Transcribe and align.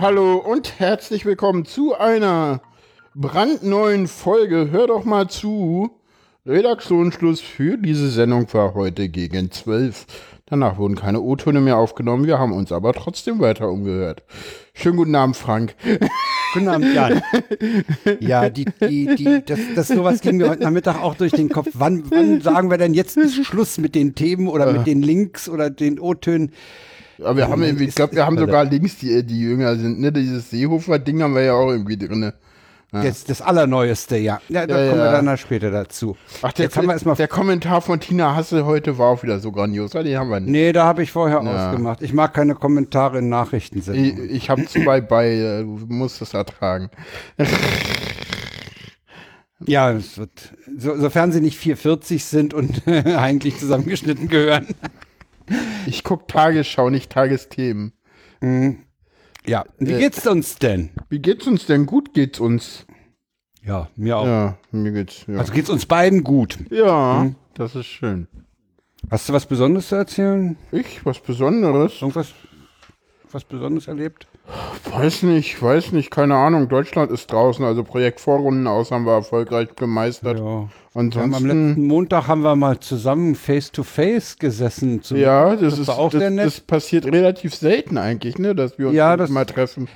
Hallo 0.00 0.36
und 0.36 0.78
herzlich 0.78 1.26
willkommen 1.26 1.64
zu 1.64 1.98
einer 1.98 2.60
brandneuen 3.16 4.06
Folge. 4.06 4.68
Hör 4.70 4.86
doch 4.86 5.04
mal 5.04 5.28
zu. 5.28 5.90
Redaktionsschluss 6.46 7.40
für 7.40 7.76
diese 7.76 8.08
Sendung 8.08 8.46
war 8.54 8.74
heute 8.74 9.08
gegen 9.08 9.50
12. 9.50 10.06
Danach 10.46 10.78
wurden 10.78 10.94
keine 10.94 11.20
O-Töne 11.20 11.60
mehr 11.60 11.78
aufgenommen. 11.78 12.28
Wir 12.28 12.38
haben 12.38 12.52
uns 12.52 12.70
aber 12.70 12.92
trotzdem 12.92 13.40
weiter 13.40 13.68
umgehört. 13.68 14.22
Schönen 14.72 14.98
guten 14.98 15.16
Abend, 15.16 15.36
Frank. 15.36 15.74
Guten 16.54 16.68
Abend, 16.68 16.94
Jan. 16.94 17.20
Ja, 18.20 18.48
die, 18.48 18.66
die, 18.80 19.16
die, 19.16 19.42
das, 19.44 19.58
das 19.74 19.88
sowas 19.88 20.20
ging 20.20 20.36
mir 20.36 20.48
heute 20.48 20.62
Nachmittag 20.62 21.02
auch 21.02 21.16
durch 21.16 21.32
den 21.32 21.48
Kopf. 21.48 21.70
Wann, 21.74 22.08
wann 22.10 22.40
sagen 22.40 22.70
wir 22.70 22.78
denn 22.78 22.94
jetzt 22.94 23.18
Schluss 23.44 23.78
mit 23.78 23.96
den 23.96 24.14
Themen 24.14 24.46
oder 24.46 24.72
mit 24.72 24.86
den 24.86 25.02
Links 25.02 25.48
oder 25.48 25.70
den 25.70 25.98
O-Tönen? 25.98 26.52
Aber 27.20 27.36
wir 27.36 27.48
haben 27.48 27.62
irgendwie, 27.62 27.84
ich 27.84 27.94
glaube, 27.94 28.14
wir 28.14 28.24
haben 28.24 28.38
sogar 28.38 28.64
Links, 28.64 28.98
die, 28.98 29.24
die 29.24 29.40
jünger 29.40 29.76
sind. 29.76 30.00
Ne? 30.00 30.12
Dieses 30.12 30.50
Seehofer-Ding 30.50 31.22
haben 31.22 31.34
wir 31.34 31.42
ja 31.42 31.54
auch 31.54 31.70
irgendwie 31.70 31.96
drin. 31.96 32.32
Ja. 32.92 33.02
Das, 33.02 33.24
das 33.24 33.42
Allerneueste, 33.42 34.16
ja. 34.16 34.40
Ja, 34.48 34.66
da 34.66 34.82
ja, 34.82 34.90
kommen 34.90 35.02
wir 35.02 35.12
dann 35.12 35.36
später 35.36 35.70
dazu. 35.70 36.16
Ach, 36.40 36.52
der, 36.52 36.64
Jetzt 36.64 36.76
haben 36.78 36.86
wir 36.86 36.94
erstmal 36.94 37.16
der 37.16 37.28
Kommentar 37.28 37.82
von 37.82 38.00
Tina 38.00 38.34
Hasse 38.34 38.64
heute 38.64 38.96
war 38.96 39.08
auch 39.08 39.22
wieder 39.22 39.40
so 39.40 39.52
grandios. 39.52 39.90
Den 39.90 40.18
haben 40.18 40.30
wir 40.30 40.40
nicht. 40.40 40.50
Nee, 40.50 40.72
da 40.72 40.86
habe 40.86 41.02
ich 41.02 41.12
vorher 41.12 41.40
ausgemacht. 41.40 42.00
Ich 42.00 42.14
mag 42.14 42.32
keine 42.32 42.54
Kommentare 42.54 43.18
in 43.18 43.28
Nachrichten. 43.28 43.78
Ich, 43.78 44.18
ich 44.18 44.48
habe 44.48 44.64
zwei 44.64 45.02
bei, 45.02 45.28
äh, 45.28 45.60
du 45.64 45.84
musst 45.88 46.22
es 46.22 46.34
ertragen. 46.34 46.90
Ja, 49.66 49.90
es 49.90 50.16
wird, 50.18 50.54
so, 50.78 50.96
sofern 50.96 51.32
sie 51.32 51.40
nicht 51.40 51.58
440 51.58 52.24
sind 52.24 52.54
und 52.54 52.86
eigentlich 52.86 53.58
zusammengeschnitten 53.58 54.28
gehören. 54.28 54.68
Ich 55.86 56.04
gucke 56.04 56.26
Tagesschau, 56.26 56.90
nicht 56.90 57.10
Tagesthemen. 57.10 57.92
Mhm. 58.40 58.84
Ja, 59.46 59.64
wie 59.78 59.92
äh, 59.92 59.98
geht's 59.98 60.26
uns 60.26 60.56
denn? 60.56 60.90
Wie 61.08 61.20
geht's 61.20 61.46
uns 61.46 61.66
denn? 61.66 61.86
Gut 61.86 62.12
geht's 62.12 62.40
uns. 62.40 62.86
Ja, 63.64 63.88
mir 63.96 64.18
auch. 64.18 64.26
Ja, 64.26 64.58
mir 64.70 64.92
geht's. 64.92 65.24
Ja. 65.26 65.38
Also 65.38 65.52
geht's 65.52 65.70
uns 65.70 65.86
beiden 65.86 66.22
gut. 66.22 66.58
Ja, 66.70 67.22
hm? 67.22 67.36
das 67.54 67.74
ist 67.74 67.86
schön. 67.86 68.28
Hast 69.10 69.28
du 69.28 69.32
was 69.32 69.46
Besonderes 69.46 69.88
zu 69.88 69.94
erzählen? 69.94 70.56
Ich? 70.72 71.04
Was 71.06 71.20
Besonderes? 71.20 72.02
Irgendwas 72.02 72.34
was 73.32 73.44
Besonderes 73.44 73.88
erlebt? 73.88 74.26
Weiß 74.90 75.22
nicht, 75.24 75.62
weiß 75.62 75.92
nicht, 75.92 76.10
keine 76.10 76.36
Ahnung. 76.36 76.68
Deutschland 76.68 77.10
ist 77.10 77.30
draußen, 77.30 77.64
also 77.64 77.84
Projekt 77.84 78.20
Vorrunden 78.20 78.66
aus 78.66 78.90
haben 78.90 79.04
wir 79.04 79.12
erfolgreich 79.12 79.68
gemeistert. 79.76 80.38
Ja. 80.38 80.68
Ansonsten, 80.94 81.34
am 81.34 81.46
letzten 81.46 81.86
Montag 81.86 82.26
haben 82.28 82.40
wir 82.40 82.56
mal 82.56 82.80
zusammen 82.80 83.34
face 83.34 83.70
to 83.70 83.82
face 83.82 84.38
gesessen. 84.38 85.02
Zum, 85.02 85.18
ja, 85.18 85.50
das, 85.50 85.60
das 85.60 85.78
ist 85.80 85.88
auch 85.90 86.10
das, 86.10 86.20
sehr 86.20 86.30
nett. 86.30 86.46
Das 86.46 86.60
passiert 86.60 87.06
relativ 87.06 87.54
selten 87.54 87.98
eigentlich, 87.98 88.38
ne, 88.38 88.54
dass 88.54 88.78
wir 88.78 88.88
uns 88.88 88.96
ja, 88.96 89.16
das, 89.16 89.30
mal 89.30 89.44
treffen. 89.44 89.88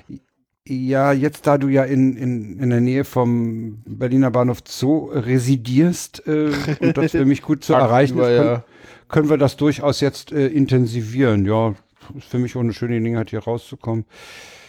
Ja, 0.68 1.12
jetzt 1.12 1.46
da 1.46 1.58
du 1.58 1.68
ja 1.68 1.84
in, 1.84 2.16
in, 2.16 2.58
in 2.60 2.70
der 2.70 2.80
Nähe 2.80 3.04
vom 3.04 3.82
Berliner 3.84 4.30
Bahnhof 4.30 4.58
Zoo 4.64 5.10
residierst 5.12 6.24
äh, 6.26 6.52
und 6.80 6.96
das 6.96 7.12
für 7.12 7.24
mich 7.24 7.42
gut 7.42 7.64
zu 7.64 7.72
erreichen 7.72 8.18
ist, 8.18 8.26
können, 8.26 8.46
ja. 8.46 8.64
können 9.08 9.28
wir 9.28 9.38
das 9.38 9.56
durchaus 9.56 10.00
jetzt 10.00 10.30
äh, 10.30 10.46
intensivieren. 10.46 11.46
Ja, 11.46 11.74
ist 12.16 12.28
für 12.28 12.38
mich 12.38 12.56
auch 12.56 12.60
eine 12.60 12.72
schöne 12.72 12.98
Gelegenheit, 12.98 13.30
hier 13.30 13.40
rauszukommen. 13.40 14.04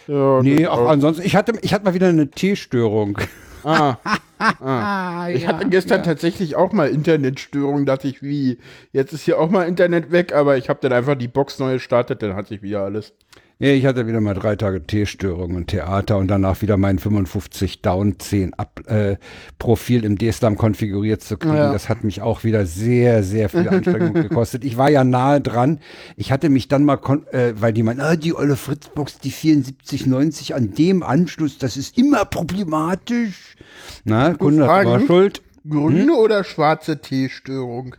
Ja, 0.08 0.42
nee, 0.42 0.68
auch, 0.68 0.90
ansonsten, 0.90 1.26
ich 1.26 1.36
hatte, 1.36 1.54
ich 1.62 1.74
hatte 1.74 1.86
mal 1.86 1.94
wieder 1.94 2.10
eine 2.10 2.30
T-Störung. 2.30 3.18
Ah, 3.64 3.98
ah. 4.40 5.28
Ich 5.34 5.44
ja, 5.44 5.50
hatte 5.50 5.70
gestern 5.70 6.00
ja. 6.00 6.04
tatsächlich 6.04 6.58
auch 6.58 6.74
mal 6.74 6.90
Internetstörung, 6.90 7.86
dachte 7.86 8.10
ich, 8.10 8.22
wie, 8.22 8.58
jetzt 8.92 9.14
ist 9.14 9.24
hier 9.24 9.40
auch 9.40 9.50
mal 9.50 9.64
Internet 9.64 10.12
weg, 10.12 10.34
aber 10.34 10.58
ich 10.58 10.68
habe 10.68 10.80
dann 10.82 10.92
einfach 10.92 11.16
die 11.16 11.30
Box 11.30 11.60
neu 11.60 11.74
gestartet, 11.74 12.22
dann 12.22 12.36
hat 12.36 12.48
sich 12.48 12.62
wieder 12.62 12.84
alles. 12.84 13.14
Ich 13.60 13.86
hatte 13.86 14.08
wieder 14.08 14.20
mal 14.20 14.34
drei 14.34 14.56
Tage 14.56 14.86
T-Störung 14.86 15.56
und 15.56 15.68
Theater 15.68 16.18
und 16.18 16.28
danach 16.28 16.62
wieder 16.62 16.76
mein 16.76 17.00
55 17.00 17.82
Down 17.82 18.20
10 18.20 18.56
Up, 18.56 18.82
äh, 18.88 19.18
Profil 19.60 20.04
im 20.04 20.18
D-Slam 20.18 20.58
konfiguriert 20.58 21.22
zu 21.22 21.38
kriegen. 21.38 21.56
Ja. 21.56 21.72
Das 21.72 21.88
hat 21.88 22.04
mich 22.04 22.22
auch 22.22 22.44
wieder 22.44 22.66
sehr, 22.66 23.24
sehr 23.24 23.50
viel 23.50 23.70
Anstrengung 23.70 24.14
gekostet. 24.14 24.66
Ich 24.66 24.78
war 24.78 24.90
ja 24.90 25.04
nahe 25.04 25.40
dran. 25.40 25.80
Ich 26.18 26.32
hatte 26.32 26.50
mich 26.50 26.68
dann 26.68 26.84
mal, 26.84 27.00
äh, 27.32 27.54
weil 27.56 27.74
die 27.74 27.84
meinen, 27.84 28.02
ah, 28.02 28.16
die 28.16 28.36
olle 28.36 28.56
Fritzbox, 28.56 29.20
die 29.20 29.30
7490 29.30 30.56
an 30.56 30.74
dem 30.74 31.04
Anschluss, 31.04 31.58
das 31.58 31.78
ist 31.78 31.98
immer 31.98 32.26
problematisch. 32.26 33.56
Na, 34.04 34.34
Kunde 34.34 34.68
war 34.68 35.00
schuld. 35.00 35.42
Grüne 35.70 36.12
hm? 36.12 36.20
oder 36.20 36.44
schwarze 36.44 37.00
T-Störung? 37.00 37.96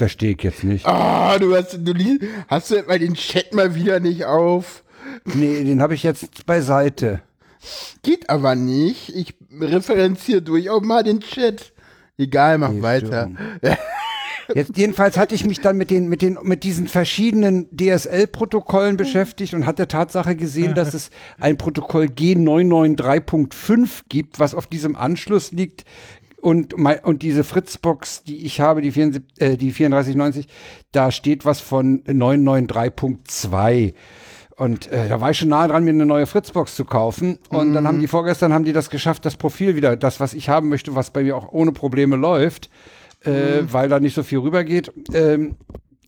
Verstehe 0.00 0.30
ich 0.30 0.42
jetzt 0.42 0.64
nicht. 0.64 0.86
Ah, 0.86 1.38
du 1.38 1.54
hast, 1.54 1.74
du 1.74 1.92
hast 2.48 2.70
du 2.70 2.82
mal 2.84 2.98
den 2.98 3.12
Chat 3.12 3.52
mal 3.52 3.74
wieder 3.74 4.00
nicht 4.00 4.24
auf. 4.24 4.82
Nee, 5.26 5.62
den 5.62 5.82
habe 5.82 5.92
ich 5.92 6.02
jetzt 6.02 6.46
beiseite. 6.46 7.20
Geht 8.02 8.30
aber 8.30 8.54
nicht. 8.54 9.14
Ich 9.14 9.34
referenziere 9.60 10.40
durchaus 10.40 10.80
mal 10.80 11.02
den 11.02 11.20
Chat. 11.20 11.74
Egal, 12.16 12.56
mach 12.56 12.70
nee, 12.70 12.80
weiter. 12.80 13.30
Jetzt 14.54 14.76
jedenfalls 14.76 15.16
hatte 15.18 15.34
ich 15.34 15.44
mich 15.44 15.60
dann 15.60 15.76
mit 15.76 15.90
den 15.90 16.08
mit 16.08 16.22
den 16.22 16.38
mit 16.42 16.64
diesen 16.64 16.88
verschiedenen 16.88 17.68
DSL-Protokollen 17.76 18.96
beschäftigt 18.96 19.52
und 19.54 19.66
hatte 19.66 19.86
Tatsache 19.86 20.34
gesehen, 20.34 20.74
dass 20.74 20.94
es 20.94 21.10
ein 21.38 21.56
Protokoll 21.58 22.06
G993.5 22.06 23.88
gibt, 24.08 24.40
was 24.40 24.54
auf 24.54 24.66
diesem 24.66 24.96
Anschluss 24.96 25.52
liegt, 25.52 25.84
und, 26.40 26.74
und 26.74 27.22
diese 27.22 27.44
Fritzbox, 27.44 28.24
die 28.24 28.44
ich 28.44 28.60
habe, 28.60 28.80
die, 28.80 28.92
74, 28.92 29.22
äh, 29.38 29.56
die 29.56 29.70
3490, 29.72 30.48
da 30.92 31.10
steht 31.10 31.44
was 31.44 31.60
von 31.60 32.02
993.2. 32.04 33.94
Und 34.56 34.92
äh, 34.92 35.08
da 35.08 35.20
war 35.22 35.30
ich 35.30 35.38
schon 35.38 35.48
nahe 35.48 35.68
dran, 35.68 35.84
mir 35.84 35.90
eine 35.90 36.04
neue 36.04 36.26
Fritzbox 36.26 36.76
zu 36.76 36.84
kaufen. 36.84 37.38
Und 37.48 37.70
mhm. 37.70 37.74
dann 37.74 37.86
haben 37.86 37.96
mhm. 37.96 38.02
die 38.02 38.08
vorgestern 38.08 38.52
haben 38.52 38.64
die 38.64 38.74
das 38.74 38.90
geschafft, 38.90 39.24
das 39.24 39.36
Profil 39.36 39.74
wieder, 39.74 39.96
das, 39.96 40.20
was 40.20 40.34
ich 40.34 40.50
haben 40.50 40.68
möchte, 40.68 40.94
was 40.94 41.10
bei 41.10 41.22
mir 41.22 41.36
auch 41.36 41.50
ohne 41.52 41.72
Probleme 41.72 42.16
läuft, 42.16 42.68
äh, 43.24 43.62
mhm. 43.62 43.72
weil 43.72 43.88
da 43.88 44.00
nicht 44.00 44.14
so 44.14 44.22
viel 44.22 44.40
rübergeht, 44.40 44.92
ähm, 45.14 45.56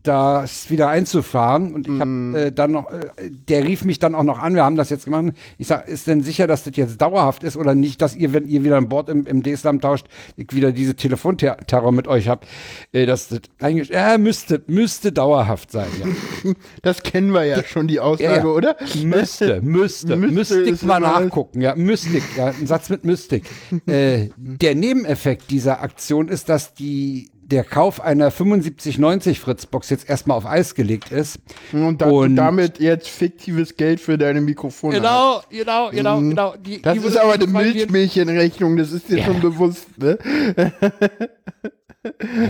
das 0.03 0.71
wieder 0.71 0.89
einzufahren. 0.89 1.73
Und 1.75 1.87
ich 1.87 2.01
habe 2.01 2.11
mm. 2.11 2.35
äh, 2.35 2.53
dann 2.53 2.73
noch, 2.73 2.91
äh, 2.91 3.31
der 3.49 3.65
rief 3.65 3.85
mich 3.85 3.99
dann 3.99 4.15
auch 4.15 4.23
noch 4.23 4.39
an, 4.39 4.55
wir 4.55 4.65
haben 4.65 4.77
das 4.77 4.91
jetzt 4.91 5.05
gemacht. 5.05 5.33
Ich 5.59 5.69
sage, 5.69 5.91
ist 5.91 6.07
denn 6.07 6.23
sicher, 6.23 6.47
dass 6.47 6.65
das 6.65 6.77
jetzt 6.77 7.01
dauerhaft 7.01 7.45
ist 7.45 7.57
oder 7.57 7.75
nicht, 7.75 8.03
dass 8.03 8.17
ihr, 8.17 8.33
wenn 8.33 8.49
ihr 8.49 8.65
wieder 8.65 8.77
an 8.77 8.89
Bord 8.89 9.09
im, 9.09 9.27
im 9.27 9.43
D-Slam 9.43 9.81
tauscht, 9.81 10.07
ich 10.37 10.53
wieder 10.53 10.73
diese 10.73 10.97
Telefonterror 10.97 11.93
mit 11.93 12.09
euch 12.09 12.29
habt, 12.29 12.47
äh, 12.93 13.07
dass 13.07 13.29
das 13.29 13.41
eigentlich, 13.61 13.91
ja, 13.91 14.19
müsste, 14.19 14.63
müsste 14.67 15.13
dauerhaft 15.13 15.71
sein, 15.71 15.89
ja. 16.01 16.53
Das 16.83 17.03
kennen 17.03 17.33
wir 17.33 17.45
ja 17.45 17.63
schon, 17.63 17.87
die 17.87 18.01
Aussage, 18.01 18.25
ja, 18.25 18.37
ja. 18.39 18.45
oder? 18.45 18.77
Müsste, 19.05 19.61
müsste, 19.63 20.17
müsste 20.17 20.57
Mystik 20.63 20.83
mal 20.83 21.01
nachgucken, 21.01 21.61
ja, 21.61 21.75
Mystik, 21.77 22.25
ja, 22.37 22.47
ein 22.47 22.67
Satz 22.67 22.91
mit 22.91 23.05
Mystik. 23.05 23.45
äh, 23.87 24.29
der 24.37 24.75
Nebeneffekt 24.75 25.51
dieser 25.51 25.81
Aktion 25.83 26.29
ist, 26.29 26.49
dass 26.49 26.75
die 26.75 27.31
der 27.53 27.65
Kauf 27.65 28.01
einer 28.01 28.31
7590 28.31 29.39
Fritzbox 29.39 29.91
jetzt 29.91 30.09
erstmal 30.09 30.39
auf 30.39 30.47
Eis 30.47 30.75
gelegt 30.75 31.13
ist. 31.13 31.39
Und, 31.73 32.01
da, 32.01 32.07
und 32.09 32.35
damit 32.35 32.81
jetzt 32.81 33.09
fiktives 33.09 33.77
Geld 33.77 34.01
für 34.01 34.17
deine 34.17 34.41
Mikrofone. 34.41 34.97
Genau, 34.97 35.37
hast. 35.37 35.51
genau, 35.51 35.91
genau, 35.91 36.21
mhm. 36.21 36.31
genau. 36.31 36.55
Die, 36.57 36.81
das 36.81 36.99
die 36.99 37.07
ist 37.07 37.19
aber 37.19 37.35
eine 37.35 37.47
Milchmädchenrechnung, 37.47 38.79
das 38.79 38.93
ist 38.93 39.11
dir 39.11 39.19
ja. 39.19 39.27
schon 39.27 39.41
bewusst, 39.41 39.87
ne? 39.99 40.19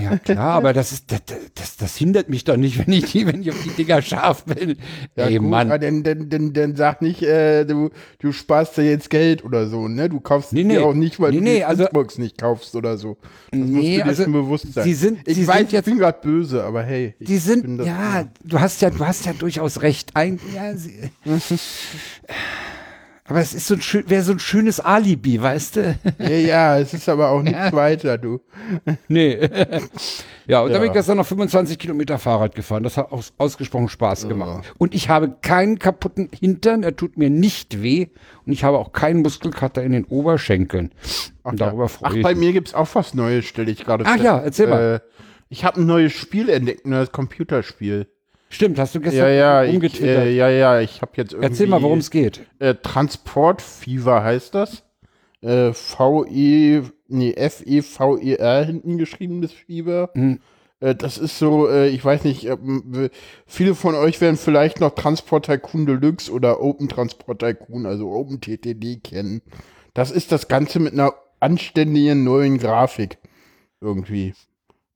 Ja, 0.03 0.17
klar, 0.17 0.55
aber 0.55 0.73
das 0.73 0.93
ist, 0.93 1.13
das, 1.13 1.21
das, 1.55 1.77
das 1.77 1.97
hindert 1.97 2.31
mich 2.31 2.45
doch 2.45 2.57
nicht, 2.57 2.79
wenn 2.87 2.93
ich 2.93 3.13
die, 3.13 3.27
wenn 3.27 3.43
ich 3.43 3.51
auf 3.51 3.63
die 3.63 3.71
Dinger 3.71 4.01
scharf 4.01 4.45
bin. 4.45 4.77
Ja, 5.15 5.27
Ey, 5.27 5.37
gut, 5.37 5.49
Mann. 5.49 5.69
Dann, 5.69 6.03
dann, 6.03 6.29
dann, 6.31 6.53
dann 6.55 6.77
sag 6.77 7.03
nicht, 7.03 7.23
äh, 7.23 7.65
du, 7.65 7.91
du 8.19 8.33
sparst 8.33 8.79
dir 8.79 8.85
jetzt 8.85 9.11
Geld 9.11 9.45
oder 9.45 9.67
so, 9.67 9.89
ne? 9.89 10.09
Du 10.09 10.21
kaufst 10.21 10.55
nee, 10.55 10.65
nee. 10.65 10.79
auch 10.79 10.95
nicht, 10.95 11.21
weil 11.21 11.33
nee, 11.33 11.39
du 11.39 11.45
die 11.45 11.65
also, 11.65 11.85
Xbox 11.85 12.19
nicht 12.19 12.39
kaufst 12.39 12.75
oder 12.75 12.97
so. 12.97 13.19
Das 13.51 13.61
nee, 13.61 13.67
musst 13.67 13.77
du 13.77 13.83
dir 13.83 14.07
also, 14.07 14.25
bewusst 14.25 14.73
sein. 14.73 14.85
Sie 14.85 14.95
sind, 14.95 15.29
ich 15.29 15.37
sie 15.37 15.47
weiß, 15.47 15.59
sind 15.59 15.73
jetzt, 15.73 15.87
ich 15.87 15.93
bin 15.93 16.01
gerade 16.01 16.19
böse, 16.23 16.65
aber 16.65 16.83
hey. 16.83 17.15
Die 17.19 17.39
sind, 17.39 17.85
ja, 17.85 18.25
du 18.43 18.59
hast 18.59 18.81
ja, 18.81 18.89
du 18.89 19.07
hast 19.07 19.27
ja 19.27 19.35
durchaus 19.35 19.83
recht. 19.83 20.17
Ein, 20.17 20.41
ja, 20.55 20.75
sie, 20.75 21.11
Aber 23.33 23.41
es 23.41 23.55
ist 23.55 23.67
so 23.67 23.75
ein 23.77 24.11
wäre 24.11 24.23
so 24.23 24.33
ein 24.33 24.39
schönes 24.39 24.79
Alibi, 24.79 25.41
weißt 25.41 25.77
du? 25.77 25.99
Ja, 26.19 26.29
ja, 26.29 26.79
es 26.79 26.93
ist 26.93 27.09
aber 27.09 27.31
auch 27.31 27.41
nichts 27.41 27.73
weiter, 27.73 28.19
du. 28.19 28.43
Nee. 29.09 29.37
ja, 30.47 30.61
und 30.61 30.69
ja. 30.69 30.73
dann 30.75 30.83
bin 30.83 30.89
ich 30.89 30.93
gestern 30.93 31.17
noch 31.17 31.25
25 31.25 31.79
Kilometer 31.79 32.19
Fahrrad 32.19 32.55
gefahren. 32.55 32.83
Das 32.83 32.99
hat 32.99 33.11
aus, 33.11 33.33
ausgesprochen 33.39 33.89
Spaß 33.89 34.29
gemacht. 34.29 34.67
Ja. 34.67 34.73
Und 34.77 34.95
ich 34.95 35.09
habe 35.09 35.35
keinen 35.41 35.79
kaputten 35.79 36.29
Hintern, 36.39 36.83
er 36.83 36.95
tut 36.95 37.17
mir 37.17 37.31
nicht 37.31 37.83
weh. 37.83 38.09
Und 38.45 38.53
ich 38.53 38.65
habe 38.65 38.77
auch 38.77 38.93
keinen 38.93 39.23
Muskelkater 39.23 39.83
in 39.83 39.93
den 39.93 40.05
Oberschenkeln. 40.05 40.93
Ach, 41.43 41.53
und 41.53 41.61
darüber 41.63 41.85
ja. 41.85 41.89
freue 41.89 42.19
ich 42.19 42.19
Ach, 42.19 42.23
bei 42.23 42.35
mir 42.35 42.53
gibt's 42.53 42.75
auch 42.75 42.95
was 42.95 43.15
Neues, 43.15 43.47
stelle 43.47 43.71
ich 43.71 43.83
gerade 43.83 44.05
fest. 44.05 44.17
Ach 44.21 44.23
ja, 44.23 44.39
erzähl 44.41 44.67
mal. 44.67 45.01
Äh, 45.03 45.23
ich 45.49 45.65
habe 45.65 45.81
ein 45.81 45.87
neues 45.87 46.13
Spiel 46.13 46.51
entdeckt, 46.51 46.85
ein 46.85 46.91
neues 46.91 47.13
Computerspiel. 47.13 48.09
Stimmt, 48.53 48.79
hast 48.79 48.95
du 48.95 49.01
gestern 49.01 49.29
ja, 49.29 49.63
ja, 49.63 49.71
umgetwittert. 49.71 50.27
Ich, 50.27 50.33
äh, 50.33 50.37
ja, 50.37 50.51
ja, 50.51 50.81
ich 50.81 51.01
habe 51.01 51.13
jetzt 51.17 51.33
irgendwie... 51.33 51.49
Erzähl 51.49 51.67
mal, 51.67 51.81
worum 51.81 52.01
es 52.01 52.11
geht. 52.11 52.43
Äh, 52.59 52.75
Transportfever 52.75 54.23
heißt 54.23 54.55
das. 54.55 54.83
Äh, 55.41 55.73
V-E, 55.73 56.83
nee, 57.09 57.33
F-E-V-E-R 57.33 58.65
hinten 58.67 58.99
geschrieben, 58.99 59.41
das 59.41 59.53
Fieber. 59.53 60.11
Mhm. 60.13 60.41
Äh, 60.81 60.95
das 60.95 61.17
ist 61.17 61.39
so, 61.39 61.67
äh, 61.67 61.89
ich 61.89 62.05
weiß 62.05 62.25
nicht, 62.25 62.45
ähm, 62.45 63.09
viele 63.47 63.75
von 63.75 63.95
euch 63.95 64.21
werden 64.21 64.37
vielleicht 64.37 64.81
noch 64.81 64.95
Transport 64.95 65.47
Tycoon 65.47 65.87
Deluxe 65.87 66.31
oder 66.31 66.61
Open 66.61 66.91
Transport 66.91 67.39
Tycoon, 67.39 67.87
also 67.87 68.11
Open 68.11 68.43
TTD 68.43 69.03
kennen. 69.03 69.41
Das 69.95 70.11
ist 70.11 70.31
das 70.31 70.49
Ganze 70.49 70.79
mit 70.79 70.93
einer 70.93 71.15
anständigen 71.41 72.23
neuen 72.23 72.59
Grafik 72.59 73.17
irgendwie. 73.81 74.35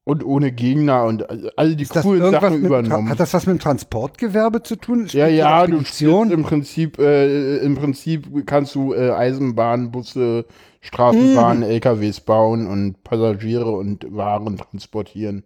Und 0.09 0.25
ohne 0.25 0.53
Gegner 0.53 1.03
und 1.05 1.27
all 1.59 1.75
die 1.75 1.83
Ist 1.83 1.93
coolen 2.01 2.31
Sachen 2.31 2.65
übernommen. 2.65 3.09
hat 3.09 3.19
das 3.19 3.35
was 3.35 3.45
mit 3.47 3.57
dem 3.57 3.59
Transportgewerbe 3.61 4.63
zu 4.63 4.77
tun? 4.77 5.07
Ja, 5.11 5.27
Spielt 5.27 5.39
ja, 5.41 5.67
die 5.67 5.73
du 5.73 5.85
spielst 5.85 6.31
im 6.33 6.43
Prinzip, 6.45 6.99
äh, 7.01 7.57
im 7.57 7.75
Prinzip 7.75 8.29
kannst 8.47 8.77
du 8.77 8.95
äh, 8.95 9.11
Eisenbahnen, 9.11 9.91
Busse, 9.91 10.45
Straßenbahnen, 10.81 11.65
Mhm. 11.65 11.71
LKWs 11.71 12.21
bauen 12.21 12.69
und 12.69 13.03
Passagiere 13.03 13.69
und 13.73 14.07
Waren 14.17 14.59
transportieren. 14.59 15.43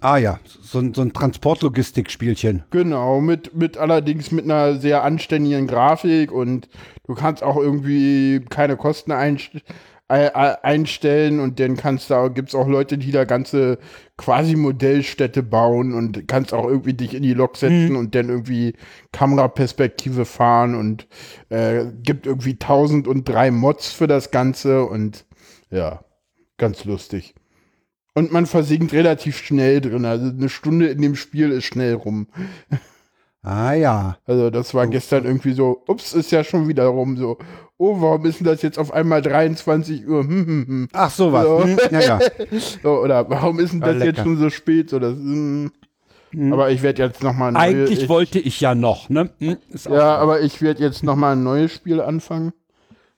Ah 0.00 0.18
ja, 0.18 0.38
so, 0.44 0.78
ein- 0.78 0.94
so 0.94 1.02
ein 1.02 1.12
Transportlogistikspielchen. 1.12 2.62
Genau, 2.70 3.20
mit, 3.20 3.52
mit 3.56 3.78
allerdings 3.78 4.30
mit 4.30 4.44
einer 4.44 4.76
sehr 4.76 5.02
anständigen 5.02 5.66
Grafik 5.66 6.30
und 6.30 6.68
du 7.08 7.16
kannst 7.16 7.42
auch 7.42 7.56
irgendwie 7.56 8.44
keine 8.48 8.76
Kosten 8.76 9.10
einst 9.10 9.50
äh, 9.56 9.60
einstellen 10.08 11.38
und 11.38 11.60
dann 11.60 11.76
kannst 11.76 12.10
da 12.10 12.28
gibt's 12.28 12.54
auch 12.54 12.66
Leute, 12.66 12.96
die 12.96 13.12
da 13.12 13.24
ganze 13.24 13.78
quasi 14.16 14.56
Modellstädte 14.56 15.42
bauen 15.42 15.92
und 15.92 16.26
kannst 16.26 16.54
auch 16.54 16.66
irgendwie 16.66 16.94
dich 16.94 17.14
in 17.14 17.22
die 17.22 17.34
Lok 17.34 17.58
setzen 17.58 17.94
und 17.94 18.14
dann 18.14 18.30
irgendwie 18.30 18.74
Kameraperspektive 19.12 20.24
fahren 20.24 20.74
und 20.74 21.06
äh, 21.50 21.84
gibt 22.02 22.26
irgendwie 22.26 22.52
1003 22.52 23.50
Mods 23.50 23.92
für 23.92 24.06
das 24.06 24.30
Ganze 24.30 24.84
und 24.86 25.26
ja, 25.70 26.02
ganz 26.56 26.86
lustig. 26.86 27.34
Und 28.14 28.32
man 28.32 28.46
versinkt 28.46 28.92
relativ 28.94 29.36
schnell 29.36 29.80
drin. 29.80 30.04
Also 30.06 30.30
eine 30.30 30.48
Stunde 30.48 30.88
in 30.88 31.02
dem 31.02 31.14
Spiel 31.16 31.52
ist 31.52 31.64
schnell 31.64 31.94
rum. 31.94 32.28
Ah 33.42 33.72
ja. 33.72 34.18
Also 34.24 34.50
das 34.50 34.74
war 34.74 34.86
gestern 34.88 35.24
irgendwie 35.24 35.52
so, 35.52 35.82
ups, 35.86 36.12
ist 36.12 36.32
ja 36.32 36.42
schon 36.42 36.66
wieder 36.66 36.86
rum. 36.86 37.16
So, 37.16 37.38
oh, 37.78 38.00
warum 38.00 38.26
ist 38.26 38.40
denn 38.40 38.46
das 38.46 38.62
jetzt 38.62 38.78
auf 38.78 38.92
einmal 38.92 39.22
23 39.22 40.06
Uhr? 40.06 40.22
Hm, 40.22 40.46
hm, 40.46 40.66
hm. 40.66 40.88
Ach 40.92 41.10
sowas. 41.10 41.44
So. 41.44 41.64
Hm, 41.64 41.78
ja, 41.90 42.00
ja. 42.00 42.18
So, 42.82 43.00
oder 43.00 43.28
warum 43.30 43.58
ist 43.60 43.72
denn 43.72 43.80
das 43.80 44.02
jetzt 44.02 44.20
schon 44.20 44.36
so 44.36 44.50
spät? 44.50 44.90
So, 44.90 44.98
das, 44.98 45.14
hm. 45.14 45.70
Aber 46.52 46.70
ich 46.70 46.82
werde 46.82 47.02
jetzt 47.02 47.22
nochmal 47.22 47.56
Eigentlich 47.56 48.02
ich, 48.02 48.08
wollte 48.08 48.38
ich 48.38 48.60
ja 48.60 48.74
noch, 48.74 49.08
ne? 49.08 49.30
Hm, 49.38 49.56
Ja, 49.90 50.16
aber 50.16 50.40
ich 50.42 50.60
werde 50.60 50.82
jetzt 50.82 51.02
nochmal 51.02 51.32
ein 51.32 51.42
neues 51.42 51.72
Spiel 51.72 52.00
anfangen. 52.02 52.52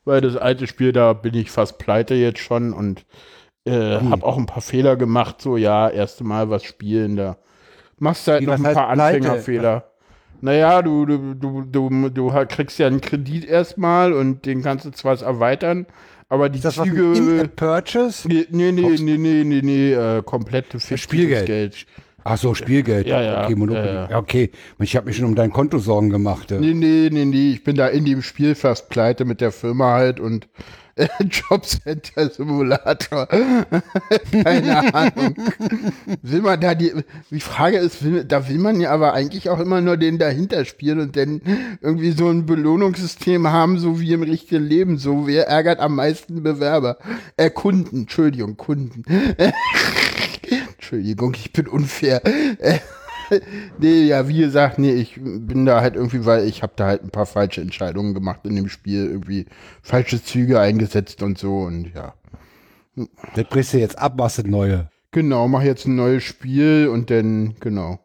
Weil 0.04 0.20
das 0.20 0.36
alte 0.36 0.66
Spiel, 0.66 0.92
da 0.92 1.12
bin 1.12 1.34
ich 1.34 1.50
fast 1.50 1.78
pleite 1.78 2.14
jetzt 2.14 2.38
schon 2.38 2.72
und 2.72 3.04
äh, 3.64 3.98
Hm. 3.98 4.10
habe 4.10 4.24
auch 4.24 4.38
ein 4.38 4.46
paar 4.46 4.62
Fehler 4.62 4.96
gemacht. 4.96 5.42
So, 5.42 5.56
ja, 5.56 5.88
erste 5.88 6.24
Mal 6.24 6.50
was 6.50 6.62
spielen, 6.64 7.16
da 7.16 7.36
machst 7.98 8.26
du 8.26 8.32
halt 8.32 8.42
Wie, 8.42 8.46
noch 8.46 8.54
ein 8.54 8.74
paar? 8.74 8.88
Anfängerfehler. 8.88 9.89
Naja, 10.40 10.82
du, 10.82 11.06
du, 11.06 11.34
du, 11.34 11.62
du, 11.62 12.08
du 12.08 12.32
kriegst 12.48 12.78
ja 12.78 12.86
einen 12.86 13.00
Kredit 13.00 13.44
erstmal 13.44 14.12
und 14.12 14.46
den 14.46 14.62
kannst 14.62 14.84
du 14.86 14.90
zwar 14.90 15.20
erweitern, 15.20 15.86
aber 16.28 16.48
die 16.48 16.60
das 16.60 16.76
Züge. 16.76 17.48
Purchase? 17.54 18.26
Nee, 18.28 18.46
nee, 18.50 18.72
nee, 18.72 18.96
nee, 18.98 19.16
nee, 19.18 19.44
nee, 19.44 19.60
nee, 19.62 19.92
äh, 19.92 20.22
komplette 20.22 20.80
Spielgeld. 20.80 21.46
Geld. 21.46 21.86
Ach 22.22 22.36
so, 22.36 22.54
Spielgeld. 22.54 23.06
Ja, 23.06 23.20
ja, 23.22 23.44
Okay, 23.44 23.54
Monopoly. 23.54 23.86
ja, 23.86 24.10
ja. 24.10 24.18
Okay. 24.18 24.50
Ich 24.78 24.94
habe 24.96 25.06
mir 25.06 25.12
schon 25.12 25.24
um 25.24 25.34
dein 25.34 25.50
Konto 25.50 25.78
Sorgen 25.78 26.10
gemacht. 26.10 26.50
Ja. 26.50 26.60
Nee, 26.60 26.74
nee, 26.74 27.08
nee, 27.10 27.24
nee, 27.24 27.52
ich 27.52 27.64
bin 27.64 27.76
da 27.76 27.86
in 27.88 28.04
dem 28.04 28.22
Spiel 28.22 28.54
fast 28.54 28.88
pleite 28.90 29.24
mit 29.24 29.40
der 29.40 29.52
Firma 29.52 29.92
halt 29.94 30.20
und 30.20 30.46
Jobcenter 31.20 32.30
Simulator. 32.30 33.26
Keine 34.32 34.94
Ahnung. 34.94 35.34
Will 36.22 36.42
man 36.42 36.60
da 36.60 36.74
die, 36.74 36.92
die 37.30 37.40
Frage 37.40 37.78
ist, 37.78 38.04
will, 38.04 38.24
da 38.24 38.48
will 38.48 38.58
man 38.58 38.80
ja 38.80 38.90
aber 38.90 39.12
eigentlich 39.12 39.48
auch 39.48 39.60
immer 39.60 39.80
nur 39.80 39.96
den 39.96 40.18
dahinter 40.18 40.64
spielen 40.64 41.00
und 41.00 41.16
dann 41.16 41.40
irgendwie 41.80 42.12
so 42.12 42.28
ein 42.28 42.46
Belohnungssystem 42.46 43.48
haben, 43.48 43.78
so 43.78 44.00
wie 44.00 44.12
im 44.12 44.22
richtigen 44.22 44.64
Leben. 44.64 44.98
So, 44.98 45.26
wer 45.26 45.48
ärgert 45.48 45.80
am 45.80 45.96
meisten 45.96 46.42
Bewerber? 46.42 46.98
Äh, 47.36 47.50
Kunden, 47.50 48.00
Entschuldigung, 48.02 48.56
Kunden. 48.56 49.02
Entschuldigung, 50.76 51.34
ich 51.34 51.52
bin 51.52 51.68
unfair. 51.68 52.22
Nee, 53.78 54.02
ja, 54.04 54.28
wie 54.28 54.38
gesagt, 54.38 54.78
nee, 54.78 54.92
ich 54.92 55.18
bin 55.20 55.64
da 55.66 55.80
halt 55.80 55.94
irgendwie, 55.94 56.24
weil 56.26 56.46
ich 56.46 56.62
habe 56.62 56.72
da 56.76 56.86
halt 56.86 57.02
ein 57.02 57.10
paar 57.10 57.26
falsche 57.26 57.60
Entscheidungen 57.60 58.14
gemacht 58.14 58.40
in 58.44 58.56
dem 58.56 58.68
Spiel, 58.68 59.06
irgendwie 59.06 59.46
falsche 59.82 60.22
Züge 60.22 60.60
eingesetzt 60.60 61.22
und 61.22 61.38
so 61.38 61.60
und 61.60 61.92
ja. 61.94 62.14
Das 63.34 63.44
brichst 63.48 63.72
du 63.72 63.78
jetzt 63.78 63.98
ab, 63.98 64.16
machst 64.16 64.38
das 64.38 64.44
neue. 64.46 64.90
Genau, 65.12 65.48
mach 65.48 65.62
jetzt 65.62 65.86
ein 65.86 65.96
neues 65.96 66.22
Spiel 66.22 66.88
und 66.92 67.10
dann, 67.10 67.54
genau. 67.60 67.98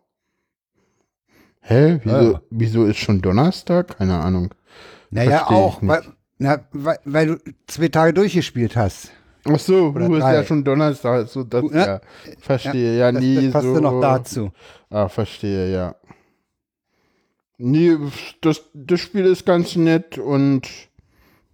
Hä? 1.62 2.00
Wieso, 2.04 2.32
Ja. 2.34 2.42
wieso 2.52 2.86
ist 2.86 2.98
schon 2.98 3.22
Donnerstag? 3.22 3.98
Keine 3.98 4.20
Ahnung. 4.20 4.54
Naja, 5.10 5.38
Versteh 5.40 5.54
auch, 5.54 5.80
weil, 5.82 6.02
na, 6.38 6.60
weil, 6.72 6.98
weil 7.06 7.28
du 7.28 7.38
zwei 7.68 7.88
Tage 7.88 8.14
durchgespielt 8.14 8.76
hast. 8.76 9.12
Ach 9.48 9.60
so, 9.60 9.90
Oder 9.90 10.08
du 10.08 10.16
ist 10.16 10.22
drei. 10.24 10.34
ja 10.36 10.44
schon 10.44 10.64
Donnerstag, 10.64 11.28
so 11.28 11.44
das, 11.44 11.64
Ja. 11.72 11.86
ja. 11.86 12.02
Verstehe, 12.40 12.98
ja, 12.98 13.12
Das, 13.12 13.22
nee, 13.22 13.36
das 13.44 13.52
passt 13.54 13.66
so. 13.68 13.74
ja 13.76 13.82
noch 13.82 14.02
dazu. 14.02 14.52
Ah, 14.90 15.08
verstehe, 15.08 15.72
ja. 15.72 15.96
Nee, 17.58 17.98
das, 18.42 18.64
das 18.74 19.00
Spiel 19.00 19.26
ist 19.26 19.46
ganz 19.46 19.76
nett 19.76 20.18
und 20.18 20.68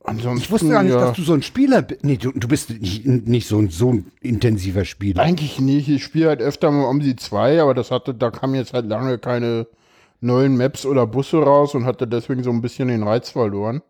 ansonsten. 0.03 0.43
Ich 0.43 0.49
wusste 0.51 0.69
gar 0.69 0.83
nicht, 0.83 0.93
ja, 0.93 0.99
dass 0.99 1.15
du 1.15 1.21
so 1.21 1.33
ein 1.33 1.43
Spieler 1.43 1.81
bist. 1.83 2.03
Nee, 2.03 2.17
du, 2.17 2.31
du 2.31 2.47
bist 2.47 2.69
nicht, 2.71 3.05
nicht 3.05 3.47
so, 3.47 3.59
ein, 3.59 3.69
so 3.69 3.93
ein 3.93 4.11
intensiver 4.21 4.85
Spieler. 4.85 5.21
Eigentlich 5.21 5.59
nicht. 5.59 5.89
Ich 5.89 6.03
spiele 6.03 6.29
halt 6.29 6.41
öfter 6.41 6.71
mal 6.71 6.85
um 6.85 6.99
die 7.01 7.15
zwei, 7.17 7.61
aber 7.61 7.73
das 7.73 7.91
hatte, 7.91 8.13
da 8.15 8.31
kamen 8.31 8.55
jetzt 8.55 8.73
halt 8.73 8.87
lange 8.87 9.19
keine 9.19 9.67
neuen 10.21 10.57
Maps 10.57 10.85
oder 10.85 11.05
Busse 11.05 11.37
raus 11.37 11.75
und 11.75 11.85
hatte 11.85 12.07
deswegen 12.07 12.43
so 12.43 12.49
ein 12.51 12.61
bisschen 12.61 12.87
den 12.87 13.03
Reiz 13.03 13.29
verloren. 13.29 13.81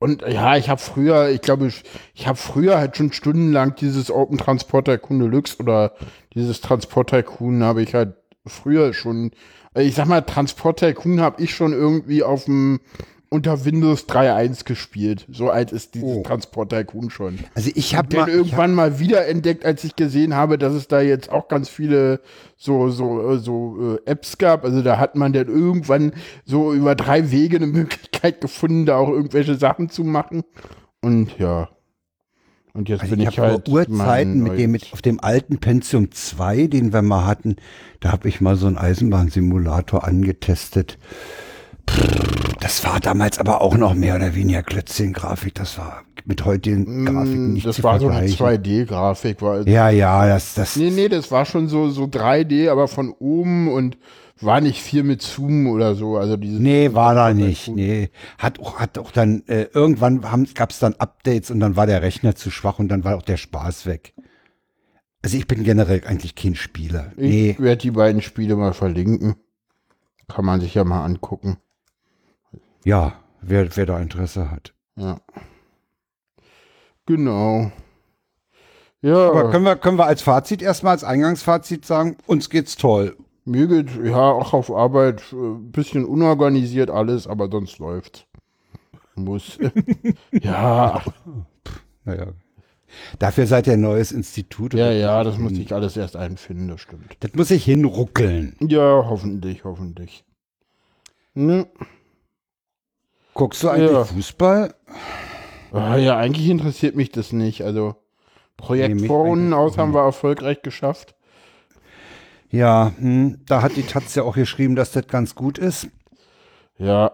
Und 0.00 0.22
ja, 0.22 0.56
ich 0.56 0.68
habe 0.68 0.80
früher, 0.80 1.28
ich 1.30 1.40
glaube, 1.40 1.66
ich, 1.66 1.82
ich 2.14 2.28
habe 2.28 2.38
früher 2.38 2.78
halt 2.78 2.96
schon 2.96 3.12
stundenlang 3.12 3.74
dieses 3.74 4.10
Open 4.10 4.38
Transport 4.38 4.86
Tycoon 4.86 5.18
Deluxe 5.18 5.58
oder 5.58 5.94
dieses 6.34 6.60
Transport 6.60 7.10
Tycoon 7.10 7.64
habe 7.64 7.82
ich 7.82 7.94
halt 7.94 8.14
früher 8.46 8.94
schon, 8.94 9.32
äh, 9.74 9.82
ich 9.82 9.96
sag 9.96 10.06
mal, 10.06 10.22
Transport 10.22 10.78
Tycoon 10.78 11.20
habe 11.20 11.42
ich 11.42 11.54
schon 11.54 11.72
irgendwie 11.72 12.22
auf 12.22 12.44
dem 12.44 12.80
unter 13.30 13.64
Windows 13.64 14.08
3.1 14.08 14.64
gespielt. 14.64 15.26
So 15.30 15.50
alt 15.50 15.72
ist 15.72 15.94
dieses 15.94 16.08
Oh. 16.08 16.22
Transport 16.22 16.70
Tycoon 16.70 17.10
schon. 17.10 17.38
Also 17.54 17.70
ich 17.74 17.94
habe 17.94 18.08
Dann 18.08 18.20
mal, 18.20 18.28
ich 18.28 18.34
hab, 18.34 18.38
irgendwann 18.38 18.74
mal 18.74 18.98
wieder 18.98 19.26
entdeckt, 19.26 19.64
als 19.64 19.84
ich 19.84 19.96
gesehen 19.96 20.34
habe, 20.34 20.58
dass 20.58 20.72
es 20.72 20.88
da 20.88 21.00
jetzt 21.00 21.30
auch 21.30 21.48
ganz 21.48 21.68
viele 21.68 22.20
so 22.56 22.88
so 22.90 23.32
äh, 23.32 23.38
so 23.38 23.96
äh, 23.96 24.10
Apps 24.10 24.38
gab. 24.38 24.64
Also 24.64 24.82
da 24.82 24.98
hat 24.98 25.14
man 25.14 25.32
dann 25.32 25.48
irgendwann 25.48 26.12
so 26.44 26.72
über 26.72 26.94
drei 26.94 27.30
Wege 27.30 27.56
eine 27.56 27.66
Möglichkeit 27.66 28.40
gefunden, 28.40 28.86
da 28.86 28.96
auch 28.96 29.10
irgendwelche 29.10 29.56
Sachen 29.56 29.90
zu 29.90 30.04
machen. 30.04 30.44
Und 31.00 31.38
ja. 31.38 31.68
Und 32.72 32.88
jetzt 32.88 33.00
also 33.00 33.16
bin 33.16 33.20
ich 33.20 33.30
ich, 33.30 33.38
hab 33.38 33.46
halt 33.46 33.68
vor 33.68 33.74
Urzeiten 33.74 34.42
mit 34.42 34.58
dem, 34.58 34.70
mit, 34.70 34.92
auf 34.92 35.02
dem 35.02 35.20
alten 35.20 35.58
Pentium 35.58 36.12
2, 36.12 36.68
den 36.68 36.92
wir 36.92 37.02
mal 37.02 37.26
hatten, 37.26 37.56
da 37.98 38.12
habe 38.12 38.28
ich 38.28 38.40
mal 38.40 38.56
so 38.56 38.68
einen 38.68 38.78
Eisenbahnsimulator 38.78 40.06
angetestet. 40.06 40.96
Das 42.60 42.84
war 42.84 43.00
damals 43.00 43.38
aber 43.38 43.60
auch 43.60 43.76
noch 43.76 43.94
mehr 43.94 44.16
oder 44.16 44.34
weniger 44.34 44.62
Klötzchen-Grafik. 44.62 45.54
Das 45.54 45.78
war 45.78 46.02
mit 46.24 46.44
heutigen 46.44 47.06
Grafiken 47.06 47.50
Mm, 47.50 47.52
nicht 47.54 47.66
das 47.66 47.76
zu 47.76 47.82
war 47.84 47.98
so 48.00 48.08
eine 48.08 48.28
vergleichen. 48.28 48.86
2D-Grafik, 48.86 49.40
war 49.42 49.66
Ja, 49.66 49.88
ja, 49.90 50.26
das, 50.26 50.54
das, 50.54 50.76
Nee, 50.76 50.90
nee, 50.90 51.08
das 51.08 51.30
war 51.30 51.44
schon 51.46 51.68
so, 51.68 51.88
so 51.90 52.04
3D, 52.04 52.68
aber 52.70 52.88
von 52.88 53.10
oben 53.10 53.68
und 53.68 53.96
war 54.40 54.60
nicht 54.60 54.82
viel 54.82 55.02
mit 55.02 55.22
Zoom 55.22 55.66
oder 55.68 55.94
so. 55.94 56.16
Also 56.16 56.36
dieses 56.36 56.60
Nee, 56.60 56.92
war 56.94 57.14
da 57.14 57.32
nicht. 57.32 57.68
Nee. 57.68 58.10
Hat 58.38 58.60
auch, 58.60 58.78
hat 58.78 58.98
auch 58.98 59.10
dann, 59.10 59.42
äh, 59.46 59.66
irgendwann 59.72 60.20
gab 60.54 60.70
es 60.70 60.78
dann 60.78 60.94
Updates 60.94 61.50
und 61.50 61.60
dann 61.60 61.76
war 61.76 61.86
der 61.86 62.02
Rechner 62.02 62.34
zu 62.34 62.50
schwach 62.50 62.78
und 62.78 62.88
dann 62.88 63.04
war 63.04 63.16
auch 63.16 63.22
der 63.22 63.36
Spaß 63.36 63.86
weg. 63.86 64.14
Also 65.22 65.36
ich 65.36 65.46
bin 65.46 65.64
generell 65.64 66.02
eigentlich 66.06 66.34
kein 66.36 66.54
Spieler. 66.54 67.12
Ich 67.16 67.30
Nee. 67.30 67.56
werde 67.58 67.82
die 67.82 67.90
beiden 67.90 68.22
Spiele 68.22 68.54
mal 68.56 68.74
verlinken. 68.74 69.34
Kann 70.28 70.44
man 70.44 70.60
sich 70.60 70.74
ja 70.74 70.84
mal 70.84 71.04
angucken. 71.04 71.56
Ja, 72.88 73.12
wer, 73.42 73.76
wer 73.76 73.84
da 73.84 74.00
Interesse 74.00 74.50
hat. 74.50 74.72
Ja. 74.96 75.20
Genau. 77.04 77.70
Ja, 79.02 79.28
Aber 79.28 79.50
können 79.50 79.66
wir, 79.66 79.76
können 79.76 79.98
wir 79.98 80.06
als 80.06 80.22
Fazit 80.22 80.62
erstmal, 80.62 80.92
als 80.92 81.04
Eingangsfazit 81.04 81.84
sagen, 81.84 82.16
uns 82.26 82.48
geht's 82.48 82.76
toll. 82.76 83.14
mir 83.44 83.66
geht 83.66 83.90
ja 84.02 84.16
auch 84.16 84.54
auf 84.54 84.70
Arbeit 84.70 85.22
ein 85.32 85.70
bisschen 85.70 86.06
unorganisiert 86.06 86.88
alles, 86.88 87.26
aber 87.26 87.50
sonst 87.50 87.78
läuft's. 87.78 88.24
Muss. 89.16 89.58
ja, 90.32 91.02
Naja. 92.06 92.28
Dafür 93.18 93.46
seid 93.46 93.66
ihr 93.66 93.74
ein 93.74 93.82
neues 93.82 94.12
Institut. 94.12 94.72
ja, 94.72 94.90
ja, 94.92 95.22
das 95.24 95.36
muss 95.36 95.52
ich 95.52 95.74
alles 95.74 95.94
erst 95.98 96.16
einfinden, 96.16 96.68
das 96.68 96.80
stimmt. 96.80 97.18
Das 97.20 97.34
muss 97.34 97.50
ich 97.50 97.66
hinruckeln. 97.66 98.56
Ja, 98.60 99.04
hoffentlich, 99.06 99.64
hoffentlich. 99.64 100.24
Ne? 101.34 101.66
Guckst 103.38 103.62
du 103.62 103.68
eigentlich 103.68 103.92
Ja. 103.92 104.04
Fußball? 104.04 104.74
Ah, 105.70 105.96
ja, 105.96 106.16
eigentlich 106.16 106.48
interessiert 106.48 106.96
mich 106.96 107.12
das 107.12 107.30
nicht. 107.30 107.62
Also, 107.62 107.94
Projekt 108.56 108.96
Nee, 108.96 109.06
Vorrunden 109.06 109.52
aus 109.52 109.78
haben 109.78 109.94
wir 109.94 110.02
erfolgreich 110.02 110.60
geschafft. 110.62 111.14
Ja, 112.50 112.90
hm, 112.98 113.40
da 113.46 113.62
hat 113.62 113.76
die 113.76 113.84
Taz 113.84 114.16
ja 114.16 114.24
auch 114.24 114.34
geschrieben, 114.34 114.74
dass 114.74 114.90
das 114.90 115.06
ganz 115.06 115.36
gut 115.36 115.56
ist. 115.56 115.86
Ja, 116.78 117.12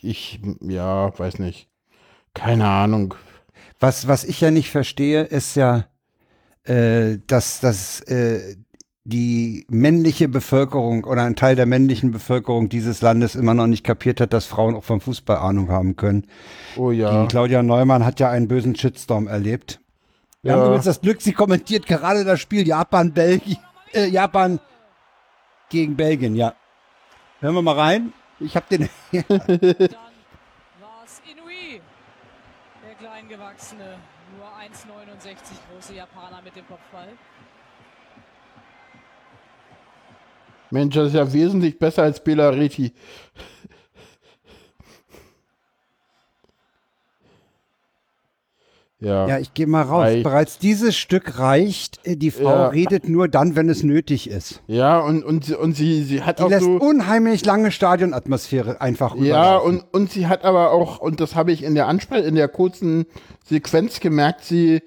ich, 0.00 0.38
ja, 0.60 1.18
weiß 1.18 1.40
nicht. 1.40 1.68
Keine 2.34 2.68
Ahnung. 2.68 3.14
Was, 3.80 4.06
was 4.06 4.22
ich 4.22 4.40
ja 4.40 4.52
nicht 4.52 4.70
verstehe, 4.70 5.24
ist 5.24 5.56
ja, 5.56 5.86
äh, 6.62 7.18
dass, 7.26 7.58
dass 7.58 8.00
äh, 8.02 8.54
die 9.06 9.66
männliche 9.68 10.28
Bevölkerung 10.28 11.04
oder 11.04 11.24
ein 11.24 11.36
Teil 11.36 11.56
der 11.56 11.66
männlichen 11.66 12.10
Bevölkerung 12.10 12.70
dieses 12.70 13.02
Landes 13.02 13.34
immer 13.34 13.52
noch 13.52 13.66
nicht 13.66 13.84
kapiert 13.84 14.18
hat, 14.20 14.32
dass 14.32 14.46
Frauen 14.46 14.74
auch 14.74 14.84
vom 14.84 15.00
Fußball 15.02 15.36
Ahnung 15.36 15.70
haben 15.70 15.96
können. 15.96 16.26
Oh 16.76 16.90
ja. 16.90 17.22
Die 17.22 17.28
Claudia 17.28 17.62
Neumann 17.62 18.04
hat 18.04 18.18
ja 18.18 18.30
einen 18.30 18.48
bösen 18.48 18.74
Shitstorm 18.74 19.26
erlebt. 19.26 19.80
Wir 20.40 20.52
Ja. 20.52 20.56
haben 20.58 20.64
übrigens 20.66 20.86
das 20.86 21.00
Glück, 21.02 21.20
sie 21.20 21.32
kommentiert 21.32 21.86
gerade 21.86 22.24
das 22.24 22.40
Spiel 22.40 22.66
Japan, 22.66 23.12
Belgien, 23.12 23.58
äh, 23.92 24.06
Japan 24.06 24.58
gegen 25.68 25.96
Belgien, 25.96 26.34
ja. 26.34 26.54
Hören 27.40 27.54
wir 27.56 27.62
mal 27.62 27.78
rein. 27.78 28.12
Ich 28.40 28.56
habe 28.56 28.66
den. 28.70 28.88
Dann 29.12 29.24
war 30.80 31.04
es 31.04 31.20
Inui, 31.30 31.80
der 32.82 32.94
kleingewachsene, 32.98 33.96
nur 34.36 34.46
1,69 34.58 35.34
große 35.70 35.94
Japaner 35.94 36.40
mit 36.42 36.56
dem 36.56 36.66
Kopfball. 36.66 37.08
Mensch, 40.74 40.94
das 40.96 41.08
ist 41.08 41.14
ja 41.14 41.32
wesentlich 41.32 41.78
besser 41.78 42.02
als 42.02 42.22
Belariti. 42.22 42.92
Ja. 49.00 49.26
Ja, 49.28 49.38
ich 49.38 49.52
gehe 49.52 49.66
mal 49.66 49.82
raus. 49.82 50.04
Reicht. 50.04 50.22
Bereits 50.22 50.58
dieses 50.58 50.96
Stück 50.96 51.38
reicht. 51.38 52.00
Äh, 52.04 52.16
Die 52.16 52.30
Frau 52.30 52.44
Ja. 52.48 52.66
redet 52.68 53.08
nur 53.08 53.28
dann, 53.28 53.54
wenn 53.56 53.68
es 53.68 53.82
nötig 53.82 54.30
ist. 54.30 54.62
Ja, 54.66 54.98
und, 55.00 55.24
und, 55.24 55.44
sie- 55.44 55.56
und 55.56 55.74
sie, 55.76 56.02
sie 56.04 56.22
hat 56.22 56.38
Die 56.38 56.44
auch 56.44 56.48
lässt 56.48 56.64
so. 56.64 56.76
unheimlich 56.76 57.44
lange 57.44 57.70
Stadionatmosphäre 57.70 58.80
einfach 58.80 59.14
Ja, 59.16 59.56
und, 59.58 59.84
und 59.92 60.10
sie 60.10 60.26
hat 60.26 60.44
aber 60.44 60.70
auch, 60.70 61.00
und 61.00 61.20
das 61.20 61.34
habe 61.34 61.52
ich 61.52 61.62
in 61.64 61.74
der 61.74 61.86
Anspre 61.88 62.18
in 62.20 62.34
der 62.34 62.48
kurzen 62.48 63.04
Sequenz 63.44 64.00
gemerkt, 64.00 64.44
sie, 64.44 64.82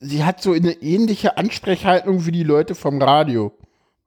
sie 0.00 0.24
hat 0.24 0.42
so 0.42 0.52
eine 0.52 0.72
ähnliche 0.82 1.36
Ansprechhaltung 1.36 2.26
wie 2.26 2.32
die 2.32 2.42
Leute 2.44 2.74
vom 2.74 3.00
Radio. 3.00 3.52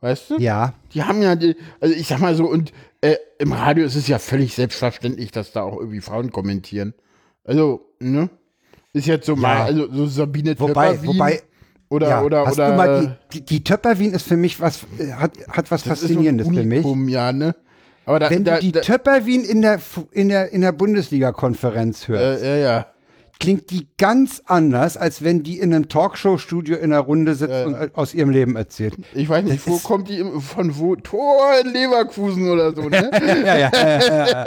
Weißt 0.03 0.31
du? 0.31 0.38
Ja, 0.38 0.74
Die 0.93 1.01
haben 1.01 1.22
ja, 1.22 1.38
die, 1.38 1.55
also 1.79 1.95
ich 1.95 2.07
sag 2.10 2.19
mal 2.19 2.36
so, 2.36 2.43
und 2.43 2.74
äh, 3.00 3.15
im 3.39 3.53
Radio 3.53 3.86
ist 3.86 3.95
es 3.95 4.05
ja 4.10 4.19
völlig 4.19 4.53
selbstverständlich, 4.53 5.31
dass 5.31 5.53
da 5.53 5.62
auch 5.62 5.77
irgendwie 5.79 6.01
Frauen 6.01 6.29
kommentieren. 6.29 6.93
Also, 7.45 7.86
ne? 8.01 8.29
Ist 8.91 9.07
jetzt 9.07 9.25
so 9.25 9.38
mal, 9.38 9.62
also 9.62 9.89
so 9.89 10.05
Sabine 10.05 10.60
wobei, 10.60 10.89
Töpperwien 10.89 11.13
wobei, 11.13 11.41
oder, 11.88 12.10
ja, 12.10 12.22
oder, 12.22 12.45
hast 12.45 12.55
oder. 12.55 12.72
du 12.72 12.75
mal 12.75 13.03
äh, 13.05 13.07
die, 13.31 13.39
die, 13.39 13.45
die 13.45 13.63
Töpperwien 13.63 14.13
ist 14.13 14.27
für 14.27 14.36
mich 14.36 14.60
was, 14.60 14.83
äh, 15.00 15.13
hat, 15.13 15.38
hat 15.48 15.72
was 15.72 15.83
Faszinierendes 15.83 16.50
für 16.50 16.63
mich. 16.63 16.86
Ja, 17.10 17.31
ne? 17.31 17.55
Aber 18.05 18.19
da, 18.19 18.29
Wenn 18.29 18.43
da, 18.43 18.55
du 18.55 18.60
die 18.60 18.74
da, 18.74 18.81
Töpperwien 18.81 19.45
in 19.45 19.62
der, 19.62 19.79
in 20.12 20.27
der, 20.27 20.51
in 20.51 20.60
der 20.60 20.74
Bundesliga-Konferenz 20.74 22.10
hörst, 22.10 22.43
äh, 22.43 22.60
ja, 22.62 22.72
ja. 22.72 22.92
Klingt 23.43 23.71
die 23.71 23.88
ganz 23.97 24.41
anders, 24.45 24.95
als 24.95 25.21
wenn 25.21 25.43
die 25.43 25.59
in 25.59 25.73
einem 25.73 25.89
Talkshow-Studio 25.89 26.77
in 26.77 26.91
der 26.91 27.01
Runde 27.01 27.35
sitzt 27.35 27.65
und 27.65 27.73
äh, 27.73 27.89
aus 27.93 28.13
ihrem 28.13 28.29
Leben 28.29 28.55
erzählt. 28.55 28.95
Ich 29.13 29.27
weiß 29.27 29.43
nicht, 29.43 29.67
Das 29.67 29.73
wo 29.73 29.79
kommt 29.79 30.07
die, 30.07 30.23
von 30.39 30.77
wo? 30.79 30.95
Tor 30.95 31.51
in 31.62 31.73
Leverkusen 31.73 32.50
oder 32.50 32.73
so, 32.73 32.88
ne? 32.88 33.12
Ja, 33.45 33.57
ja, 33.57 33.69
ja, 33.73 34.00
ja, 34.29 34.45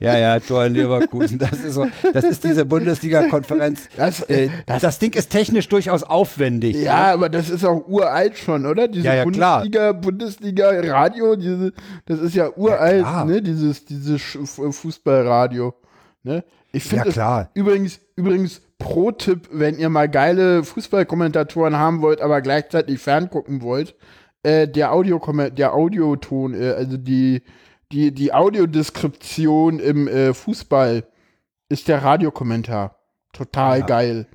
ja, 0.00 0.18
ja, 0.18 0.40
Tor 0.40 0.64
in 0.64 0.74
Leverkusen. 0.74 1.38
Das 1.38 1.52
ist 1.52 1.74
so, 1.74 1.86
das 2.12 2.24
ist 2.24 2.42
diese 2.42 2.64
Bundesliga-Konferenz. 2.64 3.82
Das- 3.96 4.22
äh, 4.22 4.48
das, 4.66 4.98
Ding 4.98 5.12
ist 5.12 5.30
technisch 5.30 5.68
durchaus 5.68 6.02
aufwendig. 6.02 6.74
Ja, 6.74 7.12
aber 7.12 7.28
das 7.28 7.50
ist 7.50 7.64
auch 7.64 7.86
uralt 7.86 8.36
schon, 8.36 8.66
oder? 8.66 8.88
Diese 8.88 9.06
Ja, 9.06 9.14
ja, 9.14 9.24
klar. 9.26 9.60
Bundesliga, 9.60 9.92
Bundesliga 9.92 10.70
Radio, 10.92 11.36
diese, 11.36 11.72
das 12.06 12.18
ist 12.18 12.34
ja 12.34 12.50
uralt, 12.56 13.06
ne? 13.26 13.40
Dieses, 13.40 13.84
dieses 13.84 14.20
Fußballradio. 14.22 15.72
Ne? 16.24 16.42
Ich 16.74 16.84
finde 16.84 17.06
Ja, 17.06 17.12
klar. 17.12 17.50
übrigens, 17.54 18.00
übrigens 18.16 18.60
Pro-Tipp, 18.78 19.48
wenn 19.52 19.78
ihr 19.78 19.88
mal 19.88 20.08
geile 20.08 20.64
Fußballkommentatoren 20.64 21.76
haben 21.76 22.02
wollt, 22.02 22.20
aber 22.20 22.40
gleichzeitig 22.40 22.98
ferngucken 22.98 23.62
wollt, 23.62 23.94
äh, 24.42 24.68
der 24.68 24.92
Audio 24.92 25.20
der 25.50 25.74
Audioton, 25.74 26.54
äh, 26.54 26.72
also 26.72 26.96
die, 26.96 27.42
die, 27.92 28.12
die 28.12 28.32
Audiodeskription 28.34 29.78
im 29.78 30.08
äh, 30.08 30.34
Fußball 30.34 31.04
ist 31.68 31.88
der 31.88 32.02
Radiokommentar. 32.02 32.98
Total 33.32 33.82
geil. 33.84 34.26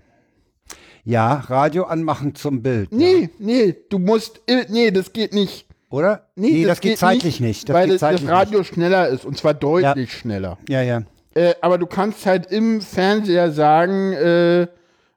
Ja, 1.03 1.33
Radio 1.33 1.83
anmachen 1.83 2.35
zum 2.35 2.61
Bild. 2.61 2.91
Nee, 2.91 3.29
nee, 3.39 3.75
du 3.89 3.99
musst, 3.99 4.41
äh, 4.47 4.65
nee, 4.69 4.91
das 4.91 5.13
geht 5.13 5.33
nicht. 5.33 5.65
Oder? 5.89 6.29
Nee, 6.35 6.65
das, 6.65 6.81
geht 6.81 6.99
zeitlich 6.99 7.39
nicht. 7.39 7.67
Das 7.67 7.73
weil 7.73 7.85
geht 7.85 7.95
das, 7.95 8.01
das 8.01 8.09
zeitlich 8.11 8.29
Radio 8.29 8.63
schneller 8.63 9.07
ist 9.07 9.25
und 9.25 9.37
zwar 9.37 9.53
deutlich 9.53 10.13
schneller. 10.13 10.57
Nicht. 10.61 10.69
Ja, 10.69 10.81
ja. 10.81 11.01
Äh, 11.39 11.55
aber 11.61 11.77
du 11.77 11.85
kannst 11.85 12.25
halt 12.25 12.47
im 12.51 12.81
Fernseher 12.81 13.51
sagen, 13.51 14.11
äh, 14.11 14.67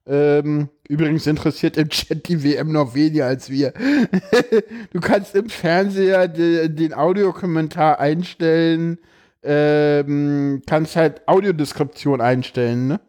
ähm, 0.06 0.68
übrigens 0.88 1.26
interessiert 1.26 1.76
im 1.76 1.88
Chat 1.88 2.28
die 2.28 2.44
WM 2.44 2.70
noch 2.70 2.94
weniger 2.94 3.26
als 3.26 3.50
wir. 3.50 3.72
du 4.92 5.00
kannst 5.00 5.34
im 5.34 5.48
Fernseher 5.48 6.28
de, 6.28 6.68
den 6.68 6.94
Audiokommentar 6.94 7.98
einstellen, 7.98 8.98
ähm, 9.42 10.62
kannst 10.64 10.94
halt 10.94 11.26
Audiodeskription 11.26 12.20
einstellen, 12.20 12.86
ne? 12.86 13.00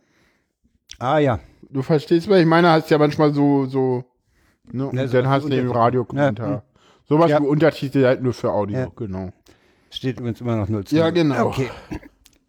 Ah, 0.97 1.19
ja. 1.19 1.39
Du 1.69 1.83
verstehst, 1.83 2.27
was 2.29 2.39
ich 2.39 2.45
meine? 2.47 2.69
Hast 2.71 2.89
ja 2.89 2.97
manchmal 2.97 3.31
so, 3.33 3.65
so, 3.67 4.05
ne? 4.71 4.87
Und 4.87 4.97
Ja, 4.97 5.07
so 5.07 5.13
dann 5.17 5.27
hast 5.29 5.43
du 5.43 5.49
den 5.49 5.69
Radiokommentar. 5.69 6.47
Ja, 6.49 6.55
hm. 6.55 6.61
Sowas 7.07 7.29
Ja. 7.29 7.41
wie 7.41 7.45
Untertitel 7.45 8.05
halt 8.05 8.23
nur 8.23 8.33
für 8.33 8.51
Audio, 8.51 8.77
Ja. 8.79 8.87
genau. 8.95 9.29
Steht 9.91 10.19
übrigens 10.19 10.41
immer 10.41 10.55
noch 10.55 10.67
0 10.67 10.85
zu 10.85 10.95
Ja, 10.95 11.03
0. 11.05 11.11
genau. 11.13 11.47
Okay. 11.47 11.69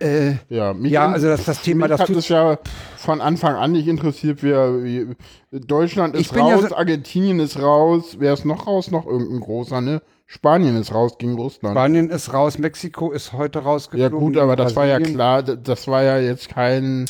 Äh, 0.00 0.34
Ja, 0.48 0.74
mich 0.74 0.92
Ja, 0.92 1.08
also 1.10 1.28
das- 1.28 1.44
das 1.44 1.62
Thema, 1.62 1.86
das 1.88 2.00
hat 2.00 2.10
es 2.10 2.28
ja 2.28 2.58
von 2.96 3.20
Anfang 3.20 3.54
an 3.54 3.72
nicht 3.72 3.86
interessiert. 3.86 4.42
Wir, 4.42 4.82
wir, 4.82 5.14
Deutschland 5.52 6.14
ist 6.16 6.32
bin 6.34 6.46
ja 6.46 6.54
raus, 6.56 6.66
so- 6.68 6.76
Argentinien 6.76 7.38
ist 7.40 7.60
raus. 7.60 8.16
Wer 8.18 8.32
ist 8.34 8.44
noch 8.44 8.66
raus? 8.66 8.90
Noch 8.90 9.06
irgendein 9.06 9.40
großer, 9.40 9.80
ne? 9.80 10.02
Spanien 10.26 10.76
ist 10.76 10.92
raus 10.92 11.16
gegen 11.18 11.34
Russland. 11.34 11.74
Spanien 11.74 12.10
ist 12.10 12.32
raus, 12.32 12.58
Mexiko 12.58 13.12
ist 13.12 13.32
heute 13.34 13.58
ja 13.60 13.64
rausgeflogen. 13.66 14.18
gut, 14.18 14.36
aber 14.36 14.56
das 14.56 14.74
war 14.74 14.86
ja 14.86 14.96
Brasilien. 14.96 15.14
klar. 15.16 15.42
Das 15.42 15.86
war 15.86 16.02
ja 16.02 16.18
jetzt 16.18 16.48
kein. 16.48 17.04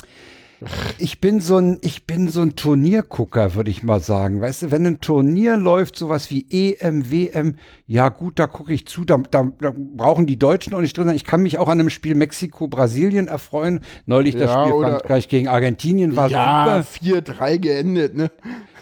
Ich 0.99 1.21
bin 1.21 1.41
so 1.41 1.57
ein, 1.59 1.79
ich 1.83 2.07
bin 2.07 2.29
so 2.29 2.41
ein 2.43 2.57
Turniergucker, 2.57 3.55
würde 3.55 3.71
ich 3.71 3.83
mal 3.83 4.01
sagen. 4.01 4.41
Weißt 4.41 4.63
du, 4.63 4.71
wenn 4.71 4.87
ein 4.87 5.01
Turnier 5.01 5.57
läuft, 5.57 5.97
sowas 5.97 6.31
wie 6.31 6.47
EM, 6.51 7.11
WM, 7.11 7.57
ja 7.87 8.09
gut, 8.09 8.39
da 8.39 8.47
gucke 8.47 8.73
ich 8.73 8.87
zu, 8.87 9.05
da, 9.05 9.19
da, 9.31 9.51
da 9.61 9.73
brauchen 9.77 10.27
die 10.27 10.39
Deutschen 10.39 10.75
auch 10.75 10.81
nicht 10.81 10.97
drin 10.97 11.07
sein. 11.07 11.17
Ich 11.17 11.25
kann 11.25 11.43
mich 11.43 11.59
auch 11.59 11.69
an 11.69 11.81
einem 11.81 11.91
Spiel 11.91 12.15
Mexiko-Brasilien 12.15 13.29
erfreuen. 13.29 13.81
Neulich 14.07 14.35
das 14.37 14.51
Ja, 14.51 14.63
Spiel 14.63 14.73
oder- 14.75 14.91
Frankreich 14.99 15.29
gegen 15.29 15.49
Argentinien 15.49 16.17
war 16.17 16.29
Ja, 16.31 16.83
super. 16.83 17.21
4-3 17.23 17.59
geendet, 17.59 18.17
ne? 18.17 18.31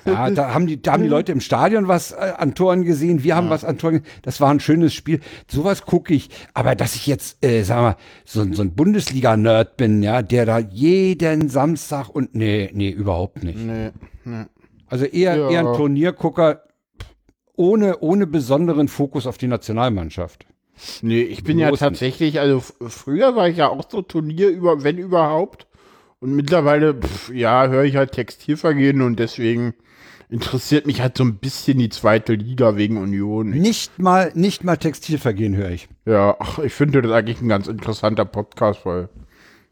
Ja, 0.04 0.30
da 0.30 0.52
haben 0.52 0.66
die, 0.66 0.82
da 0.82 0.92
haben 0.92 1.02
die 1.02 1.08
Leute 1.08 1.30
im 1.32 1.40
Stadion 1.40 1.86
was 1.88 2.12
äh, 2.12 2.32
an 2.36 2.54
Toren 2.54 2.82
gesehen, 2.84 3.22
wir 3.22 3.36
haben 3.36 3.50
was 3.50 3.64
an 3.64 3.78
Toren 3.78 3.98
gesehen. 4.02 4.08
Das 4.22 4.40
war 4.40 4.50
ein 4.50 4.58
schönes 4.60 4.94
Spiel. 4.94 5.20
Sowas 5.50 5.82
gucke 5.86 6.12
ich. 6.14 6.30
Aber 6.54 6.74
dass 6.74 6.94
ich 6.96 7.06
jetzt, 7.06 7.44
äh, 7.44 7.62
sag 7.62 7.80
mal, 7.80 7.96
so, 8.24 8.40
ein- 8.40 8.52
so 8.52 8.62
ein 8.62 8.74
Bundesliga-Nerd 8.74 9.76
bin, 9.76 10.02
ja, 10.02 10.22
der 10.22 10.44
da 10.46 10.58
jeden 10.58 11.48
Samstag 11.48 12.08
und 12.08 12.34
nee, 12.34 12.70
nee, 12.74 12.90
überhaupt 12.90 13.44
nicht. 13.44 13.58
Nee, 13.58 13.90
nee. 14.24 14.44
Also 14.88 15.04
eher, 15.04 15.36
Ja. 15.36 15.50
eher 15.50 15.60
ein 15.68 15.74
Turniergucker 15.76 16.62
ohne, 17.56 17.98
ohne 18.00 18.26
besonderen 18.26 18.88
Fokus 18.88 19.26
auf 19.26 19.38
die 19.38 19.46
Nationalmannschaft. 19.48 20.46
Nee, 21.02 21.22
ich 21.22 21.44
bin 21.44 21.58
ja 21.58 21.68
Bloß 21.68 21.80
nicht. 21.80 21.88
tatsächlich, 21.88 22.40
also 22.40 22.60
früher 22.88 23.36
war 23.36 23.48
ich 23.48 23.58
ja 23.58 23.68
auch 23.68 23.84
so 23.88 24.02
Turnier 24.02 24.48
über, 24.48 24.82
wenn 24.82 24.98
überhaupt. 24.98 25.66
Und 26.18 26.34
mittlerweile, 26.34 26.94
pf, 26.94 27.30
ja, 27.32 27.66
höre 27.68 27.84
ich 27.84 27.96
halt 27.96 28.12
Textilvergehen 28.12 29.02
und 29.02 29.18
deswegen 29.18 29.74
interessiert 30.32 30.86
mich 30.86 31.00
halt 31.00 31.16
so 31.16 31.24
ein 31.24 31.36
bisschen 31.36 31.78
die 31.78 31.88
zweite 31.90 32.34
Liga 32.34 32.76
wegen 32.76 32.96
Union. 32.96 33.50
Nicht 33.50 33.98
mal, 33.98 34.32
nicht 34.34 34.64
mal 34.64 34.76
Textilvergehen 34.76 35.54
höre 35.56 35.70
ich. 35.70 35.88
Ja, 36.06 36.36
ach, 36.38 36.58
ich 36.58 36.72
finde 36.72 37.02
das 37.02 37.12
eigentlich 37.12 37.40
ein 37.40 37.48
ganz 37.48 37.68
interessanter 37.68 38.24
Podcast, 38.24 38.84
weil 38.84 39.08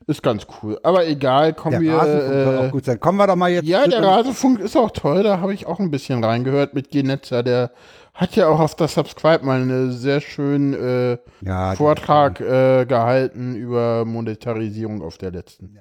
ist 0.07 0.23
ganz 0.23 0.47
cool. 0.63 0.79
Aber 0.83 1.07
egal, 1.07 1.53
kommen 1.55 1.73
Der 1.73 1.81
wir. 1.81 1.95
Rasenfunk 1.95 2.33
soll 2.45 2.55
Äh, 2.55 2.59
auch 2.69 2.71
gut 2.73 2.85
sein. 2.85 3.01
Kommen 3.01 3.19
wir 3.19 3.27
doch 3.27 3.37
mal 3.37 3.51
jetzt. 3.51 3.69
ja, 3.69 3.87
der 3.87 4.03
Rasenfunk 4.03 4.59
ist 4.61 4.77
auch 4.77 4.91
toll, 4.91 5.23
da 5.23 5.39
habe 5.41 5.55
ich 5.55 5.67
auch 5.67 5.79
ein 5.79 5.91
bisschen 5.91 6.25
reingehört 6.25 6.75
mit 6.75 6.91
Genetzer. 6.91 7.43
Der 7.45 7.71
hat 8.15 8.35
ja 8.35 8.49
auch 8.49 8.59
auf 8.59 8.75
der 8.75 8.89
Subscribe 8.89 9.45
mal 9.47 9.61
einen 9.61 9.93
sehr 9.93 10.21
schönen 10.21 10.75
äh, 10.75 11.19
Ja, 11.43 11.75
Vortrag 11.77 12.41
äh, 12.41 12.87
gehalten 12.87 13.55
über 13.55 14.05
Monetarisierung 14.05 15.01
auf 15.03 15.17
der 15.17 15.31
letzten. 15.31 15.79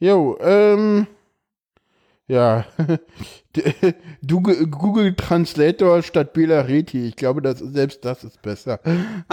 Jo, 0.00 0.36
ähm, 0.40 1.06
ja, 2.26 2.64
Google, 4.26 5.14
Translator 5.14 6.02
statt 6.02 6.32
Bela 6.32 6.62
Reti. 6.62 7.06
Ich 7.06 7.16
glaube, 7.16 7.42
das, 7.42 7.58
selbst 7.58 8.04
das 8.04 8.24
ist 8.24 8.40
besser. 8.42 8.80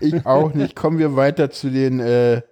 ich 0.00 0.26
auch 0.26 0.54
nicht. 0.54 0.74
Kommen 0.76 0.98
wir 0.98 1.16
weiter 1.16 1.50
zu 1.50 1.70
den 1.70 2.00
äh, 2.00 2.42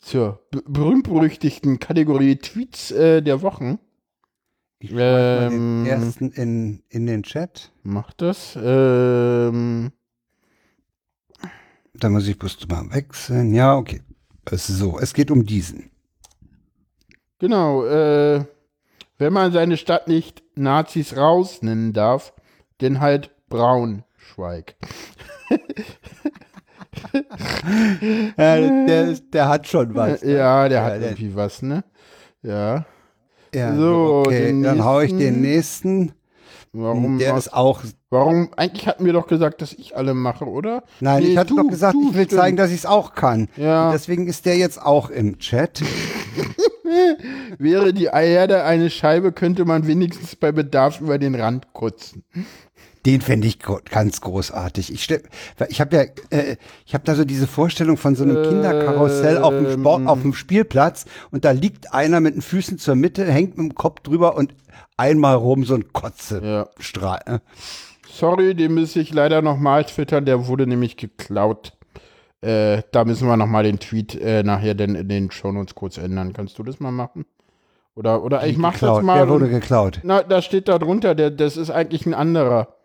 zur 0.00 0.40
be- 0.50 0.62
berühmt-berüchtigten 0.66 1.78
Kategorie 1.78 2.36
Tweets 2.36 2.90
äh, 2.90 3.22
der 3.22 3.42
Wochen. 3.42 3.78
Ich 4.80 4.90
schmeiß 4.90 5.00
mal 5.00 5.52
Ähm. 5.52 5.84
den 5.84 5.86
ersten 5.86 6.30
in, 6.32 6.82
in 6.88 7.06
den 7.06 7.22
Chat. 7.24 7.72
Mach 7.82 8.12
das. 8.12 8.56
Ähm, 8.60 9.90
Da 11.94 12.08
muss 12.10 12.28
ich 12.28 12.38
bloß 12.38 12.58
mal 12.68 12.88
wechseln. 12.92 13.54
Ja, 13.54 13.76
okay. 13.76 14.02
So, 14.52 14.98
es 14.98 15.14
geht 15.14 15.30
um 15.30 15.44
diesen. 15.44 15.90
Genau. 17.38 17.84
Äh, 17.86 18.44
wenn 19.18 19.32
man 19.32 19.52
seine 19.52 19.76
Stadt 19.76 20.06
nicht 20.08 20.42
Nazis 20.54 21.16
raus 21.16 21.62
nennen 21.62 21.92
darf, 21.92 22.32
denn 22.80 23.00
halt 23.00 23.30
Braunschweig. 23.48 24.76
Ja, 28.36 28.56
der, 28.86 29.12
der 29.32 29.48
hat 29.48 29.66
schon 29.68 29.94
was. 29.94 30.22
ne? 30.22 30.32
Ja, 30.32 30.68
der 30.68 30.78
Ja, 30.78 30.84
hat 30.84 30.92
der- 30.94 31.02
irgendwie 31.10 31.34
was, 31.36 31.62
ne? 31.62 31.84
Ja. 32.42 32.84
Ja, 33.54 33.74
So, 33.74 34.24
okay, 34.26 34.62
dann 34.62 34.84
hau 34.84 35.00
ich 35.00 35.16
den 35.16 35.40
nächsten. 35.40 36.12
Warum? 36.72 37.18
Der 37.18 37.36
ist 37.36 37.52
auch. 37.52 37.82
warum? 38.10 38.50
Eigentlich 38.56 38.86
hatten 38.86 39.04
wir 39.06 39.12
doch 39.14 39.26
gesagt, 39.26 39.62
dass 39.62 39.72
ich 39.72 39.96
alle 39.96 40.12
mache, 40.12 40.44
oder? 40.44 40.82
Nein, 41.00 41.22
Nee, 41.22 41.30
ich 41.30 41.36
hatte 41.38 41.54
du, 41.54 41.62
doch 41.62 41.68
gesagt, 41.70 41.96
ich 41.98 42.14
will 42.14 42.24
stimmt. 42.26 42.40
zeigen, 42.40 42.56
dass 42.58 42.70
ich 42.70 42.78
es 42.78 42.86
auch 42.86 43.14
kann. 43.14 43.48
Ja. 43.56 43.86
Und 43.86 43.92
deswegen 43.92 44.26
ist 44.26 44.44
der 44.44 44.56
jetzt 44.58 44.80
auch 44.82 45.08
im 45.10 45.38
Chat. 45.38 45.82
Wäre 47.58 47.92
die 47.92 48.04
Erde 48.06 48.64
eine 48.64 48.90
Scheibe, 48.90 49.32
könnte 49.32 49.64
man 49.64 49.86
wenigstens 49.86 50.36
bei 50.36 50.52
Bedarf 50.52 51.00
über 51.00 51.18
den 51.18 51.34
Rand 51.34 51.72
kotzen. 51.72 52.24
Den 53.06 53.20
fände 53.20 53.46
ich 53.46 53.58
ganz 53.58 54.20
großartig. 54.20 54.92
Ich, 54.92 55.08
ich 55.68 55.80
habe 55.80 55.96
ja, 55.96 56.02
äh, 56.36 56.56
ich 56.84 56.94
habe 56.94 57.04
da 57.04 57.14
so 57.14 57.24
diese 57.24 57.46
Vorstellung 57.46 57.96
von 57.96 58.16
so 58.16 58.24
einem 58.24 58.42
Kinderkarussell 58.42 59.38
auf 59.38 59.54
dem, 59.54 59.70
Sport, 59.70 60.00
Ähm. 60.00 60.08
auf 60.08 60.22
dem 60.22 60.34
Spielplatz 60.34 61.04
und 61.30 61.44
da 61.44 61.52
liegt 61.52 61.94
einer 61.94 62.20
mit 62.20 62.34
den 62.34 62.42
Füßen 62.42 62.78
zur 62.78 62.96
Mitte, 62.96 63.24
hängt 63.24 63.56
mit 63.56 63.70
dem 63.70 63.74
Kopf 63.74 64.00
drüber 64.00 64.36
und 64.36 64.54
einmal 64.96 65.36
rum 65.36 65.64
so 65.64 65.74
ein 65.74 65.92
Kotzestrahl. 65.92 67.20
Ja. 67.26 67.32
ne? 67.32 67.42
Sorry, 68.10 68.54
den 68.54 68.74
müsste 68.74 69.00
ich 69.00 69.14
leider 69.14 69.42
nochmal 69.42 69.84
twittern, 69.84 70.24
der 70.24 70.48
wurde 70.48 70.66
nämlich 70.66 70.96
geklaut. 70.96 71.77
Äh, 72.40 72.82
da 72.92 73.04
müssen 73.04 73.26
wir 73.26 73.36
nochmal 73.36 73.64
den 73.64 73.78
Tweet 73.80 74.14
äh, 74.14 74.42
nachher 74.44 74.74
denn 74.74 74.94
in 74.94 75.08
den 75.08 75.30
Shownotes 75.30 75.74
kurz 75.74 75.98
ändern. 75.98 76.32
Kannst 76.32 76.58
du 76.58 76.62
das 76.62 76.78
mal 76.78 76.92
machen? 76.92 77.26
Oder, 77.96 78.22
oder 78.22 78.46
ich 78.46 78.56
mach 78.56 78.72
das 78.74 78.80
Geklaut. 78.80 79.02
mal. 79.02 79.18
Der 79.18 79.28
wurde 79.28 79.48
geklaut. 79.48 80.00
Na, 80.04 80.22
da 80.22 80.40
steht 80.40 80.68
da 80.68 80.78
drunter, 80.78 81.16
der, 81.16 81.32
das 81.32 81.56
ist 81.56 81.70
eigentlich 81.70 82.06
ein 82.06 82.14
anderer. 82.14 82.76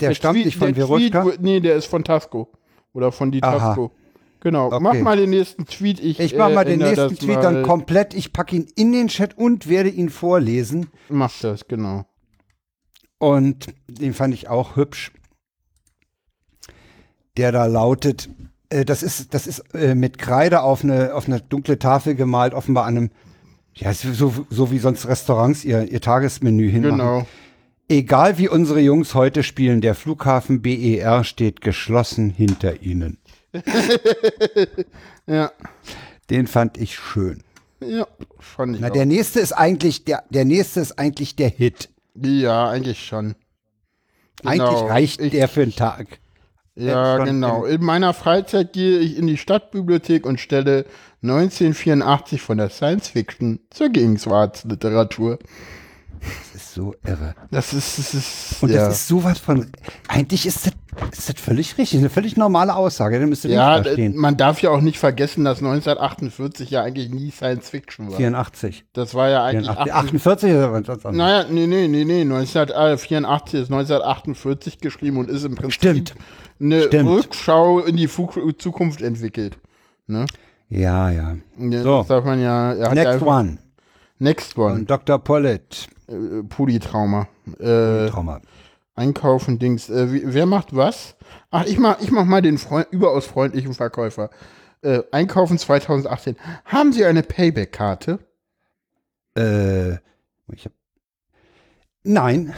Der, 0.00 0.14
stammt 0.14 0.36
Tweet- 0.38 0.46
nicht 0.46 0.56
von 0.56 0.72
der 0.72 0.86
Veruschka. 0.86 1.22
Tweet, 1.24 1.40
nee, 1.42 1.60
der 1.60 1.74
ist 1.76 1.86
von 1.86 2.04
Tasco. 2.04 2.48
Oder 2.94 3.12
von 3.12 3.30
die. 3.30 3.40
Tasco. 3.40 3.92
Genau. 4.40 4.68
Okay. 4.68 4.78
Mach 4.80 4.94
mal 4.94 5.16
den 5.18 5.28
nächsten 5.30 5.66
Tweet. 5.66 6.00
Ich, 6.00 6.18
Ich 6.18 6.34
mache 6.34 6.52
äh, 6.52 6.54
mal 6.54 6.64
den 6.64 6.80
ändere 6.80 6.90
nächsten 6.92 7.08
das 7.10 7.18
Tweet 7.18 7.34
mal. 7.36 7.42
dann 7.42 7.62
komplett. 7.62 8.14
Ich 8.14 8.32
packe 8.32 8.56
ihn 8.56 8.66
in 8.76 8.92
den 8.92 9.08
Chat 9.08 9.36
und 9.36 9.68
werde 9.68 9.90
ihn 9.90 10.08
vorlesen. 10.08 10.88
Mach 11.10 11.38
das, 11.42 11.68
genau. 11.68 12.06
Und 13.18 13.66
den 13.88 14.14
fand 14.14 14.32
ich 14.32 14.48
auch 14.48 14.76
hübsch. 14.76 15.12
Der 17.40 17.52
da 17.52 17.64
lautet, 17.64 18.28
äh, 18.68 18.84
das 18.84 19.02
ist, 19.02 19.32
das 19.32 19.46
ist 19.46 19.60
äh, 19.74 19.94
mit 19.94 20.18
Kreide 20.18 20.60
auf 20.60 20.84
eine, 20.84 21.14
auf 21.14 21.26
eine 21.26 21.40
dunkle 21.40 21.78
Tafel 21.78 22.14
gemalt, 22.14 22.52
offenbar 22.52 22.84
an 22.84 22.96
einem, 22.98 23.10
ja, 23.74 23.94
so, 23.94 24.44
so 24.50 24.70
wie 24.70 24.78
sonst 24.78 25.08
Restaurants 25.08 25.64
ihr, 25.64 25.90
ihr 25.90 26.02
Tagesmenü 26.02 26.70
hinmachen. 26.70 26.98
Genau. 26.98 27.26
Egal 27.88 28.36
wie 28.36 28.50
unsere 28.50 28.80
Jungs 28.80 29.14
heute 29.14 29.42
spielen, 29.42 29.80
der 29.80 29.94
Flughafen 29.94 30.60
BER 30.60 31.24
steht 31.24 31.62
geschlossen 31.62 32.28
hinter 32.28 32.82
ihnen. 32.82 33.16
Ja. 35.26 35.50
Den 36.28 36.46
fand 36.46 36.76
ich 36.76 36.96
schön. 36.96 37.42
Ja, 37.80 38.06
fand 38.38 38.74
ich 38.76 38.80
Na, 38.82 38.88
auch. 38.88 38.92
der 38.92 39.06
nächste 39.06 39.40
ist 39.40 39.52
eigentlich, 39.52 40.04
der, 40.04 40.24
der 40.30 40.44
nächste 40.44 40.80
ist 40.80 40.98
eigentlich 40.98 41.36
der 41.36 41.48
Hit. 41.48 41.88
Ja, 42.14 42.68
eigentlich 42.68 43.04
schon. 43.06 43.34
Genau. 44.42 44.50
Eigentlich 44.68 44.90
reicht 44.90 45.20
Ich- 45.22 45.30
der 45.32 45.48
für 45.48 45.62
einen 45.62 45.74
Tag. 45.74 46.19
Ja, 46.86 47.18
genau. 47.24 47.64
In 47.64 47.84
meiner 47.84 48.12
Freizeit 48.14 48.72
gehe 48.72 48.98
ich 48.98 49.16
in 49.16 49.26
die 49.26 49.36
Stadtbibliothek 49.36 50.26
und 50.26 50.40
stelle 50.40 50.84
1984 51.22 52.40
von 52.40 52.58
der 52.58 52.70
Science 52.70 53.08
Fiction 53.08 53.60
zur 53.70 53.88
Gegenwartsliteratur. 53.90 55.38
Das 56.20 56.62
ist 56.62 56.74
so 56.74 56.94
irre. 57.06 57.34
Das 57.50 57.72
ist, 57.72 57.98
das 57.98 58.12
ist, 58.14 58.62
Und 58.62 58.70
ja. 58.70 58.84
das 58.86 58.94
ist 58.96 59.08
sowas 59.08 59.38
von. 59.38 59.70
Eigentlich 60.06 60.44
ist 60.44 60.66
das, 60.66 60.72
ist 61.12 61.28
das 61.30 61.40
völlig 61.40 61.78
richtig, 61.78 61.98
eine 61.98 62.10
völlig 62.10 62.36
normale 62.36 62.76
Aussage. 62.76 63.18
Dann 63.18 63.30
müsste 63.30 63.48
ja, 63.48 63.76
nicht 63.76 63.86
da 63.86 63.88
d- 63.88 63.92
stehen. 63.94 64.16
man 64.16 64.36
darf 64.36 64.60
ja 64.60 64.68
auch 64.68 64.82
nicht 64.82 64.98
vergessen, 64.98 65.44
dass 65.46 65.58
1948 65.58 66.70
ja 66.70 66.82
eigentlich 66.82 67.08
nie 67.10 67.30
Science 67.30 67.70
Fiction 67.70 68.10
war. 68.10 68.18
84. 68.18 68.84
Das 68.92 69.14
war 69.14 69.30
ja 69.30 69.44
eigentlich 69.44 69.66
84 69.68 69.94
48 69.94 70.10
48 70.10 70.50
ist 70.50 70.56
aber 70.56 70.72
was 70.72 70.88
anderes. 71.06 71.16
Naja, 71.16 71.44
nee, 71.50 71.66
nee, 71.66 71.88
nee, 71.88 72.04
nee. 72.04 72.20
1984 72.20 73.60
ist 73.60 73.70
1948 73.72 74.78
geschrieben 74.80 75.16
und 75.16 75.30
ist 75.30 75.44
im 75.44 75.54
Prinzip 75.54 75.72
Stimmt. 75.74 76.14
Eine 76.60 76.82
Stimmt. 76.84 77.08
Rückschau 77.08 77.80
in 77.80 77.96
die 77.96 78.08
Fu 78.08 78.28
Zukunft 78.52 79.02
entwickelt. 79.02 79.58
Ne? 80.06 80.26
Ja, 80.68 81.10
ja. 81.10 81.36
Ja, 81.58 81.82
So. 81.82 81.98
Das 81.98 82.08
darf 82.08 82.24
man 82.24 82.40
ja. 82.40 82.74
Next 82.94 83.22
one. 83.22 83.58
Next 84.18 84.58
one. 84.58 84.74
Und 84.74 84.90
Dr. 84.90 85.18
Pollitt. 85.18 85.88
äh, 86.08 86.42
Pudi-Trauma. 86.42 87.28
Äh, 87.58 88.08
Trauma. 88.08 88.40
einkaufen, 88.94 89.58
Dings. 89.58 89.88
Äh, 89.88 90.12
wie, 90.12 90.22
wer 90.24 90.46
macht 90.46 90.76
was? 90.76 91.16
Ach, 91.50 91.64
ich 91.64 91.78
mach, 91.78 92.00
ich 92.00 92.10
mach 92.10 92.24
mal 92.24 92.42
den 92.42 92.58
Freund, 92.58 92.86
überaus 92.90 93.26
freundlichen 93.26 93.74
Verkäufer. 93.74 94.30
Äh, 94.82 95.02
einkaufen 95.12 95.58
2018. 95.58 96.36
Haben 96.66 96.92
Sie 96.92 97.04
eine 97.04 97.22
Payback-Karte? 97.22 98.18
Äh, 99.36 99.92
ich 100.52 100.64
hab, 100.66 100.72
nein. 102.02 102.52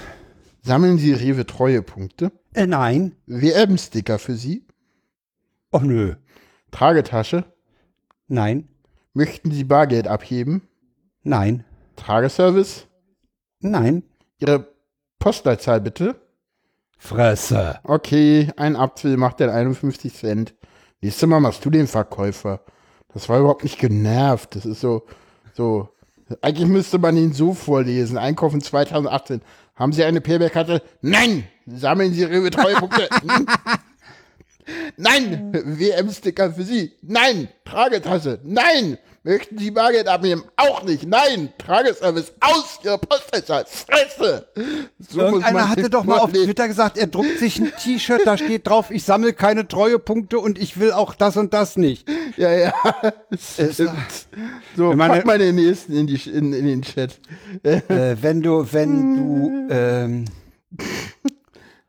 Sammeln 0.63 0.99
Sie 0.99 1.13
Rewe-Treuepunkte? 1.13 2.31
Äh, 2.55 2.67
nein. 2.67 3.17
WM-Sticker 3.27 4.19
für 4.19 4.35
Sie? 4.35 4.65
Oh, 5.73 5.81
nö. 5.81 6.15
Tragetasche? 6.71 7.45
Nein. 8.29 8.69
Möchten 9.13 9.51
Sie 9.51 9.65
Bargeld 9.65 10.07
abheben? 10.07 10.63
Nein. 11.25 11.65
Trageservice? 11.97 12.87
Nein. 13.61 14.05
Ihre 14.39 14.69
Postleitzahl 15.19 15.81
bitte? 15.81 16.17
Fresse. 16.97 17.81
Okay, 17.83 18.49
ein 18.57 18.77
Apfel 18.77 19.17
macht 19.17 19.41
dann 19.41 19.51
51 19.51 20.15
Cent. 20.15 20.55
Nächstes 21.01 21.29
Mal 21.29 21.41
machst 21.41 21.65
du 21.65 21.71
den 21.71 21.89
Verkäufer. 21.89 22.61
Das 23.13 23.29
war 23.29 23.41
überhaupt 23.41 23.65
nicht 23.65 23.81
genervt. 23.81 24.55
Das 24.55 24.65
ist 24.65 24.81
so, 24.81 25.03
so. 25.53 25.89
Eigentlich 26.41 26.69
müsste 26.69 26.99
man 26.99 27.17
ihn 27.17 27.33
so 27.33 27.53
vorlesen. 27.53 28.17
Einkaufen 28.17 28.61
2018. 28.61 29.43
Haben 29.75 29.93
Sie 29.93 30.05
eine 30.05 30.21
Payback-Karte? 30.21 30.83
Nein! 31.01 31.45
Sammeln 31.67 32.13
Sie 32.13 32.21
Ihre 32.23 32.51
Treuepunkte? 32.51 33.09
Nein! 34.97 35.53
WM-Sticker 35.53 36.53
für 36.53 36.63
Sie? 36.63 36.93
Nein! 37.03 37.49
Tragetasse? 37.65 38.41
Nein! 38.45 38.99
Möchten 39.25 39.57
Sie 39.57 39.71
Bargeld 39.71 40.09
abnehmen? 40.09 40.43
Auch 40.57 40.83
nicht! 40.83 41.07
Nein! 41.07 41.53
Trageservice 41.57 42.33
aus 42.41 42.81
Ihrer 42.83 42.99
Postleitzahl! 42.99 43.65
Fresse! 43.69 44.49
So 44.99 45.21
Irgendeiner 45.21 45.53
man 45.61 45.69
hatte 45.69 45.89
doch 45.89 46.03
mal 46.03 46.15
auf 46.17 46.23
vorlesen. 46.23 46.47
Twitter 46.47 46.67
gesagt, 46.67 46.99
er 46.99 47.07
druckt 47.07 47.39
sich 47.39 47.61
ein 47.61 47.73
T-Shirt, 47.81 48.23
da 48.25 48.37
steht 48.37 48.67
drauf, 48.67 48.91
ich 48.91 49.05
sammle 49.05 49.33
keine 49.33 49.69
Treuepunkte 49.69 50.41
und 50.41 50.59
ich 50.59 50.81
will 50.81 50.91
auch 50.91 51.15
das 51.15 51.37
und 51.37 51.55
das 51.55 51.77
nicht. 51.77 52.09
Ja, 52.37 52.51
ja. 52.53 52.73
So, 54.77 54.93
meine- 54.95 55.15
pack 55.15 55.27
mal 55.27 55.39
den 55.39 55.55
nächsten 55.55 55.93
in, 55.93 56.07
die, 56.09 56.17
in, 56.29 56.53
in 56.53 56.67
den 56.67 56.83
Chat. 56.83 57.21
äh, 57.63 57.81
wenn 58.21 58.43
du, 58.43 58.67
wenn 58.73 59.17
du, 59.17 59.69
ähm, 59.73 60.25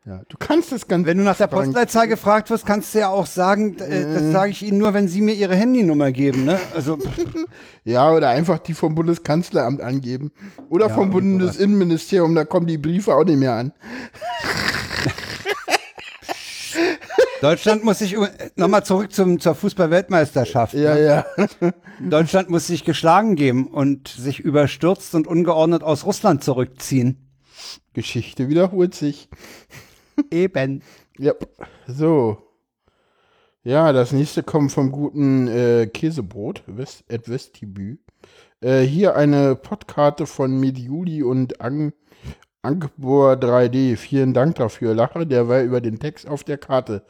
Ja, 0.06 0.22
du 0.28 0.36
kannst 0.38 0.74
es 0.74 0.90
ganz. 0.90 1.08
wenn 1.08 1.18
du 1.18 1.24
nach 1.24 1.38
der. 1.38 1.48
Postleitzahl 1.48 2.10
gefragt 2.10 2.50
wirst, 2.50 2.66
kannst 2.66 2.94
du 2.94 3.00
ja 3.00 3.08
auch 3.08 3.26
sagen, 3.26 3.78
äh, 3.80 4.04
das 4.14 4.34
sage 4.34 4.52
ich 4.52 4.62
Ihnen 4.62 4.78
nur, 4.78 4.94
wenn 4.94 5.08
Sie 5.08 5.22
mir 5.22 5.34
Ihre 5.34 5.56
Handynummer 5.56 6.12
geben, 6.12 6.44
ne? 6.44 6.60
Also, 6.76 6.98
Ja, 7.86 8.12
oder 8.12 8.28
einfach 8.28 8.60
die 8.60 8.74
vom 8.74 8.96
Bundeskanzleramt 8.96 9.80
angeben. 9.80 10.34
Oder 10.70 10.90
vom 10.90 11.12
irgendwie 11.12 11.38
Bundesinnenministerium, 11.38 12.36
da 12.36 12.44
kommen 12.44 12.68
die 12.68 12.78
Briefe 12.78 13.16
auch 13.16 13.24
nicht 13.24 13.38
mehr 13.38 13.54
an. 13.54 13.72
Deutschland 17.42 17.86
muss 17.86 18.00
sich, 18.00 18.18
nochmal 18.56 18.86
zurück 18.86 19.14
zum, 19.14 19.40
zur 19.40 19.56
Fußball-Weltmeisterschaft. 19.56 20.74
Ja, 20.74 20.96
ne? 20.96 21.06
ja. 21.06 21.72
Deutschland 22.00 22.50
muss 22.50 22.68
sich 22.68 22.84
geschlagen 22.84 23.36
geben 23.36 23.68
und 23.68 24.10
sich 24.10 24.40
überstürzt 24.40 25.16
und 25.16 25.28
ungeordnet 25.28 25.84
aus 25.84 26.06
Russland 26.06 26.44
zurückziehen. 26.44 27.30
Geschichte 27.94 28.50
wiederholt 28.50 28.96
sich. 28.96 29.30
Eben. 30.32 30.82
Ja. 31.18 31.34
So. 31.88 32.38
Ja, 33.64 33.94
das 33.94 34.12
nächste 34.12 34.44
kommt 34.44 34.72
vom 34.72 34.92
guten 34.92 35.48
äh, 35.48 35.88
Käsebrot, 35.88 36.64
West, 36.68 37.06
at 37.12 37.30
Westibü. 37.30 37.98
Äh, 38.60 38.82
hier 38.82 39.16
eine 39.16 39.56
Podkarte 39.56 40.26
von 40.26 40.60
Mediuli 40.60 41.24
und 41.24 41.62
Ang 41.62 41.94
Ankbor 42.62 43.34
3D. 43.34 43.98
Vielen 43.98 44.34
Dank 44.34 44.56
dafür. 44.56 44.94
Lache 44.94 45.26
derweil 45.28 45.66
über 45.66 45.82
den 45.82 46.00
Text 46.00 46.28
auf 46.28 46.44
der 46.44 46.58
Karte. 46.58 47.06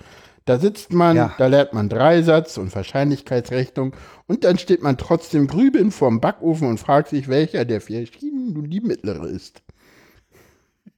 Da 0.45 0.59
sitzt 0.59 0.91
man, 0.91 1.15
Ja. 1.15 1.33
da 1.37 1.47
lernt 1.47 1.73
man 1.73 1.89
Dreisatz 1.89 2.57
und 2.57 2.75
Wahrscheinlichkeitsrechnung 2.75 3.95
und 4.27 4.43
dann 4.43 4.57
steht 4.57 4.83
man 4.83 4.97
trotzdem 4.97 5.47
grübelnd 5.47 5.93
vorm 5.93 6.19
Backofen 6.21 6.67
und 6.67 6.79
fragt 6.79 7.09
sich, 7.09 7.29
welcher 7.29 7.65
der 7.65 7.81
vier 7.81 8.05
Schienen 8.05 8.53
nun 8.53 8.69
die 8.69 8.81
mittlere 8.81 9.25
ist. 9.27 9.61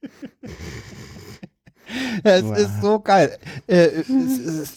Es 2.24 2.42
ist 2.42 2.82
so 2.82 2.98
geil. 3.00 3.38
Äh, 3.66 3.88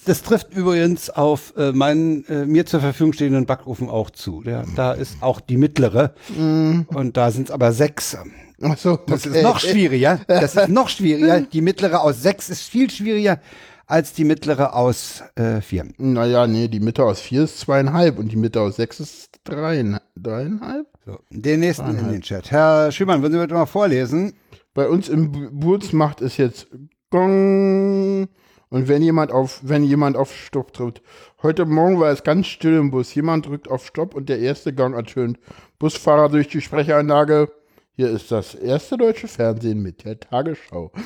das 0.06 0.22
trifft 0.22 0.54
übrigens 0.54 1.10
auf 1.10 1.54
äh, 1.58 1.72
meinen 1.72 2.26
äh, 2.28 2.46
mir 2.46 2.66
zur 2.66 2.80
Verfügung 2.82 3.14
stehenden 3.14 3.46
Backofen 3.46 3.90
auch 3.90 4.10
zu. 4.10 4.44
Da 4.76 4.94
ist 4.94 5.18
auch 5.22 5.40
die 5.42 5.58
mittlere. 5.58 6.14
Und 6.38 7.12
da 7.16 7.32
sind 7.32 7.48
es 7.50 7.52
aber 7.52 7.72
sechs. 7.72 8.18
Ach 8.62 8.78
so, 8.78 8.98
Das 9.08 9.26
okay. 9.26 9.38
ist 9.38 9.44
noch 9.44 9.60
schwieriger. 9.60 10.20
Das 10.28 10.56
ist 10.56 10.70
noch 10.70 10.90
schwieriger. 10.90 11.42
Die 11.54 11.62
mittlere 11.62 12.02
aus 12.02 12.22
sechs 12.22 12.50
ist 12.50 12.64
viel 12.64 12.90
schwieriger 12.90 13.40
als 13.88 14.14
die 14.14 14.24
mittlere 14.24 14.76
aus 14.76 15.24
äh, 15.34 15.62
vier. 15.62 15.86
Naja, 15.98 16.46
nee, 16.46 16.68
die 16.68 16.80
Mitte 16.80 17.04
aus 17.04 17.20
vier 17.22 17.46
ist 17.46 17.60
zweieinhalb 17.60 18.20
und 18.20 18.32
die 18.32 18.36
Mitte 18.36 18.62
aus 18.62 18.76
sechs 18.76 19.00
ist 19.00 19.40
dreien, 19.46 19.98
dreieinhalb. 20.16 20.86
So, 21.08 21.18
den 21.32 21.62
nächsten 21.62 21.98
in 21.98 22.12
den 22.12 22.22
Chat. 22.22 22.52
Herr 22.52 22.92
Schümann, 22.92 23.24
würden 23.24 23.34
Sie 23.34 23.40
bitte 23.40 23.56
mal 23.56 23.66
vorlesen? 23.66 24.34
Bei 24.76 24.88
uns 24.88 25.10
im 25.10 25.32
Bu- 25.32 25.50
Boots 25.52 25.92
macht 25.92 26.22
es 26.22 26.38
jetzt 26.38 26.68
Gong. 27.10 28.28
Und 28.70 28.88
wenn 28.88 29.02
jemand 29.02 29.32
auf, 29.32 29.62
wenn 29.64 29.84
jemand 29.84 30.16
auf 30.16 30.36
Stopp 30.36 30.74
drückt. 30.74 31.02
Heute 31.42 31.66
Morgen 31.66 32.00
war 32.00 32.12
es 32.12 32.24
ganz 32.24 32.48
still 32.48 32.78
im 32.78 32.92
Bus. 32.92 33.14
Jemand 33.16 33.48
drückt 33.48 33.68
auf 33.68 33.86
Stopp 33.86 34.14
und 34.14 34.30
der 34.30 34.40
erste 34.40 34.74
Gang 34.74 34.96
ertönt. 34.96 35.40
Busfahrer 35.80 36.30
durch 36.30 36.50
die 36.50 36.62
Sprecheranlage. 36.62 37.52
Hier 37.96 38.10
ist 38.12 38.32
das 38.32 38.56
erste 38.56 38.96
deutsche 38.96 39.28
Fernsehen 39.28 39.82
mit 39.82 40.06
der 40.06 40.20
Tagesschau. 40.20 40.92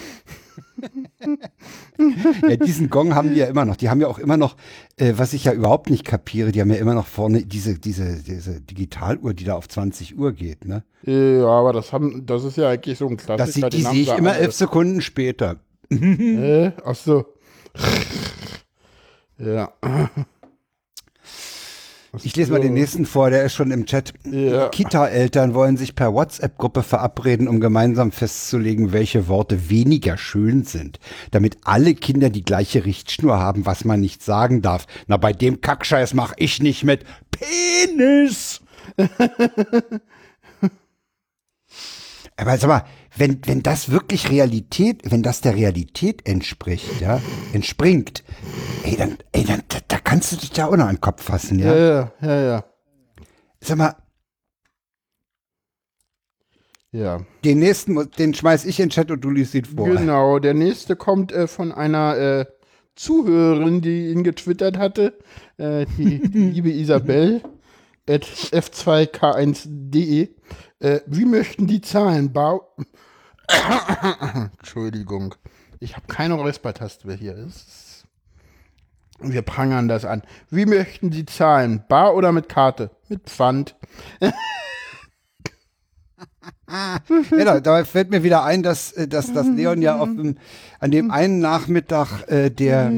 Ja, 2.47 2.57
diesen 2.57 2.89
Gong 2.89 3.15
haben 3.15 3.33
die 3.33 3.39
ja 3.39 3.47
immer 3.47 3.65
noch. 3.65 3.75
Die 3.75 3.89
haben 3.89 4.01
ja 4.01 4.07
auch 4.07 4.19
immer 4.19 4.37
noch, 4.37 4.55
äh, 4.97 5.13
was 5.15 5.33
ich 5.33 5.45
ja 5.45 5.53
überhaupt 5.53 5.89
nicht 5.89 6.03
kapiere, 6.03 6.51
die 6.51 6.61
haben 6.61 6.69
ja 6.69 6.75
immer 6.75 6.93
noch 6.93 7.07
vorne 7.07 7.43
diese, 7.45 7.79
diese, 7.79 8.21
diese 8.21 8.61
Digitaluhr, 8.61 9.33
die 9.33 9.45
da 9.45 9.55
auf 9.55 9.67
20 9.67 10.17
Uhr 10.17 10.33
geht, 10.33 10.65
ne? 10.65 10.83
Ja, 11.03 11.47
aber 11.47 11.73
das 11.73 11.93
haben, 11.93 12.25
das 12.25 12.43
ist 12.43 12.57
ja 12.57 12.69
eigentlich 12.69 12.97
so 12.97 13.07
ein 13.07 13.17
Klassiker. 13.17 13.69
Das, 13.69 13.79
die 13.79 13.85
haben 13.85 13.95
sehe 13.95 14.03
ich 14.03 14.17
immer 14.17 14.37
elf 14.37 14.53
Sekunden 14.53 15.01
später. 15.01 15.59
Äh, 16.01 16.71
ach 16.83 16.95
so. 16.95 17.25
ja. 19.37 19.71
Ich 22.21 22.35
lese 22.35 22.51
mal 22.51 22.61
den 22.61 22.75
nächsten 22.75 23.07
vor, 23.07 23.31
der 23.31 23.43
ist 23.43 23.55
schon 23.55 23.71
im 23.71 23.87
Chat. 23.87 24.13
Ja. 24.23 24.69
Kita-Eltern 24.69 25.55
wollen 25.55 25.77
sich 25.77 25.95
per 25.95 26.13
WhatsApp-Gruppe 26.13 26.83
verabreden, 26.83 27.47
um 27.47 27.59
gemeinsam 27.59 28.11
festzulegen, 28.11 28.93
welche 28.93 29.27
Worte 29.27 29.71
weniger 29.71 30.15
schön 30.17 30.63
sind, 30.63 30.99
damit 31.31 31.57
alle 31.63 31.95
Kinder 31.95 32.29
die 32.29 32.43
gleiche 32.43 32.85
Richtschnur 32.85 33.39
haben, 33.39 33.65
was 33.65 33.83
man 33.83 33.99
nicht 33.99 34.21
sagen 34.21 34.61
darf. 34.61 34.85
Na, 35.07 35.17
bei 35.17 35.33
dem 35.33 35.61
Kackscheiß 35.61 36.13
mach 36.13 36.33
ich 36.37 36.61
nicht 36.61 36.83
mit. 36.83 37.03
Penis! 37.31 38.61
Aber 42.37 42.57
sag 42.57 42.67
mal, 42.67 42.83
wenn, 43.15 43.39
wenn 43.45 43.63
das 43.63 43.89
wirklich 43.89 44.29
Realität, 44.29 45.01
wenn 45.05 45.23
das 45.23 45.41
der 45.41 45.55
Realität 45.55 46.27
entspricht, 46.27 47.01
ja, 47.01 47.21
entspringt, 47.53 48.23
ey, 48.83 48.95
dann, 48.97 49.17
ey, 49.31 49.43
dann, 49.43 49.61
da, 49.67 49.77
da 49.87 49.99
kannst 49.99 50.31
du 50.31 50.37
dich 50.37 50.51
da 50.51 50.67
auch 50.67 50.75
noch 50.75 50.85
an 50.85 50.95
den 50.95 51.01
Kopf 51.01 51.23
fassen, 51.23 51.59
ja. 51.59 51.75
Ja, 51.75 51.85
ja, 51.85 52.11
ja, 52.21 52.41
ja. 52.41 52.65
Sag 53.61 53.77
mal, 53.77 53.95
Ja. 56.91 57.25
den 57.43 57.59
nächsten, 57.59 58.09
den 58.19 58.33
schmeiß 58.33 58.65
ich 58.65 58.79
in 58.79 58.85
den 58.85 58.91
Chat 58.91 59.09
und 59.09 59.21
du 59.21 59.31
liest 59.31 59.55
ihn 59.55 59.65
vor. 59.65 59.89
Genau, 59.89 60.37
der 60.39 60.53
nächste 60.53 60.95
kommt 60.95 61.31
äh, 61.31 61.47
von 61.47 61.71
einer 61.71 62.17
äh, 62.17 62.45
Zuhörerin, 62.95 63.81
die 63.81 64.11
ihn 64.11 64.23
getwittert 64.23 64.77
hatte. 64.77 65.17
Äh, 65.57 65.87
die, 65.97 66.19
die 66.29 66.39
liebe 66.51 66.71
Isabel 66.71 67.41
f2k1.de. 68.07 70.29
Äh, 70.79 70.99
wie 71.05 71.25
möchten 71.25 71.67
die 71.67 71.81
Zahlen 71.81 72.33
bau... 72.33 72.75
Entschuldigung. 74.59 75.35
Ich 75.79 75.95
habe 75.95 76.07
keine 76.07 76.35
Räuspertaste 76.35 77.07
mehr 77.07 77.15
hier. 77.17 77.35
Ist- 77.35 78.05
Wir 79.19 79.41
prangern 79.41 79.87
das 79.87 80.05
an. 80.05 80.23
Wie 80.49 80.65
möchten 80.65 81.11
Sie 81.11 81.25
zahlen? 81.25 81.83
Bar 81.87 82.15
oder 82.15 82.31
mit 82.31 82.49
Karte? 82.49 82.91
Mit 83.09 83.29
Pfand. 83.29 83.75
Ja, 87.37 87.59
da, 87.59 87.83
fällt 87.85 88.09
mir 88.09 88.23
wieder 88.23 88.43
ein, 88.43 88.63
dass, 88.63 88.91
äh, 88.93 89.07
dass, 89.07 89.33
dass 89.33 89.47
Leon 89.47 89.81
ja 89.81 89.99
auf 89.99 90.09
an 90.79 90.91
dem 90.91 91.11
einen 91.11 91.39
Nachmittag 91.39 92.27
äh, 92.27 92.49
der 92.49 92.91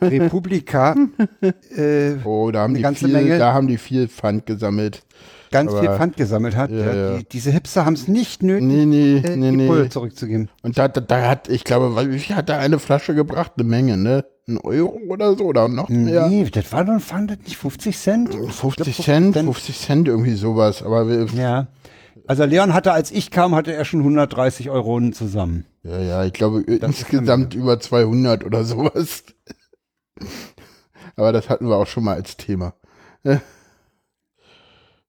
Republika 0.00 0.94
äh, 1.76 2.14
Oh, 2.24 2.50
da 2.50 2.60
haben, 2.62 2.74
die 2.74 2.82
ganze 2.82 3.06
viel, 3.06 3.14
Menge. 3.14 3.38
da 3.38 3.52
haben 3.52 3.68
die 3.68 3.78
viel 3.78 4.08
Pfand 4.08 4.46
gesammelt. 4.46 5.02
ganz 5.50 5.70
viel 5.72 5.88
Aber- 5.88 5.96
Pfand 5.98 6.16
gesammelt 6.16 6.56
hat. 6.56 6.70
Ja, 6.70 6.94
Ja. 6.94 7.16
Die, 7.18 7.24
diese 7.28 7.50
Hipster 7.50 7.84
haben 7.84 7.94
es 7.94 8.08
nicht 8.08 8.42
nötig, 8.42 8.66
Nee, 8.66 8.86
nee, 8.86 9.16
äh, 9.18 9.36
nee, 9.36 9.50
die 9.50 9.56
nee. 9.56 9.66
Pulle 9.68 9.88
zurückzugeben. 9.88 10.48
Und 10.62 10.78
da, 10.78 10.88
da, 10.88 11.00
da 11.00 11.28
hat, 11.28 11.48
ich 11.48 11.64
glaube, 11.64 11.94
wie 12.12 12.18
viel 12.18 12.36
hat 12.36 12.48
da 12.48 12.58
eine 12.58 12.78
Flasche 12.78 13.14
gebracht? 13.14 13.52
Eine 13.56 13.68
Menge, 13.68 13.96
ne? 13.96 14.24
Ein 14.48 14.58
Euro 14.58 14.98
oder 15.08 15.36
so 15.36 15.44
oder 15.44 15.68
noch 15.68 15.88
mehr? 15.90 16.26
Nee, 16.28 16.48
das 16.50 16.72
war 16.72 16.84
doch, 16.84 16.98
fand 17.00 17.30
das 17.30 17.38
nicht 17.44 17.56
50 17.56 17.96
Cent? 17.98 18.34
50 18.34 18.96
Cent, 19.02 19.36
50 19.36 19.78
Cent, 19.78 20.08
irgendwie 20.08 20.34
sowas. 20.34 20.82
Aber 20.82 21.08
wir, 21.08 21.26
Ja. 21.38 21.68
Also 22.26 22.44
Leon 22.44 22.74
hatte, 22.74 22.92
als 22.92 23.10
ich 23.10 23.30
kam, 23.30 23.54
hatte 23.54 23.72
er 23.72 23.86
schon 23.86 24.00
130 24.00 24.68
Euronen 24.68 25.14
zusammen. 25.14 25.64
ja, 25.82 25.98
ja, 25.98 26.24
ich 26.24 26.34
glaube 26.34 26.60
insgesamt 26.62 27.54
über 27.54 27.80
200 27.80 28.44
oder 28.44 28.64
sowas. 28.64 29.22
Aber 31.16 31.32
das 31.32 31.48
hatten 31.48 31.68
wir 31.68 31.76
auch 31.76 31.86
schon 31.86 32.04
mal 32.04 32.14
als 32.14 32.36
Thema. 32.36 32.74
Äh. 33.24 33.38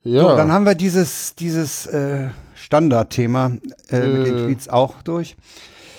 Ja, 0.04 0.22
So, 0.22 0.36
dann 0.38 0.52
haben 0.52 0.65
wir 0.65 0.76
dieses, 0.76 1.36
dieses 1.36 1.86
äh, 1.88 2.30
Standardthema 2.56 3.52
äh, 3.89 4.00
mit 4.08 4.28
den 4.28 4.38
Äh. 4.38 4.45
Tweets 4.45 4.69
auch 4.69 5.02
durch. 5.04 5.36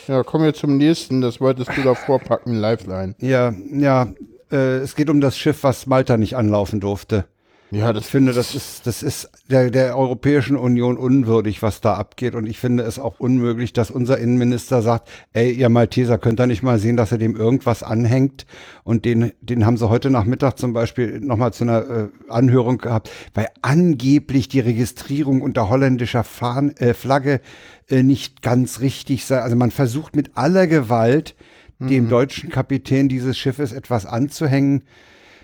ja, 0.09 0.23
kommen 0.23 0.44
wir 0.44 0.55
zum 0.55 0.77
nächsten. 0.79 1.20
Das 1.20 1.40
wolltest 1.40 1.70
du 1.77 1.83
davor 1.83 2.18
packen, 2.18 2.55
Lifeline. 2.55 3.14
Ja, 3.18 3.53
ja, 3.73 4.09
äh, 4.51 4.79
es 4.79 4.94
geht 4.96 5.11
um 5.11 5.20
das 5.20 5.37
Schiff, 5.38 5.62
was 5.62 5.87
Malta 5.87 6.16
nicht 6.16 6.35
anlaufen 6.37 6.81
durfte. 6.81 7.27
Ja, 7.72 7.90
Ich 7.90 7.94
das 7.94 8.09
finde, 8.09 8.33
das 8.33 8.54
ist, 8.54 8.87
das 8.87 9.02
ist 9.02 9.30
der, 9.48 9.70
der 9.70 9.96
Europäischen 9.96 10.56
Union 10.56 10.96
unwürdig, 10.96 11.62
was 11.62 11.80
da 11.80 11.94
abgeht. 11.94 12.35
Und 12.35 12.46
ich 12.46 12.59
finde 12.59 12.83
es 12.83 12.98
auch 12.98 13.20
unmöglich, 13.20 13.72
dass 13.72 13.92
unser 13.92 14.18
Innenminister 14.18 14.83
sagt, 14.83 15.09
ey, 15.33 15.52
ihr 15.52 15.68
Malteser 15.68 16.18
könnt 16.18 16.40
ihr 16.40 16.48
nicht 16.48 16.64
mal 16.64 16.80
sehen, 16.80 16.96
dass 16.96 17.12
er 17.12 17.18
dem 17.18 17.37
irgendwas 17.37 17.85
anhängt. 17.85 18.44
Und 18.83 19.04
den, 19.04 19.33
den 19.40 19.66
haben 19.66 19.76
sie 19.76 19.88
heute 19.88 20.11
Nachmittag 20.11 20.59
zum 20.59 20.72
Beispiel 20.72 21.20
nochmal 21.20 21.52
zu 21.52 21.62
einer 21.62 21.88
äh, 21.88 22.09
Anhörung 22.28 22.78
gehabt, 22.78 23.11
weil 23.35 23.48
angeblich 23.62 24.48
die 24.48 24.61
Registrierung 24.61 25.40
unter 25.40 25.68
holländischer 25.68 26.24
Fahn, 26.24 26.74
äh, 26.76 26.92
Flagge 26.92 27.40
äh, 27.88 28.02
nicht 28.02 28.42
ganz 28.42 28.80
richtig 28.80 29.24
sei. 29.26 29.40
Also 29.40 29.54
man 29.54 29.70
versucht 29.70 30.16
mit 30.16 30.37
aller 30.37 30.66
Gewalt, 30.66 31.37
dem 31.83 32.11
deutschen 32.11 32.50
Kapitän 32.50 33.09
dieses 33.09 33.38
Schiffes 33.38 33.72
etwas 33.72 34.04
anzuhängen. 34.04 34.83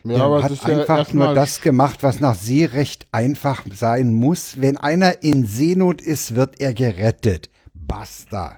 Ja, 0.08 0.24
aber 0.24 0.38
es 0.38 0.62
hat 0.62 0.70
einfach 0.70 1.12
nur 1.12 1.34
das 1.34 1.60
gemacht, 1.60 2.02
was 2.02 2.20
nach 2.20 2.34
Seerecht 2.34 3.06
einfach 3.12 3.64
sein 3.72 4.14
muss. 4.14 4.60
Wenn 4.60 4.76
einer 4.76 5.22
in 5.22 5.46
Seenot 5.46 6.00
ist, 6.00 6.34
wird 6.34 6.60
er 6.60 6.74
gerettet. 6.74 7.50
Basta. 7.74 8.56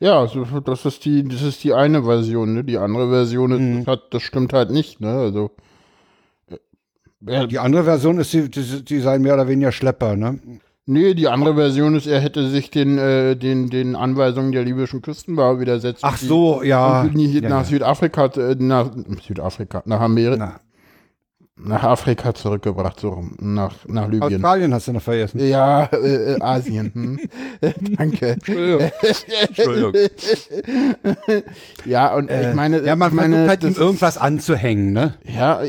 Ja, 0.00 0.26
so, 0.28 0.44
das 0.60 0.84
ist 0.84 1.04
die, 1.04 1.24
das 1.24 1.42
ist 1.42 1.64
die 1.64 1.74
eine 1.74 2.04
Version, 2.04 2.54
ne? 2.54 2.64
Die 2.64 2.78
andere 2.78 3.08
Version 3.10 3.50
ist, 3.52 3.60
Mhm. 3.60 3.84
das, 3.84 3.86
hat, 3.94 4.02
das 4.14 4.22
stimmt 4.22 4.52
halt 4.52 4.70
nicht, 4.70 5.00
ne? 5.00 5.10
Also. 5.12 5.50
äh, 7.26 7.46
Die 7.48 7.58
andere 7.58 7.84
Version 7.84 8.18
ist, 8.18 8.32
die, 8.32 8.48
die, 8.48 8.84
die 8.84 9.00
seien 9.00 9.22
mehr 9.22 9.34
oder 9.34 9.48
weniger 9.48 9.72
Schlepper, 9.72 10.14
ne? 10.16 10.38
Nee, 10.90 11.12
die 11.12 11.28
andere 11.28 11.54
Version 11.54 11.94
ist, 11.96 12.06
er 12.06 12.18
hätte 12.18 12.48
sich 12.48 12.70
den, 12.70 12.96
äh, 12.96 13.36
den, 13.36 13.68
den 13.68 13.94
Anweisungen 13.94 14.52
der 14.52 14.64
libyschen 14.64 15.02
Küstenwache 15.02 15.60
widersetzt. 15.60 16.00
Ach 16.02 16.18
Die- 16.18 16.24
so, 16.24 16.62
ja. 16.62 17.02
Und 17.02 17.14
nie 17.14 17.26
ja, 17.26 17.46
nach 17.46 17.58
ja. 17.58 17.64
Südafrika, 17.64 18.24
äh, 18.38 18.56
nach 18.58 18.90
Südafrika, 19.26 19.82
nach 19.84 20.00
Amerika, 20.00 20.36
Na, 20.38 20.60
nach 21.74 21.82
Afrika 21.84 22.32
zurückgebracht, 22.32 23.00
so 23.00 23.10
rum, 23.10 23.36
nach, 23.38 23.74
nach 23.86 24.08
Libyen. 24.08 24.36
Australien 24.36 24.72
hast 24.72 24.88
du 24.88 24.92
noch 24.94 25.02
vergessen. 25.02 25.46
Ja, 25.46 25.84
äh, 25.92 26.36
äh, 26.36 26.40
Asien. 26.40 26.90
Hm? 26.94 27.20
Danke. 27.98 28.28
Entschuldigung. 28.28 29.92
Ja, 31.84 32.14
und 32.14 32.30
ich 32.30 32.54
meine, 32.54 32.82
ja, 32.82 32.96
man 32.96 33.14
meine, 33.14 33.34
versucht 33.46 33.48
halt 33.50 33.64
ihm 33.76 33.82
irgendwas 33.82 34.16
anzuhängen, 34.16 34.94
ne? 34.94 35.16
ja, 35.24 35.60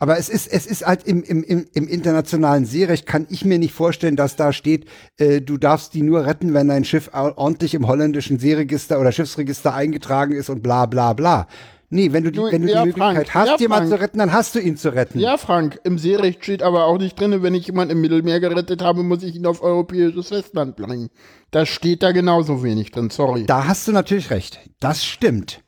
Aber 0.00 0.18
es 0.18 0.30
ist, 0.30 0.50
es 0.50 0.66
ist 0.66 0.84
halt 0.84 1.06
im, 1.06 1.22
im, 1.22 1.44
im, 1.44 1.86
internationalen 1.86 2.64
Seerecht 2.64 3.04
kann 3.04 3.26
ich 3.28 3.44
mir 3.44 3.58
nicht 3.58 3.74
vorstellen, 3.74 4.16
dass 4.16 4.34
da 4.34 4.52
steht, 4.54 4.86
äh, 5.18 5.42
du 5.42 5.58
darfst 5.58 5.92
die 5.92 6.02
nur 6.02 6.24
retten, 6.24 6.54
wenn 6.54 6.68
dein 6.68 6.84
Schiff 6.84 7.10
ordentlich 7.12 7.74
im 7.74 7.86
holländischen 7.86 8.38
Seeregister 8.38 8.98
oder 8.98 9.12
Schiffsregister 9.12 9.74
eingetragen 9.74 10.32
ist 10.32 10.48
und 10.48 10.62
bla 10.62 10.86
bla 10.86 11.12
bla. 11.12 11.46
Nee, 11.90 12.12
wenn 12.12 12.24
du 12.24 12.30
die, 12.30 12.38
Du, 12.38 12.50
wenn 12.50 12.62
du 12.62 12.68
ja, 12.72 12.82
die 12.82 12.88
Möglichkeit 12.88 13.28
Frank, 13.28 13.34
hast, 13.34 13.48
ja, 13.48 13.56
jemanden 13.58 13.88
Frank. 13.88 13.98
zu 13.98 14.04
retten, 14.04 14.18
dann 14.18 14.32
hast 14.32 14.54
du 14.54 14.60
ihn 14.60 14.76
zu 14.76 14.94
retten. 14.94 15.18
Ja, 15.18 15.36
Frank, 15.36 15.80
im 15.84 15.98
Seerecht 15.98 16.44
steht 16.44 16.62
aber 16.62 16.86
auch 16.86 16.98
nicht 16.98 17.20
drin, 17.20 17.42
wenn 17.42 17.54
ich 17.54 17.66
jemanden 17.66 17.92
im 17.92 18.00
Mittelmeer 18.00 18.40
gerettet 18.40 18.80
habe, 18.80 19.02
muss 19.02 19.22
ich 19.22 19.34
ihn 19.34 19.44
auf 19.44 19.60
europäisches 19.60 20.28
Festland 20.28 20.76
bringen. 20.76 21.10
Das 21.50 21.68
steht 21.68 22.02
da 22.02 22.12
genauso 22.12 22.62
wenig 22.62 22.92
drin, 22.92 23.10
sorry. 23.10 23.44
Da 23.44 23.66
hast 23.66 23.86
du 23.88 23.92
natürlich 23.92 24.30
recht. 24.30 24.60
Das 24.78 25.04
stimmt. 25.04 25.62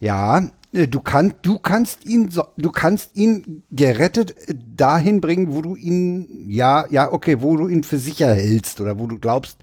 Ja, 0.00 0.48
du, 0.74 1.00
kann, 1.00 1.34
du, 1.42 1.58
kannst 1.58 2.04
ihn, 2.04 2.30
du 2.56 2.70
kannst 2.72 3.16
ihn 3.16 3.62
gerettet 3.70 4.34
äh, 4.48 4.54
dahin 4.76 5.20
bringen, 5.20 5.54
wo 5.54 5.62
du 5.62 5.76
ihn, 5.76 6.26
ja, 6.48 6.84
ja, 6.90 7.12
okay, 7.12 7.40
wo 7.40 7.56
du 7.56 7.68
ihn 7.68 7.84
für 7.84 7.98
sicher 7.98 8.34
hältst 8.34 8.80
oder 8.80 8.98
wo 8.98 9.06
du 9.06 9.18
glaubst, 9.18 9.58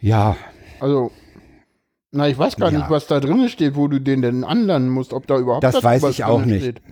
ja, 0.00 0.36
Also, 0.80 1.10
na, 2.10 2.28
ich 2.28 2.36
weiß 2.36 2.56
gar 2.56 2.70
Ja. 2.72 2.78
nicht, 2.78 2.90
was 2.90 3.06
da 3.06 3.20
drin 3.20 3.48
steht, 3.48 3.76
wo 3.76 3.88
du 3.88 4.00
den 4.00 4.20
denn 4.20 4.44
anlernen 4.44 4.88
musst, 4.90 5.12
ob 5.12 5.26
da 5.26 5.38
überhaupt 5.38 5.64
Das 5.64 5.76
was 5.76 5.84
weiß 5.84 6.04
ich 6.10 6.24
auch 6.24 6.44
nicht. 6.44 6.62
Steht. 6.62 6.82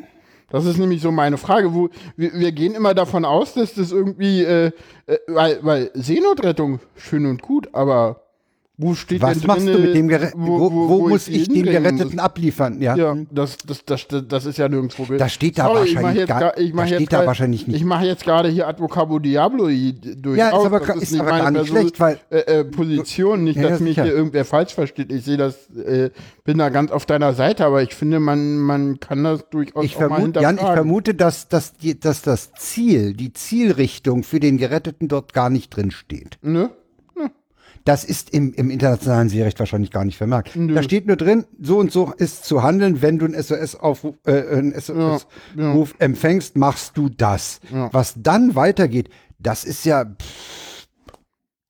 Das 0.48 0.64
ist 0.64 0.78
nämlich 0.78 1.00
so 1.02 1.12
meine 1.12 1.36
Frage, 1.36 1.74
wo 1.74 1.90
wir, 2.16 2.32
wir 2.34 2.52
gehen 2.52 2.74
immer 2.74 2.94
davon 2.94 3.24
aus, 3.24 3.54
dass 3.54 3.74
das 3.74 3.92
irgendwie, 3.92 4.42
äh, 4.42 4.72
äh, 5.06 5.18
weil, 5.28 5.58
weil 5.62 5.90
Seenotrettung 5.94 6.80
schön 6.96 7.26
und 7.26 7.42
gut, 7.42 7.68
aber 7.74 8.22
wo 8.80 8.94
steht 8.94 9.20
was 9.22 9.38
denn 9.38 9.46
machst 9.46 9.66
drinne, 9.66 9.76
du 9.76 9.82
mit 9.82 9.94
dem 9.94 10.08
Geretteten? 10.08 10.46
Wo, 10.46 10.70
wo, 10.72 11.08
muss 11.08 11.26
sie 11.26 11.32
ich 11.32 11.46
den 11.48 11.56
hinbringen 11.56 11.82
Geretteten 11.84 12.16
muss? 12.16 12.24
abliefern? 12.24 12.80
Ja. 12.80 12.96
Ja, 12.96 13.16
das, 13.30 13.56
das, 13.66 13.84
das, 13.84 14.08
das, 14.08 14.24
das 14.28 14.46
ist 14.46 14.58
ja 14.58 14.68
nirgendwo. 14.68 15.04
ge- 15.04 15.18
Das 15.18 15.32
steht 15.32 15.58
da 15.58 15.66
Sorry, 15.66 15.88
ich 15.88 15.94
wahrscheinlich 15.96 16.26
gar- 16.26 16.58
ich 16.58 16.72
mach 16.74 16.86
steht 16.86 17.12
da 17.12 17.26
wahrscheinlich 17.26 17.66
nicht. 17.66 17.76
Ich 17.76 17.84
mache 17.84 18.06
jetzt 18.06 18.24
gerade 18.24 18.48
hier 18.48 18.66
Advocabo 18.68 19.18
Diablo 19.18 19.64
durch. 19.66 20.38
Ja, 20.38 20.48
ist 20.48 20.54
aber, 20.66 20.94
ist 20.96 21.18
aber 21.20 21.30
gar 21.30 21.50
nicht 21.50 21.68
schlecht, 21.68 22.00
weil 22.00 22.18
äh, 22.30 22.38
äh, 22.60 22.64
Position, 22.64 23.44
nicht, 23.44 23.56
Ja, 23.56 23.68
dass 23.68 23.78
ja, 23.80 23.84
mich 23.84 23.94
sicher. 23.96 24.04
hier 24.04 24.14
irgendwer 24.14 24.44
falsch 24.44 24.74
versteht. 24.74 25.12
Ich 25.12 25.24
sehe 25.24 25.36
das, 25.36 25.68
äh, 25.76 26.10
bin 26.44 26.58
da 26.58 26.68
ganz 26.70 26.90
auf 26.90 27.06
deiner 27.06 27.34
Seite, 27.34 27.64
aber 27.66 27.82
ich 27.82 27.94
finde, 27.94 28.18
man, 28.20 28.56
man 28.58 28.98
kann 29.00 29.22
das 29.24 29.48
durchaus 29.50 29.84
ich 29.84 29.94
vermute, 29.94 30.40
Jan, 30.40 30.56
ich 30.56 30.60
vermute, 30.62 31.14
dass, 31.14 31.48
dass, 31.48 31.74
die, 31.74 31.98
dass 32.00 32.22
das 32.22 32.52
Ziel, 32.58 33.12
die 33.14 33.32
Zielrichtung 33.32 34.22
für 34.22 34.40
den 34.40 34.56
Geretteten 34.58 35.08
dort 35.08 35.32
gar 35.32 35.50
nicht 35.50 35.74
drin 35.76 35.90
steht. 35.90 36.38
Ne? 36.42 36.70
Das 37.84 38.04
ist 38.04 38.30
im, 38.34 38.52
im 38.54 38.70
internationalen 38.70 39.28
Seerecht 39.30 39.58
wahrscheinlich 39.58 39.90
gar 39.90 40.04
nicht 40.04 40.18
vermerkt. 40.18 40.54
Nö. 40.54 40.74
Da 40.74 40.82
steht 40.82 41.06
nur 41.06 41.16
drin, 41.16 41.46
so 41.60 41.78
und 41.78 41.90
so 41.90 42.12
ist 42.18 42.44
zu 42.44 42.62
handeln, 42.62 43.00
wenn 43.00 43.18
du 43.18 43.24
einen 43.24 43.40
SOS-Aufruf 43.42 44.16
äh, 44.26 44.32
einen 44.56 44.78
SOS 44.78 45.26
ja. 45.56 45.72
Ruf 45.72 45.94
empfängst, 45.98 46.56
machst 46.56 46.96
du 46.98 47.08
das. 47.08 47.60
Ja. 47.72 47.88
Was 47.92 48.14
dann 48.18 48.54
weitergeht, 48.54 49.08
das 49.38 49.64
ist 49.64 49.84
ja, 49.86 50.04
pff, 50.04 50.86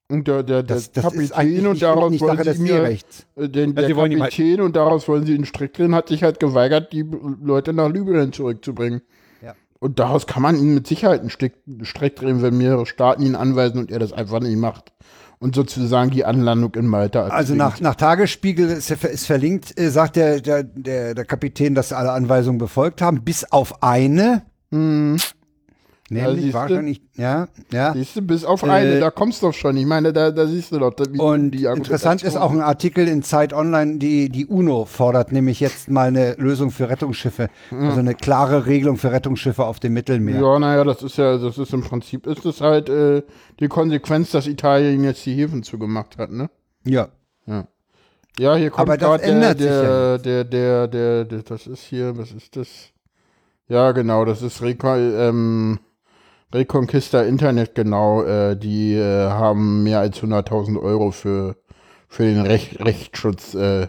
Und 0.09 0.27
der, 0.27 0.43
der, 0.43 0.65
der 0.65 0.77
das, 0.77 0.91
das 0.91 1.15
ist 1.15 1.33
Kapitän 1.33 1.67
und 1.69 1.81
daraus 1.81 2.11
nicht 2.11 2.21
wollen 2.23 2.37
Sache 2.37 2.45
des 2.45 2.59
mir, 2.59 2.73
Seerechts. 2.73 3.27
äh, 3.37 3.49
den, 3.49 3.75
Ja, 3.77 3.83
der 3.87 3.97
halt- 3.97 4.19
Kapitän 4.19 4.61
und 4.61 4.75
daraus 4.75 5.07
wollen 5.07 5.25
sie 5.25 5.35
einen 5.35 5.45
Strick 5.45 5.75
drin, 5.75 5.95
hat 5.95 6.09
sich 6.09 6.25
halt 6.25 6.41
geweigert, 6.41 6.93
die 6.93 7.05
Leute 7.41 7.73
nach 7.73 7.89
Libyen 7.89 8.33
zurückzubringen. 8.33 9.03
Ja. 9.43 9.55
Und 9.79 10.01
daraus 10.01 10.27
kann 10.27 10.43
man 10.43 10.57
ihn 10.57 10.75
mit 10.75 10.89
Sicherheit 10.89 11.21
einen 11.21 11.31
Strick, 11.31 11.55
Strick 11.83 12.17
drehen, 12.17 12.43
wenn 12.43 12.59
mehrere 12.59 12.85
Staaten 12.87 13.23
ihn 13.23 13.37
anweisen 13.37 13.79
und 13.79 13.93
er 13.93 14.01
das 14.01 14.13
einfach 14.13 14.41
nicht 14.41 14.57
macht. 14.59 14.93
Und 15.43 15.55
sozusagen 15.55 16.11
die 16.11 16.27
Anlandung 16.27 16.75
in 16.75 16.87
Malta. 16.87 17.29
Also 17.29 17.55
nach, 17.55 17.81
nach 17.81 17.95
Tagesspiegel 17.95 18.69
ist, 18.69 18.91
ist 18.91 19.27
verlinkt, 19.27 19.79
äh, 19.81 19.91
sagt 19.91 20.17
der, 20.17 20.43
der, 20.43 20.65
der, 20.65 21.15
der 21.15 21.25
Kapitän, 21.25 21.75
dass 21.75 21.89
sie 21.89 21.97
alle 21.97 22.13
Anweisungen 22.13 22.59
befolgt 22.59 23.01
haben, 23.01 23.25
bis 23.25 23.51
auf 23.51 23.83
eine. 23.83 24.43
Hm. 24.71 25.17
Nämlich 26.13 26.41
siehste. 26.43 26.55
wahrscheinlich, 26.59 27.01
ja, 27.15 27.47
ja. 27.73 27.93
Siehst 27.95 28.17
du, 28.17 28.23
bis 28.23 28.45
auf 28.45 28.65
Äh, 28.65 28.71
eine, 28.71 28.99
da 28.99 29.11
kommst 29.13 29.43
du 29.43 29.47
doch 29.47 29.53
schon. 29.55 29.77
Ich 29.77 29.87
meine, 29.87 30.13
da, 30.13 30.33
da 30.33 30.47
siehst 30.49 30.73
du 30.73 30.81
doch. 30.81 30.93
da- 30.93 31.05
wie 31.13 31.21
Und 31.21 31.53
die 31.53 31.65
interessant 31.67 32.25
ist 32.25 32.37
auch 32.37 32.51
ein 32.51 32.61
Artikel 32.63 33.07
in 33.07 33.23
Zeit 33.23 33.53
Online, 33.53 33.99
die, 33.99 34.29
die 34.29 34.45
UNO 34.47 34.87
fordert 34.87 35.31
nämlich 35.31 35.61
jetzt 35.61 35.89
mal 35.89 36.09
eine 36.09 36.35
Lösung 36.35 36.73
für 36.73 36.89
Rettungsschiffe. 36.89 37.49
Also 37.71 38.01
eine 38.01 38.17
klare 38.17 38.67
Regelung 38.67 38.97
für 38.97 39.13
Rettungsschiffe 39.13 39.65
auf 39.65 39.79
dem 39.79 39.93
Mittelmeer. 39.93 40.41
Ja, 40.41 40.59
naja, 40.59 40.83
das 40.83 41.03
ist 41.05 41.17
ja, 41.17 41.39
das 41.39 41.57
ist 41.59 41.73
im 41.73 41.83
Prinzip, 41.83 42.27
ist 42.27 42.45
das 42.45 42.61
halt 42.61 42.89
äh, 42.89 43.23
die 43.61 43.69
Konsequenz, 43.69 44.33
dass 44.33 44.49
Italien 44.49 45.05
jetzt 45.05 45.25
die 45.27 45.35
Häfen 45.37 45.63
zugemacht 45.63 46.19
hat, 46.19 46.33
ne? 46.33 46.51
Ja. 46.85 47.09
Ja, 48.39 48.55
hier 48.57 48.71
kommt 48.71 48.89
gerade 48.99 49.23
der, 49.23 49.33
ändert 49.33 49.59
sich 49.59 49.67
der, 49.69 49.83
ja 49.83 50.19
der, 50.19 50.45
der, 50.45 50.89
der, 50.89 51.25
der, 51.25 51.43
das 51.43 51.67
ist 51.67 51.83
hier, 51.83 52.17
was 52.17 52.33
ist 52.33 52.57
das? 52.57 52.69
Ja, 53.69 53.93
genau, 53.93 54.25
das 54.25 54.41
ist 54.43 54.63
Reco 54.63 54.97
ähm, 54.97 55.79
Reconquista 56.53 57.23
Internet, 57.23 57.75
genau, 57.75 58.23
äh, 58.23 58.57
die 58.57 58.95
äh, 58.95 59.29
haben 59.29 59.83
mehr 59.83 60.01
als 60.01 60.21
100.000 60.21 60.81
Euro 60.81 61.11
für, 61.13 61.57
für 62.09 62.25
den 62.25 62.41
Recht, 62.41 62.85
Rechtsschutz 62.85 63.55
äh, 63.55 63.89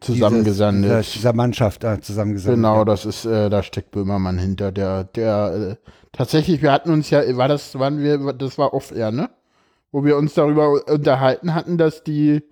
zusammengesandet. 0.00 0.90
Dieser, 0.90 1.00
dieser 1.02 1.32
Mannschaft 1.32 1.84
da 1.84 2.00
zusammengesandt. 2.00 2.56
Genau, 2.56 2.78
Ja. 2.78 2.84
das 2.84 3.06
ist, 3.06 3.24
äh, 3.24 3.48
da 3.48 3.62
steckt 3.62 3.92
Böhmermann 3.92 4.38
hinter, 4.38 4.72
der, 4.72 5.04
der, 5.04 5.76
äh, 5.80 5.88
tatsächlich, 6.12 6.62
wir 6.62 6.72
hatten 6.72 6.90
uns 6.90 7.10
ja, 7.10 7.22
war 7.36 7.48
das, 7.48 7.78
waren 7.78 7.98
wir, 8.02 8.32
das 8.34 8.58
war 8.58 8.74
off-air, 8.74 9.10
ne? 9.10 9.30
Wo 9.92 10.04
wir 10.04 10.16
uns 10.16 10.34
darüber 10.34 10.86
unterhalten 10.86 11.54
hatten, 11.54 11.76
dass 11.76 12.04
die, 12.04 12.42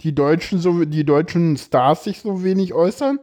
die 0.00 0.14
Deutschen 0.14 0.58
so, 0.58 0.84
die 0.84 1.04
deutschen 1.04 1.56
Stars 1.56 2.04
sich 2.04 2.20
so 2.20 2.42
wenig 2.42 2.72
äußern. 2.72 3.18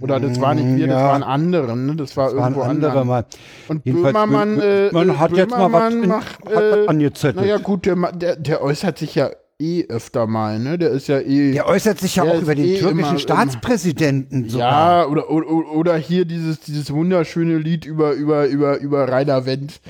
Oder 0.00 0.18
das 0.20 0.40
war 0.40 0.54
nicht 0.54 0.76
wir, 0.76 0.86
das 0.86 0.96
Ja. 1.00 1.08
waren 1.08 1.22
andere, 1.22 1.76
ne? 1.76 1.94
Das 1.96 2.16
war 2.16 2.26
Das 2.26 2.34
irgendwo 2.34 2.62
andere 2.62 3.04
mal. 3.04 3.24
Und 3.68 3.84
Jedenfalls, 3.84 4.14
Böhmermann, 4.14 4.58
Bö- 4.58 4.88
äh, 4.88 4.92
man 4.92 5.18
hat 5.18 5.32
jetzt 5.36 5.50
mal 5.50 5.72
was, 5.72 5.92
Böhmermann 5.92 6.02
in, 6.02 6.08
macht, 6.08 6.38
hat 6.46 6.54
was 6.54 6.62
äh, 6.76 6.86
angezettelt. 6.86 7.36
naja, 7.36 7.58
gut, 7.58 7.86
der, 7.86 7.96
der, 8.12 8.36
der 8.36 8.62
äußert 8.62 8.98
sich 8.98 9.14
ja 9.14 9.30
eh 9.58 9.84
öfter 9.88 10.26
mal, 10.26 10.58
ne? 10.58 10.78
Der 10.78 10.88
ist 10.90 11.08
ja 11.08 11.18
eh. 11.20 11.52
Der 11.52 11.66
äußert 11.68 11.98
sich 12.00 12.16
ja 12.16 12.22
auch 12.22 12.40
über 12.40 12.54
den 12.54 12.64
eh 12.64 12.78
türkischen 12.78 12.98
immer- 13.10 13.18
Staatspräsidenten 13.18 14.48
sogar. 14.48 15.02
Ja, 15.02 15.06
oder, 15.06 15.30
oder, 15.30 15.48
oder 15.74 15.96
hier 15.96 16.24
dieses, 16.24 16.60
dieses 16.60 16.90
wunderschöne 16.92 17.58
Lied 17.58 17.84
über, 17.84 18.12
über, 18.12 18.46
über, 18.46 18.78
über 18.78 19.06
Rainer 19.08 19.44
Wendt. 19.46 19.80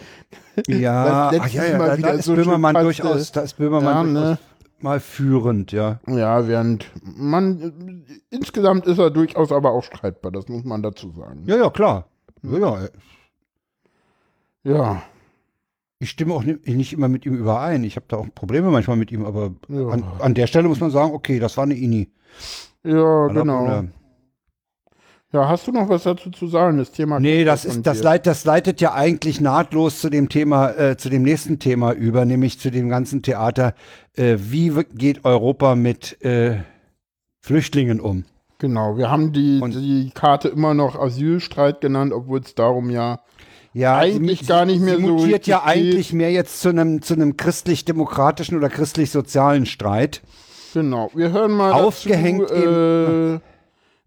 Ja, 0.66 1.30
Das 1.32 1.40
ach 1.42 1.48
ja, 1.50 1.64
ja 1.66 1.78
Mal 1.78 1.88
da, 1.90 1.98
wieder 1.98 2.08
da 2.08 2.14
ist 2.14 2.24
so 2.24 2.34
Böhmermann 2.34 2.74
durchaus, 2.74 3.30
da 3.32 3.42
ist 3.42 3.56
Böhmermann 3.56 4.14
Ja, 4.16 4.20
durchaus 4.22 4.30
ne? 4.30 4.38
Mal 4.82 5.00
führend, 5.00 5.72
ja. 5.72 6.00
Ja, 6.06 6.46
während 6.48 6.90
man, 7.02 8.04
insgesamt 8.30 8.86
ist 8.86 8.98
er 8.98 9.10
durchaus 9.10 9.52
aber 9.52 9.72
auch 9.72 9.82
streitbar, 9.84 10.32
das 10.32 10.48
muss 10.48 10.64
man 10.64 10.82
dazu 10.82 11.10
sagen. 11.12 11.42
Ja, 11.46 11.56
ja, 11.56 11.70
klar. 11.70 12.06
Ja, 12.42 12.58
ja. 12.58 12.88
Ja, 14.62 15.02
Ich 15.98 16.10
stimme 16.10 16.34
auch 16.34 16.42
nicht, 16.42 16.92
immer 16.92 17.08
mit 17.08 17.24
ihm 17.26 17.34
überein. 17.34 17.84
Ich 17.84 17.96
habe 17.96 18.06
da 18.08 18.16
auch 18.16 18.26
Probleme 18.34 18.70
manchmal 18.70 18.96
mit 18.96 19.10
ihm, 19.12 19.24
aber 19.24 19.52
Ja. 19.68 19.88
an, 19.88 20.04
an 20.18 20.34
der 20.34 20.46
Stelle 20.46 20.68
muss 20.68 20.80
man 20.80 20.90
sagen, 20.90 21.12
okay, 21.14 21.38
das 21.38 21.56
war 21.56 21.64
eine 21.64 21.74
Ini. 21.74 22.10
ja, 22.84 22.92
Aller 23.26 23.34
genau. 23.42 23.58
Runde. 23.66 23.92
Ja, 25.32 25.48
hast 25.48 25.66
du 25.68 25.72
noch 25.72 25.88
was 25.88 26.02
dazu 26.02 26.30
zu 26.30 26.48
sagen? 26.48 26.78
Das 26.78 26.90
Thema. 26.90 27.20
Nee, 27.20 27.44
das 27.44 27.64
ist, 27.64 27.86
das, 27.86 28.02
leit, 28.02 28.26
das 28.26 28.44
leitet 28.44 28.80
ja 28.80 28.94
eigentlich 28.94 29.40
nahtlos 29.40 30.00
zu 30.00 30.10
dem 30.10 30.28
Thema, 30.28 30.70
äh, 30.70 30.96
zu 30.96 31.08
dem 31.08 31.22
nächsten 31.22 31.60
Thema 31.60 31.92
über, 31.92 32.24
nämlich 32.24 32.58
zu 32.58 32.70
dem 32.72 32.88
ganzen 32.88 33.22
Theater. 33.22 33.74
Äh, 34.16 34.36
wie 34.40 34.72
geht 34.92 35.24
Europa 35.24 35.76
mit 35.76 36.20
äh, 36.24 36.56
Flüchtlingen 37.40 38.00
um? 38.00 38.24
Genau, 38.58 38.96
wir 38.98 39.08
haben 39.10 39.32
die, 39.32 39.60
Und- 39.62 39.74
die 39.76 40.10
Karte 40.12 40.48
immer 40.48 40.74
noch 40.74 40.98
Asylstreit 40.98 41.80
genannt, 41.80 42.12
obwohl 42.12 42.40
es 42.40 42.54
darum 42.54 42.90
ja. 42.90 43.20
Ja, 43.72 43.98
Eigentlich 43.98 44.40
sie- 44.40 44.46
gar 44.46 44.64
nicht 44.64 44.80
mehr 44.82 44.96
sie 44.96 45.02
so 45.04 45.08
mutiert 45.12 45.46
ja 45.46 45.58
geht. 45.58 45.66
eigentlich 45.68 46.12
mehr 46.12 46.32
jetzt 46.32 46.60
zu 46.60 46.70
einem 46.70 47.02
zu 47.02 47.14
einem 47.14 47.36
christlich-demokratischen 47.36 48.58
oder 48.58 48.68
christlich-sozialen 48.68 49.64
Streit. 49.64 50.22
Genau, 50.74 51.08
wir 51.14 51.30
hören 51.30 51.52
mal. 51.52 51.70
Aufgehängt 51.72 52.50
dazu, 52.50 52.54
äh, 52.54 53.40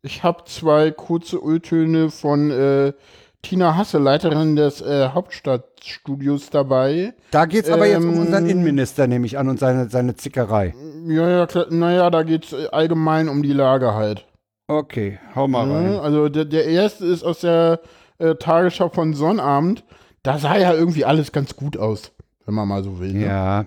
ich 0.03 0.23
habe 0.23 0.43
zwei 0.45 0.91
kurze 0.91 1.37
Öltöne 1.37 2.09
von 2.11 2.51
äh, 2.51 2.93
Tina 3.41 3.75
Hasse, 3.75 3.97
Leiterin 3.97 4.55
des 4.55 4.81
äh, 4.81 5.09
Hauptstadtstudios 5.09 6.49
dabei. 6.49 7.13
Da 7.31 7.45
geht's 7.45 7.69
aber 7.69 7.87
jetzt 7.87 8.03
um 8.03 8.13
Ähm, 8.13 8.19
unseren 8.19 8.47
Innenminister 8.47 9.07
nämlich 9.07 9.37
an 9.37 9.49
und 9.49 9.59
seine, 9.59 9.89
seine 9.89 10.15
Zickerei. 10.15 10.73
Ja, 11.07 11.29
ja, 11.29 11.45
klar, 11.47 11.65
naja, 11.69 12.09
da 12.09 12.23
geht 12.23 12.45
es 12.45 12.69
allgemein 12.69 13.27
um 13.29 13.43
die 13.43 13.53
Lage 13.53 13.93
halt. 13.95 14.25
Okay, 14.67 15.19
hau 15.35 15.47
mal 15.47 15.67
Ne? 15.67 15.73
rein. 15.73 15.99
Also 15.99 16.29
der, 16.29 16.45
der 16.45 16.65
erste 16.65 17.05
ist 17.05 17.23
aus 17.23 17.41
der 17.41 17.81
äh, 18.17 18.35
Tagesschau 18.35 18.89
von 18.89 19.13
Sonnabend. 19.13 19.83
Da 20.21 20.37
sah 20.37 20.57
ja 20.57 20.73
irgendwie 20.73 21.03
alles 21.03 21.33
ganz 21.33 21.55
gut 21.57 21.75
aus, 21.77 22.11
wenn 22.45 22.55
man 22.55 22.67
mal 22.69 22.81
so 22.83 22.99
will. 22.99 23.11
Ne? 23.13 23.25
Ja. 23.25 23.65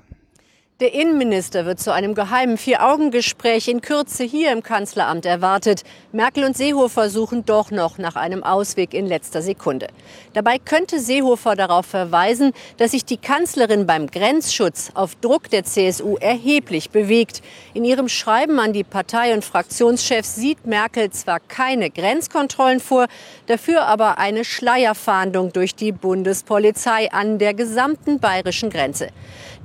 Der 0.78 0.92
Innenminister 0.92 1.64
wird 1.64 1.80
zu 1.80 1.90
einem 1.90 2.14
geheimen 2.14 2.58
Vier-Augen-Gespräch 2.58 3.68
in 3.68 3.80
Kürze 3.80 4.24
hier 4.24 4.52
im 4.52 4.62
Kanzleramt 4.62 5.24
erwartet. 5.24 5.84
Merkel 6.12 6.44
und 6.44 6.54
Seehofer 6.54 7.08
suchen 7.08 7.46
doch 7.46 7.70
noch 7.70 7.96
nach 7.96 8.14
einem 8.14 8.44
Ausweg 8.44 8.92
in 8.92 9.06
letzter 9.06 9.40
Sekunde. 9.40 9.86
Dabei 10.34 10.58
könnte 10.58 11.00
Seehofer 11.00 11.56
darauf 11.56 11.86
verweisen, 11.86 12.52
dass 12.76 12.90
sich 12.90 13.06
die 13.06 13.16
Kanzlerin 13.16 13.86
beim 13.86 14.08
Grenzschutz 14.08 14.90
auf 14.92 15.14
Druck 15.14 15.48
der 15.48 15.64
CSU 15.64 16.18
erheblich 16.18 16.90
bewegt. 16.90 17.40
In 17.72 17.86
ihrem 17.86 18.10
Schreiben 18.10 18.60
an 18.60 18.74
die 18.74 18.84
Partei- 18.84 19.32
und 19.32 19.46
Fraktionschefs 19.46 20.34
sieht 20.34 20.66
Merkel 20.66 21.08
zwar 21.08 21.40
keine 21.40 21.88
Grenzkontrollen 21.88 22.80
vor, 22.80 23.06
dafür 23.46 23.86
aber 23.86 24.18
eine 24.18 24.44
Schleierfahndung 24.44 25.54
durch 25.54 25.74
die 25.74 25.92
Bundespolizei 25.92 27.10
an 27.12 27.38
der 27.38 27.54
gesamten 27.54 28.20
bayerischen 28.20 28.68
Grenze. 28.68 29.08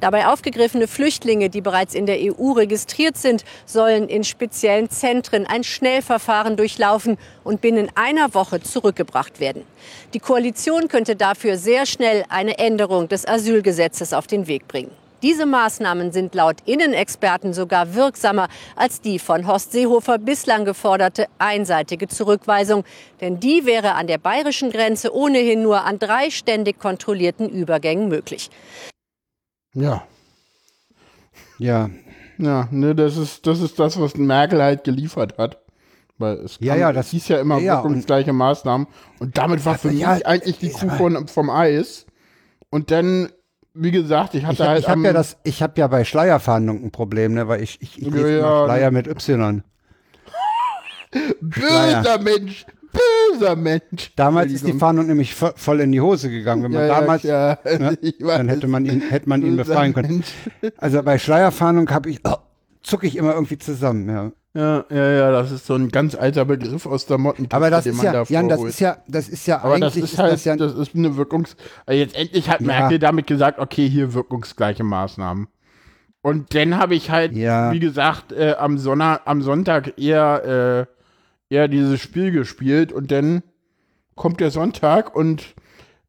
Dabei 0.02 0.28
aufgegriffene 0.28 0.88
Flüchtlinge, 0.88 1.50
die 1.50 1.62
bereits 1.62 1.94
in 1.94 2.08
der 2.08 2.18
EU 2.20 2.54
registriert 2.54 3.18
sind, 3.18 3.46
sollen 3.68 4.10
in 4.10 4.24
speziellen 4.24 4.90
Zentren 4.90 5.46
ein 5.46 5.64
Schnellverfahren 5.64 6.58
durchlaufen 6.58 7.20
und 7.44 7.62
binnen 7.62 7.90
einer 7.94 8.34
Woche 8.34 8.62
zurückgebracht 8.62 9.40
werden. 9.40 9.64
Die 10.16 10.20
Koalition 10.20 10.88
könnte 10.88 11.16
dafür 11.16 11.56
sehr 11.56 11.86
schnell 11.86 12.26
eine 12.30 12.58
Änderung 12.58 13.10
des 13.10 13.28
Asylgesetzes 13.28 14.12
auf 14.12 14.26
den 14.26 14.48
Weg 14.48 14.68
bringen. 14.68 14.92
Diese 15.22 15.46
Maßnahmen 15.46 16.12
sind 16.12 16.34
laut 16.34 16.58
Innenexperten 16.66 17.54
sogar 17.54 17.94
wirksamer 17.94 18.48
als 18.76 19.02
die 19.02 19.20
von 19.20 19.46
Horst 19.46 19.72
Seehofer 19.72 20.18
bislang 20.18 20.66
geforderte 20.66 21.28
einseitige 21.38 22.08
Zurückweisung. 22.08 22.86
Denn 23.22 23.40
die 23.40 23.68
wäre 23.68 23.94
an 23.94 24.08
der 24.08 24.18
bayerischen 24.18 24.72
Grenze 24.72 25.14
ohnehin 25.14 25.62
nur 25.62 25.84
an 25.84 26.00
drei 26.00 26.32
ständig 26.32 26.80
kontrollierten 26.80 27.50
Übergängen 27.50 28.08
möglich. 28.08 28.50
Ja, 29.74 30.04
Ja, 31.58 31.90
ja, 32.38 32.68
ne, 32.72 32.96
das 32.96 33.18
ist, 33.18 33.46
das 33.48 33.62
ist 33.62 33.78
das, 33.80 34.00
was 34.00 34.16
Merkel 34.16 34.62
halt 34.62 34.84
geliefert 34.84 35.38
hat. 35.38 35.60
Weil 36.18 36.38
es 36.40 36.58
Ja, 36.60 36.76
ja, 36.76 36.92
das- 36.92 37.10
hieß 37.12 37.28
ja 37.30 37.40
immer 37.40 37.60
ja, 37.60 37.76
wirkungsgleiche 37.78 38.34
Maßnahmen. 38.34 38.88
Und 39.20 39.38
damit 39.38 39.66
war 39.66 39.78
für 39.78 39.92
Ja, 39.92 40.16
mich 40.16 40.28
eigentlich 40.28 40.60
die 40.60 40.68
ich 40.68 40.74
Kuh 40.74 40.90
von, 40.90 41.28
vom 41.28 41.50
Eis. 41.50 42.06
Und 42.70 42.92
dann, 42.92 43.30
wie 43.74 43.92
gesagt, 43.92 44.34
ich 44.36 44.44
hatte 44.44 44.54
ich 44.56 44.60
habe 44.62 44.70
halt 44.72 44.88
hab 44.88 44.94
am, 44.96 45.06
ja 45.06 45.14
das, 45.14 45.38
ich 45.44 45.62
habe 45.64 45.80
ja 45.80 45.88
bei 45.88 46.04
Schleierfahndung 46.04 46.84
ein 46.84 46.92
Problem, 46.92 47.34
ne, 47.34 47.48
weil 47.48 47.62
ich 47.64 47.82
ich, 47.82 48.02
ich 48.02 48.14
ja. 48.14 48.66
Schleier 48.66 48.92
mit 48.92 49.08
Y. 49.08 49.64
böser 51.42 52.20
Mensch, 52.20 52.66
böser 53.42 53.56
Mensch. 53.56 54.12
Damals 54.16 54.52
ist 54.52 54.66
die. 54.66 54.74
Fahndung 54.74 55.08
nämlich 55.08 55.34
vo- 55.34 55.54
voll 55.56 55.82
in 55.82 55.92
die 55.92 56.02
Hose 56.02 56.30
gegangen. 56.30 56.64
Wenn 56.64 56.72
man 56.72 56.88
ja, 56.88 57.00
damals, 57.00 57.24
ja, 57.24 57.58
ja, 57.66 57.78
ne, 57.80 57.98
dann 58.20 58.50
hätte 58.50 58.68
man 58.68 58.86
ihn, 58.86 59.02
hätte 59.02 59.28
man 59.30 59.42
ihn 59.42 59.58
befreien 59.58 59.94
können. 59.94 60.24
Also 60.78 61.02
bei 61.04 61.18
Schleierfahndung 61.18 61.90
habe 61.92 62.10
ich, 62.10 62.20
oh, 62.24 62.36
zucke 62.82 63.08
ich 63.08 63.16
immer 63.18 63.34
irgendwie 63.34 63.58
zusammen. 63.58 64.08
Ja. 64.10 64.32
Ja, 64.54 64.84
ja, 64.90 65.12
ja, 65.12 65.32
das 65.32 65.50
ist 65.52 65.66
so 65.66 65.76
ein 65.76 65.90
ganz 65.90 66.14
alter 66.14 66.44
Begriff 66.44 66.86
aus 66.86 67.06
der 67.06 67.18
Mottenkiste, 67.18 67.56
Aber 67.56 67.70
das 67.70 67.86
den 67.86 67.94
ist 67.94 67.98
man 67.98 68.06
ja, 68.08 68.12
da 68.12 68.24
Jan, 68.24 68.50
das 68.50 68.62
ist 68.64 68.80
ja, 68.82 68.98
das 69.08 69.30
ist 69.30 69.48
ja 69.48 69.62
Aber 69.64 69.80
das 69.80 69.94
eigentlich 69.94 70.12
ist 70.12 70.20
halt, 70.20 70.34
das 70.34 70.44
ja, 70.44 70.56
das 70.58 70.74
ist 70.74 70.94
eine 70.94 71.16
Wirkungs... 71.16 71.56
Also 71.86 71.98
jetzt 71.98 72.16
endlich 72.18 72.50
hat 72.50 72.60
Ja. 72.60 72.68
Merkel 72.68 73.00
damit 73.00 73.28
gesagt, 73.28 73.60
okay, 73.60 73.88
hier 73.88 74.14
wirkungsgleiche 74.14 74.84
Maßnahmen. 74.84 75.48
Und 76.22 76.54
dann 76.54 76.78
habe 76.78 76.96
ich 76.96 77.10
halt, 77.10 77.32
Ja. 77.32 77.72
wie 77.72 77.80
gesagt, 77.80 78.34
äh, 78.34 78.56
am, 78.60 78.78
Sonner, 78.78 79.22
am 79.24 79.42
Sonntag 79.42 79.98
eher, 79.98 80.88
äh, 80.90 81.01
eher 81.52 81.68
dieses 81.68 82.00
Spiel 82.00 82.32
gespielt 82.32 82.92
und 82.92 83.12
dann 83.12 83.44
kommt 84.16 84.40
der 84.40 84.52
Sonntag 84.52 85.16
und 85.16 85.54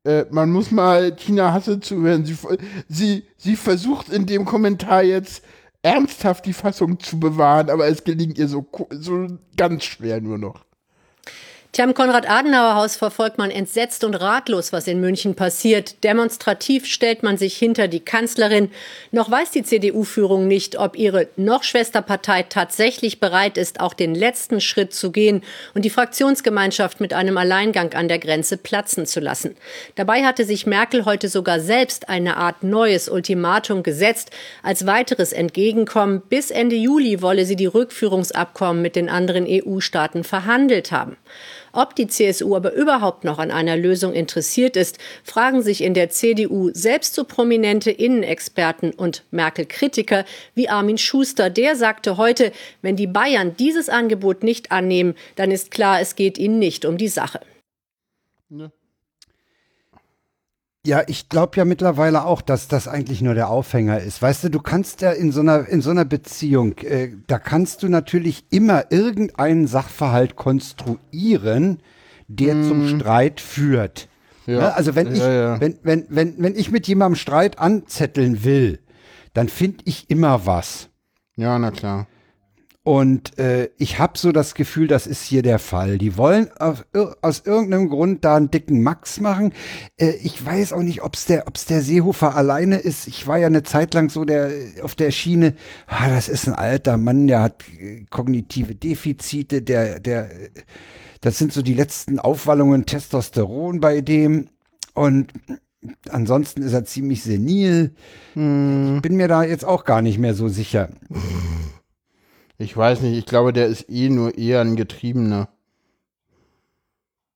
äh, 0.05 0.25
man 0.31 0.51
muss 0.51 0.71
mal 0.71 1.17
Tina 1.17 1.53
Hasse 1.53 1.81
zuhören. 1.81 2.25
Sie, 2.25 2.37
sie, 2.89 3.25
sie 3.37 3.57
versucht 3.57 4.09
in 4.09 4.27
dem 4.27 4.45
Kommentar 4.45 5.03
jetzt 5.03 5.45
ernsthaft 5.83 6.47
die 6.47 6.53
Fassung 6.53 7.01
zu 7.01 7.19
bewahren, 7.19 7.71
aber 7.71 7.87
es 7.89 8.05
gelingt 8.05 8.39
ihr 8.39 8.49
so, 8.49 8.67
so 8.91 9.27
ganz 9.57 9.85
schwer 9.85 10.21
nur 10.21 10.39
noch. 10.39 10.65
Tja, 11.75 11.87
im 11.87 11.95
Konrad-Adenauer-Haus 11.95 12.97
verfolgt 12.97 13.39
man 13.39 13.51
entsetzt 13.51 14.05
und 14.05 14.15
ratlos, 14.15 14.75
was 14.75 14.87
in 14.87 15.01
München 15.01 15.35
passiert. 15.35 16.05
Demonstrativ 16.05 16.85
stellt 16.85 17.23
man 17.23 17.39
sich 17.39 17.57
hinter 17.57 17.89
die 17.89 18.01
Kanzlerin. 18.01 18.71
Noch 19.11 19.31
weiß 19.31 19.53
die 19.53 19.63
CDU-Führung 19.63 20.47
nicht, 20.47 20.79
ob 20.79 20.99
ihre 20.99 21.29
noch 21.37 21.63
Schwesterpartei 21.63 22.43
tatsächlich 22.43 23.21
bereit 23.21 23.57
ist, 23.57 23.81
auch 23.81 23.95
den 23.95 24.15
letzten 24.15 24.61
Schritt 24.61 24.93
zu 24.93 25.13
gehen 25.13 25.43
und 25.73 25.87
die 25.87 25.89
Fraktionsgemeinschaft 25.89 27.01
mit 27.01 27.15
einem 27.15 27.39
Alleingang 27.39 27.95
an 27.95 28.07
der 28.07 28.19
Grenze 28.19 28.59
platzen 28.59 29.07
zu 29.07 29.21
lassen. 29.21 29.57
Dabei 29.95 30.25
hatte 30.25 30.45
sich 30.45 30.67
Merkel 30.67 31.07
heute 31.07 31.31
sogar 31.31 31.59
selbst 31.59 32.11
eine 32.11 32.37
Art 32.37 32.63
neues 32.63 33.09
Ultimatum 33.09 33.83
gesetzt. 33.83 34.31
Als 34.63 34.85
weiteres 34.85 35.33
Entgegenkommen, 35.33 36.21
bis 36.29 36.51
Ende 36.51 36.77
Juli 36.77 37.23
wolle 37.23 37.47
sie 37.47 37.57
die 37.57 37.65
Rückführungsabkommen 37.65 38.83
mit 38.83 38.95
den 38.95 39.09
anderen 39.09 39.47
EU-Staaten 39.49 40.23
verhandelt 40.23 40.93
haben. 40.93 41.17
Ob 41.73 41.97
die 41.97 42.07
CSU 42.07 42.55
aber 42.55 42.73
überhaupt 42.73 43.25
noch 43.25 43.39
an 43.39 43.51
einer 43.51 43.77
Lösung 43.77 44.13
interessiert 44.13 44.77
ist, 44.77 44.99
fragen 45.25 45.63
sich 45.63 45.83
in 45.83 45.95
der 45.95 46.11
CDU 46.11 46.71
selbst 46.75 47.15
so 47.15 47.25
prominente 47.25 47.91
Innenexperten 47.91 48.93
und 48.93 49.25
Merkel-Kritiker 49.31 50.25
wie 50.55 50.69
Armin 50.69 50.99
Schuster. 50.99 51.49
Der 51.49 51.75
sagte 51.77 52.19
heute, 52.19 52.53
wenn 52.83 52.97
die 52.97 53.07
Bayern 53.07 53.57
dieses 53.57 53.89
Angebot 53.89 54.43
nicht 54.43 54.71
annehmen, 54.71 55.15
dann 55.37 55.51
ist 55.51 55.71
klar, 55.71 56.01
es 56.01 56.15
geht 56.15 56.37
ihnen 56.37 56.59
nicht 56.59 56.85
um 56.85 56.99
die 56.99 57.09
Sache. 57.09 57.41
Ja, 60.85 61.03
ich 61.07 61.29
glaube 61.29 61.57
ja 61.57 61.65
mittlerweile 61.65 62.25
auch, 62.25 62.43
dass 62.43 62.67
das 62.67 62.89
eigentlich 62.89 63.23
nur 63.23 63.35
der 63.35 63.49
Aufhänger 63.51 64.01
ist. 64.01 64.21
Weißt 64.21 64.43
du, 64.43 64.49
du 64.49 64.61
kannst 64.61 65.01
ja 65.01 65.13
in 65.13 65.31
so 65.31 65.39
einer, 65.39 65.69
in 65.69 65.81
so 65.81 65.91
einer 65.91 66.05
Beziehung, 66.05 66.77
äh, 66.79 67.13
da 67.29 67.39
kannst 67.39 67.85
du 67.85 67.89
natürlich 67.89 68.45
immer 68.51 68.91
irgendeinen 68.91 69.69
Sachverhalt 69.69 70.35
konstruieren, 70.35 71.79
der 72.27 72.55
zum 72.63 72.89
Streit 72.89 73.41
führt. 73.41 74.09
Ja. 74.47 74.59
Ne? 74.59 74.75
Also 74.75 74.97
wenn 74.97 75.07
Ja, 75.07 75.13
ich, 75.13 75.19
ja. 75.21 75.61
Wenn, 75.61 75.79
wenn, 75.85 76.07
wenn, 76.09 76.35
wenn 76.39 76.57
ich 76.57 76.73
mit 76.73 76.89
jemandem 76.89 77.15
Streit 77.15 77.61
anzetteln 77.61 78.43
will, 78.43 78.81
dann 79.35 79.49
finde 79.49 79.85
ich 79.85 80.11
immer 80.11 80.47
was. 80.47 80.89
Ja, 81.37 81.61
na 81.61 81.71
klar. 81.71 82.09
Und 82.85 83.39
äh, 83.39 83.69
ich 83.79 84.01
habe 84.01 84.19
so 84.19 84.33
das 84.33 84.55
Gefühl, 84.55 84.89
das 84.89 85.07
ist 85.07 85.23
hier 85.23 85.43
der 85.43 85.61
Fall. 85.61 85.99
Die 85.99 86.17
wollen 86.17 86.51
auf, 86.59 86.85
aus 87.21 87.43
irgendeinem 87.47 87.89
Grund 87.89 88.25
da 88.25 88.35
einen 88.37 88.51
dicken 88.51 88.83
Max 88.83 89.21
machen. 89.21 89.53
Äh, 89.97 90.15
ich 90.23 90.45
weiß 90.45 90.73
auch 90.73 90.83
nicht, 90.83 91.03
ob 91.03 91.15
es 91.15 91.27
der, 91.27 91.47
ob's 91.47 91.65
der 91.67 91.83
Seehofer 91.83 92.35
alleine 92.35 92.79
ist. 92.79 93.07
Ich 93.07 93.29
war 93.29 93.39
ja 93.39 93.47
eine 93.47 93.63
Zeit 93.63 93.95
lang 93.95 94.11
so 94.11 94.25
der 94.25 94.51
auf 94.83 94.97
der 94.97 95.13
Schiene. 95.13 95.55
Ah, 95.87 96.09
das 96.09 96.29
ist 96.29 96.49
ein 96.49 96.55
alter 96.55 96.97
Mann, 96.97 97.29
der 97.29 97.43
hat 97.43 97.63
äh, 97.79 98.05
kognitive 98.11 98.75
Defizite. 98.75 99.63
Der, 99.63 100.01
der, 100.01 100.29
das 101.21 101.39
sind 101.39 101.53
so 101.53 101.63
die 101.63 101.75
letzten 101.75 102.19
Aufwallungen 102.19 102.85
Testosteron 102.85 103.79
bei 103.81 104.01
dem. 104.01 104.49
Und 104.95 105.33
ansonsten 106.11 106.63
ist 106.63 106.73
er 106.73 106.85
ziemlich 106.85 107.23
senil. 107.23 107.95
Ich 108.35 108.41
bin 109.03 109.17
mir 109.17 109.29
da 109.29 109.45
jetzt 109.45 109.65
auch 109.65 109.85
gar 109.85 110.03
nicht 110.03 110.19
mehr 110.19 110.35
so 110.35 110.49
sicher. 110.49 110.89
Ich 112.63 112.77
weiß 112.77 113.01
nicht, 113.03 113.19
ich 113.19 113.27
glaube, 113.27 113.53
der 113.53 113.67
ist 113.67 113.91
eh 113.91 114.09
nur 114.09 114.39
eher 114.39 114.61
ein 114.61 114.77
Getriebener. 114.77 115.49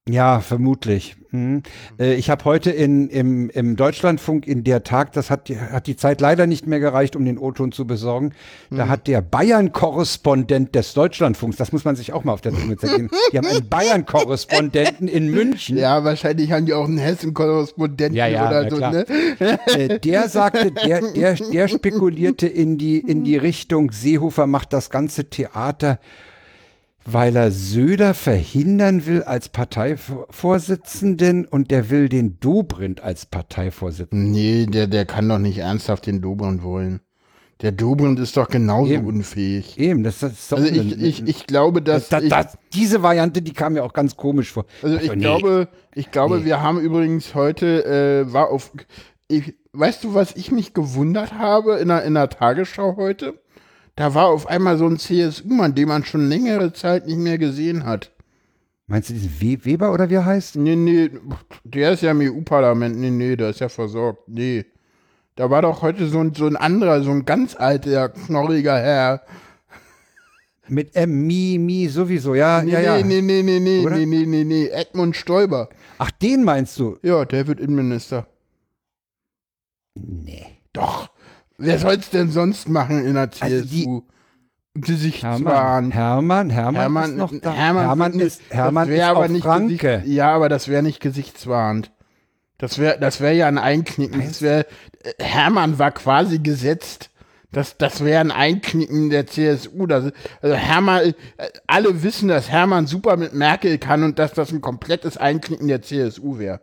Ja, 0.09 0.39
vermutlich. 0.39 1.17
Mhm. 1.33 1.65
Äh, 1.99 2.15
ich 2.15 2.31
habe 2.31 2.45
heute 2.45 2.71
in, 2.71 3.09
im, 3.09 3.51
im 3.51 3.75
Deutschlandfunk 3.75 4.47
in 4.47 4.63
der 4.63 4.85
Tag, 4.85 5.11
das 5.13 5.31
hat, 5.31 5.49
die- 5.49 5.59
hat 5.59 5.89
die 5.89 5.97
Zeit 5.97 6.21
leider 6.21 6.47
nicht 6.47 6.65
mehr 6.69 6.79
gereicht, 6.79 7.17
um 7.17 7.25
den 7.25 7.39
O-Ton 7.39 7.73
zu 7.73 7.89
besorgen, 7.89 8.33
da 8.71 8.87
hat 8.87 9.09
der 9.09 9.21
Bayern-Korrespondent 9.21 10.77
des 10.77 10.95
Deutschlandfunks, 10.95 11.57
das 11.57 11.73
muss 11.73 11.85
man 11.85 11.97
sich 11.97 12.13
auch 12.13 12.23
mal 12.23 12.33
auf 12.35 12.41
der 12.41 12.55
Zunge 12.55 12.77
zergehen, 12.77 13.11
die 13.33 13.39
haben 13.39 13.49
einen 13.49 13.69
Bayern-Korrespondenten 13.69 15.09
in 15.09 15.29
München, 15.33 15.77
Ja, 15.77 16.05
wahrscheinlich 16.05 16.53
haben 16.53 16.67
die 16.67 16.73
auch 16.75 16.85
einen 16.87 16.99
Hessen-Korrespondenten 16.99 18.17
Ja, 18.17 18.29
ja, 18.29 18.47
oder 18.49 18.71
so, 18.71 18.77
klar. 18.77 18.93
ne? 18.93 19.07
äh, 19.67 19.99
der 19.99 20.29
sagte, 20.29 20.71
der, 20.71 21.01
der, 21.13 21.35
der 21.35 21.67
spekulierte 21.69 22.47
in 22.47 22.79
die, 22.79 22.99
in 22.99 23.25
die 23.25 23.37
Richtung, 23.37 23.91
Seehofer 23.91 24.47
macht 24.47 24.73
das 24.73 24.89
ganze 24.91 25.25
Theater, 25.31 25.99
weil 27.07 27.37
er 27.37 27.51
Söder 27.53 28.15
verhindern 28.15 29.07
will 29.07 29.23
als 29.23 29.49
Parteivorsitzenden 29.49 31.47
und 31.47 31.71
der 31.71 31.91
will 31.91 32.09
den 32.09 32.39
Dobrindt 32.41 33.01
als 33.01 33.27
Parteivorsitzenden. 33.27 34.31
Nee, 34.33 34.67
der, 34.67 34.87
der 34.87 35.07
kann 35.07 35.29
doch 35.29 35.39
nicht 35.39 35.59
ernsthaft 35.59 36.07
den 36.07 36.21
Dobrindt 36.21 36.63
wollen. 36.63 37.01
Der 37.63 37.73
Dobrindt 37.73 38.19
ist 38.21 38.37
doch 38.37 38.49
genauso 38.49 38.93
Eben. 38.93 39.07
unfähig. 39.07 39.79
Eben, 39.79 40.03
das, 40.03 40.19
das 40.19 40.33
ist 40.33 40.53
doch 40.53 40.59
Also 40.59 40.69
ich, 40.69 41.01
ich, 41.01 41.27
ich 41.27 41.47
glaube, 41.47 41.81
dass 41.81 42.11
das, 42.11 42.29
das, 42.29 42.59
diese 42.75 43.03
Variante, 43.03 43.41
die 43.41 43.55
kam 43.55 43.73
mir 43.73 43.83
auch 43.85 43.95
ganz 43.95 44.17
komisch 44.17 44.53
vor. 44.53 44.67
also 44.83 44.97
ich 44.99 45.11
nee. 45.11 45.17
glaube, 45.17 45.69
ich 45.95 46.11
glaube, 46.11 46.41
Nee. 46.41 46.45
wir 46.45 46.61
haben 46.61 46.79
übrigens 46.79 47.35
heute 47.35 47.85
äh, 48.27 48.31
war 48.33 48.51
auf 48.51 48.73
ich, 49.29 49.55
weißt 49.73 50.05
du, 50.05 50.15
was 50.15 50.37
ich 50.37 50.53
mich 50.53 50.75
gewundert 50.75 51.33
habe 51.33 51.77
in 51.79 51.89
der, 51.89 52.05
in 52.05 52.15
der 52.15 52.29
Tagesschau 52.29 52.97
heute? 52.97 53.41
Da 53.97 54.15
war 54.15 54.27
auf 54.29 54.47
einmal 54.47 54.77
so 54.77 54.87
ein 54.87 54.99
CSU-Mann, 54.99 55.75
den 55.75 55.89
man 55.89 56.05
schon 56.05 56.29
längere 56.29 56.73
Zeit 56.73 57.07
nicht 57.07 57.19
mehr 57.19 57.39
gesehen 57.39 57.85
hat. 57.87 58.13
Meinst 58.87 59.09
du 59.09 59.15
diesen 59.15 59.41
We 59.41 59.65
Weber 59.65 59.93
oder 59.93 60.11
wie 60.11 60.15
er 60.15 60.25
heißt? 60.27 60.57
Nee, 60.57 60.77
nee, 60.77 61.11
der 61.65 61.93
ist 61.93 62.03
ja 62.03 62.13
im 62.13 62.21
EU-Parlament. 62.21 62.97
Nee, 62.99 63.11
nee, 63.11 63.35
der 63.35 63.51
ist 63.51 63.61
ja 63.61 63.69
versorgt. 63.69 64.29
Nee. 64.29 64.67
Da 65.35 65.51
war 65.51 65.63
doch 65.63 65.83
heute 65.83 66.07
so 66.07 66.21
ein, 66.21 66.35
so 66.35 66.47
ein 66.47 66.57
anderer, 66.57 67.03
so 67.03 67.11
ein 67.11 67.25
ganz 67.25 67.57
alter, 67.57 68.11
knorriger 68.11 68.79
Herr. 68.79 69.23
Mit 70.69 70.95
M, 70.95 71.27
Mi, 71.27 71.59
Mi, 71.59 71.89
sowieso, 71.89 72.35
ja, 72.35 72.63
Nee, 72.63 72.73
ja, 72.73 72.81
ja. 72.81 73.03
nee, 73.05 73.23
nee, 73.23 73.43
nee, 73.43 73.61
nee, 73.61 73.85
Oder? 73.85 73.97
nee, 73.97 74.07
nee, 74.07 74.27
nee, 74.27 74.45
nee, 74.45 74.67
Edmund 74.69 75.17
Stoiber. 75.17 75.69
Ach, 75.99 76.11
den 76.11 76.45
meinst 76.45 76.79
du? 76.79 76.99
Ja, 77.03 77.25
der 77.25 77.47
wird 77.47 77.61
Innenminister. 77.61 78.27
Nee. 79.95 80.47
Doch. 80.73 81.11
Wer 81.59 81.79
soll's 81.79 82.11
denn 82.11 82.31
sonst 82.31 82.69
machen 82.69 83.05
in 83.05 83.15
der 83.15 83.31
Also 83.41 83.61
die- 83.63 83.83
CSU? 83.85 84.03
Gesicht 84.79 85.23
Hermann, 85.23 85.91
Hermann, 85.91 86.51
Hermann, 86.51 86.75
Hermann, 86.75 87.11
ist 87.13 87.17
noch 87.17 87.33
da. 87.41 87.53
Hermann, 87.55 87.87
Hermann 87.87 88.21
ist, 88.21 88.43
Hermann 88.51 88.89
das 88.91 88.99
ist 88.99 89.05
aber 89.05 89.29
nicht 89.29 89.43
Franke. 89.43 89.77
Gesicht, 89.77 90.07
ja, 90.09 90.35
aber 90.35 90.51
das 90.51 90.69
wäre 90.69 90.83
nicht 90.83 91.01
gesichtswahrend. 91.01 91.91
Das 92.59 92.79
wäre 92.79 92.99
das 93.01 93.23
wär 93.23 93.33
ja 93.33 93.47
ein 93.49 93.57
Einknicken. 93.57 94.21
Das 94.21 94.43
wär, 94.43 94.67
Hermann 95.19 95.79
war 95.79 95.93
quasi 95.93 96.41
gesetzt. 96.41 97.09
Das, 97.53 97.79
das 97.79 98.05
wäre 98.05 98.21
ein 98.21 98.31
Einknicken 98.31 99.09
der 99.09 99.27
CSU. 99.27 99.87
Das, 99.87 100.13
also 100.43 100.55
Hermann, 100.57 101.15
äh, 101.39 101.49
alle 101.67 102.03
wissen, 102.03 102.29
dass 102.29 102.51
Hermann 102.51 102.87
super 102.87 103.17
mit 103.17 103.33
Merkel 103.33 103.79
kann 103.79 104.03
und 104.03 104.19
dass 104.19 104.35
das 104.35 104.53
ein 104.53 104.61
komplettes 104.61 105.17
Einknicken 105.17 105.69
der 105.69 105.81
CSU 105.81 106.39
wäre. 106.39 106.61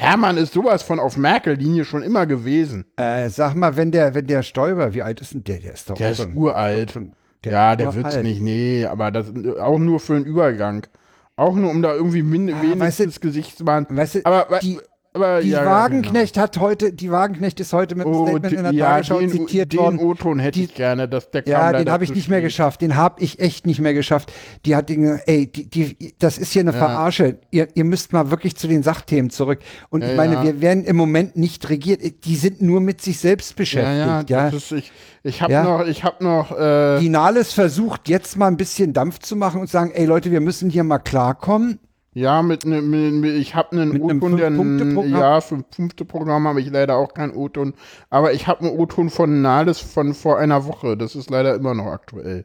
Hermann 0.00 0.36
ist 0.36 0.52
sowas 0.52 0.84
von 0.84 1.00
auf 1.00 1.16
Merkel-Linie 1.16 1.84
schon 1.84 2.04
immer 2.04 2.24
gewesen. 2.24 2.84
Äh, 2.96 3.28
sag 3.30 3.56
mal, 3.56 3.76
wenn 3.76 3.90
der, 3.90 4.14
wenn 4.14 4.28
der 4.28 4.44
Stoiber, 4.44 4.94
wie 4.94 5.02
alt 5.02 5.20
ist 5.20 5.34
denn 5.34 5.42
der? 5.42 5.58
Der 5.58 5.72
ist 5.72 5.90
doch 5.90 5.96
Der 5.96 6.12
ist 6.12 6.28
uralt. 6.36 6.92
schon- 6.92 7.12
der 7.42 7.52
ja, 7.52 7.72
ist 7.72 7.78
der 7.80 7.94
wird's 7.96 8.16
nicht, 8.22 8.40
nee, 8.40 8.84
aber 8.86 9.10
das 9.10 9.26
auch 9.60 9.78
nur 9.78 9.98
für 9.98 10.14
einen 10.14 10.24
Übergang. 10.24 10.86
Auch 11.34 11.56
nur, 11.56 11.70
um 11.70 11.82
da 11.82 11.94
irgendwie 11.94 12.22
min 12.22 12.48
Ah, 12.48 12.62
wenigstens 12.62 12.80
weißt 13.06 13.16
du- 13.16 13.20
Gesicht 13.22 13.58
zu 13.58 13.64
machen. 13.64 13.86
Weißt 13.90 14.14
du, 14.14 14.20
aber, 14.24 14.60
die- 14.60 14.78
aber 15.18 15.40
Die 15.42 15.50
ja, 15.50 15.62
ja, 15.64 15.70
Wagenknecht 15.70 16.36
hat 16.38 16.58
heute, 16.58 16.92
die 16.92 17.10
Wagenknecht 17.10 17.60
ist 17.60 17.72
heute 17.72 17.94
mit 17.94 18.06
genau. 18.06 18.22
Oh, 18.22 18.26
Statement 18.28 18.52
in 18.54 18.62
der 18.64 18.72
ja, 18.72 18.86
Tagesschau 18.92 19.18
den, 19.20 19.30
zitiert 19.30 19.72
den 19.72 19.80
worden. 19.80 19.98
O-Ton 19.98 20.38
hätte 20.38 20.58
Die- 20.58 20.64
ich 20.66 20.74
gerne. 20.74 21.08
Dass 21.08 21.30
der 21.30 21.42
kam 21.42 21.50
Ja, 21.52 21.72
den 21.72 21.90
habe 21.90 22.04
ich 22.04 22.14
nicht 22.14 22.28
mehr 22.28 22.40
geschafft. 22.40 22.80
Den 22.80 22.96
habe 22.96 23.20
ich 23.22 23.38
echt 23.40 23.66
nicht 23.66 23.80
mehr 23.80 23.94
geschafft. 23.94 24.32
Die 24.64 24.74
hat 24.76 24.88
den, 24.88 25.18
ey, 25.26 25.46
die, 25.50 25.68
die, 25.68 26.14
das 26.18 26.38
ist 26.38 26.52
hier 26.52 26.62
eine 26.62 26.72
Verarsche. 26.72 27.38
Ihr, 27.50 27.68
ihr 27.74 27.84
müsst 27.84 28.12
mal 28.12 28.30
wirklich 28.30 28.56
zu 28.56 28.68
den 28.68 28.82
Sachthemen 28.82 29.30
zurück. 29.30 29.60
Und 29.90 30.02
Ja, 30.02 30.10
ich 30.10 30.16
meine, 30.16 30.34
ja. 30.34 30.44
wir 30.44 30.60
werden 30.60 30.84
im 30.84 30.96
Moment 30.96 31.36
nicht 31.36 31.68
regiert. 31.68 32.00
Die 32.24 32.36
sind 32.36 32.62
nur 32.62 32.80
mit 32.80 33.00
sich 33.00 33.18
selbst 33.18 33.50
Ja, 33.50 33.56
beschäftigt. 33.56 34.30
ja, 34.30 34.48
Ja, 34.48 34.48
ist, 34.48 34.72
ich, 34.72 34.92
ich 35.22 35.42
habe 35.42 35.52
Ja. 35.52 35.64
noch, 35.64 35.86
ich 35.86 36.04
habe 36.04 36.22
noch, 36.24 36.56
äh, 36.58 37.00
Die 37.00 37.08
Nahles 37.08 37.52
versucht 37.52 38.08
jetzt 38.08 38.36
mal 38.36 38.46
ein 38.46 38.56
bisschen 38.56 38.92
Dampf 38.92 39.18
zu 39.18 39.36
machen 39.36 39.60
und 39.60 39.68
sagen, 39.68 39.90
ey 39.94 40.04
Leute, 40.06 40.30
wir 40.30 40.40
müssen 40.40 40.70
hier 40.70 40.84
mal 40.84 40.98
klarkommen. 40.98 41.78
Ja, 42.18 42.42
mit, 42.42 42.64
ne, 42.64 42.82
mit, 42.82 43.14
mit 43.14 43.34
ich 43.36 43.54
habe 43.54 43.72
einen 43.72 44.00
O-Ton, 44.00 44.36
der 44.36 44.48
Fünf-Punkte-Programm? 44.48 45.20
ja, 45.20 45.40
für 45.40 45.64
fünfte 45.70 46.04
Programm 46.04 46.48
habe 46.48 46.60
ich 46.60 46.70
leider 46.70 46.96
auch 46.96 47.14
keinen 47.14 47.34
O-Ton, 47.34 47.74
aber 48.10 48.32
ich 48.32 48.46
habe 48.46 48.66
einen 48.66 48.78
O-Ton 48.78 49.10
von 49.10 49.40
Nahles 49.40 49.78
von 49.78 50.14
vor 50.14 50.38
einer 50.38 50.66
Woche. 50.66 50.96
Das 50.96 51.14
ist 51.14 51.30
leider 51.30 51.54
immer 51.54 51.74
noch 51.74 51.86
aktuell. 51.86 52.44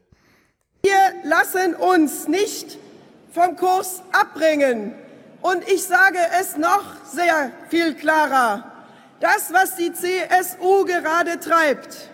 Wir 0.82 0.92
lassen 1.24 1.74
uns 1.74 2.28
nicht 2.28 2.78
vom 3.32 3.56
Kurs 3.56 4.02
abbringen. 4.12 4.92
Und 5.42 5.68
ich 5.68 5.82
sage 5.84 6.18
es 6.40 6.56
noch 6.56 6.84
sehr 7.04 7.50
viel 7.68 7.94
klarer. 7.94 8.72
Das, 9.20 9.52
was 9.52 9.76
die 9.76 9.92
CSU 9.92 10.84
gerade 10.84 11.38
treibt, 11.38 12.10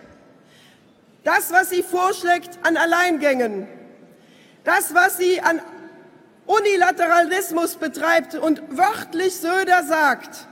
das, 1.23 1.51
was 1.51 1.69
sie 1.69 1.83
vorschlägt 1.83 2.59
an 2.63 2.75
Alleingängen, 2.75 3.67
das, 4.63 4.93
was 4.93 5.17
sie 5.17 5.39
an 5.41 5.61
Unilateralismus 6.51 7.75
betreibt 7.75 8.35
und 8.35 8.61
wörtlich 8.77 9.37
Söder 9.37 9.83
sagt, 9.83 10.47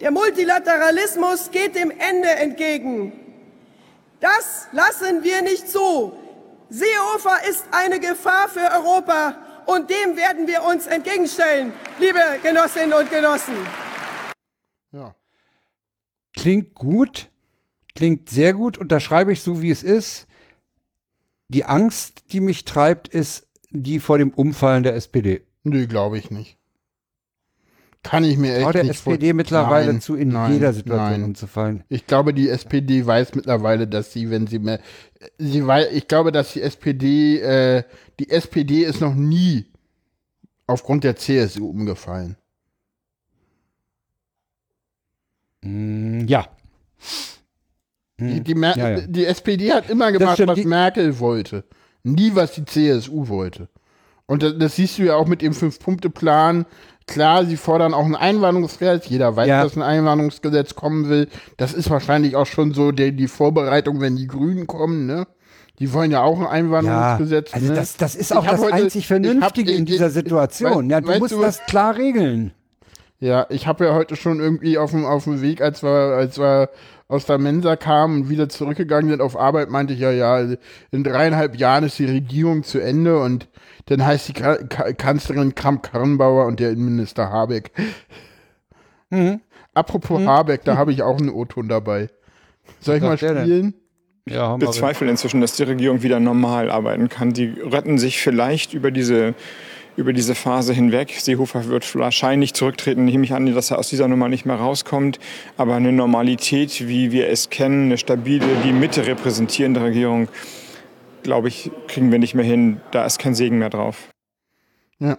der 0.00 0.10
Multilateralismus 0.10 1.50
geht 1.50 1.74
dem 1.74 1.90
Ende 1.90 2.28
entgegen. 2.28 3.12
Das 4.20 4.68
lassen 4.72 5.24
wir 5.24 5.42
nicht 5.42 5.68
zu. 5.68 6.12
Seehofer 6.70 7.48
ist 7.48 7.64
eine 7.72 8.00
Gefahr 8.00 8.48
für 8.48 8.60
Europa 8.60 9.36
und 9.66 9.90
dem 9.90 10.16
werden 10.16 10.46
wir 10.46 10.62
uns 10.62 10.86
entgegenstellen, 10.86 11.72
liebe 11.98 12.20
Genossinnen 12.42 12.92
und 12.92 13.10
Genossen. 13.10 13.54
Ja. 14.92 15.14
Klingt 16.32 16.74
gut, 16.74 17.30
klingt 17.94 18.30
sehr 18.30 18.54
gut, 18.54 18.78
unterschreibe 18.78 19.32
ich 19.32 19.42
so, 19.42 19.60
wie 19.62 19.70
es 19.70 19.82
ist. 19.82 20.26
Die 21.48 21.64
Angst, 21.64 22.32
die 22.32 22.40
mich 22.40 22.64
treibt, 22.64 23.08
ist 23.08 23.46
die 23.72 24.00
vor 24.00 24.18
dem 24.18 24.30
Umfallen 24.30 24.82
der 24.82 24.94
SPD. 24.94 25.42
Nee, 25.64 25.86
glaube 25.86 26.18
ich 26.18 26.30
nicht. 26.30 26.58
Kann 28.02 28.24
ich 28.24 28.36
mir 28.36 28.54
echt 28.56 28.64
Traut 28.64 28.74
der 28.74 28.82
nicht 28.82 28.94
SPD 28.96 29.32
mittlerweile 29.32 29.92
Nein, 29.92 30.00
zu, 30.00 30.16
in 30.16 30.30
nein, 30.30 30.54
jeder 30.54 30.72
Situation 30.72 31.10
nein. 31.12 31.22
umzufallen. 31.24 31.84
Ich 31.88 32.06
glaube, 32.08 32.34
die 32.34 32.48
SPD 32.48 33.06
weiß 33.06 33.36
mittlerweile, 33.36 33.86
dass 33.86 34.12
sie, 34.12 34.28
wenn 34.28 34.48
sie 34.48 34.58
mehr, 34.58 34.80
sie 35.38 35.64
weiß, 35.64 35.92
ich 35.92 36.08
glaube, 36.08 36.32
dass 36.32 36.52
die 36.52 36.62
SPD, 36.62 37.38
äh, 37.38 37.84
die 38.18 38.28
SPD 38.30 38.82
ist 38.82 39.00
noch 39.00 39.14
nie 39.14 39.66
aufgrund 40.66 41.04
der 41.04 41.14
CSU 41.14 41.68
umgefallen. 41.70 42.36
Mm, 45.62 46.26
ja. 46.26 46.46
Die, 48.18 48.40
die, 48.40 48.54
Mer 48.54 48.76
Ja, 48.76 48.90
ja. 48.90 49.00
die 49.06 49.26
SPD 49.26 49.72
hat 49.72 49.90
immer 49.90 50.12
gemacht, 50.12 50.40
was 50.46 50.56
die- 50.58 50.64
Merkel 50.66 51.18
wollte. 51.18 51.64
Nie, 52.04 52.32
was 52.34 52.52
die 52.52 52.64
CSU 52.64 53.28
wollte. 53.28 53.68
Und 54.26 54.42
das, 54.42 54.54
das 54.58 54.76
siehst 54.76 54.98
du 54.98 55.02
ja 55.04 55.16
auch 55.16 55.26
mit 55.26 55.42
dem 55.42 55.52
Fünf-Punkte-Plan. 55.52 56.64
Klar, 57.06 57.44
sie 57.44 57.56
fordern 57.56 57.94
auch 57.94 58.04
ein 58.04 58.14
Einwanderungsgesetz. 58.16 59.08
Jeder 59.08 59.34
weiß, 59.36 59.48
Ja. 59.48 59.62
dass 59.64 59.76
ein 59.76 59.82
Einwanderungsgesetz 59.82 60.74
kommen 60.74 61.08
will. 61.08 61.28
Das 61.56 61.74
ist 61.74 61.90
wahrscheinlich 61.90 62.36
auch 62.36 62.46
schon 62.46 62.72
so 62.74 62.92
der, 62.92 63.10
die 63.12 63.28
Vorbereitung, 63.28 64.00
wenn 64.00 64.16
die 64.16 64.26
Grünen 64.28 64.66
kommen, 64.66 65.06
ne? 65.06 65.26
Die 65.78 65.92
wollen 65.92 66.10
ja 66.12 66.22
auch 66.22 66.36
ein 66.38 66.44
Ja, 66.44 66.50
Einwanderungsgesetz. 66.50 67.52
also 67.54 67.68
ne? 67.68 67.74
das, 67.74 67.96
das 67.96 68.14
ist 68.14 68.34
auch 68.34 68.46
das 68.46 68.60
heute- 68.60 68.74
einzig 68.74 69.04
ich 69.04 69.10
hab- 69.10 69.22
Vernünftige 69.22 69.72
in 69.72 69.84
dieser 69.84 70.10
Situation. 70.10 70.88
Ja, 70.90 71.00
du 71.00 71.18
musst 71.18 71.32
du, 71.32 71.40
das 71.40 71.64
klar 71.66 71.96
regeln. 71.96 72.52
Ja, 73.22 73.46
ich 73.50 73.68
habe 73.68 73.84
ja 73.84 73.94
heute 73.94 74.16
schon 74.16 74.40
irgendwie 74.40 74.78
auf 74.78 74.90
dem, 74.90 75.04
auf 75.04 75.24
dem 75.24 75.42
Weg, 75.42 75.60
als 75.60 75.84
wir, 75.84 75.88
als 75.88 76.40
wir 76.40 76.70
aus 77.06 77.24
der 77.24 77.38
Mensa 77.38 77.76
kamen 77.76 78.22
und 78.22 78.28
wieder 78.28 78.48
zurückgegangen 78.48 79.10
sind 79.10 79.20
auf 79.20 79.38
Arbeit, 79.38 79.70
meinte 79.70 79.94
ich 79.94 80.00
ja, 80.00 80.10
ja, 80.10 80.44
in 80.90 81.04
dreieinhalb 81.04 81.54
Jahren 81.54 81.84
ist 81.84 82.00
die 82.00 82.06
Regierung 82.06 82.64
zu 82.64 82.80
Ende 82.80 83.20
und 83.20 83.46
dann 83.86 84.04
heißt 84.04 84.26
die 84.26 84.32
Ka 84.32 84.56
Ka 84.68 84.92
Kanzlerin 84.92 85.54
Kramp-Karrenbauer 85.54 86.46
und 86.46 86.58
der 86.58 86.70
Innenminister 86.70 87.30
Habeck. 87.30 87.70
Mhm. 89.10 89.40
Apropos 89.72 90.20
Habeck, 90.26 90.64
da 90.64 90.76
habe 90.76 90.90
ich 90.90 91.04
auch 91.04 91.18
einen 91.18 91.30
O-Ton 91.30 91.68
dabei. 91.68 92.08
Soll 92.80 92.96
ich 92.96 93.02
mal 93.02 93.18
spielen? 93.18 93.74
Ja, 94.28 94.48
haben 94.48 94.58
bezweifle 94.58 95.08
inzwischen, 95.08 95.40
dass 95.40 95.54
die 95.54 95.62
Regierung 95.62 96.02
wieder 96.02 96.18
normal 96.18 96.72
arbeiten 96.72 97.08
kann. 97.08 97.32
Die 97.32 97.54
retten 97.60 97.98
sich 97.98 98.20
vielleicht 98.20 98.74
über 98.74 98.90
diese, 98.90 99.34
über 99.96 100.12
diese 100.12 100.34
Phase 100.34 100.72
hinweg. 100.72 101.12
Seehofer 101.18 101.66
wird 101.68 101.94
wahrscheinlich 101.94 102.54
zurücktreten, 102.54 103.04
nehme 103.04 103.24
ich 103.24 103.32
an, 103.34 103.52
dass 103.54 103.70
er 103.70 103.78
aus 103.78 103.88
dieser 103.88 104.08
Nummer 104.08 104.28
nicht 104.28 104.46
mehr 104.46 104.56
rauskommt. 104.56 105.18
Aber 105.56 105.74
eine 105.74 105.92
Normalität, 105.92 106.86
wie 106.88 107.12
wir 107.12 107.28
es 107.28 107.50
kennen, 107.50 107.86
eine 107.86 107.98
stabile, 107.98 108.46
die 108.64 108.72
Mitte 108.72 109.06
repräsentierende 109.06 109.82
Regierung, 109.82 110.28
glaube 111.22 111.48
ich, 111.48 111.70
kriegen 111.88 112.10
wir 112.10 112.18
nicht 112.18 112.34
mehr 112.34 112.44
hin. 112.44 112.80
Da 112.90 113.04
ist 113.04 113.18
kein 113.18 113.34
Segen 113.34 113.58
mehr 113.58 113.70
drauf. 113.70 114.08
Ja. 114.98 115.18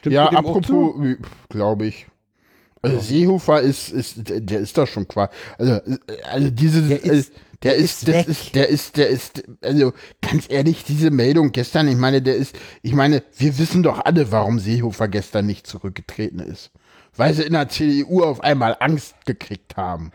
Stimmt 0.00 0.14
ja, 0.14 0.28
apropos, 0.30 0.94
glaube 1.48 1.86
ich. 1.86 2.06
Also 2.82 2.98
Seehofer 2.98 3.60
ist, 3.60 3.90
ist, 3.90 4.16
der- 4.28 4.60
ist 4.60 4.76
doch 4.76 4.88
schon 4.88 5.06
quasi. 5.06 5.30
Also, 5.56 5.72
äh, 5.74 5.98
also 6.30 6.50
dieses, 6.50 6.88
Der 6.88 7.04
äh, 7.04 7.16
ist- 7.16 7.32
der 7.62 7.76
ist, 7.76 8.02
ist 8.02 8.06
weg. 8.08 8.28
ist, 8.28 8.54
der 8.54 8.68
ist, 8.68 8.96
der 8.96 9.08
ist, 9.08 9.44
also 9.62 9.92
ganz 10.20 10.46
ehrlich, 10.48 10.84
diese 10.84 11.10
Meldung 11.10 11.52
gestern, 11.52 11.88
ich 11.88 11.96
meine, 11.96 12.22
der 12.22 12.36
ist, 12.36 12.58
ich 12.82 12.94
meine, 12.94 13.22
wir 13.36 13.58
wissen 13.58 13.82
doch 13.82 14.04
alle, 14.04 14.32
warum 14.32 14.58
Seehofer 14.58 15.08
gestern 15.08 15.46
nicht 15.46 15.66
zurückgetreten 15.66 16.40
ist. 16.40 16.70
Weil 17.14 17.34
sie 17.34 17.42
in 17.42 17.52
der 17.52 17.68
CDU 17.68 18.22
auf 18.22 18.40
einmal 18.40 18.76
Angst 18.80 19.14
gekriegt 19.26 19.76
haben. 19.76 20.12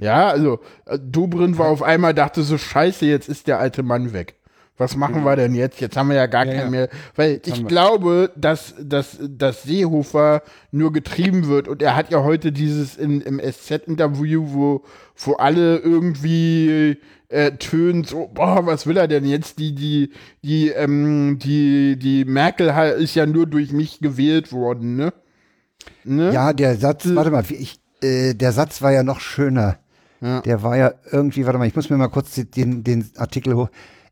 Ja, 0.00 0.28
also 0.28 0.60
äh, 0.84 0.98
Dobrindt 0.98 1.56
war 1.56 1.68
auf 1.68 1.82
einmal, 1.82 2.12
dachte 2.12 2.42
so, 2.42 2.58
scheiße, 2.58 3.06
jetzt 3.06 3.30
ist 3.30 3.46
der 3.46 3.58
alte 3.58 3.82
Mann 3.82 4.12
weg. 4.12 4.34
Was 4.76 4.96
machen 4.96 5.22
wir 5.24 5.36
denn 5.36 5.54
jetzt? 5.54 5.80
Jetzt 5.80 5.96
haben 5.96 6.08
wir 6.08 6.16
ja 6.16 6.26
gar 6.26 6.44
Ja, 6.44 6.52
keinen 6.52 6.64
ja. 6.64 6.70
mehr. 6.70 6.88
Weil 7.14 7.40
ich 7.44 7.66
glaube, 7.66 8.32
dass, 8.34 8.74
dass, 8.80 9.18
dass 9.20 9.62
Seehofer 9.62 10.42
nur 10.72 10.92
getrieben 10.92 11.46
wird. 11.46 11.68
Und 11.68 11.80
er 11.80 11.94
hat 11.94 12.10
ja 12.10 12.24
heute 12.24 12.50
dieses 12.50 12.96
in, 12.96 13.20
im 13.20 13.38
SZ-Interview, 13.40 14.44
wo, 14.52 14.84
wo 15.16 15.34
alle 15.34 15.78
irgendwie 15.78 16.98
äh, 17.28 17.52
tönen, 17.52 18.02
so, 18.02 18.28
boah, 18.34 18.66
was 18.66 18.86
will 18.86 18.96
er 18.96 19.06
denn 19.06 19.24
jetzt? 19.24 19.58
Die, 19.60 19.76
die, 19.76 20.10
die, 20.42 20.70
ähm, 20.70 21.38
die, 21.40 21.96
die 21.96 22.24
Merkel 22.24 22.68
ist 22.98 23.14
ja 23.14 23.26
nur 23.26 23.46
durch 23.46 23.72
mich 23.72 24.00
gewählt 24.00 24.52
worden, 24.52 24.96
ne? 24.96 25.12
ne? 26.02 26.32
Ja, 26.32 26.52
der 26.52 26.76
Satz, 26.76 27.06
warte 27.14 27.30
mal, 27.30 27.44
ich, 27.48 27.80
äh, 28.02 28.34
der 28.34 28.50
Satz 28.50 28.82
war 28.82 28.90
ja 28.90 29.04
noch 29.04 29.20
schöner. 29.20 29.78
Ja. 30.20 30.40
Der 30.40 30.62
war 30.62 30.76
ja 30.76 30.94
irgendwie, 31.10 31.44
warte 31.44 31.58
mal, 31.58 31.66
ich 31.68 31.76
muss 31.76 31.90
mir 31.90 31.96
mal 31.96 32.08
kurz 32.08 32.34
den, 32.34 32.82
den 32.82 33.10
Artikel 33.16 33.54
hoch. 33.54 33.68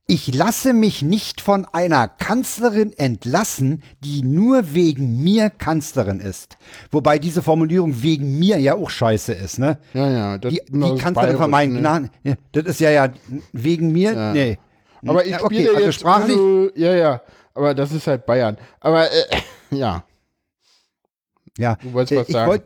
Ich 0.09 0.34
lasse 0.34 0.72
mich 0.72 1.03
nicht 1.03 1.40
von 1.40 1.64
einer 1.72 2.09
Kanzlerin 2.09 2.92
entlassen, 2.98 3.82
die 4.03 4.22
nur 4.22 4.74
wegen 4.74 5.22
mir 5.22 5.48
Kanzlerin 5.48 6.18
ist. 6.20 6.59
Wobei 6.90 7.18
diese 7.18 7.40
Formulierung 7.40 8.03
wegen 8.03 8.38
mir 8.38 8.59
ja 8.59 8.74
auch 8.74 8.90
scheiße 8.90 9.32
ist, 9.32 9.59
ne? 9.59 9.78
Ja, 9.94 10.11
ja. 10.11 10.38
Das, 10.38 10.53
Die, 10.53 10.61
die 10.68 10.78
ist 10.94 11.00
Kanzlerin 11.00 11.36
von 11.36 11.50
meinen 11.50 11.74
ne? 11.74 11.80
Gnaden, 11.80 12.11
ja, 12.24 12.34
das 12.50 12.64
ist 12.64 12.80
ja 12.80 12.90
ja 12.90 13.09
wegen 13.53 13.92
mir, 13.92 14.32
nee. 14.32 14.59
Aber 15.07 15.24
ich 15.24 15.30
Ja, 15.32 15.38
spiele 15.38 15.61
okay, 15.70 15.76
also 15.76 15.86
jetzt 15.86 15.94
sprachlich, 16.00 16.36
Also, 16.36 16.70
ja, 16.74 16.94
ja. 16.94 17.22
Aber 17.55 17.74
das 17.74 17.92
ist 17.92 18.07
halt 18.07 18.26
Bayern. 18.26 18.57
Aber 18.80 19.05
äh, 19.11 19.24
ja. 19.70 20.05
ja. 21.59 21.76
Du 21.76 21.92
wolltest 21.92 22.12
Äh, 22.12 22.16
was 22.20 22.28
ich 22.28 22.32
sagen. 22.34 22.50
wollt, 22.50 22.62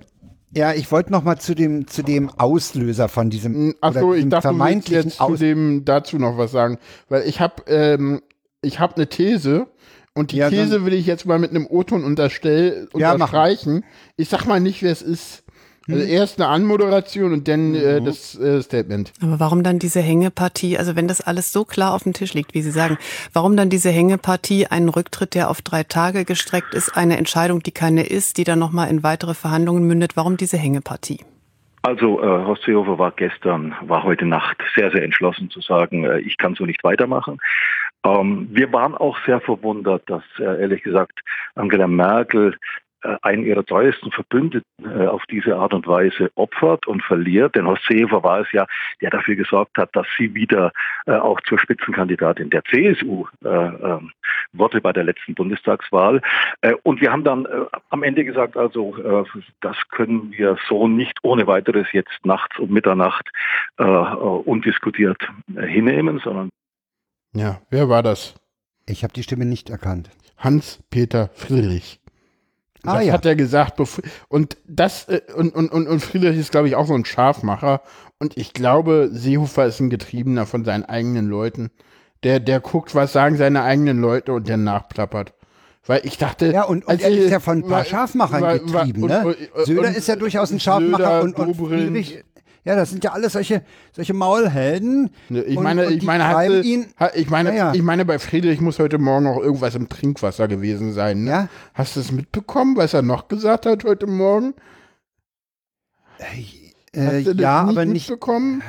ja, 0.55 0.73
ich 0.73 0.91
wollte 0.93 1.13
noch 1.13 1.23
mal 1.25 1.39
zu 1.39 1.55
dem, 1.55 1.87
zu 1.87 2.03
dem 2.03 2.31
Auslöser 2.31 3.09
von 3.09 3.31
diesem, 3.31 3.75
Achso, 3.81 4.01
oder 4.01 4.09
ich 4.11 4.15
diesem 4.17 4.31
dachte, 4.31 4.49
du 4.49 4.55
vermeintlichen 4.55 5.05
jetzt 5.11 5.19
zu 5.19 5.37
dem 5.37 5.85
dazu 5.85 6.19
noch 6.19 6.39
was 6.39 6.53
sagen. 6.53 6.79
Weil 7.09 7.23
ich 7.29 7.41
habe 7.41 7.63
ähm, 7.67 8.23
ich 8.63 8.81
hab 8.81 8.97
eine 8.97 9.09
These 9.09 9.67
und 10.15 10.33
die 10.33 10.37
Ja, 10.39 10.49
These 10.51 10.85
will 10.85 10.95
ich 10.95 11.07
jetzt 11.07 11.27
mal 11.27 11.39
mit 11.39 11.51
einem 11.51 11.67
O-Ton 11.67 12.05
unterstell, 12.05 12.89
Ja, 12.95 13.13
unterstreichen. 13.13 13.85
ich 14.17 14.29
sag 14.29 14.47
mal 14.47 14.61
nicht, 14.61 14.83
wer 14.83 14.93
es 14.93 15.03
ist. 15.03 15.43
Also 15.89 16.03
erst 16.05 16.41
eine 16.41 16.49
Anmoderation 16.49 17.33
und 17.33 17.49
dann 17.49 17.75
äh, 17.75 18.01
Mhm. 18.01 18.05
das 18.05 18.39
äh, 18.39 18.61
Statement. 18.63 19.13
Aber 19.23 19.39
warum 19.41 19.63
dann 19.63 19.79
diese 19.79 20.01
Hängepartie, 20.01 20.79
also 20.79 20.97
wenn 20.97 21.09
das 21.09 21.21
alles 21.21 21.53
so 21.53 21.65
klar 21.65 21.95
auf 21.95 22.03
dem 22.03 22.13
Tisch 22.13 22.35
liegt, 22.35 22.55
wie 22.55 22.63
Sie 22.63 22.71
sagen, 22.71 22.99
warum 23.33 23.57
dann 23.57 23.71
diese 23.71 23.91
Hängepartie, 23.91 24.67
einen 24.67 24.89
Rücktritt, 24.89 25.35
der 25.35 25.51
auf 25.51 25.63
drei 25.63 25.85
Tage 25.85 26.25
gestreckt 26.25 26.75
ist, 26.75 26.97
eine 26.97 27.17
Entscheidung, 27.17 27.63
die 27.63 27.73
keine 27.73 28.05
ist, 28.07 28.39
die 28.39 28.45
dann 28.45 28.59
nochmal 28.59 28.91
in 28.91 29.03
weitere 29.03 29.35
Verhandlungen 29.35 29.87
mündet, 29.87 30.17
warum 30.17 30.37
diese 30.37 30.57
Hängepartie? 30.57 31.21
Also 31.83 32.21
äh, 32.21 32.27
Horst 32.27 32.65
Seehofer 32.65 32.99
war 32.99 33.13
gestern, 33.13 33.73
war 33.83 34.03
heute 34.03 34.27
Nacht 34.27 34.57
sehr, 34.75 34.91
sehr 34.91 35.05
entschlossen 35.05 35.51
zu 35.51 35.61
sagen, 35.61 36.05
äh, 36.05 36.19
ich 36.19 36.37
kann 36.37 36.57
so 36.57 36.67
nicht 36.67 36.83
weitermachen. 36.83 37.39
Ähm, 38.05 38.49
wir 38.51 38.73
waren 38.73 38.97
auch 38.97 39.17
sehr 39.25 39.41
verwundert, 39.41 40.03
dass 40.07 40.25
äh, 40.41 40.61
ehrlich 40.61 40.83
gesagt 40.83 41.21
Angela 41.55 41.87
Merkel 41.87 42.57
einen 43.23 43.45
ihrer 43.45 43.65
treuesten 43.65 44.11
Verbündeten 44.11 44.65
äh, 44.83 45.07
auf 45.07 45.23
diese 45.31 45.57
Art 45.57 45.75
und 45.75 45.87
Weise 45.87 46.31
opfert 46.35 46.87
und 46.87 47.03
verliert. 47.03 47.55
Denn 47.55 47.67
Horst 47.67 47.85
Seehofer 47.89 48.23
war 48.23 48.41
es 48.41 48.53
ja, 48.53 48.67
der 49.01 49.11
dafür 49.11 49.37
gesorgt 49.37 49.77
hat, 49.79 49.95
dass 49.95 50.07
sie 50.17 50.35
wieder 50.35 50.73
äh, 51.07 51.13
auch 51.13 51.41
zur 51.43 51.59
Spitzenkandidatin 51.59 52.51
der 52.51 52.65
CSU 52.65 53.27
äh, 53.45 53.49
ähm, 53.49 54.13
wurde 54.53 54.81
bei 54.81 54.93
der 54.93 55.05
letzten 55.05 55.35
Bundestagswahl. 55.35 56.21
Äh, 56.61 56.75
und 56.83 57.01
wir 57.01 57.13
haben 57.13 57.25
dann 57.25 57.47
äh, 57.47 57.67
am 57.91 58.03
Ende 58.03 58.25
gesagt, 58.25 58.57
also 58.57 58.97
äh, 58.97 59.25
das 59.61 59.77
können 59.91 60.33
wir 60.33 60.57
so 60.69 60.89
nicht 60.89 61.19
ohne 61.23 61.47
weiteres 61.47 61.87
jetzt 61.93 62.25
nachts 62.25 62.59
um 62.59 62.71
Mitternacht 62.71 63.29
äh, 63.79 63.85
äh, 63.85 63.85
undiskutiert 63.85 65.21
äh, 65.55 65.67
hinnehmen, 65.67 66.21
sondern 66.23 66.51
Ja, 67.35 67.61
wer 67.71 67.89
war 67.89 68.03
das? 68.03 68.35
Ich 68.87 69.03
habe 69.03 69.13
die 69.13 69.23
Stimme 69.23 69.45
nicht 69.45 69.71
erkannt. 69.71 70.11
Hans-Peter 70.39 71.31
Friedrich. 71.35 72.01
Ah, 72.89 72.97
das 72.99 73.07
ja. 73.07 73.13
hat 73.13 73.27
er 73.27 73.37
gesagt. 73.37 73.81
Und 74.29 74.57
das 74.67 75.09
äh, 75.09 75.21
und, 75.35 75.55
und, 75.55 75.71
und, 75.73 75.87
und 75.89 76.01
Friedrich 76.01 76.39
ist, 76.39 76.51
glaube 76.53 76.69
ich, 76.69 76.77
auch 76.77 76.87
so 76.87 76.95
ein 76.95 77.05
Scharfmacher. 77.05 77.83
Und 78.19 78.37
ich 78.37 78.53
glaube, 78.53 79.09
Seehofer 79.13 79.67
ist 79.67 79.81
ein 79.81 79.91
Getriebener 79.91 80.47
von 80.47 80.65
seinen 80.65 80.85
eigenen 80.85 81.27
Leuten. 81.29 81.71
Der, 82.25 82.41
der 82.41 82.61
guckt, 82.61 82.95
was 82.95 83.13
sagen 83.13 83.37
seine 83.37 83.63
eigenen 83.63 84.01
Leute 84.01 84.33
und 84.33 84.49
der 84.49 84.57
nachplappert. 84.57 85.35
Weil 85.87 86.01
ich 86.05 86.19
dachte. 86.19 86.51
Ja, 86.53 86.65
und, 86.65 86.87
und 86.87 87.01
er 87.01 87.11
ist 87.11 87.31
ja 87.31 87.39
von 87.41 87.59
ein 87.59 87.63
paar 87.63 87.79
weil- 87.81 87.85
Scharfmachern 87.87 88.43
weil- 88.43 88.59
getrieben, 88.59 89.03
und- 89.05 89.09
ne? 89.11 89.37
und- 89.55 89.67
Söder 89.67 89.89
und- 89.89 89.97
ist 89.97 90.09
ja 90.09 90.17
durchaus 90.17 90.51
ein 90.51 90.59
Scharfmacher 90.59 91.23
Söder, 91.23 91.23
und, 91.23 91.39
und. 91.39 91.55
Friedrich, 91.55 92.25
ja, 92.67 92.77
das 92.77 92.91
sind 92.91 93.03
ja 93.05 93.13
alles 93.13 93.33
solche, 93.33 93.63
solche 93.93 94.13
Maulhelden. 94.13 95.09
Ne, 95.31 95.43
Ich 95.45 95.57
Und- 95.57 95.63
meine, 95.65 95.87
und 95.87 95.93
ich 95.95 96.01
die 96.01 96.07
meine, 96.07 96.27
hatte, 96.29 96.61
ihn, 96.61 96.87
ich 97.15 97.31
meine, 97.31 97.51
Ja, 97.51 97.57
ja. 97.69 97.75
ich 97.75 97.83
meine, 97.83 98.05
bei 98.05 98.19
Friedrich 98.19 98.61
muss 98.61 98.79
heute 98.79 98.99
Morgen 98.99 99.27
auch 99.29 99.39
irgendwas 99.41 99.75
im 99.77 99.89
Trinkwasser 99.89 100.49
gewesen 100.49 100.93
sein. 100.93 101.25
Ne? 101.25 101.31
Ja. 101.31 101.49
Hast 101.73 101.97
du 101.97 102.01
es 102.01 102.13
mitbekommen, 102.13 102.77
was 102.77 102.93
er 102.93 103.01
noch 103.03 103.29
gesagt 103.29 103.65
hat 103.65 103.85
heute 103.85 104.07
Morgen? 104.07 104.53
äh, 106.19 107.07
Hast 107.07 107.27
du 107.27 107.35
das 107.35 107.43
ja, 107.43 107.63
nicht 107.65 107.71
aber 107.77 107.85
nicht, 107.87 108.09
mitbekommen? 108.09 108.63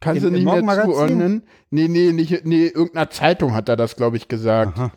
Kannst 0.00 0.24
Im- 0.24 0.32
du 0.32 0.38
nicht 0.38 0.44
mehr 0.64 0.82
zuordnen? 0.84 1.42
Nee, 1.70 1.88
nee, 1.88 2.12
nicht, 2.12 2.44
nee, 2.44 2.66
irgendeiner 2.66 3.10
Zeitung 3.10 3.54
hat 3.54 3.68
er 3.68 3.76
das, 3.76 3.96
glaube 3.96 4.16
ich, 4.16 4.28
gesagt. 4.28 4.78
Aha. 4.78 4.92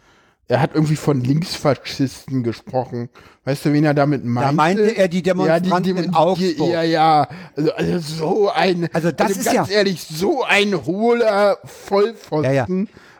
Er 0.53 0.61
hat 0.61 0.75
irgendwie 0.75 0.95
von 0.95 1.19
Linksfaschisten 1.19 2.43
gesprochen. 2.43 3.09
Weißt 3.43 3.65
du, 3.65 3.73
wen 3.73 3.85
er 3.85 3.95
damit 3.95 4.23
meinte? 4.23 4.47
da 4.49 4.51
meinte 4.53 4.95
er 4.97 5.07
die 5.07 5.23
Demonstranten 5.23 5.97
in 5.97 6.13
Augsburg. 6.13 6.69
Ja, 6.69 6.83
ja. 6.83 7.27
Also, 7.55 7.71
also 7.73 7.99
so 7.99 8.49
ein, 8.51 8.87
Also 8.93 9.11
das 9.11 9.31
ist 9.31 9.45
ganz 9.51 9.69
ja- 9.69 9.75
ehrlich, 9.77 10.03
so 10.03 10.43
ein 10.43 10.85
hohler 10.85 11.57
Vollpfosten. 11.65 12.43
Ja, 12.43 12.51
ja. 12.51 12.67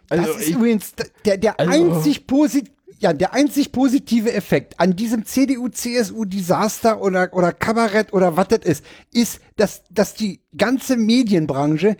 Also 0.10 0.26
das 0.28 0.36
ist 0.42 0.50
ich, 0.50 0.56
übrigens 0.56 0.94
der, 1.26 1.38
der 1.38 1.60
Also- 1.60 1.72
einzig 1.72 2.28
posit 2.28 2.70
ja, 3.00 3.12
der 3.14 3.34
einzig 3.34 3.72
positive 3.72 4.32
Effekt 4.32 4.80
an 4.80 4.96
diesem 4.96 5.26
CDU-CSU-Desaster 5.26 7.02
oder, 7.02 7.34
oder 7.34 7.52
Kabarett 7.52 8.14
oder 8.14 8.38
was 8.38 8.48
das 8.50 8.60
ist, 8.60 8.86
ist, 9.12 9.40
dass, 9.58 9.82
dass 9.90 10.14
die 10.14 10.40
ganze 10.56 10.98
Medienbranche 10.98 11.98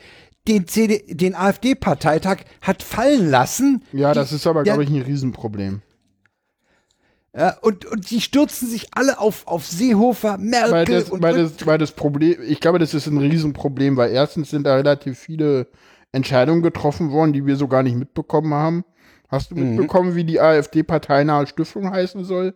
den, 0.48 0.68
CD, 0.68 1.04
den 1.14 1.36
AfD-Parteitag 1.36 2.40
hat 2.62 2.84
fallen 2.84 3.30
lassen. 3.30 3.84
ja, 3.94 4.14
das 4.14 4.32
ist 4.32 4.46
aber, 4.48 4.64
glaube 4.64 4.84
ich, 4.84 4.90
ein 4.90 5.02
Riesenproblem. 5.02 5.82
Ja, 7.36 7.58
und, 7.62 7.86
und 7.86 8.12
die 8.12 8.22
stürzen 8.22 8.68
sich 8.68 8.90
alle 8.94 9.20
auf, 9.20 9.48
auf 9.48 9.66
Seehofer, 9.66 10.38
Merkel 10.38 10.72
Weil 10.72 10.86
das, 10.86 11.10
und 11.10 11.22
weil, 11.24 11.36
das, 11.36 11.66
weil 11.66 11.78
das 11.80 11.92
Problem, 11.92 12.38
ich 12.48 12.60
glaube, 12.60 12.78
das 12.78 12.94
ist 12.94 13.08
ein 13.08 13.18
Riesenproblem, 13.18 13.98
weil 13.98 14.12
erstens 14.12 14.52
sind 14.52 14.66
da 14.66 14.76
relativ 14.76 15.18
viele 15.18 15.68
Entscheidungen 16.12 16.62
getroffen 16.62 17.10
worden, 17.12 17.34
die 17.34 17.46
wir 17.48 17.56
so 17.56 17.68
gar 17.68 17.82
nicht 17.82 17.96
mitbekommen 17.96 18.54
haben. 18.54 18.86
Hast 19.30 19.50
du 19.50 19.56
Mhm. 19.56 19.70
mitbekommen, 19.70 20.14
wie 20.16 20.26
die 20.26 20.40
AfD-parteinahe 20.40 21.48
Stiftung 21.48 21.90
heißen 21.90 22.24
soll? 22.24 22.54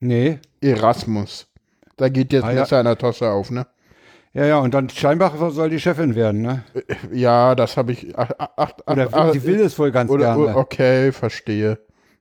Nee. 0.00 0.40
Erasmus. 0.60 1.46
Da 1.96 2.08
geht 2.08 2.32
jetzt 2.32 2.42
Ah, 2.44 2.52
ja. 2.52 2.60
Messer 2.62 2.80
in 2.80 2.86
der 2.86 2.98
Tasche 2.98 3.30
auf, 3.30 3.52
ne? 3.52 3.68
Ja, 4.32 4.46
ja, 4.46 4.58
und 4.60 4.74
dann 4.74 4.88
Steinbach 4.88 5.34
soll 5.50 5.70
die 5.70 5.80
Chefin 5.80 6.14
werden, 6.14 6.42
ne? 6.42 6.62
Ja, 7.12 7.56
das 7.56 7.76
habe 7.76 7.92
ich. 7.92 8.16
Ach, 8.16 8.30
ach, 8.38 8.48
ach, 8.56 8.72
Oder 8.86 9.08
ach, 9.12 9.32
die 9.32 9.42
will 9.44 9.60
es 9.60 9.78
wohl 9.78 9.90
ganz 9.90 10.10
oder, 10.10 10.36
gerne. 10.36 10.56
Okay, 10.56 11.10
verstehe. 11.10 11.80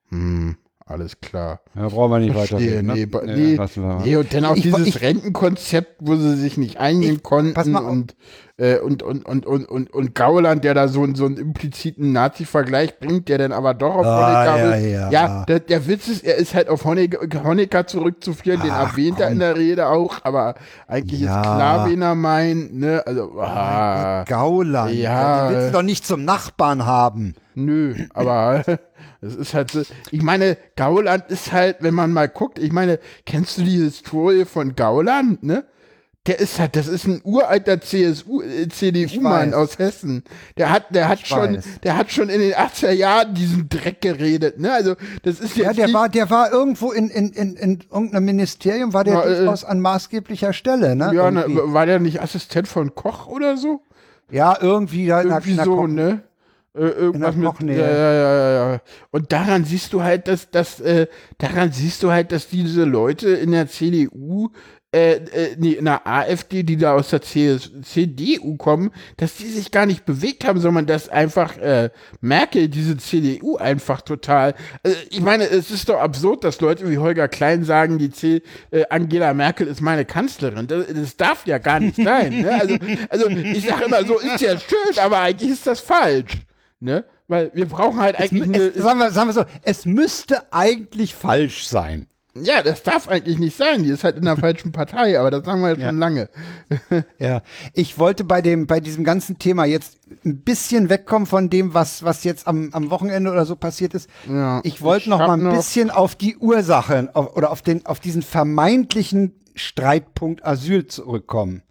Hm, 0.09 0.57
alles 0.89 1.21
klar. 1.21 1.61
Ja, 1.75 1.87
brauchen 1.87 2.11
wir 2.11 2.19
nicht 2.19 2.33
Verstehe, 2.33 2.57
weiterreden. 2.83 2.87
Ne? 2.87 2.93
nee, 2.93 3.55
Ja, 3.55 3.65
nee, 3.75 3.81
mal. 3.81 4.01
nee, 4.03 4.15
und 4.17 4.33
dann 4.33 4.45
auch 4.45 4.55
Ich- 4.55 4.63
dieses 4.63 4.87
ich- 4.87 5.01
Rentenkonzept, 5.01 5.95
wo 5.99 6.15
sie 6.15 6.35
sich 6.35 6.57
nicht 6.57 6.77
einigen 6.79 7.15
Ich- 7.17 7.23
konnten 7.23 7.53
pass 7.53 7.67
mal 7.67 7.83
auf. 7.83 7.91
und, 7.91 8.15
äh, 8.57 8.79
und, 8.79 9.03
und, 9.03 9.25
und, 9.25 9.45
und, 9.45 9.65
und, 9.69 9.93
und 9.93 10.15
Gauland, 10.15 10.63
der 10.63 10.73
da 10.73 10.87
so, 10.87 11.03
einen- 11.03 11.15
so 11.15 11.25
einen 11.25 11.37
impliziten 11.37 12.11
Nazi-Vergleich 12.11 12.99
bringt, 12.99 13.29
der 13.29 13.37
dann 13.37 13.51
aber 13.51 13.73
doch 13.73 13.95
auf 13.95 14.05
Ah, 14.05 14.17
Honecker 14.55 14.57
ja, 14.57 14.81
will. 14.81 14.89
ja. 14.91 15.09
ja 15.11 15.45
der, 15.45 15.59
der 15.59 15.87
Witz 15.87 16.07
ist, 16.07 16.23
er 16.25 16.35
ist 16.35 16.53
halt 16.55 16.67
auf 16.69 16.83
Honecker, 16.85 17.43
Honecker 17.43 17.85
zurückzuführen, 17.87 18.61
den 18.61 18.71
Ach, 18.71 18.91
erwähnt 18.91 19.19
er 19.19 19.27
komm. 19.27 19.33
in 19.33 19.39
der 19.39 19.55
Rede 19.55 19.87
auch, 19.87 20.17
aber 20.23 20.55
eigentlich 20.87 21.21
Ja. 21.21 21.35
ist 21.37 21.41
klar, 21.43 21.89
wen 21.89 22.01
er 22.01 22.15
meint, 22.15 22.73
ne, 22.75 23.03
also, 23.05 23.39
ah, 23.39 24.23
Gauland. 24.27 24.93
Ja, 24.93 25.49
Die 25.49 25.55
willst 25.55 25.67
du 25.69 25.73
doch 25.73 25.83
nicht 25.83 26.05
zum 26.05 26.25
Nachbarn 26.25 26.85
haben. 26.85 27.35
Nö, 27.55 27.93
aber 28.13 28.63
es 29.21 29.35
ist 29.35 29.53
halt 29.53 29.71
so. 29.71 29.81
Ich 30.11 30.21
meine, 30.21 30.57
Gauland 30.75 31.25
ist 31.29 31.51
halt, 31.51 31.77
wenn 31.81 31.93
man 31.93 32.11
mal 32.13 32.27
guckt, 32.29 32.57
ich 32.59 32.71
meine, 32.71 32.99
kennst 33.25 33.57
du 33.57 33.63
die 33.63 33.77
Historie 33.83 34.45
von 34.45 34.75
Gauland, 34.75 35.43
ne? 35.43 35.65
Der 36.27 36.37
ist 36.39 36.59
halt, 36.59 36.75
das 36.75 36.87
ist 36.87 37.07
ein 37.07 37.21
uralter 37.23 37.79
CSU, 37.79 38.41
äh, 38.41 38.67
CDU-Mann 38.67 39.53
aus 39.53 39.79
Hessen. 39.79 40.23
Der 40.57 40.69
hat, 40.69 40.93
der 40.93 41.07
hat 41.07 41.25
schon, 41.25 41.55
weiß. 41.55 41.65
der 41.81 41.95
hat 41.97 42.11
schon 42.11 42.29
in 42.29 42.41
den 42.41 42.53
80er 42.53 42.91
Jahren 42.91 43.33
diesen 43.33 43.69
Dreck 43.69 44.01
geredet, 44.01 44.59
ne? 44.59 44.71
Also, 44.73 44.95
das 45.23 45.39
ist 45.39 45.55
jetzt 45.55 45.65
Ja, 45.65 45.73
der 45.73 45.93
war, 45.93 46.09
der 46.09 46.29
war 46.29 46.51
irgendwo 46.51 46.91
in, 46.91 47.09
in, 47.09 47.29
in, 47.31 47.55
in 47.55 47.79
irgendeinem 47.91 48.25
Ministerium, 48.25 48.93
war 48.93 49.05
der 49.05 49.13
Na, 49.15 49.23
äh, 49.25 49.37
durchaus 49.37 49.63
an 49.63 49.79
maßgeblicher 49.79 50.51
Stelle, 50.53 50.95
ne? 50.95 51.11
ja, 51.15 51.31
ne, 51.31 51.41
Irgendwie. 51.43 51.73
war 51.73 51.85
der 51.85 51.99
nicht 51.99 52.21
Assistent 52.21 52.67
von 52.67 52.93
Koch 52.93 53.27
oder 53.27 53.55
so? 53.57 53.81
ja, 54.29 54.55
irgendwie 54.61 55.07
da 55.07 55.21
in 55.21 55.29
der- 55.29 55.37
Irgendwie 55.39 55.63
so, 55.63 55.87
ne? 55.87 56.21
Äh, 56.75 56.81
irgendwas 56.81 57.35
mit, 57.35 57.47
ja, 57.61 57.75
ja, 57.75 58.13
ja, 58.13 58.35
ja, 58.35 58.71
ja. 58.73 58.81
Und 59.09 59.31
daran 59.31 59.65
siehst 59.65 59.91
du 59.91 60.03
halt, 60.03 60.27
dass, 60.27 60.51
dass 60.51 60.79
äh, 60.79 61.07
daran 61.39 61.71
siehst 61.71 62.03
du 62.03 62.11
halt, 62.11 62.31
dass 62.31 62.47
diese 62.47 62.83
Leute 62.83 63.29
in 63.29 63.51
der 63.51 63.67
CDU, 63.67 64.51
äh, 64.91 65.13
äh, 65.13 65.55
nee, 65.57 65.71
in 65.71 65.85
der 65.85 66.05
AfD, 66.07 66.61
die 66.61 66.77
da 66.77 66.93
aus 66.93 67.09
der 67.09 67.21
CS 67.21 67.71
CDU 67.81 68.55
kommen, 68.57 68.91
dass 69.17 69.35
die 69.35 69.47
sich 69.47 69.71
gar 69.71 69.87
nicht 69.87 70.05
bewegt 70.05 70.45
haben, 70.45 70.59
sondern 70.59 70.85
dass 70.85 71.09
einfach 71.09 71.57
äh, 71.57 71.89
Merkel 72.21 72.69
diese 72.69 72.97
CDU 72.97 73.57
einfach 73.57 74.01
total. 74.01 74.53
Äh, 74.83 74.93
ich 75.09 75.21
meine, 75.21 75.45
es 75.49 75.71
ist 75.71 75.89
doch 75.89 75.99
absurd, 75.99 76.43
dass 76.43 76.61
Leute 76.61 76.87
wie 76.89 76.99
Holger 76.99 77.27
Klein 77.27 77.63
sagen, 77.63 77.97
die 77.97 78.11
C 78.11 78.43
äh, 78.69 78.85
Angela 78.89 79.33
Merkel 79.33 79.65
ist 79.65 79.81
meine 79.81 80.05
Kanzlerin. 80.05 80.67
Das, 80.67 80.85
das 80.87 81.17
darf 81.17 81.47
ja 81.47 81.57
gar 81.57 81.79
nicht 81.79 81.95
sein. 81.95 82.41
Ne? 82.41 82.51
Also, 82.59 82.77
also 83.09 83.29
ich 83.29 83.67
sage 83.67 83.85
immer, 83.85 84.03
so 84.05 84.19
ist 84.19 84.41
ja 84.41 84.57
schön, 84.59 84.99
aber 84.99 85.19
eigentlich 85.19 85.51
ist 85.51 85.65
das 85.65 85.79
falsch. 85.79 86.37
Ne? 86.79 87.03
Weil 87.27 87.51
wir 87.53 87.65
brauchen 87.67 87.99
halt 87.99 88.17
eigentlich 88.19 88.43
eine, 88.43 88.57
Es, 88.57 88.81
sagen, 88.81 88.99
wir, 88.99 89.11
sagen 89.11 89.29
wir 89.29 89.33
so, 89.33 89.43
es 89.63 89.85
müsste 89.85 90.51
eigentlich 90.53 91.13
falsch 91.13 91.67
sein. 91.67 92.07
Ja, 92.35 92.61
das 92.63 92.83
darf 92.83 93.09
eigentlich 93.09 93.37
nicht 93.37 93.57
sein. 93.57 93.83
Die 93.83 93.89
ist 93.89 94.03
halt 94.05 94.15
in 94.15 94.23
der 94.23 94.37
falschen 94.45 94.71
Partei, 94.71 95.19
aber 95.19 95.29
das 95.29 95.43
sagen 95.43 95.61
wir 95.61 95.71
jetzt 95.71 95.81
schon 95.83 95.97
lange. 95.99 96.29
Ja, 97.19 97.41
ich 97.73 97.99
wollte 97.99 98.23
bei 98.23 98.41
dem, 98.41 98.65
bei 98.65 98.79
diesem 98.79 99.03
ganzen 99.03 99.39
Thema 99.39 99.65
jetzt 99.65 99.97
ein 100.23 100.39
bisschen 100.41 100.89
wegkommen 100.89 101.25
von 101.25 101.49
dem, 101.49 101.73
was, 101.73 102.03
was 102.03 102.23
jetzt 102.23 102.47
am, 102.47 102.69
am 102.71 102.89
Wochenende 102.91 103.29
oder 103.31 103.45
so 103.45 103.55
passiert 103.57 103.93
ist. 103.93 104.09
Ja, 104.29 104.61
ich 104.63 104.81
wollte 104.81 105.03
ich 105.03 105.09
noch 105.09 105.19
mal 105.19 105.33
ein 105.33 105.43
noch- 105.43 105.55
bisschen 105.55 105.89
auf 105.89 106.15
die 106.15 106.37
Ursachen 106.37 107.13
auf, 107.13 107.35
oder 107.35 107.51
auf 107.51 107.61
den, 107.61 107.85
auf 107.85 107.99
diesen 107.99 108.21
vermeintlichen 108.21 109.33
Streitpunkt 109.55 110.45
Asyl 110.45 110.87
zurückkommen. 110.87 111.63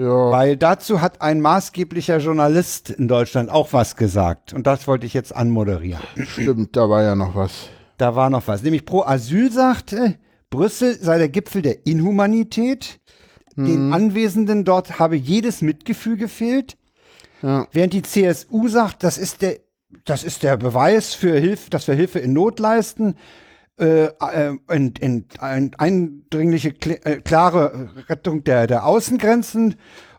Ja, 0.00 0.30
Weil 0.30 0.56
dazu 0.56 1.02
hat 1.02 1.20
ein 1.20 1.42
maßgeblicher 1.42 2.18
Journalist 2.18 2.88
in 2.88 3.06
Deutschland 3.06 3.50
auch 3.50 3.74
was 3.74 3.96
gesagt. 3.96 4.54
Und 4.54 4.66
das 4.66 4.88
wollte 4.88 5.04
ich 5.04 5.12
jetzt 5.12 5.36
anmoderieren. 5.36 6.02
stimmt, 6.24 6.74
da 6.74 6.88
war 6.88 7.02
ja 7.02 7.14
noch 7.14 7.34
was. 7.34 7.68
Da 7.98 8.16
war 8.16 8.30
noch 8.30 8.48
was. 8.48 8.62
Nämlich 8.62 8.86
pro 8.86 9.02
Asyl 9.02 9.52
sagte, 9.52 10.14
Brüssel 10.48 10.96
sei 10.98 11.18
der 11.18 11.28
Gipfel 11.28 11.60
der 11.60 11.86
Inhumanität. 11.86 12.98
Mhm. 13.56 13.66
Den 13.66 13.92
Anwesenden 13.92 14.64
dort 14.64 14.98
habe 14.98 15.16
jedes 15.16 15.60
Mitgefühl 15.60 16.16
gefehlt. 16.16 16.78
Ja. 17.42 17.66
Während 17.70 17.92
die 17.92 18.00
CSU 18.00 18.68
sagt, 18.68 19.02
das 19.04 19.18
ist 19.18 19.42
der, 19.42 19.58
das 20.06 20.24
ist 20.24 20.42
der 20.44 20.56
Beweis 20.56 21.12
für 21.12 21.38
Hilfe, 21.38 21.68
dass 21.68 21.86
wir 21.86 21.94
Hilfe 21.94 22.20
in 22.20 22.32
Not 22.32 22.58
leisten. 22.58 23.16
Äh, 23.80 24.06
äh, 24.06 24.56
in, 24.70 24.94
in, 25.00 25.24
ein, 25.38 25.72
eindringliche, 25.78 26.68
äh, 26.68 27.20
klare 27.22 27.90
Rettung 28.08 28.44
der, 28.44 28.66
der 28.66 28.84
Außengrenzen 28.84 29.76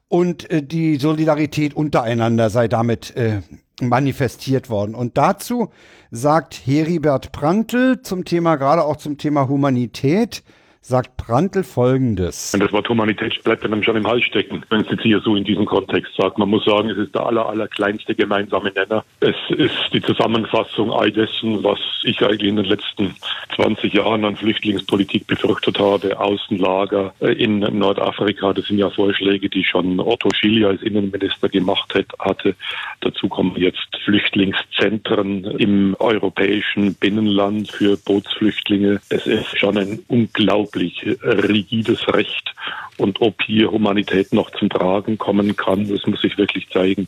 und 0.08 0.50
äh, 0.50 0.64
die 0.64 0.98
Solidarität 0.98 1.74
untereinander 1.74 2.50
sei 2.50 2.68
damit 2.68 3.16
äh, 3.16 3.42
manifestiert 3.80 4.70
worden. 4.70 4.96
Und 4.96 5.18
dazu 5.18 5.70
sagt 6.12 6.56
Heribert 6.56 7.32
Prantl 7.32 8.02
zum 8.02 8.26
Thema, 8.26 8.56
gerade 8.56 8.84
auch 8.84 8.98
zum 8.98 9.18
Thema 9.18 9.48
Humanität, 9.48 10.44
sagt 10.84 11.16
Prantl 11.16 11.64
Folgendes. 11.64 12.56
Und 12.56 12.64
das 12.64 12.72
Wort 12.72 12.90
Humanität 12.90 13.44
bleibt 13.44 13.64
einem 13.64 13.84
schon 13.84 13.96
im 13.96 14.08
Hals 14.08 14.24
stecken, 14.24 14.64
wenn 14.70 14.82
es 14.82 14.90
jetzt 14.90 15.04
hier 15.04 15.20
so 15.20 15.36
in 15.36 15.44
diesem 15.44 15.66
Kontext 15.66 16.16
sagt. 16.18 16.40
Man 16.40 16.50
muss 16.50 16.66
sagen, 16.66 16.90
es 16.90 16.98
ist 16.98 17.14
der 17.14 17.24
aller, 17.24 17.48
aller 17.48 17.68
kleinste 17.68 18.16
gemeinsame 18.16 18.72
Nenner. 18.72 19.06
Es 19.20 19.36
ist 19.50 19.94
die 19.94 20.02
Zusammenfassung 20.02 20.92
all 20.92 21.12
dessen, 21.12 21.64
was 21.64 21.80
ich 22.04 22.20
eigentlich 22.24 22.50
in 22.50 22.56
den 22.56 22.66
letzten 22.66 23.14
20 23.56 23.94
Jahren 23.94 24.26
an 24.26 24.36
Flüchtlingspolitik 24.36 25.28
befürchtet 25.28 25.78
habe. 25.78 26.20
Außenlager 26.20 27.14
in 27.20 27.60
Nordafrika, 27.60 28.54
das 28.54 28.66
sind 28.66 28.80
ja 28.80 28.90
Vorschläge, 28.90 29.50
die 29.50 29.64
schon 29.64 30.00
Otto 30.00 30.30
Schily 30.34 30.66
als 30.66 30.82
Innenminister 30.82 31.48
gemacht 31.48 31.94
hat, 31.94 32.08
hatte. 32.18 32.56
Dazu 33.02 33.30
kommen 33.30 33.56
jetzt 33.56 33.88
Flüchtlingszentren 34.04 35.44
im 35.60 35.96
europäischen 36.00 36.96
Binnenland 36.96 37.72
für 37.72 37.98
Bootsflüchtlinge. 37.98 39.00
Es 39.10 39.28
ist 39.28 39.60
schon 39.60 39.78
ein 39.78 40.00
unglaublich 40.08 40.71
unglaublich 40.72 41.18
rigides 41.24 42.08
Recht. 42.08 42.54
Und 42.98 43.22
ob 43.22 43.42
hier 43.44 43.72
Humanität 43.72 44.32
noch 44.32 44.52
zum 44.52 44.70
Tragen 44.70 45.18
kommen 45.18 45.56
kann, 45.56 45.88
das 45.88 46.06
muss 46.06 46.22
sich 46.22 46.38
wirklich 46.38 46.70
zeigen. 46.70 47.08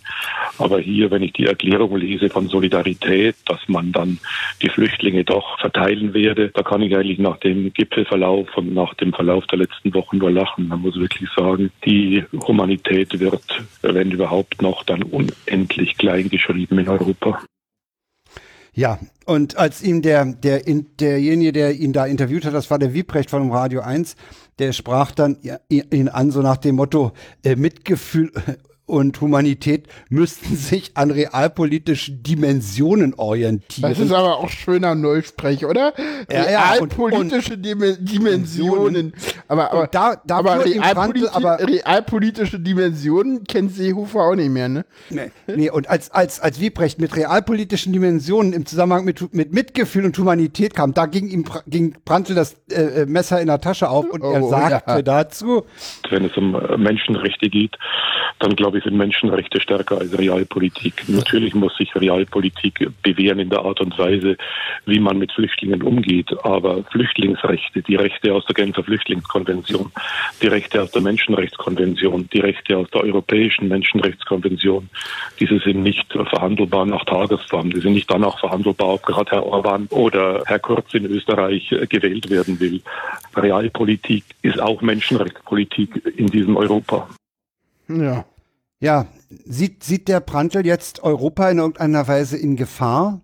Aber 0.58 0.80
hier, 0.80 1.12
wenn 1.12 1.22
ich 1.22 1.34
die 1.34 1.46
Erklärung 1.46 1.96
lese 1.98 2.30
von 2.30 2.48
Solidarität, 2.48 3.36
dass 3.46 3.60
man 3.68 3.92
dann 3.92 4.18
die 4.62 4.70
Flüchtlinge 4.70 5.24
doch 5.24 5.60
verteilen 5.60 6.14
werde, 6.14 6.50
da 6.50 6.64
kann 6.64 6.82
ich 6.82 6.96
eigentlich 6.96 7.20
nach 7.20 7.38
dem 7.38 7.72
Gipfelverlauf 7.74 8.58
und 8.58 8.74
nach 8.74 8.94
dem 8.96 9.14
Verlauf 9.14 9.46
der 9.48 9.60
letzten 9.60 9.94
Wochen 9.94 10.18
nur 10.18 10.32
lachen. 10.32 10.68
Man 10.68 10.82
muss 10.82 10.96
wirklich 10.96 11.30
sagen, 11.36 11.72
die 11.86 12.24
Humanität 12.48 13.20
wird, 13.20 13.44
wenn 13.82 14.12
überhaupt 14.12 14.62
noch, 14.62 14.84
dann 14.84 15.04
unendlich 15.04 15.98
klein 15.98 16.30
geschrieben 16.30 16.80
in 16.80 16.90
Europa. 16.90 17.44
Ja, 18.76 18.98
und 19.26 19.58
als 19.58 19.84
ihm 19.84 20.02
der, 20.02 20.26
der, 20.26 20.62
derjenige, 21.00 21.52
der 21.52 21.74
ihn 21.74 21.94
da 21.94 22.06
interviewt 22.06 22.46
hat, 22.46 22.56
das 22.56 22.72
war 22.72 22.80
der 22.80 22.94
Wiebrecht 22.94 23.30
von 23.30 23.52
Radio 23.52 23.82
1, 23.82 24.16
der 24.58 24.74
sprach 24.74 25.12
dann 25.12 25.38
ihn 25.70 26.10
an, 26.10 26.32
so 26.32 26.42
nach 26.42 26.58
dem 26.58 26.76
Motto, 26.76 27.12
äh, 27.44 27.56
Mitgefühl 27.56 28.32
und 28.86 29.22
Humanität 29.22 29.88
müssten 30.10 30.56
sich 30.56 30.92
an 30.96 31.12
realpolitischen 31.12 32.22
Dimensionen 32.22 33.14
orientieren. 33.14 33.90
Das 33.90 34.00
ist 34.00 34.12
aber 34.12 34.38
auch 34.38 34.50
schöner 34.50 34.94
Neusprech, 34.94 35.66
oder? 35.66 35.94
Ja, 36.30 36.50
ja, 36.50 36.72
realpolitische 36.72 37.54
und, 37.54 37.82
und 37.82 38.10
Dimensionen. 38.12 39.14
Aber, 39.48 39.72
aber, 39.72 39.88
da, 39.88 40.22
da 40.26 40.38
aber, 40.38 40.66
realpoliti 40.66 41.28
aber 41.32 41.60
realpolitische 41.60 42.60
Dimensionen 42.60 43.46
kennt 43.46 43.72
Seehofer 43.72 44.20
auch 44.20 44.36
nicht 44.36 44.50
mehr, 44.50 44.68
ne? 44.68 44.86
Nee, 45.10 45.32
nee 45.48 45.70
und 45.70 45.90
als, 45.90 46.12
als, 46.12 46.40
als 46.40 46.60
Wiebrecht 46.60 47.00
mit 47.00 47.16
realpolitischen 47.16 47.94
Dimensionen 47.94 48.54
im 48.54 48.66
Zusammenhang 48.66 49.06
mit, 49.06 49.34
mit 49.34 49.54
Mitgefühl 49.54 50.06
und 50.06 50.18
Humanität 50.18 50.76
kam, 50.76 50.94
da 50.94 51.06
ging 51.06 51.28
ihm 51.30 51.46
ging 51.68 51.96
Brandl 52.04 52.36
das 52.36 52.56
äh, 52.72 53.02
äh, 53.02 53.06
Messer 53.06 53.40
in 53.40 53.48
der 53.48 53.62
Tasche 53.62 53.90
auf 53.90 54.10
und 54.10 54.22
oh, 54.22 54.32
er 54.32 54.44
sagte 54.44 54.92
ja. 54.92 55.02
dazu. 55.02 55.66
Wenn 56.10 56.26
es 56.26 56.36
um 56.36 56.52
Menschenrechte 56.78 57.50
geht, 57.50 57.78
dann 58.40 58.56
glaube 58.56 58.73
ich, 58.78 58.84
sind 58.84 58.96
Menschenrechte 58.96 59.60
stärker 59.60 60.00
als 60.00 60.18
Realpolitik. 60.18 61.04
Natürlich 61.08 61.54
muss 61.56 61.76
sich 61.78 61.96
Realpolitik 61.96 62.90
bewähren 63.02 63.40
in 63.40 63.50
der 63.50 63.60
Art 63.60 63.82
und 63.82 63.98
Weise, 63.98 64.38
wie 64.86 65.00
man 65.00 65.18
mit 65.18 65.32
Flüchtlingen 65.32 65.82
umgeht. 65.82 66.32
Aber 66.44 66.84
Flüchtlingsrechte, 66.92 67.82
die 67.82 67.96
Rechte 67.96 68.34
aus 68.34 68.46
der 68.46 68.56
Genfer 68.56 68.84
Flüchtlingskonvention, 68.84 69.92
die 70.42 70.48
Rechte 70.48 70.82
aus 70.82 70.92
der 70.92 71.02
Menschenrechtskonvention, 71.02 72.30
die 72.34 72.40
Rechte 72.40 72.78
aus 72.78 72.90
der 72.92 73.02
Europäischen 73.02 73.68
Menschenrechtskonvention, 73.68 74.90
diese 75.40 75.60
sind 75.60 75.84
nicht 75.84 76.12
verhandelbar 76.12 76.86
nach 76.86 77.06
Tagesform. 77.06 77.72
Die 77.72 77.82
sind 77.82 77.94
nicht 77.94 78.10
danach 78.10 78.40
verhandelbar, 78.40 78.96
ob 78.96 79.04
gerade 79.04 79.32
Herr 79.32 79.46
Orban 79.46 79.88
oder 79.90 80.44
Herr 80.46 80.60
Kurz 80.60 80.94
in 80.94 81.06
Österreich 81.06 81.70
gewählt 81.90 82.30
werden 82.30 82.60
will. 82.60 82.82
Realpolitik 83.36 84.24
ist 84.42 84.60
auch 84.60 84.82
Menschenrechtspolitik 84.82 86.02
in 86.18 86.28
diesem 86.28 86.58
Europa. 86.58 87.08
Ja. 87.88 88.26
Ja, 88.84 89.06
sieht, 89.30 89.82
sieht 89.82 90.10
der 90.10 90.20
Prantl 90.20 90.66
jetzt 90.66 91.04
Europa 91.04 91.50
in 91.50 91.60
irgendeiner 91.60 92.06
Weise 92.06 92.38
in 92.38 92.58
Gefahr? 92.58 93.22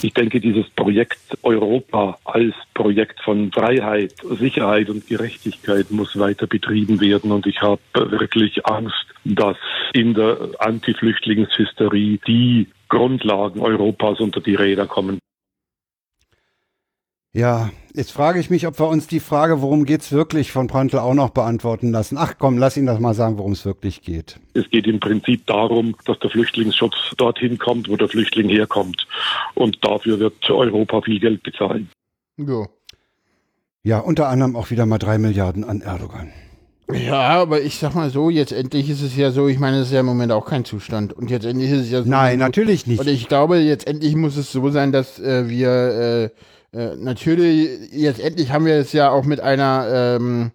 Ich 0.00 0.14
denke, 0.14 0.40
dieses 0.40 0.70
Projekt 0.70 1.18
Europa 1.42 2.18
als 2.24 2.54
Projekt 2.72 3.20
von 3.20 3.52
Freiheit, 3.52 4.14
Sicherheit 4.38 4.88
und 4.88 5.06
Gerechtigkeit 5.06 5.90
muss 5.90 6.18
weiter 6.18 6.46
betrieben 6.46 6.98
werden. 6.98 7.30
Und 7.30 7.46
ich 7.46 7.60
habe 7.60 7.82
wirklich 7.92 8.64
Angst, 8.64 9.04
dass 9.26 9.58
in 9.92 10.14
der 10.14 10.52
Anti-Flüchtlingshysterie 10.60 12.18
die 12.26 12.68
Grundlagen 12.88 13.60
Europas 13.60 14.18
unter 14.18 14.40
die 14.40 14.54
Räder 14.54 14.86
kommen. 14.86 15.18
Ja, 17.32 17.70
jetzt 17.94 18.10
frage 18.10 18.40
ich 18.40 18.50
mich, 18.50 18.66
ob 18.66 18.80
wir 18.80 18.88
uns 18.88 19.06
die 19.06 19.20
Frage, 19.20 19.62
worum 19.62 19.84
geht's 19.84 20.10
wirklich, 20.10 20.50
von 20.50 20.66
Prantl 20.66 20.98
auch 20.98 21.14
noch 21.14 21.30
beantworten 21.30 21.92
lassen. 21.92 22.18
Ach 22.18 22.34
komm, 22.38 22.58
lass 22.58 22.76
ihn 22.76 22.86
das 22.86 22.98
mal 22.98 23.14
sagen, 23.14 23.38
worum 23.38 23.52
es 23.52 23.64
wirklich 23.64 24.02
geht. 24.02 24.40
Es 24.54 24.68
geht 24.68 24.88
im 24.88 24.98
Prinzip 24.98 25.46
darum, 25.46 25.94
dass 26.06 26.18
der 26.18 26.30
Flüchtlingsschutz 26.30 26.96
dorthin 27.16 27.56
kommt, 27.56 27.88
wo 27.88 27.96
der 27.96 28.08
Flüchtling 28.08 28.48
herkommt. 28.48 29.06
Und 29.54 29.78
dafür 29.84 30.18
wird 30.18 30.50
Europa 30.50 31.02
viel 31.02 31.20
Geld 31.20 31.44
bezahlen. 31.44 31.88
Ja. 32.36 32.66
Ja, 33.84 33.98
unter 34.00 34.28
anderem 34.28 34.56
auch 34.56 34.70
wieder 34.70 34.84
mal 34.84 34.98
drei 34.98 35.16
Milliarden 35.18 35.62
an 35.62 35.82
Erdogan. 35.82 36.32
Ja, 36.92 37.40
aber 37.40 37.62
ich 37.62 37.78
sag 37.78 37.94
mal 37.94 38.10
so, 38.10 38.28
jetzt 38.28 38.50
endlich 38.50 38.90
ist 38.90 39.02
es 39.02 39.16
ja 39.16 39.30
so, 39.30 39.46
ich 39.46 39.60
meine, 39.60 39.78
es 39.78 39.86
ist 39.86 39.92
ja 39.92 40.00
im 40.00 40.06
Moment 40.06 40.32
auch 40.32 40.44
kein 40.44 40.64
Zustand. 40.64 41.12
Und 41.12 41.30
jetzt 41.30 41.46
endlich 41.46 41.70
ist 41.70 41.82
es 41.82 41.90
ja 41.92 42.02
so. 42.02 42.10
Nein, 42.10 42.40
natürlich 42.40 42.88
nicht. 42.88 42.98
Und 42.98 43.06
ich 43.06 43.28
glaube, 43.28 43.58
jetzt 43.58 43.86
endlich 43.86 44.16
muss 44.16 44.36
es 44.36 44.50
so 44.50 44.68
sein, 44.70 44.90
dass 44.90 45.20
äh, 45.20 45.48
wir 45.48 45.70
äh, 45.70 46.30
äh, 46.72 46.96
natürlich, 46.96 47.92
jetzt 47.92 48.20
endlich 48.20 48.52
haben 48.52 48.66
wir 48.66 48.74
es 48.74 48.92
ja 48.92 49.10
auch 49.10 49.24
mit 49.24 49.40
einer, 49.40 50.18
ähm, 50.18 50.52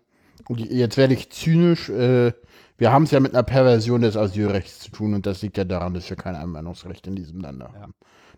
jetzt 0.50 0.98
werde 0.98 1.14
ich 1.14 1.30
zynisch, 1.32 1.90
äh, 1.90 2.34
wir 2.78 2.92
haben 2.92 3.04
es 3.04 3.12
ja 3.12 3.20
mit 3.20 3.34
einer 3.34 3.44
Perversion 3.44 4.02
des 4.02 4.18
Asylrechts 4.18 4.80
zu 4.80 4.92
tun 4.92 5.14
und 5.14 5.26
das 5.26 5.42
liegt 5.42 5.58
ja 5.58 5.64
daran, 5.64 5.94
dass 5.94 6.10
wir 6.10 6.18
kein 6.18 6.36
Einwanderungsrecht 6.36 7.08
in 7.08 7.16
diesem 7.16 7.40
Land 7.42 7.64
haben. 7.64 7.94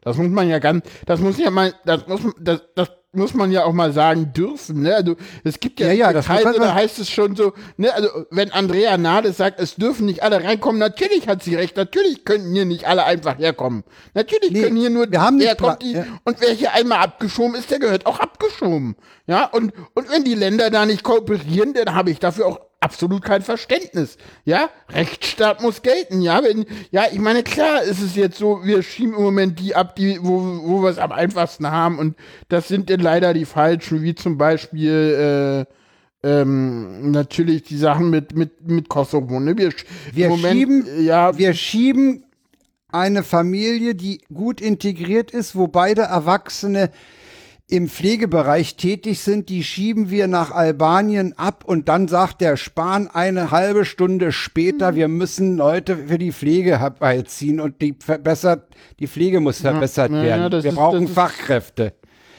Das 0.07 0.15
muss 0.15 0.29
man 0.29 0.47
ja 0.47 0.59
ganz, 0.59 0.85
das 1.05 1.19
muss 1.19 1.37
ja 1.37 1.51
mal, 1.51 1.73
das 1.83 2.07
muss, 2.07 2.21
das, 2.39 2.61
das 2.75 2.87
muss 3.11 3.33
man 3.33 3.51
ja 3.51 3.65
auch 3.65 3.73
mal 3.73 3.91
sagen 3.91 4.31
dürfen. 4.31 4.83
Ne? 4.83 4.95
Also 4.95 5.17
es 5.43 5.59
gibt 5.59 5.81
ja, 5.81 5.91
ja, 5.91 6.11
ja 6.11 6.21
Kreise, 6.21 6.53
da 6.57 6.73
heißt 6.73 6.99
es 6.99 7.09
schon 7.09 7.35
so, 7.35 7.51
ne? 7.75 7.93
also 7.93 8.07
wenn 8.31 8.53
Andrea 8.53 8.97
Nahles 8.97 9.35
sagt, 9.35 9.59
es 9.59 9.75
dürfen 9.75 10.05
nicht 10.05 10.23
alle 10.23 10.41
reinkommen, 10.41 10.79
natürlich 10.79 11.27
hat 11.27 11.43
sie 11.43 11.55
recht, 11.55 11.75
natürlich 11.75 12.23
können 12.23 12.53
hier 12.53 12.63
nicht 12.63 12.87
alle 12.87 13.03
einfach 13.03 13.37
herkommen. 13.37 13.83
Natürlich 14.13 14.51
nee, 14.51 14.61
können 14.61 14.77
hier 14.77 14.91
nur 14.91 15.11
wir 15.11 15.19
haben 15.19 15.41
herkommt 15.41 15.81
die, 15.81 15.91
ja. 15.93 16.05
und 16.23 16.39
wer 16.39 16.51
hier 16.51 16.73
einmal 16.73 16.99
abgeschoben 16.99 17.55
ist, 17.55 17.69
der 17.69 17.79
gehört 17.79 18.05
auch 18.05 18.21
abgeschoben. 18.21 18.95
Ja, 19.25 19.43
und, 19.43 19.73
und 19.93 20.09
wenn 20.09 20.23
die 20.23 20.35
Länder 20.35 20.69
da 20.69 20.85
nicht 20.85 21.03
kooperieren, 21.03 21.73
dann 21.73 21.93
habe 21.93 22.11
ich 22.11 22.19
dafür 22.19 22.45
auch 22.45 22.66
absolut 22.79 23.23
kein 23.23 23.41
Verständnis. 23.41 24.17
Ja, 24.45 24.69
Rechtsstaat 24.89 25.61
muss 25.61 25.81
gelten. 25.81 26.21
Ja, 26.21 26.43
wenn, 26.43 26.65
ja, 26.91 27.05
ich 27.11 27.19
meine, 27.19 27.43
klar 27.43 27.83
ist 27.83 28.01
es 28.01 28.15
jetzt 28.15 28.37
so, 28.37 28.63
wir 28.63 28.83
schieben 28.83 29.15
im 29.15 29.23
Moment 29.23 29.59
die 29.59 29.75
ab, 29.75 29.95
die, 29.95 30.19
wo, 30.21 30.39
wo 30.63 30.83
wir 30.83 30.89
es 30.89 30.97
am 30.99 31.11
einfachsten 31.11 31.69
haben 31.69 31.99
und 31.99 32.15
das 32.49 32.67
sind 32.67 32.89
dann 32.89 32.99
leider 32.99 33.33
die 33.33 33.45
falschen, 33.45 34.01
wie 34.03 34.15
zum 34.15 34.37
Beispiel, 34.37 35.65
äh, 35.67 35.73
ähm, 36.23 37.11
natürlich 37.11 37.63
die 37.63 37.77
Sachen 37.77 38.09
mit, 38.09 38.35
mit, 38.35 38.67
mit 38.67 38.89
Kosovo. 38.89 39.39
Ne? 39.39 39.57
Wir, 39.57 39.71
wir 40.13 40.29
Moment, 40.29 40.53
schieben, 40.53 41.05
ja, 41.05 41.37
wir 41.37 41.53
schieben 41.53 42.25
eine 42.89 43.23
Familie, 43.23 43.95
die 43.95 44.21
gut 44.33 44.61
integriert 44.61 45.31
ist, 45.31 45.55
wo 45.55 45.67
beide 45.67 46.03
Erwachsene 46.03 46.91
im 47.69 47.89
Pflegebereich 47.89 48.77
tätig 48.77 49.19
sind, 49.19 49.49
die 49.49 49.61
schieben 49.61 50.09
wir 50.09 50.27
nach 50.27 50.51
Albanien 50.51 51.37
ab 51.37 51.65
und 51.65 51.89
dann 51.89 52.07
sagt 52.07 52.39
der 52.39 52.55
Spahn 52.55 53.09
eine 53.09 53.51
halbe 53.51 53.83
Stunde 53.83 54.31
später, 54.31 54.93
mhm. 54.93 54.95
wir 54.95 55.07
müssen 55.09 55.57
Leute 55.57 55.97
für 56.07 56.17
die 56.17 56.31
Pflege 56.31 56.79
herbeiziehen 56.79 57.59
und 57.59 57.81
die 57.81 57.93
verbessert, 57.99 58.73
die 58.99 59.07
Pflege 59.07 59.41
muss 59.41 59.59
verbessert 59.59 60.11
ja, 60.11 60.23
werden. 60.23 60.43
Ja, 60.43 60.63
wir 60.63 60.69
ist, 60.69 60.75
brauchen 60.75 61.09
Fachkräfte. 61.09 61.93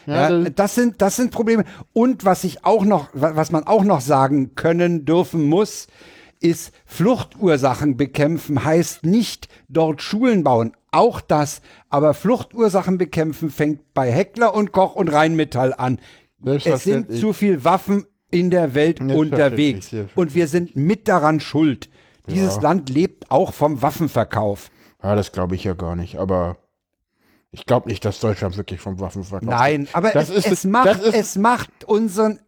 Ja, 0.06 0.30
das, 0.30 0.54
das, 0.54 0.74
sind, 0.74 1.02
das 1.02 1.16
sind 1.16 1.30
Probleme. 1.30 1.64
Und 1.92 2.24
was 2.24 2.44
ich 2.44 2.64
auch 2.64 2.86
noch, 2.86 3.10
was 3.12 3.52
man 3.52 3.66
auch 3.66 3.84
noch 3.84 4.00
sagen 4.00 4.54
können, 4.54 5.04
dürfen 5.04 5.44
muss, 5.44 5.88
ist 6.40 6.72
Fluchtursachen 6.86 7.98
bekämpfen, 7.98 8.64
heißt 8.64 9.04
nicht 9.04 9.48
dort 9.68 10.00
Schulen 10.00 10.44
bauen. 10.44 10.72
Auch 10.91 11.20
das, 11.20 11.61
aber 11.91 12.14
Fluchtursachen 12.14 12.99
bekämpfen 12.99 13.51
fängt 13.51 13.93
bei 13.95 14.11
Heckler 14.11 14.55
und 14.55 14.72
Koch 14.72 14.95
und 14.95 15.09
Rheinmetall 15.09 15.74
an. 15.74 16.01
Es 16.45 16.84
sind 16.84 17.12
zu 17.12 17.32
viel 17.32 17.64
Waffen 17.64 18.07
in 18.30 18.51
der 18.51 18.74
Welt 18.74 19.01
unterwegs 19.01 19.95
und 20.14 20.34
wir 20.34 20.49
sind 20.49 20.76
mit 20.76 21.09
daran 21.09 21.41
schuld. 21.41 21.91
Dieses 22.28 22.57
ja. 22.57 22.62
Land 22.62 22.91
lebt 22.91 23.30
auch 23.30 23.53
vom 23.53 23.80
Waffenverkauf. 23.82 24.70
Ja, 25.03 25.14
das 25.14 25.32
glaube 25.32 25.55
ich 25.55 25.64
ja 25.64 25.74
gar 25.74 25.97
nicht, 25.97 26.16
aber 26.18 26.59
Ich 27.51 27.64
glaube 27.64 27.89
nicht, 27.89 28.05
dass 28.05 28.20
Deutschland 28.20 28.57
wirklich 28.57 28.80
vom 28.80 29.01
Waffenverkauf. 29.01 29.49
Nein, 29.49 29.89
aber 29.93 30.11
das 30.11 30.28
es, 30.28 30.45
ist, 30.45 30.53
es, 30.53 30.64
macht, 30.64 30.86
das 30.86 31.01
ist, 31.01 31.14
es 31.14 31.36
macht 31.36 31.84
unseren, 31.84 32.41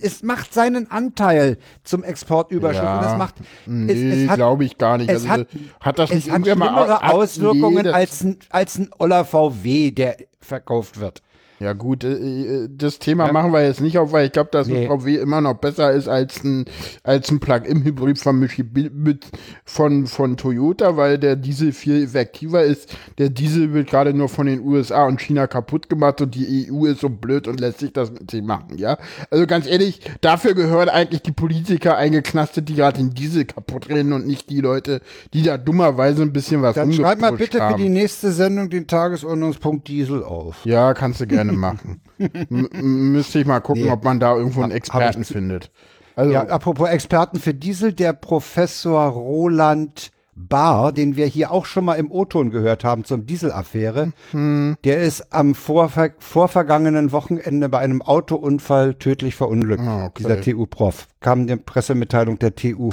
es 0.00 0.22
macht 0.22 0.52
seinen 0.54 0.90
Anteil 0.90 1.58
zum 1.84 2.04
Exportüberschuss. 2.04 2.82
Ja, 2.82 2.98
und 2.98 3.04
es 3.06 3.16
macht, 3.18 3.34
nee, 3.66 3.92
es, 3.92 4.22
es 4.24 4.28
hat, 4.30 4.36
glaube 4.36 4.64
ich 4.64 4.78
gar 4.78 4.98
nicht. 4.98 5.10
es 5.10 5.22
Also, 5.24 5.28
hat- 5.28 5.48
hat 5.80 5.98
das 5.98 6.10
nicht 6.10 6.26
hat 6.30 6.32
irgendwer 6.32 6.56
mal 6.56 6.66
schlimmere 6.68 7.02
ab- 7.02 7.14
Auswirkungen 7.14 7.74
nee, 7.76 7.82
das- 7.82 7.94
als 7.94 8.22
ein, 8.24 8.38
als 8.50 8.78
ein 8.78 8.90
Oller 8.98 9.24
VW, 9.24 9.90
der 9.90 10.16
verkauft 10.40 11.00
wird. 11.00 11.22
Ja 11.60 11.72
gut, 11.72 12.04
äh, 12.04 12.12
äh, 12.12 12.68
das 12.70 12.98
Thema 12.98 13.32
machen 13.32 13.52
wir 13.52 13.64
jetzt 13.64 13.80
nicht 13.80 13.98
auf, 13.98 14.12
weil 14.12 14.26
ich 14.26 14.32
glaube, 14.32 14.50
dass 14.52 14.68
Nee. 14.68 14.82
ein 14.82 14.88
VW 14.88 15.16
immer 15.16 15.40
noch 15.40 15.54
besser 15.54 15.92
ist 15.92 16.08
als 16.08 16.44
ein, 16.44 16.66
als 17.02 17.30
ein 17.30 17.40
Plug-in-Hybrid 17.40 18.18
von, 18.18 18.38
mit, 18.38 19.26
von, 19.64 20.06
von 20.06 20.36
Toyota, 20.36 20.96
weil 20.96 21.18
der 21.18 21.36
Diesel 21.36 21.72
viel 21.72 22.04
effektiver 22.04 22.62
ist. 22.62 22.96
Der 23.18 23.28
Diesel 23.28 23.72
wird 23.72 23.88
gerade 23.90 24.14
nur 24.14 24.28
von 24.28 24.46
den 24.46 24.60
USA 24.60 25.06
und 25.06 25.20
China 25.20 25.46
kaputt 25.48 25.88
gemacht 25.88 26.20
und 26.20 26.34
die 26.34 26.70
EU 26.70 26.84
ist 26.86 27.00
so 27.00 27.08
blöd 27.08 27.48
und 27.48 27.58
lässt 27.60 27.80
sich 27.80 27.92
das 27.92 28.12
mit 28.12 28.30
sich 28.30 28.42
machen, 28.42 28.78
ja. 28.78 28.96
Also 29.30 29.46
ganz 29.46 29.66
ehrlich, 29.66 30.00
dafür 30.20 30.54
gehören 30.54 30.88
eigentlich 30.88 31.22
die 31.22 31.32
Politiker 31.32 31.96
eingeknastet, 31.96 32.68
die 32.68 32.74
gerade 32.76 32.98
den 32.98 33.14
Diesel 33.14 33.44
kaputt 33.46 33.88
reden 33.88 34.12
und 34.12 34.26
nicht 34.26 34.48
die 34.50 34.60
Leute, 34.60 35.00
die 35.34 35.42
da 35.42 35.58
dummerweise 35.58 36.22
ein 36.22 36.32
bisschen 36.32 36.62
was 36.62 36.76
Dann 36.76 36.92
schreib 36.92 37.20
mal 37.20 37.32
bitte 37.32 37.60
haben. 37.60 37.76
für 37.76 37.82
die 37.82 37.88
nächste 37.88 38.30
Sendung 38.32 38.70
den 38.70 38.86
Tagesordnungspunkt 38.86 39.88
Diesel 39.88 40.22
auf. 40.22 40.64
Ja, 40.64 40.94
kannst 40.94 41.20
du 41.20 41.26
gerne 41.26 41.47
machen. 41.56 42.00
M 42.18 43.12
müsste 43.12 43.38
ich 43.40 43.46
mal 43.46 43.60
gucken, 43.60 43.84
Nee. 43.84 43.90
ob 43.90 44.04
man 44.04 44.20
da 44.20 44.34
irgendwo 44.36 44.62
einen 44.62 44.72
Experten 44.72 45.24
findet. 45.24 45.70
Also, 46.16 46.32
Ja, 46.32 46.42
apropos 46.48 46.88
Experten 46.88 47.38
für 47.38 47.54
Diesel, 47.54 47.92
der 47.92 48.12
Professor 48.12 49.06
Roland 49.08 50.10
Barr, 50.40 50.92
den 50.92 51.16
wir 51.16 51.26
hier 51.26 51.50
auch 51.50 51.66
schon 51.66 51.84
mal 51.84 51.94
im 51.94 52.12
O-Ton 52.12 52.50
gehört 52.50 52.84
haben 52.84 53.02
zum 53.04 53.26
Dieselaffäre, 53.26 54.12
Hm. 54.30 54.76
der 54.84 55.02
ist 55.02 55.32
am 55.32 55.54
vorver 55.56 56.10
vorvergangenen 56.18 57.10
Wochenende 57.10 57.68
bei 57.68 57.78
einem 57.80 58.02
Autounfall 58.02 58.94
tödlich 58.94 59.34
verunglückt. 59.34 59.82
Ah, 59.82 60.06
okay. 60.06 60.22
Dieser 60.22 60.40
TU-Prof. 60.40 61.08
Kam 61.20 61.40
eine 61.40 61.56
Pressemitteilung 61.56 62.38
der 62.38 62.54
TU. 62.54 62.90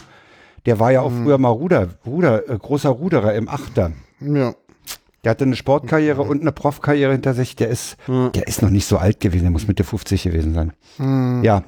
Der 0.66 0.80
war 0.80 0.92
ja 0.92 1.02
auch 1.02 1.12
früher 1.12 1.38
mal 1.38 1.50
Ruder, 1.50 1.90
Ruder, 2.08 2.50
äh, 2.50 2.58
großer 2.58 2.90
Ruderer 2.90 3.36
im 3.36 3.48
Achter. 3.48 3.92
ja. 4.20 4.54
Der 5.26 5.32
hatte 5.32 5.44
eine 5.44 5.56
Sportkarriere 5.56 6.22
und 6.22 6.42
eine 6.42 6.52
Profkarriere 6.52 7.12
hinter 7.12 7.34
sich. 7.34 7.56
Der 7.56 7.70
ist, 7.70 7.98
der 8.08 8.48
ist 8.48 8.62
noch 8.62 8.70
nicht 8.70 8.86
so 8.86 8.98
alt 8.98 9.20
gewesen. 9.20 9.42
Der 9.42 9.52
muss 9.52 9.68
Mitte 9.68 9.84
50 9.84 10.22
gewesen 10.22 10.54
sein. 10.54 10.72
Ja. 11.44 11.64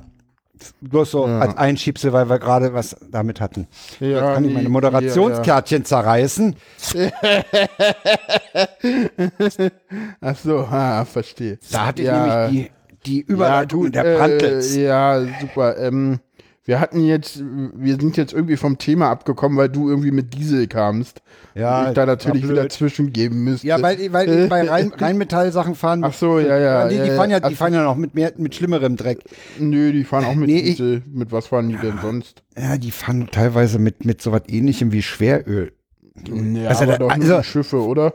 Bloß 0.82 1.12
so 1.12 1.26
als 1.26 1.58
Einschiebse, 1.58 2.14
weil 2.14 2.30
wir 2.30 2.38
gerade 2.38 2.76
was 2.76 2.96
damit 3.12 3.42
hatten. 3.42 3.68
Ja, 4.00 4.08
Jetzt 4.08 4.22
kann 4.22 4.46
ich 4.46 4.54
meine 4.54 4.70
Moderationskärtchen 4.70 5.86
zerreißen. 5.86 6.56
Ach 10.22 10.38
so, 10.38 10.60
ah, 10.60 11.04
verstehe. 11.06 11.58
Da 11.72 11.88
hatte 11.88 12.04
ja, 12.04 12.46
ich 12.46 12.52
nämlich 12.52 12.72
die, 13.04 13.12
die 13.12 13.22
Überleitung 13.22 13.86
gut, 13.86 13.96
der 13.96 14.18
Brandtels. 14.18 14.76
Äh, 14.76 14.86
ja, 14.86 15.26
super. 15.42 15.78
Ähm, 15.78 16.20
wir 16.68 16.80
hatten 16.80 17.00
jetzt, 17.00 17.42
wir 17.42 17.96
sind 18.00 18.18
jetzt 18.18 18.34
irgendwie 18.34 18.58
vom 18.58 18.78
Thema 18.78 19.10
abgekommen, 19.10 19.58
weil 19.58 19.70
du 19.70 19.90
irgendwie 19.90 20.12
mit 20.12 20.34
Diesel 20.36 20.68
kamst. 20.68 21.22
Ja, 21.56 21.82
Und 21.82 21.88
ich 21.88 21.94
da 21.96 22.06
natürlich 22.06 22.48
wieder 22.48 22.68
zwischengeben 22.70 23.44
müsste. 23.44 23.66
ja, 23.66 23.82
weil, 23.82 23.98
weil 24.14 24.30
ich 24.44 24.50
bei 24.50 24.62
Rhein, 24.70 24.92
Rheinmetall-Sachen 24.96 25.74
fahren. 25.76 26.04
Ach 26.04 26.14
so, 26.14 26.40
ja, 26.40 26.58
ja. 26.60 26.88
Die, 26.88 26.98
die, 26.98 27.02
ja, 27.08 27.16
fahren 27.16 27.30
ja, 27.32 27.40
die 27.40 27.56
fahren 27.56 27.74
ja 27.74 27.84
noch 27.84 27.96
mit 27.96 28.14
mehr, 28.14 28.34
mit 28.38 28.54
schlimmerem 28.54 28.96
Dreck. 28.98 29.20
Nö, 29.58 29.92
die 29.92 30.04
fahren 30.04 30.26
auch 30.26 30.36
mit 30.36 30.50
Nee, 30.50 30.60
ich- 30.60 30.76
Diesel. 30.76 31.02
Mit 31.12 31.32
was 31.32 31.48
fahren 31.48 31.70
die 31.70 31.78
denn 31.78 31.98
sonst? 32.02 32.44
Ja, 32.58 32.78
die 32.78 32.92
fahren 32.92 33.30
teilweise 33.32 33.80
mit, 33.80 34.06
mit 34.06 34.22
so 34.22 34.32
was 34.32 34.44
ähnlichem 34.48 34.92
wie 34.92 35.02
Schweröl. 35.02 35.72
Ja, 36.28 36.68
Also 36.70 36.84
aber 36.84 36.92
da- 36.92 36.98
doch 37.00 37.12
also- 37.12 37.42
Schiffe, 37.44 37.82
oder? 37.84 38.14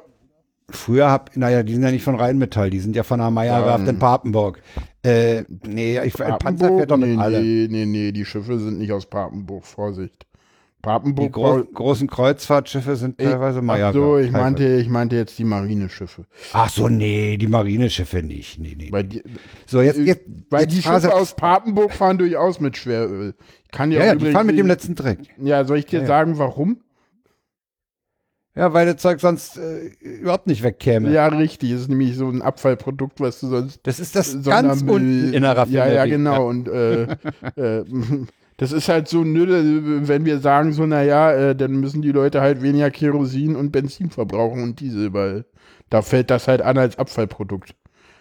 Früher 0.70 1.10
hab, 1.10 1.36
naja, 1.36 1.62
die 1.62 1.74
sind 1.74 1.82
ja 1.82 1.90
nicht 1.90 2.04
von 2.04 2.14
Rheinmetall, 2.14 2.70
die 2.70 2.80
sind 2.80 2.96
ja 2.96 3.02
von 3.02 3.18
der 3.18 3.30
Meierwerft 3.30 3.86
in 3.88 3.98
Papenburg. 3.98 4.60
Äh, 5.04 5.44
nee, 5.66 5.98
ich, 6.04 6.20
ein 6.22 6.38
Panzer 6.38 6.68
fährt 6.76 6.90
doch 6.90 6.96
nee, 6.96 7.16
alle. 7.16 7.42
nee, 7.42 7.66
nee, 7.68 7.86
nee, 7.86 8.12
die 8.12 8.24
Schiffe 8.24 8.58
sind 8.58 8.78
nicht 8.78 8.92
aus 8.92 9.06
Papenburg, 9.06 9.64
Vorsicht. 9.66 10.14
Die 10.24 10.82
Papenburg 10.82 11.32
gro 11.32 11.62
großen 11.64 12.08
Kreuzfahrtschiffe 12.08 12.96
sind 12.96 13.18
teilweise 13.18 13.60
Ach 13.60 13.62
Meierwerft. 13.62 13.94
so, 13.94 14.18
ich 14.18 14.26
teilweise. 14.26 14.42
meinte, 14.42 14.76
ich 14.76 14.88
meinte 14.88 15.16
jetzt 15.16 15.38
die 15.38 15.44
Marineschiffe. 15.44 16.24
Ach 16.52 16.68
so, 16.68 16.88
nee, 16.88 17.36
die 17.36 17.46
Marineschiffe 17.46 18.22
nicht. 18.22 18.58
Nee, 18.58 18.74
nee. 18.76 18.88
Weil 18.92 19.04
die, 19.04 19.22
So, 19.66 19.80
jetzt, 19.80 19.98
jetzt, 19.98 20.22
weil 20.50 20.62
jetzt 20.62 20.76
die 20.76 20.82
Schiffe 20.82 21.14
aus 21.14 21.34
Papenburg 21.36 21.92
fahren 21.92 22.18
durchaus 22.18 22.58
mit 22.60 22.76
Schweröl. 22.76 23.34
Ich 23.64 23.70
kann 23.70 23.90
ja, 23.92 24.00
Ja, 24.00 24.06
ja, 24.06 24.14
die 24.16 24.30
fahren 24.32 24.46
mit 24.46 24.58
dem 24.58 24.66
letzten 24.66 24.94
Dreck. 24.96 25.18
Ja, 25.38 25.64
soll 25.64 25.78
ich 25.78 25.86
dir 25.86 26.00
ja. 26.00 26.06
sagen, 26.06 26.38
warum? 26.38 26.78
Ja, 28.54 28.72
weil 28.74 28.84
das 28.86 28.96
Zeug 29.00 29.18
sonst 29.20 29.56
äh, 29.56 29.86
überhaupt 30.00 30.46
nicht 30.46 30.62
wegkäme. 30.62 31.10
Ja, 31.10 31.26
richtig. 31.28 31.70
Das 31.72 31.80
ist 31.82 31.88
nämlich 31.88 32.16
so 32.16 32.28
ein 32.28 32.42
Abfallprodukt, 32.42 33.18
was 33.20 33.40
du 33.40 33.46
sonst 33.48 33.80
Das 33.84 33.98
ist 33.98 34.14
das 34.14 34.32
ganz 34.44 34.82
Sondermüll- 34.82 34.90
unten 34.90 35.32
in 35.32 35.42
der 35.42 35.52
Ja, 35.52 35.52
Raffinerie. 35.52 35.94
ja, 35.94 36.04
genau. 36.06 36.48
Und 36.48 36.68
äh, 36.68 37.02
äh, 37.56 37.84
das 38.58 38.72
ist 38.72 38.88
halt 38.90 39.08
so 39.08 39.24
Nülle, 39.24 40.06
wenn 40.06 40.26
wir 40.26 40.38
sagen 40.38 40.72
so, 40.74 40.84
naja, 40.84 41.32
äh, 41.32 41.56
dann 41.56 41.72
müssen 41.76 42.02
die 42.02 42.12
Leute 42.12 42.42
halt 42.42 42.60
weniger 42.60 42.90
Kerosin 42.90 43.56
und 43.56 43.72
Benzin 43.72 44.10
verbrauchen 44.10 44.62
und 44.62 44.80
Diesel, 44.80 45.14
weil 45.14 45.46
da 45.88 46.02
fällt 46.02 46.30
das 46.30 46.46
halt 46.46 46.60
an 46.60 46.76
als 46.76 46.98
Abfallprodukt. 46.98 47.74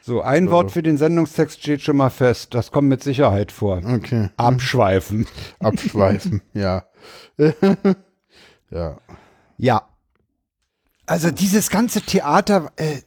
So, 0.04 0.22
ein 0.22 0.50
Wort 0.50 0.72
für 0.72 0.82
den 0.82 0.98
Sendungstext 0.98 1.62
steht 1.62 1.82
schon 1.82 1.98
mal 1.98 2.10
fest. 2.10 2.56
Das 2.56 2.72
kommt 2.72 2.88
mit 2.88 3.04
Sicherheit 3.04 3.52
vor. 3.52 3.82
Okay. 3.86 4.30
Abschweifen. 4.38 5.28
Abschweifen, 5.60 6.42
ja. 6.54 6.84
ja. 8.72 8.98
Ja. 9.58 9.82
Also 11.12 11.30
dieses 11.30 11.70
ganze 11.70 12.00
Theater, 12.02 12.72
äh, 12.78 13.00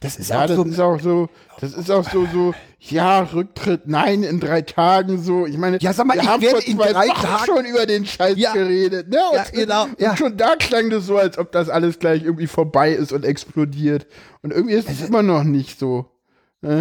das 0.00 0.16
ist 0.16 0.30
Ja, 0.30 0.42
auch 0.42 0.46
das 0.48 0.56
so. 0.56 0.64
ist 0.64 0.80
auch 0.80 1.00
so, 1.00 1.28
das 1.60 1.72
ist 1.74 1.90
auch 1.92 2.10
so, 2.10 2.26
so, 2.32 2.54
ja, 2.80 3.20
Rücktritt, 3.20 3.82
nein, 3.86 4.24
in 4.24 4.40
drei 4.40 4.62
Tagen 4.62 5.22
so. 5.22 5.46
Ich 5.46 5.56
meine, 5.56 5.78
Ja, 5.80 5.92
sag 5.92 6.06
mal, 6.08 6.14
wir 6.14 6.22
ich 6.24 6.28
haben 6.28 6.42
werde 6.42 6.56
vor 6.60 6.66
in 6.66 6.76
drei 6.78 7.06
Wochen 7.08 7.22
Tagen- 7.22 7.44
schon 7.46 7.64
über 7.66 7.86
den 7.86 8.04
Scheiß 8.04 8.34
Ja. 8.36 8.52
geredet. 8.52 9.08
Ne? 9.10 9.18
Und, 9.30 9.36
Ja, 9.36 9.44
genau, 9.52 9.84
Und 9.84 10.00
ja. 10.00 10.16
schon 10.16 10.36
da 10.36 10.56
klang 10.56 10.90
das 10.90 11.06
so, 11.06 11.16
als 11.18 11.38
ob 11.38 11.52
das 11.52 11.68
alles 11.68 12.00
gleich 12.00 12.24
irgendwie 12.24 12.48
vorbei 12.48 12.90
ist 12.90 13.12
und 13.12 13.24
explodiert. 13.24 14.08
Und 14.42 14.50
irgendwie 14.52 14.74
ist 14.74 14.90
es 14.90 15.00
immer 15.08 15.22
noch 15.22 15.44
nicht 15.44 15.78
so. 15.78 16.06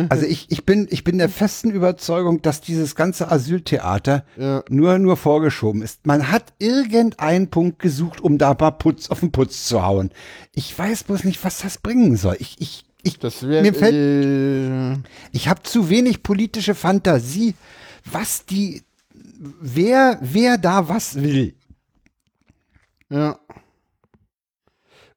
Also 0.09 0.27
ich, 0.27 0.45
ich, 0.51 0.63
bin, 0.63 0.88
ich 0.91 1.03
bin 1.03 1.17
der 1.17 1.27
festen 1.27 1.71
Überzeugung, 1.71 2.43
dass 2.43 2.61
dieses 2.61 2.93
ganze 2.95 3.32
Asyltheater 3.32 4.23
Ja. 4.38 4.63
nur, 4.69 4.99
nur 4.99 5.17
vorgeschoben 5.17 5.82
ist. 5.82 6.05
Man 6.05 6.32
hat 6.32 6.53
irgendeinen 6.59 7.49
Punkt 7.49 7.79
gesucht, 7.79 8.21
um 8.21 8.38
da 8.38 8.55
mal 8.59 8.69
Putz 8.71 9.09
auf 9.09 9.21
den 9.21 9.32
Putz 9.32 9.65
zu 9.65 9.82
hauen. 9.84 10.11
Ich 10.53 10.77
weiß 10.77 11.05
bloß 11.05 11.23
nicht, 11.23 11.43
was 11.43 11.59
das 11.59 11.79
bringen 11.79 12.15
soll. 12.15 12.36
Ich, 12.38 12.57
ich, 12.59 12.86
ich, 13.01 13.17
Das 13.17 13.41
wäre. 13.41 13.63
mir 13.63 13.73
fällt, 13.73 13.95
Äh, 13.95 15.01
ich 15.32 15.47
habe 15.47 15.63
zu 15.63 15.89
wenig 15.89 16.21
politische 16.21 16.75
Fantasie, 16.75 17.55
was 18.05 18.45
die, 18.45 18.84
wer, 19.23 20.19
wer 20.21 20.59
da 20.59 20.89
was 20.89 21.15
will. 21.15 21.55
ja. 23.09 23.39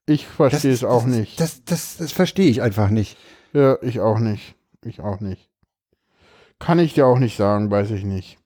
Ich 0.06 0.26
verstehe 0.26 0.72
es 0.72 0.84
auch 0.84 1.04
das, 1.04 1.14
nicht. 1.14 1.40
Das, 1.40 1.64
das, 1.64 1.96
das 1.96 2.12
verstehe 2.12 2.50
ich 2.50 2.60
einfach 2.60 2.90
nicht. 2.90 3.16
Ja, 3.55 3.78
ich 3.82 4.00
auch 4.00 4.18
nicht. 4.18 4.55
Ich 4.84 5.00
auch 5.00 5.20
nicht. 5.20 5.48
Kann 6.59 6.78
ich 6.78 6.94
dir 6.94 7.07
auch 7.07 7.18
nicht 7.18 7.36
sagen, 7.36 7.70
weiß 7.70 7.90
ich 7.90 8.05
nicht. 8.05 8.38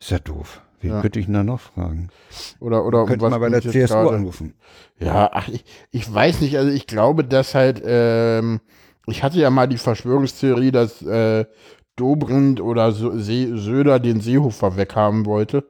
Ist 0.00 0.10
ja 0.10 0.18
doof. 0.18 0.62
Wen 0.80 0.90
Ja. 0.90 1.00
könnte 1.00 1.18
ich 1.20 1.26
denn 1.26 1.34
da 1.34 1.42
noch 1.42 1.60
fragen? 1.60 2.08
Oder, 2.60 2.84
oder 2.84 3.06
Könnte 3.06 3.28
mal 3.30 3.38
bei 3.38 3.48
der 3.48 3.62
CSU 3.62 3.94
gerade- 3.94 4.16
anrufen. 4.16 4.54
Ja, 4.98 5.30
ach, 5.32 5.48
ich, 5.48 5.64
ich 5.90 6.12
weiß 6.12 6.40
nicht, 6.42 6.58
also 6.58 6.70
ich 6.70 6.86
glaube, 6.86 7.24
dass 7.24 7.54
halt, 7.54 7.82
ähm, 7.84 8.60
ich 9.06 9.22
hatte 9.22 9.38
ja 9.38 9.48
mal 9.50 9.66
die 9.68 9.78
Verschwörungstheorie, 9.78 10.72
dass 10.72 11.00
äh, 11.02 11.46
Dobrindt 11.96 12.60
oder 12.60 12.92
so, 12.92 13.16
See, 13.18 13.50
Söder 13.54 13.98
den 14.00 14.20
Seehofer 14.20 14.76
weghaben 14.76 15.24
wollte. 15.24 15.64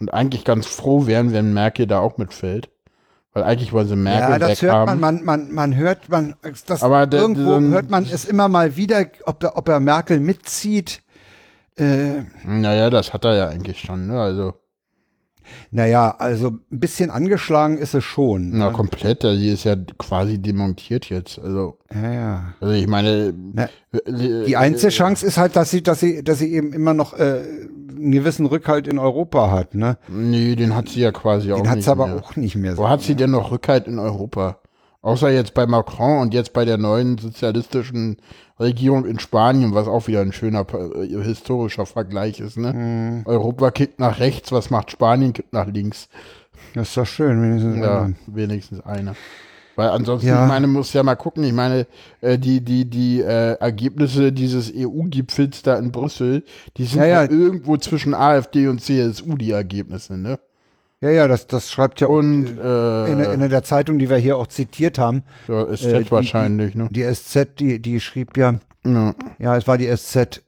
Und 0.00 0.14
eigentlich 0.14 0.44
ganz 0.46 0.66
froh 0.66 1.06
wären, 1.06 1.32
wenn 1.34 1.52
Merkel 1.52 1.86
da 1.86 2.00
auch 2.00 2.16
mitfällt. 2.16 2.70
Weil 3.32 3.44
eigentlich 3.44 3.72
wollen 3.72 3.86
sie 3.86 3.94
Merkel 3.96 4.30
Ja, 4.30 4.38
das 4.40 4.60
hört 4.62 4.86
man, 4.86 4.98
man, 5.00 5.24
man, 5.24 5.52
man 5.52 5.76
hört, 5.76 6.08
man, 6.08 6.34
das 6.66 6.82
Aber 6.82 7.06
der- 7.06 7.20
irgendwo 7.20 7.58
diesen- 7.58 7.72
hört 7.72 7.88
man 7.90 8.04
es 8.04 8.24
immer 8.24 8.48
mal 8.48 8.74
wieder, 8.76 9.04
ob 9.24 9.42
er, 9.44 9.56
ob 9.56 9.68
er 9.68 9.78
Merkel 9.78 10.18
mitzieht. 10.18 11.00
Äh, 11.76 12.22
Naja, 12.44 12.90
das 12.90 13.12
hat 13.12 13.24
er 13.24 13.34
ja 13.36 13.48
eigentlich 13.48 13.80
schon, 13.80 14.08
ne? 14.08 14.20
Also, 14.20 14.54
naja, 15.70 16.14
also 16.18 16.48
ein 16.48 16.80
bisschen 16.80 17.10
angeschlagen 17.10 17.78
ist 17.78 17.94
es 17.94 18.04
schon. 18.04 18.50
na, 18.50 18.66
ne? 18.66 18.72
komplett, 18.72 19.24
also 19.24 19.38
die 19.40 19.50
ist 19.50 19.64
ja 19.64 19.76
quasi 19.98 20.38
demontiert 20.38 21.08
jetzt. 21.08 21.38
Also, 21.38 21.78
Ja, 21.94 22.12
ja. 22.12 22.54
also 22.60 22.74
ich 22.74 22.86
meine, 22.86 23.32
Na, 23.54 23.68
äh, 23.92 24.44
Die 24.46 24.56
einzige 24.56 24.90
Chance 24.92 25.26
ist 25.26 25.38
halt, 25.38 25.56
dass 25.56 25.70
sie, 25.70 25.82
dass 25.82 26.00
sie, 26.00 26.22
dass 26.22 26.38
sie 26.38 26.52
eben 26.52 26.72
immer 26.72 26.94
noch 26.94 27.14
äh, 27.18 27.42
einen 27.90 28.12
gewissen 28.12 28.46
Rückhalt 28.46 28.88
in 28.88 28.98
Europa 28.98 29.50
hat. 29.50 29.74
Ne? 29.74 29.98
Nee, 30.08 30.56
den 30.56 30.74
hat 30.74 30.88
sie 30.88 31.00
ja 31.00 31.12
quasi 31.12 31.52
auch 31.52 31.56
Den 31.58 31.68
hat 31.68 31.76
nicht 31.76 31.84
sie 31.84 31.90
aber 31.90 32.06
mehr. 32.06 32.16
auch 32.16 32.36
nicht 32.36 32.56
mehr. 32.56 32.76
Wo 32.76 32.88
hat 32.88 33.02
sie 33.02 33.14
denn 33.14 33.30
noch 33.32 33.50
Rückhalt 33.50 33.86
in 33.86 33.98
Europa? 33.98 34.59
Außer 35.02 35.30
jetzt 35.30 35.54
bei 35.54 35.66
Macron 35.66 36.18
und 36.20 36.34
jetzt 36.34 36.52
bei 36.52 36.64
der 36.66 36.76
neuen 36.76 37.16
sozialistischen 37.16 38.18
Regierung 38.58 39.06
in 39.06 39.18
Spanien, 39.18 39.74
was 39.74 39.88
auch 39.88 40.06
wieder 40.08 40.20
ein 40.20 40.32
schöner 40.32 40.66
äh, 40.74 41.22
historischer 41.22 41.86
Vergleich 41.86 42.38
ist. 42.40 42.58
Ne? 42.58 42.72
Mhm. 42.74 43.22
Europa 43.24 43.70
kippt 43.70 43.98
nach 43.98 44.20
rechts, 44.20 44.52
was 44.52 44.68
macht 44.68 44.90
Spanien? 44.90 45.32
Kippt 45.32 45.54
nach 45.54 45.66
links. 45.68 46.08
Das 46.74 46.88
ist 46.88 46.96
doch 46.98 47.06
schön. 47.06 47.42
Wenigstens 47.42 47.76
Ja, 47.78 48.02
einer. 48.02 48.14
wenigstens 48.26 48.80
einer. 48.84 49.14
Weil 49.76 49.88
ansonsten, 49.88 50.28
Ja. 50.28 50.42
ich 50.42 50.48
meine, 50.48 50.66
muss 50.66 50.92
ja 50.92 51.02
mal 51.02 51.14
gucken, 51.14 51.44
ich 51.44 51.54
meine, 51.54 51.86
äh, 52.20 52.38
die, 52.38 52.60
die, 52.60 52.84
die 52.84 53.22
äh, 53.22 53.54
Ergebnisse 53.54 54.30
dieses 54.32 54.70
EU-Gipfels 54.76 55.62
da 55.62 55.78
in 55.78 55.90
Brüssel, 55.92 56.44
die 56.76 56.84
sind 56.84 57.00
Ja, 57.00 57.06
ja, 57.06 57.22
ja. 57.24 57.30
irgendwo 57.30 57.78
zwischen 57.78 58.12
AfD 58.12 58.68
und 58.68 58.82
CSU, 58.82 59.36
die 59.38 59.52
Ergebnisse, 59.52 60.18
ne? 60.18 60.38
Ja, 61.02 61.10
ja, 61.10 61.28
das, 61.28 61.46
das 61.46 61.70
schreibt 61.70 62.00
ja 62.00 62.08
Und 62.08 62.58
äh, 62.58 63.12
in, 63.12 63.20
in 63.42 63.48
der 63.48 63.62
Zeitung, 63.62 63.98
die 63.98 64.10
wir 64.10 64.18
hier 64.18 64.36
auch 64.36 64.46
zitiert 64.48 64.98
haben. 64.98 65.22
ja, 65.48 65.62
ist 65.64 65.84
äh, 65.84 66.02
die- 66.04 66.10
wahrscheinlich, 66.10 66.74
ne? 66.74 66.88
Die 66.90 67.02
SZ, 67.02 67.58
die, 67.58 67.80
die 67.80 68.00
schrieb 68.00 68.36
ja, 68.36 68.60
Ja. 68.84 69.14
ja, 69.38 69.56
es 69.56 69.66
war 69.66 69.78
die 69.78 69.86
SZ. 69.96 70.42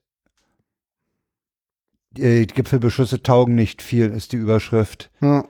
Die 2.14 2.46
Gipfelbeschlüsse 2.46 3.22
taugen 3.22 3.54
nicht 3.54 3.80
viel, 3.80 4.10
ist 4.10 4.32
die 4.32 4.36
Überschrift. 4.36 5.10
Ja. 5.22 5.46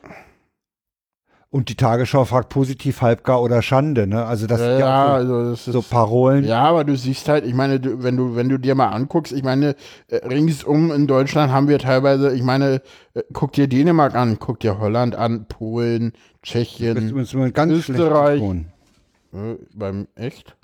Und 1.53 1.69
die 1.69 1.75
Tagesschau 1.75 2.25
fragt 2.25 2.49
positiv, 2.49 3.03
halbgar 3.03 3.43
oder 3.43 3.61
Schande, 3.61 4.07
ne? 4.07 4.25
Also 4.25 4.47
das 4.47 4.59
Ja, 4.59 4.79
ja, 4.79 5.07
also 5.13 5.51
das 5.51 5.67
so, 5.67 5.73
so 5.73 5.79
ist, 5.81 5.91
Parolen. 5.91 6.45
ja, 6.45 6.63
aber 6.63 6.83
du 6.85 6.97
siehst 6.97 7.29
halt, 7.29 7.45
ich 7.45 7.53
meine, 7.53 7.79
du, 7.79 8.03
wenn 8.03 8.17
du, 8.17 8.35
wenn 8.35 8.49
du 8.49 8.57
dir 8.59 8.75
mal 8.75 8.89
anguckst, 8.89 9.35
ich 9.35 9.43
meine, 9.43 9.77
äh, 10.09 10.17
ringsum 10.27 10.91
in 10.91 11.07
Deutschland 11.07 11.53
haben 11.53 11.69
wir 11.69 11.79
teilweise, 11.79 12.35
ich 12.35 12.43
meine, 12.43 12.81
äh, 13.13 13.21
guck 13.35 13.53
dir 13.53 13.69
Dänemark 13.69 14.15
an, 14.15 14.39
guck 14.41 14.61
dir 14.61 14.79
Holland 14.79 15.15
an, 15.15 15.45
Polen, 15.47 16.15
Tschechien, 16.43 17.15
ganz 17.53 17.71
Österreich. 17.71 18.41
äh, 18.41 19.57
beim 19.75 20.09
echt? 20.15 20.57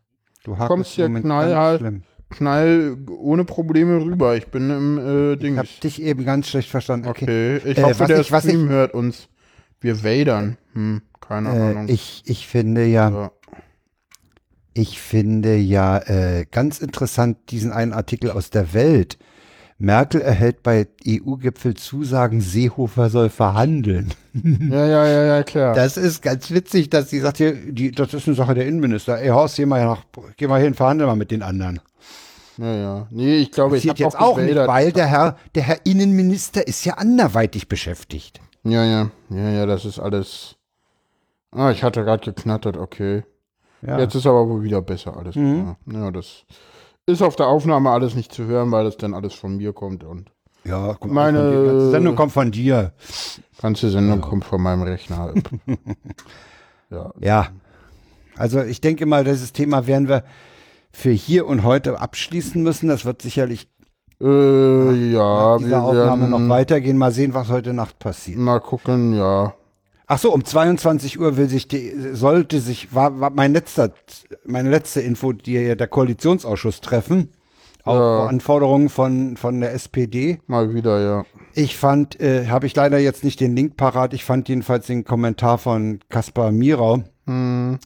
Du 0.44 0.54
kommst 0.56 0.92
hier 0.92 1.10
knallhart. 1.10 1.80
ganz 1.82 1.90
schlimm. 1.90 2.02
Knall 2.30 2.96
ohne 3.20 3.44
Probleme 3.44 4.02
rüber. 4.02 4.36
Ich 4.36 4.46
bin 4.46 4.70
im 4.70 4.98
äh, 4.98 5.32
Ich 5.34 5.38
Ding. 5.40 5.58
hab 5.58 5.66
dich 5.82 6.00
eben 6.02 6.24
ganz 6.24 6.48
schlecht 6.48 6.70
verstanden. 6.70 7.08
Okay, 7.08 7.58
ich 7.58 7.76
Äh, 7.76 7.82
hoffe, 7.82 8.00
was 8.00 8.08
der 8.08 8.20
ich- 8.20 8.26
Stream 8.28 8.68
hört 8.70 8.94
uns. 8.94 9.28
Wir 9.80 10.02
wadern. 10.02 10.56
Hm, 10.74 11.02
keine 11.20 11.48
Äh, 11.50 11.52
Ahnung. 11.70 11.88
ich, 11.88 12.22
ich 12.26 12.46
finde 12.46 12.84
ja, 12.86 13.10
Ja. 13.10 13.30
ich 14.74 15.00
finde 15.00 15.56
ja 15.56 15.98
äh, 15.98 16.46
ganz 16.50 16.78
interessant 16.80 17.38
diesen 17.50 17.72
einen 17.72 17.92
Artikel 17.92 18.30
aus 18.30 18.50
der 18.50 18.72
Welt. 18.74 19.18
Merkel 19.80 20.20
erhält 20.20 20.64
bei 20.64 20.88
EU-Gipfel 21.06 21.74
Zusagen, 21.74 22.40
Seehofer 22.40 23.10
soll 23.10 23.28
verhandeln. 23.30 24.12
ja, 24.34 24.86
ja, 24.86 25.06
ja, 25.06 25.24
ja, 25.36 25.42
klar. 25.44 25.72
Das 25.74 25.96
ist 25.96 26.20
ganz 26.20 26.50
witzig, 26.50 26.90
dass 26.90 27.10
sie 27.10 27.20
sagt, 27.20 27.36
hier, 27.36 27.52
die, 27.54 27.92
das 27.92 28.12
ist 28.12 28.26
eine 28.26 28.34
Sache 28.34 28.54
der 28.54 28.66
Innenminister. 28.66 29.18
Ey, 29.20 29.28
Horst, 29.28 29.54
geh 29.56 29.66
mal, 29.66 29.84
nach, 29.84 30.02
geh 30.36 30.48
mal 30.48 30.60
hin, 30.60 30.74
verhandel 30.74 31.06
mal 31.06 31.14
mit 31.14 31.30
den 31.30 31.42
anderen. 31.42 31.78
ja, 32.56 32.74
ja. 32.74 33.06
Nee, 33.10 33.36
ich 33.36 33.52
glaube, 33.52 33.76
ich 33.76 33.86
Passiert 33.86 34.00
habe 34.14 34.16
jetzt 34.16 34.20
auch 34.20 34.36
nicht, 34.38 34.48
gewadert. 34.48 34.68
weil 34.68 34.90
der 34.90 35.06
Herr, 35.06 35.36
der 35.54 35.62
Herr 35.62 35.78
Innenminister 35.86 36.66
ist 36.66 36.84
ja 36.84 36.94
anderweitig 36.94 37.68
beschäftigt. 37.68 38.40
Ja, 38.64 38.84
ja, 38.84 39.10
ja, 39.30 39.50
ja, 39.50 39.66
das 39.66 39.84
ist 39.84 39.98
alles. 39.98 40.56
Ah, 41.50 41.70
ich 41.70 41.82
hatte 41.82 42.04
gerade 42.04 42.24
geknattert, 42.24 42.76
okay. 42.76 43.24
Ja. 43.82 43.94
Mhm. 43.94 44.00
Jetzt 44.00 44.14
ist 44.14 44.26
aber 44.26 44.48
wohl 44.48 44.62
wieder 44.62 44.82
besser 44.82 45.16
alles. 45.16 45.34
Ja, 45.34 45.76
ja, 45.86 46.10
das 46.10 46.44
ist 47.06 47.22
auf 47.22 47.36
der 47.36 47.46
Aufnahme 47.46 47.90
alles 47.90 48.14
nicht 48.14 48.32
zu 48.32 48.44
hören, 48.44 48.70
weil 48.70 48.84
das 48.84 48.96
dann 48.96 49.14
alles 49.14 49.34
von 49.34 49.56
mir 49.56 49.72
kommt 49.72 50.04
und 50.04 50.30
ja, 50.64 50.94
guck 50.98 51.10
Meine-. 51.10 51.50
Die 51.50 51.66
ganze 51.66 51.90
Sendung 51.90 52.16
kommt 52.16 52.32
von 52.32 52.50
dir. 52.50 52.92
ganze 53.60 53.90
Sendung 53.90 54.20
kommt 54.20 54.44
von 54.44 54.60
meinem 54.60 54.82
Rechner. 54.82 55.32
ja. 56.90 57.12
Ja. 57.20 57.48
Also 58.36 58.62
ich 58.62 58.80
denke 58.80 59.06
mal, 59.06 59.24
dieses 59.24 59.52
Thema 59.52 59.86
werden 59.86 60.08
wir 60.08 60.24
für 60.92 61.10
hier 61.10 61.46
und 61.46 61.62
heute 61.62 62.00
abschließen 62.00 62.62
müssen. 62.62 62.88
Das 62.88 63.04
wird 63.04 63.22
sicherlich 63.22 63.68
Äh, 64.20 65.12
ja, 65.12 65.52
nach 65.52 65.58
dieser 65.58 65.70
wir 65.70 65.82
Aufnahme 65.82 66.30
werden 66.30 66.30
noch 66.30 66.48
weitergehen. 66.48 66.96
Mal 66.98 67.12
sehen, 67.12 67.34
was 67.34 67.48
heute 67.48 67.72
Nacht 67.72 67.98
passiert. 67.98 68.38
mal 68.38 68.60
gucken, 68.60 69.14
ja. 69.14 69.54
Ach 70.10 70.18
so, 70.18 70.32
um 70.32 70.44
22 70.44 71.20
Uhr 71.20 71.36
will 71.36 71.48
sich 71.48 71.68
die, 71.68 71.92
sollte 72.12 72.60
sich, 72.60 72.94
war, 72.94 73.20
war 73.20 73.30
mein 73.30 73.52
letzter, 73.52 73.92
meine 74.46 74.70
letzte 74.70 75.02
Info, 75.02 75.32
die 75.32 75.52
ja 75.52 75.74
der 75.74 75.86
Koalitionsausschuss 75.86 76.80
treffen. 76.80 77.32
Auf 77.84 77.96
Ja. 77.96 78.26
Anforderungen 78.26 78.88
von, 78.88 79.36
von 79.36 79.60
der 79.60 79.72
SPD. 79.72 80.40
Mal 80.46 80.74
wieder, 80.74 81.00
ja. 81.00 81.24
Ich 81.54 81.76
fand, 81.76 82.20
äh, 82.20 82.46
habe 82.48 82.66
ich 82.66 82.74
leider 82.74 82.98
jetzt 82.98 83.22
nicht 83.22 83.40
den 83.40 83.54
Link 83.54 83.76
parat, 83.76 84.14
ich 84.14 84.24
fand 84.24 84.48
jedenfalls 84.48 84.86
den 84.86 85.04
Kommentar 85.04 85.58
von 85.58 86.00
Kaspar 86.08 86.52
Mirau 86.52 87.04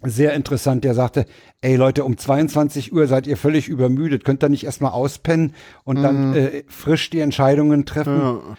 sehr 0.03 0.35
interessant. 0.35 0.85
Der 0.85 0.95
sagte, 0.95 1.27
ey 1.61 1.77
Leute, 1.77 2.05
um 2.05 2.17
22 2.17 2.93
Uhr 2.93 3.07
seid 3.07 3.27
ihr 3.27 3.37
völlig 3.37 3.69
übermüdet, 3.69 4.25
könnt 4.25 4.43
ihr 4.43 4.49
nicht 4.49 4.65
erstmal 4.65 4.93
auspennen 4.93 5.55
und 5.85 6.03
dann 6.03 6.35
äh, 6.35 6.65
frisch 6.69 7.11
die 7.11 7.21
Entscheidungen 7.21 7.85
treffen. 7.85 8.57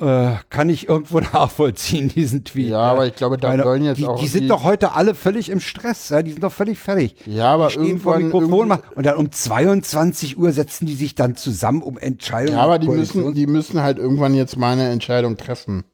Äh, 0.00 0.32
kann 0.50 0.68
ich 0.70 0.88
irgendwo 0.88 1.20
nachvollziehen, 1.32 2.08
diesen 2.08 2.44
Tweet. 2.44 2.70
Ja, 2.70 2.80
aber 2.80 3.06
ich 3.06 3.14
glaube, 3.14 3.38
da 3.38 3.48
Meine, 3.48 3.62
sollen 3.62 3.84
jetzt 3.84 3.98
die, 3.98 4.06
auch 4.06 4.18
die 4.18 4.26
sind 4.26 4.48
doch 4.48 4.64
heute 4.64 4.92
alle 4.92 5.14
völlig 5.14 5.50
im 5.50 5.60
Stress, 5.60 6.08
ja? 6.08 6.20
die 6.22 6.32
sind 6.32 6.42
doch 6.42 6.52
völlig 6.52 6.80
fertig. 6.80 7.14
Ja, 7.26 7.54
aber 7.54 7.68
die 7.68 7.74
stehen 7.74 8.00
vor 8.00 8.18
Mikrofon 8.18 8.76
und 8.96 9.06
dann 9.06 9.16
um 9.16 9.30
22 9.30 10.36
Uhr 10.36 10.50
setzen 10.50 10.86
die 10.86 10.94
sich 10.94 11.14
dann 11.14 11.36
zusammen, 11.36 11.80
um 11.80 11.96
Entscheidungen 11.96 12.58
Ja, 12.58 12.64
aber 12.64 12.80
die 12.80 12.88
müssen, 12.88 13.34
die 13.34 13.46
müssen 13.46 13.82
halt 13.82 13.98
irgendwann 13.98 14.34
jetzt 14.34 14.56
mal 14.56 14.72
eine 14.72 14.88
Entscheidung 14.88 15.36
treffen. 15.36 15.84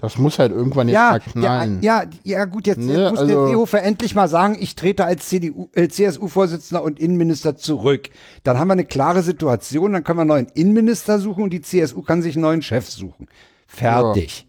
Das 0.00 0.16
muss 0.16 0.38
halt 0.38 0.50
irgendwann 0.50 0.88
jetzt 0.88 0.94
ja, 0.94 1.10
mal 1.10 1.20
knallen. 1.20 1.82
ja, 1.82 2.04
ja, 2.04 2.38
ja, 2.38 2.44
gut, 2.46 2.66
jetzt, 2.66 2.78
Ne, 2.78 2.92
jetzt 3.02 3.10
muss 3.10 3.20
also- 3.20 3.34
der 3.34 3.46
Seehofer 3.48 3.82
endlich 3.82 4.14
mal 4.14 4.28
sagen, 4.28 4.56
ich 4.58 4.74
trete 4.74 5.04
als 5.04 5.28
CDU, 5.28 5.68
äh, 5.74 5.88
CSU-Vorsitzender 5.88 6.82
und 6.82 6.98
Innenminister 6.98 7.56
zurück. 7.56 8.08
Dann 8.42 8.58
haben 8.58 8.68
wir 8.68 8.72
eine 8.72 8.86
klare 8.86 9.22
Situation, 9.22 9.92
dann 9.92 10.02
können 10.02 10.16
wir 10.16 10.22
einen 10.22 10.28
neuen 10.28 10.46
Innenminister 10.54 11.18
suchen 11.18 11.44
und 11.44 11.50
die 11.52 11.60
CSU 11.60 12.00
kann 12.00 12.22
sich 12.22 12.34
einen 12.36 12.42
neuen 12.42 12.62
Chef 12.62 12.88
suchen. 12.88 13.28
Fertig. 13.66 14.46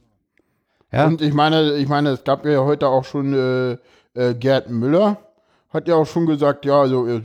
Ja. 0.91 1.07
Und 1.07 1.21
ich 1.21 1.33
meine, 1.33 1.73
ich 1.75 1.87
meine, 1.89 2.09
es 2.11 2.23
gab 2.23 2.45
ja 2.45 2.61
heute 2.63 2.87
auch 2.87 3.03
schon 3.03 3.33
äh, 3.33 3.77
äh, 4.13 4.33
Gerd 4.35 4.69
Müller, 4.69 5.17
hat 5.71 5.87
ja 5.87 5.95
auch 5.95 6.05
schon 6.07 6.25
gesagt, 6.25 6.65
ja, 6.65 6.81
also 6.81 7.05
er, 7.05 7.21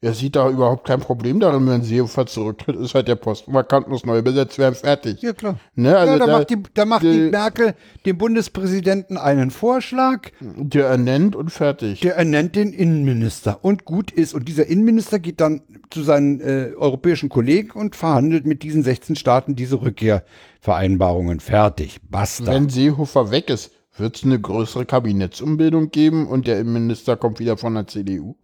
er 0.00 0.12
sieht 0.14 0.34
da 0.34 0.50
überhaupt 0.50 0.86
kein 0.86 0.98
Problem 0.98 1.38
darin, 1.38 1.66
wenn 1.68 1.82
Seehofer 1.82 2.26
zurücktritt, 2.26 2.74
ist 2.76 2.94
halt 2.96 3.06
der 3.06 3.14
Posten 3.14 3.54
vakant, 3.54 3.86
muss 3.86 4.04
neu 4.04 4.20
besetzt 4.22 4.58
werden, 4.58 4.74
fertig. 4.74 5.22
Ja, 5.22 5.32
klar. 5.32 5.56
Ne, 5.76 5.96
also 5.96 6.12
ja, 6.14 6.18
da, 6.18 6.26
da- 6.26 6.32
macht, 6.38 6.50
die, 6.50 6.56
da 6.74 6.84
macht 6.84 7.02
die 7.04 7.12
die- 7.12 7.30
Merkel 7.30 7.74
dem 8.06 8.18
Bundespräsidenten 8.18 9.16
einen 9.16 9.52
Vorschlag, 9.52 10.22
Der 10.40 10.86
ernennt 10.88 11.36
und 11.36 11.50
fertig. 11.50 12.00
der 12.00 12.16
ernennt 12.16 12.56
den 12.56 12.72
Innenminister 12.72 13.58
und 13.62 13.84
gut 13.84 14.10
ist. 14.10 14.34
Und 14.34 14.48
dieser 14.48 14.66
Innenminister 14.66 15.20
geht 15.20 15.40
dann 15.40 15.62
zu 15.90 16.02
seinen 16.02 16.40
äh, 16.40 16.72
europäischen 16.76 17.28
Kollegen 17.28 17.70
und 17.78 17.94
verhandelt 17.94 18.46
mit 18.46 18.64
diesen 18.64 18.82
16 18.82 19.14
Staaten 19.14 19.54
diese 19.54 19.80
Rückkehrvereinbarungen. 19.80 21.38
Fertig. 21.40 22.00
Basta. 22.10 22.46
Wenn 22.52 22.68
Seehofer 22.68 23.30
weg 23.30 23.48
ist, 23.50 23.70
wird 24.00 24.16
es 24.16 24.24
eine 24.24 24.40
größere 24.40 24.86
Kabinettsumbildung 24.86 25.90
geben 25.90 26.26
und 26.26 26.46
der 26.46 26.58
Innenminister 26.60 27.16
kommt 27.16 27.38
wieder 27.38 27.56
von 27.56 27.74
der 27.74 27.86
CDU. 27.86 28.36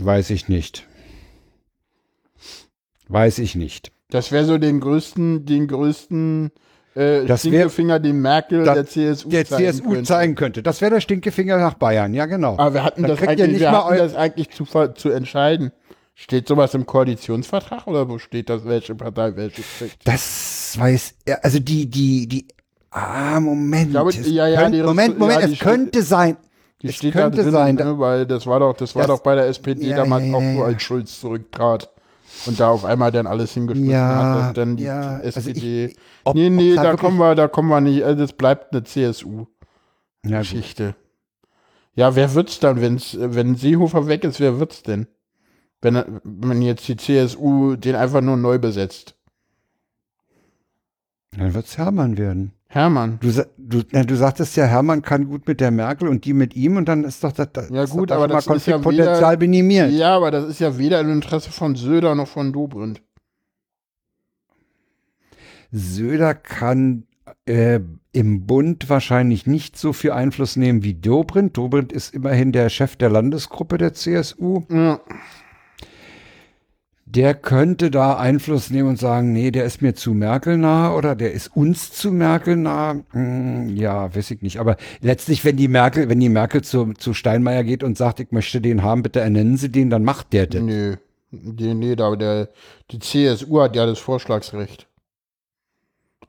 Weiß 0.00 0.30
ich 0.30 0.48
nicht. 0.48 0.86
Weiß 3.08 3.38
ich 3.38 3.54
nicht. 3.54 3.92
Das 4.10 4.32
wäre 4.32 4.44
so 4.44 4.58
den 4.58 4.80
größten, 4.80 5.44
den 5.46 5.66
größten 5.66 6.50
äh, 6.94 7.24
Das 7.26 7.44
wär- 7.44 7.50
Stinkefinger, 7.50 7.98
den 8.00 8.20
Merkel 8.20 8.64
Da- 8.64 8.74
der 8.74 8.86
CSU 8.86 9.28
Der 9.28 9.44
zeigen 9.44 9.72
CSU 9.72 9.84
könnte. 9.90 10.02
zeigen 10.04 10.34
könnte. 10.34 10.62
Das 10.62 10.80
wäre 10.80 10.92
der 10.94 11.00
Stinkefinger 11.00 11.58
nach 11.58 11.74
Bayern. 11.74 12.14
Ja, 12.14 12.26
genau. 12.26 12.54
Aber 12.58 12.74
wir 12.74 12.84
hatten, 12.84 13.02
Dann 13.02 13.10
das 13.16 13.22
eigentlich, 13.26 13.48
nicht 13.52 13.60
wir 13.60 13.70
mal 13.70 13.84
hatten 13.84 13.98
das 13.98 14.14
eigentlich 14.14 14.50
zu, 14.50 14.64
zu 14.94 15.10
entscheiden. 15.10 15.72
Steht 16.14 16.48
sowas 16.48 16.74
im 16.74 16.84
Koalitionsvertrag 16.84 17.86
oder 17.86 18.08
wo 18.08 18.18
steht 18.18 18.48
das, 18.50 18.64
welche 18.64 18.94
Partei 18.96 19.36
welche 19.36 19.62
kriegt? 19.62 19.98
Das 20.06 20.76
weiß 20.78 21.14
er. 21.26 21.44
Also 21.44 21.60
die, 21.60 21.86
die, 21.88 22.26
die. 22.26 22.48
Ah, 22.90 23.38
Moment. 23.40 23.90
glaube, 23.90 24.10
Es 24.10 24.26
ja, 24.30 24.46
ja, 24.48 24.62
könnte, 24.62 24.82
Moment, 24.84 25.14
ja, 25.14 25.18
Moment. 25.18 25.52
es 25.52 25.58
könnte 25.58 26.02
sein. 26.02 26.36
Die 26.80 26.88
es 26.88 26.94
steht 26.96 27.14
da 27.14 27.22
könnte 27.22 27.42
drin, 27.42 27.52
sein. 27.52 27.74
ne, 27.74 27.98
weil 27.98 28.24
das 28.26 28.46
war 28.46 28.60
doch, 28.60 28.74
das 28.74 28.94
war 28.94 29.06
Das- 29.06 29.16
doch 29.18 29.22
bei 29.22 29.34
der 29.34 29.46
SPD 29.48 29.88
Ja, 29.88 29.96
damals 29.96 30.24
ja, 30.26 30.34
auch 30.34 30.40
ja, 30.40 30.54
so, 30.54 30.62
als 30.62 30.82
Schulz 30.82 31.20
zurücktrat 31.20 31.90
und 32.46 32.58
da 32.60 32.70
auf 32.70 32.84
einmal 32.84 33.10
dann 33.10 33.26
alles 33.26 33.52
hingeschmissen 33.52 33.90
Ja, 33.92 34.06
hat, 34.08 34.46
dass 34.48 34.52
dann 34.54 34.76
die 34.76 34.84
ja, 34.84 35.16
also 35.16 35.40
SPD. 35.40 35.86
ich- 35.86 35.96
ob- 36.24 36.36
nee, 36.36 36.48
nee, 36.50 36.74
da 36.76 36.84
wirklich- 36.84 37.00
kommen 37.00 37.18
wir, 37.18 37.34
da 37.34 37.48
kommen 37.48 37.68
wir 37.68 37.80
nicht, 37.80 38.04
also 38.04 38.20
das 38.20 38.32
bleibt 38.32 38.72
eine 38.72 38.84
CSU. 38.84 39.46
Ja, 40.24 40.38
gut. 40.38 40.50
Geschichte. 40.50 40.94
Ja, 41.94 42.14
wer 42.14 42.34
wird's 42.34 42.60
dann, 42.60 42.80
wenn's, 42.80 43.16
wenn 43.18 43.56
Seehofer 43.56 44.06
weg 44.06 44.22
ist, 44.24 44.38
wer 44.40 44.60
wird's 44.60 44.82
denn? 44.84 45.08
Wenn, 45.82 46.02
wenn 46.22 46.62
jetzt 46.62 46.86
die 46.88 46.96
CSU 46.96 47.74
den 47.76 47.96
einfach 47.96 48.20
nur 48.20 48.36
neu 48.36 48.58
besetzt. 48.58 49.14
Dann 51.36 51.54
wird 51.54 51.66
es 51.66 51.76
Hermann 51.76 52.16
werden. 52.18 52.52
Hermann. 52.78 53.18
Du, 53.20 53.32
du, 53.58 53.82
na, 53.90 54.04
du 54.04 54.14
sagtest 54.16 54.56
ja, 54.56 54.64
Hermann 54.64 55.02
kann 55.02 55.26
gut 55.26 55.48
mit 55.48 55.60
der 55.60 55.70
Merkel 55.72 56.06
und 56.08 56.24
die 56.24 56.32
mit 56.32 56.54
ihm 56.54 56.76
und 56.76 56.86
dann 56.88 57.02
ist 57.02 57.24
doch 57.24 57.32
das, 57.32 57.48
das 57.52 57.70
Ja 57.70 57.84
gut, 57.86 58.12
aber 58.12 58.28
das 58.28 58.46
ist 58.46 58.66
ja 58.66 58.84
weder- 58.84 59.36
minimiert. 59.38 59.90
Ja, 59.90 60.14
aber 60.16 60.30
das 60.30 60.44
ist 60.44 60.60
ja 60.60 60.78
weder 60.78 61.00
im 61.00 61.10
Interesse 61.10 61.50
von 61.50 61.74
Söder 61.74 62.14
noch 62.14 62.28
von 62.28 62.52
Dobrindt. 62.52 63.02
Söder 65.72 66.34
kann 66.34 67.04
äh, 67.46 67.80
im 68.12 68.46
Bund 68.46 68.88
wahrscheinlich 68.88 69.46
nicht 69.46 69.76
so 69.76 69.92
viel 69.92 70.12
Einfluss 70.12 70.56
nehmen 70.56 70.82
wie 70.82 70.94
Dobrindt. 70.94 71.56
Dobrindt 71.56 71.92
ist 71.92 72.14
immerhin 72.14 72.52
der 72.52 72.68
Chef 72.68 72.96
der 72.96 73.10
Landesgruppe 73.10 73.76
der 73.78 73.92
CSU. 73.92 74.62
Ja. 74.70 75.00
Der 77.14 77.34
könnte 77.34 77.90
da 77.90 78.16
Einfluss 78.16 78.70
nehmen 78.70 78.90
und 78.90 78.98
sagen, 78.98 79.32
nee, 79.32 79.50
der 79.50 79.64
ist 79.64 79.80
mir 79.80 79.94
zu 79.94 80.12
Merkel 80.12 80.58
nah 80.58 80.94
oder 80.94 81.14
der 81.14 81.32
ist 81.32 81.56
uns 81.56 81.90
zu 81.90 82.12
Merkel 82.12 82.56
nah. 82.56 82.96
Hm, 83.12 83.74
ja, 83.76 84.14
weiß 84.14 84.30
ich 84.30 84.42
nicht. 84.42 84.58
Aber 84.58 84.76
letztlich, 85.00 85.44
wenn 85.44 85.56
die 85.56 85.68
Merkel, 85.68 86.08
wenn 86.08 86.20
die 86.20 86.28
Merkel 86.28 86.62
zu, 86.62 86.92
zu 86.94 87.14
Steinmeier 87.14 87.64
geht 87.64 87.82
und 87.82 87.96
sagt, 87.96 88.20
ich 88.20 88.30
möchte 88.30 88.60
den 88.60 88.82
haben, 88.82 89.02
bitte 89.02 89.20
ernennen 89.20 89.56
Sie 89.56 89.70
den, 89.70 89.88
dann 89.88 90.04
macht 90.04 90.32
der 90.32 90.46
das. 90.46 90.62
Nö. 90.62 90.96
Nee, 91.30 91.74
nee, 91.74 91.92
aber 91.92 92.16
der, 92.16 92.48
die 92.90 92.98
CSU 92.98 93.60
hat 93.60 93.76
ja 93.76 93.86
das 93.86 93.98
Vorschlagsrecht. 93.98 94.86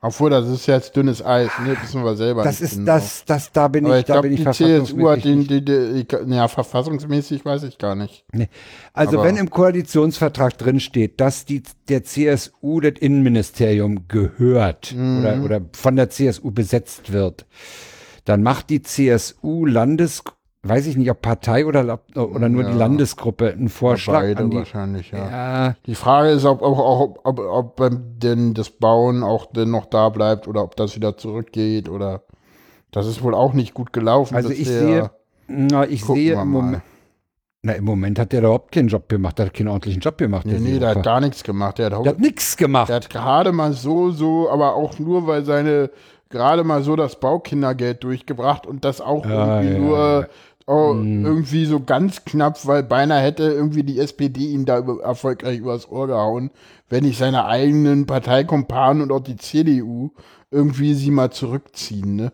Obwohl, 0.02 0.30
das 0.30 0.48
ist 0.48 0.66
jetzt 0.66 0.96
dünnes 0.96 1.22
Eis, 1.22 1.50
ne? 1.62 1.76
wissen 1.82 2.02
wir 2.02 2.16
selber. 2.16 2.42
Das 2.42 2.62
ist 2.62 2.76
genau. 2.76 2.86
das, 2.86 3.22
das, 3.26 3.52
da 3.52 3.68
bin 3.68 3.84
ich, 3.84 3.92
ich 3.92 4.04
da 4.06 4.14
glaube, 4.14 4.28
bin 4.28 4.32
ich 4.38 4.44
die 4.44 4.50
CSU 4.50 5.10
hat 5.10 5.24
den, 5.24 5.44
verfassungsmäßig 5.44 5.48
die, 5.48 5.64
die, 5.64 6.06
die, 6.26 6.34
ja, 6.34 6.48
verfassungsmäßig 6.48 7.44
weiß 7.44 7.64
ich 7.64 7.76
gar 7.76 7.94
nicht. 7.94 8.24
Nee. 8.32 8.48
Also 8.94 9.18
Aber- 9.18 9.28
wenn 9.28 9.36
im 9.36 9.50
Koalitionsvertrag 9.50 10.56
drin 10.56 10.80
steht, 10.80 11.20
dass 11.20 11.44
die, 11.44 11.62
der 11.90 12.04
CSU 12.04 12.80
das 12.80 12.94
Innenministerium 12.98 14.08
gehört 14.08 14.94
Mhm. 14.94 15.20
oder, 15.20 15.42
oder 15.44 15.60
von 15.72 15.96
der 15.96 16.08
CSU 16.08 16.50
besetzt 16.50 17.12
wird, 17.12 17.44
dann 18.24 18.42
macht 18.42 18.70
die 18.70 18.80
CSU 18.82 19.66
Landes, 19.66 20.22
weiß 20.62 20.86
ich 20.86 20.96
nicht, 20.96 21.10
ob 21.10 21.22
Partei 21.22 21.64
oder, 21.64 22.00
oder 22.14 22.48
nur 22.48 22.64
die 22.64 22.70
Ja. 22.72 22.76
Landesgruppe 22.76 23.52
einen 23.52 23.68
Vorschlag 23.70 24.20
Beide 24.20 24.42
an 24.42 24.50
die. 24.50 24.56
wahrscheinlich, 24.58 25.10
ja. 25.10 25.30
Ja, 25.68 25.76
Die 25.86 25.94
Frage 25.94 26.30
ist, 26.30 26.44
ob, 26.44 26.60
ob, 26.62 27.20
ob, 27.24 27.38
ob 27.38 27.90
denn 28.18 28.52
das 28.54 28.68
Bauen 28.70 29.22
auch 29.22 29.46
denn 29.46 29.70
noch 29.70 29.86
da 29.86 30.08
bleibt 30.10 30.46
oder 30.48 30.62
ob 30.62 30.76
das 30.76 30.96
wieder 30.96 31.16
zurückgeht 31.16 31.88
oder 31.88 32.22
das 32.92 33.06
ist 33.06 33.22
wohl 33.22 33.34
auch 33.34 33.52
nicht 33.54 33.72
gut 33.72 33.92
gelaufen. 33.92 34.34
also 34.34 34.50
ich 34.50 34.66
sehe, 34.68 35.10
na, 35.48 35.86
ich 35.86 36.02
Gucken 36.02 36.16
sehe 36.22 36.34
im. 36.34 36.48
Moment, 36.48 36.82
na, 37.62 37.72
im 37.72 37.84
Moment 37.84 38.18
hat 38.18 38.32
der 38.32 38.40
überhaupt 38.40 38.72
keinen 38.72 38.88
Job 38.88 39.08
gemacht, 39.08 39.38
der 39.38 39.46
hat 39.46 39.54
keinen 39.54 39.68
ordentlichen 39.68 40.00
Job 40.00 40.18
gemacht. 40.18 40.44
Nee, 40.46 40.58
nee, 40.58 40.78
der 40.78 40.90
hat 40.90 41.02
gar 41.02 41.20
nichts 41.20 41.42
gemacht. 41.42 41.78
Der 41.78 41.86
hat, 41.90 42.04
der 42.04 42.12
hat 42.12 42.20
nichts 42.20 42.56
gemacht. 42.56 42.88
der 42.88 42.96
hat 42.96 43.08
gerade 43.10 43.52
mal 43.52 43.72
so, 43.72 44.10
so, 44.10 44.50
aber 44.50 44.74
auch 44.74 44.98
nur, 44.98 45.26
weil 45.26 45.44
seine, 45.44 45.90
gerade 46.30 46.64
mal 46.64 46.82
so 46.82 46.96
das 46.96 47.18
Baukindergeld 47.20 48.02
durchgebracht 48.04 48.66
und 48.66 48.84
das 48.84 49.00
auch 49.00 49.24
Ja, 49.26 49.60
irgendwie 49.62 49.74
ja, 49.74 49.78
nur. 49.80 50.28
Oh, 50.70 50.94
Mhm. 50.94 51.24
irgendwie 51.26 51.64
so 51.66 51.80
ganz 51.80 52.24
knapp, 52.24 52.66
weil 52.66 52.82
beinahe 52.82 53.20
hätte 53.22 53.42
irgendwie 53.44 53.82
die 53.82 53.98
SPD 53.98 54.46
ihn 54.52 54.64
da 54.64 54.78
über, 54.78 55.02
erfolgreich 55.02 55.58
übers 55.58 55.88
Ohr 55.90 56.06
gehauen, 56.06 56.50
wenn 56.88 57.04
nicht 57.04 57.18
seine 57.18 57.44
eigenen 57.46 58.06
Parteikompanen 58.06 59.02
und 59.02 59.12
auch 59.12 59.20
die 59.20 59.36
CDU 59.36 60.10
irgendwie 60.50 60.94
sie 60.94 61.10
mal 61.10 61.30
zurückziehen, 61.30 62.16
ne? 62.16 62.32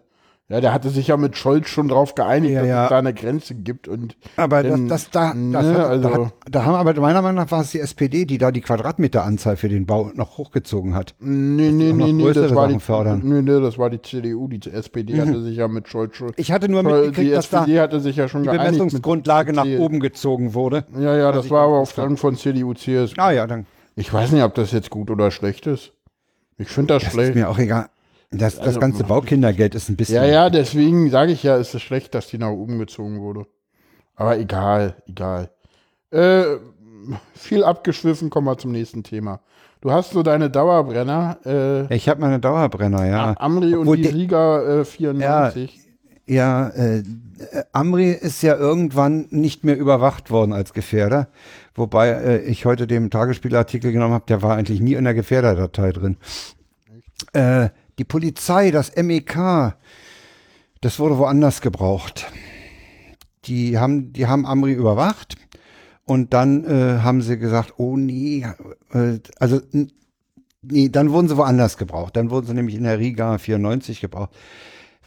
Ja, 0.48 0.60
der 0.60 0.72
hatte 0.72 0.90
sich 0.90 1.08
ja 1.08 1.16
mit 1.16 1.36
Scholz 1.36 1.66
schon 1.68 1.88
drauf 1.88 2.14
geeinigt, 2.14 2.52
Ja, 2.54 2.60
dass 2.60 2.68
ja. 2.68 2.84
es 2.84 2.90
da 2.90 2.98
eine 3.00 3.12
Grenze 3.12 3.56
gibt 3.56 3.88
und 3.88 4.16
Aber 4.36 4.62
das, 4.62 4.74
Denn, 4.74 4.86
das, 4.88 5.10
da, 5.10 5.26
das 5.30 5.34
ne, 5.36 5.58
hat, 5.58 5.64
da, 5.76 5.86
also- 5.88 6.14
hat, 6.26 6.32
da 6.48 6.64
haben 6.64 6.74
aber 6.76 6.94
meiner 7.00 7.20
Meinung 7.20 7.42
nach 7.42 7.50
war 7.50 7.62
es 7.62 7.72
die 7.72 7.80
SPD, 7.80 8.26
die 8.26 8.38
da 8.38 8.52
die 8.52 8.60
Quadratmeteranzahl 8.60 9.56
für 9.56 9.68
den 9.68 9.86
Bau 9.86 10.12
noch 10.14 10.38
hochgezogen 10.38 10.94
hat. 10.94 11.16
Nee, 11.18 11.72
nee, 11.72 11.92
nee, 11.92 12.12
nee, 12.12 12.32
das 12.32 12.54
war, 12.54 12.68
die, 12.68 12.78
fördern. 12.78 13.22
nee, 13.24 13.42
nee, 13.42 13.60
das 13.60 13.76
war 13.76 13.90
die 13.90 14.00
CDU. 14.00 14.46
Die 14.46 14.70
SPD 14.70 15.20
hatte 15.20 15.42
sich 15.42 15.56
ja 15.56 15.66
mit 15.66 15.88
Scholz 15.88 16.14
schon. 16.14 16.30
Ich 16.36 16.52
hatte 16.52 16.68
nur 16.68 16.84
mitgekriegt, 16.84 17.18
die 17.18 17.30
dass 17.32 17.50
da 17.50 17.66
hatte 17.66 17.98
sich 17.98 18.14
ja 18.14 18.28
schon 18.28 18.42
die 18.44 18.48
geeinigt. 18.48 18.78
Bemessungsgrundlage 18.78 19.52
nach 19.52 19.66
oben 19.66 19.98
gezogen 19.98 20.54
wurde. 20.54 20.84
Ja, 20.96 21.16
ja, 21.16 21.32
das 21.32 21.50
war 21.50 21.64
aber 21.64 21.78
auf 21.78 21.92
Drang 21.92 22.16
von 22.16 22.36
CDU, 22.36 22.72
CSU. 22.72 23.14
Ah 23.16 23.32
ja, 23.32 23.48
dann 23.48 23.66
Ich 23.96 24.12
weiß 24.12 24.30
nicht, 24.30 24.44
ob 24.44 24.54
das 24.54 24.70
jetzt 24.70 24.90
gut 24.90 25.10
oder 25.10 25.32
schlecht 25.32 25.66
ist. 25.66 25.92
Ich 26.56 26.68
finde 26.68 26.94
das, 26.94 27.02
das 27.02 27.12
schlecht. 27.14 27.30
ist 27.30 27.34
mir 27.34 27.48
auch 27.50 27.58
egal. 27.58 27.86
Das, 28.30 28.56
das 28.56 28.66
Also, 28.66 28.80
ganze 28.80 29.04
Baukindergeld 29.04 29.74
ist 29.74 29.88
ein 29.88 29.96
bisschen. 29.96 30.16
Ja, 30.16 30.24
ja, 30.24 30.50
deswegen 30.50 31.10
sage 31.10 31.32
ich 31.32 31.42
ja, 31.42 31.56
ist 31.56 31.74
es 31.74 31.82
schlecht, 31.82 32.14
dass 32.14 32.26
die 32.28 32.38
nach 32.38 32.50
oben 32.50 32.78
gezogen 32.78 33.20
wurde. 33.20 33.46
Aber 34.14 34.38
egal, 34.38 34.96
egal. 35.06 35.50
Äh, 36.10 36.44
viel 37.34 37.62
abgeschwiffen, 37.64 38.30
kommen 38.30 38.46
wir 38.46 38.58
zum 38.58 38.72
nächsten 38.72 39.02
Thema. 39.04 39.40
Du 39.80 39.92
hast 39.92 40.10
so 40.10 40.22
deine 40.22 40.50
Dauerbrenner, 40.50 41.38
äh, 41.46 41.94
Ich 41.94 42.08
habe 42.08 42.20
meine 42.20 42.40
Dauerbrenner, 42.40 43.06
ja. 43.06 43.34
Amri 43.38 43.74
und 43.74 43.82
Obwohl 43.82 43.98
die 43.98 44.02
der- 44.04 44.14
Riga 44.14 44.80
äh, 44.80 44.84
94. 44.84 45.80
Ja, 46.26 46.68
äh, 46.70 46.98
äh, 46.98 47.02
Amri 47.72 48.10
ist 48.10 48.42
ja 48.42 48.56
irgendwann 48.56 49.26
nicht 49.30 49.62
mehr 49.62 49.76
überwacht 49.78 50.30
worden 50.32 50.52
als 50.52 50.72
Gefährder. 50.72 51.28
Wobei 51.76 52.08
äh, 52.08 52.38
ich 52.38 52.64
heute 52.64 52.88
den 52.88 53.10
Tagesspielartikel 53.10 53.92
genommen 53.92 54.14
habe, 54.14 54.24
der 54.26 54.42
war 54.42 54.56
eigentlich 54.56 54.80
nie 54.80 54.94
in 54.94 55.04
der 55.04 55.14
Gefährderdatei 55.14 55.92
drin. 55.92 56.16
Äh, 57.32 57.68
die 57.98 58.04
Polizei, 58.04 58.70
das 58.70 58.94
MEK, 58.96 59.76
das 60.80 60.98
wurde 60.98 61.18
woanders 61.18 61.60
gebraucht. 61.60 62.26
Die 63.44 63.78
haben, 63.78 64.12
die 64.12 64.26
haben 64.26 64.46
Amri 64.46 64.72
überwacht 64.72 65.36
und 66.04 66.34
dann 66.34 66.64
äh, 66.64 67.00
haben 67.00 67.22
sie 67.22 67.38
gesagt, 67.38 67.74
oh 67.78 67.96
nee, 67.96 68.46
äh, 68.92 69.18
also 69.38 69.60
nee, 70.62 70.88
dann 70.88 71.10
wurden 71.10 71.28
sie 71.28 71.36
woanders 71.36 71.76
gebraucht. 71.76 72.16
Dann 72.16 72.30
wurden 72.30 72.46
sie 72.46 72.54
nämlich 72.54 72.74
in 72.74 72.84
der 72.84 72.98
Riga 72.98 73.38
94 73.38 74.00
gebraucht 74.00 74.34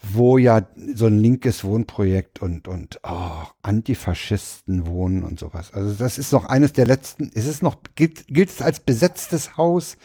wo 0.01 0.37
ja 0.37 0.67
so 0.93 1.07
ein 1.07 1.19
linkes 1.19 1.63
Wohnprojekt 1.63 2.41
und, 2.41 2.67
und 2.67 2.99
oh, 3.03 3.43
Antifaschisten 3.61 4.87
wohnen 4.87 5.23
und 5.23 5.39
sowas. 5.39 5.73
Also 5.73 5.93
das 5.93 6.17
ist 6.17 6.31
noch 6.31 6.45
eines 6.45 6.73
der 6.73 6.85
letzten, 6.85 7.29
ist 7.29 7.47
es 7.47 7.61
noch, 7.61 7.77
gilt, 7.95 8.27
gilt 8.27 8.49
es 8.49 8.61
als 8.61 8.79
besetztes 8.79 9.57
Haus? 9.57 9.97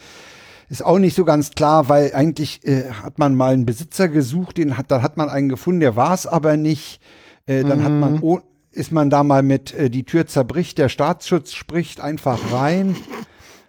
Ist 0.69 0.83
auch 0.83 0.97
nicht 0.97 1.15
so 1.15 1.25
ganz 1.25 1.51
klar, 1.51 1.89
weil 1.89 2.13
eigentlich 2.13 2.65
äh, 2.67 2.89
hat 2.89 3.19
man 3.19 3.35
mal 3.35 3.53
einen 3.53 3.65
Besitzer 3.65 4.07
gesucht, 4.07 4.57
den 4.57 4.77
hat, 4.77 4.89
dann 4.89 5.03
hat 5.03 5.15
man 5.15 5.29
einen 5.29 5.49
gefunden, 5.49 5.79
der 5.79 5.95
war 5.95 6.13
es 6.13 6.25
aber 6.25 6.57
nicht. 6.57 7.01
Äh, 7.45 7.63
dann 7.63 7.83
hat 7.83 7.91
man, 7.91 8.19
oh, 8.21 8.39
ist 8.71 8.91
man 8.91 9.09
da 9.09 9.23
mal 9.23 9.43
mit, 9.43 9.73
äh, 9.73 9.89
die 9.89 10.03
Tür 10.03 10.25
zerbricht, 10.25 10.77
der 10.77 10.89
Staatsschutz 10.89 11.53
spricht 11.53 12.01
einfach 12.01 12.51
rein. 12.51 12.95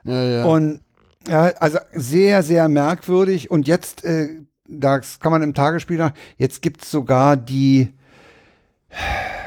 Ja, 0.05 0.25
ja. 0.25 0.45
Und 0.45 0.81
ja, 1.29 1.53
also 1.59 1.79
sehr, 1.93 2.43
sehr 2.43 2.69
merkwürdig. 2.69 3.51
Und 3.51 3.67
jetzt, 3.69 4.05
äh, 4.05 4.29
das 4.67 5.21
kann 5.21 5.33
man 5.33 5.43
im 5.43 5.55
Tagesspiel 5.55 5.99
nach, 5.99 6.13
jetzt 6.39 6.63
gibt's 6.63 6.91
sogar 6.91 7.37
die, 7.37 7.93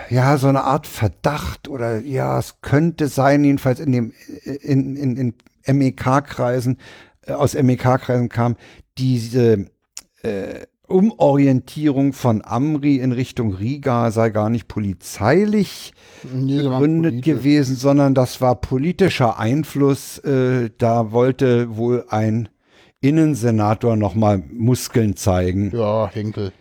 ja, 0.10 0.38
so 0.38 0.48
eine 0.48 0.64
Art 0.64 0.88
Verdacht 0.88 1.68
oder 1.68 2.00
ja, 2.00 2.40
es 2.40 2.62
könnte 2.62 3.08
sein, 3.08 3.44
jedenfalls 3.44 3.80
in 3.80 3.92
dem, 3.92 4.14
in, 4.44 4.96
in, 4.96 5.34
in 5.66 5.78
MEK-Kreisen, 5.78 6.76
äh, 6.76 6.80
aus 7.32 7.54
MEK-Kreisen 7.54 8.30
kam, 8.30 8.56
diese 8.98 9.66
äh, 10.22 10.66
Umorientierung 10.88 12.14
von 12.14 12.42
Amri 12.44 12.98
in 12.98 13.12
Richtung 13.12 13.54
Riga 13.54 14.12
sei 14.12 14.30
gar 14.32 14.50
nicht 14.50 14.68
polizeilich 14.68 15.94
Nee, 16.34 16.64
begründet 16.64 17.24
gewesen, 17.24 17.76
sondern 17.76 18.16
das 18.16 18.42
war 18.42 18.56
politischer 18.56 19.40
Einfluss. 19.40 20.18
Äh, 20.20 20.72
da 20.78 21.12
wollte 21.12 21.78
wohl 21.78 22.06
ein 22.10 22.50
Innensenator 23.02 23.96
nochmal 23.96 24.44
Muskeln 24.52 25.16
zeigen. 25.16 25.72
Ja, 25.74 26.10
Henkel. 26.12 26.52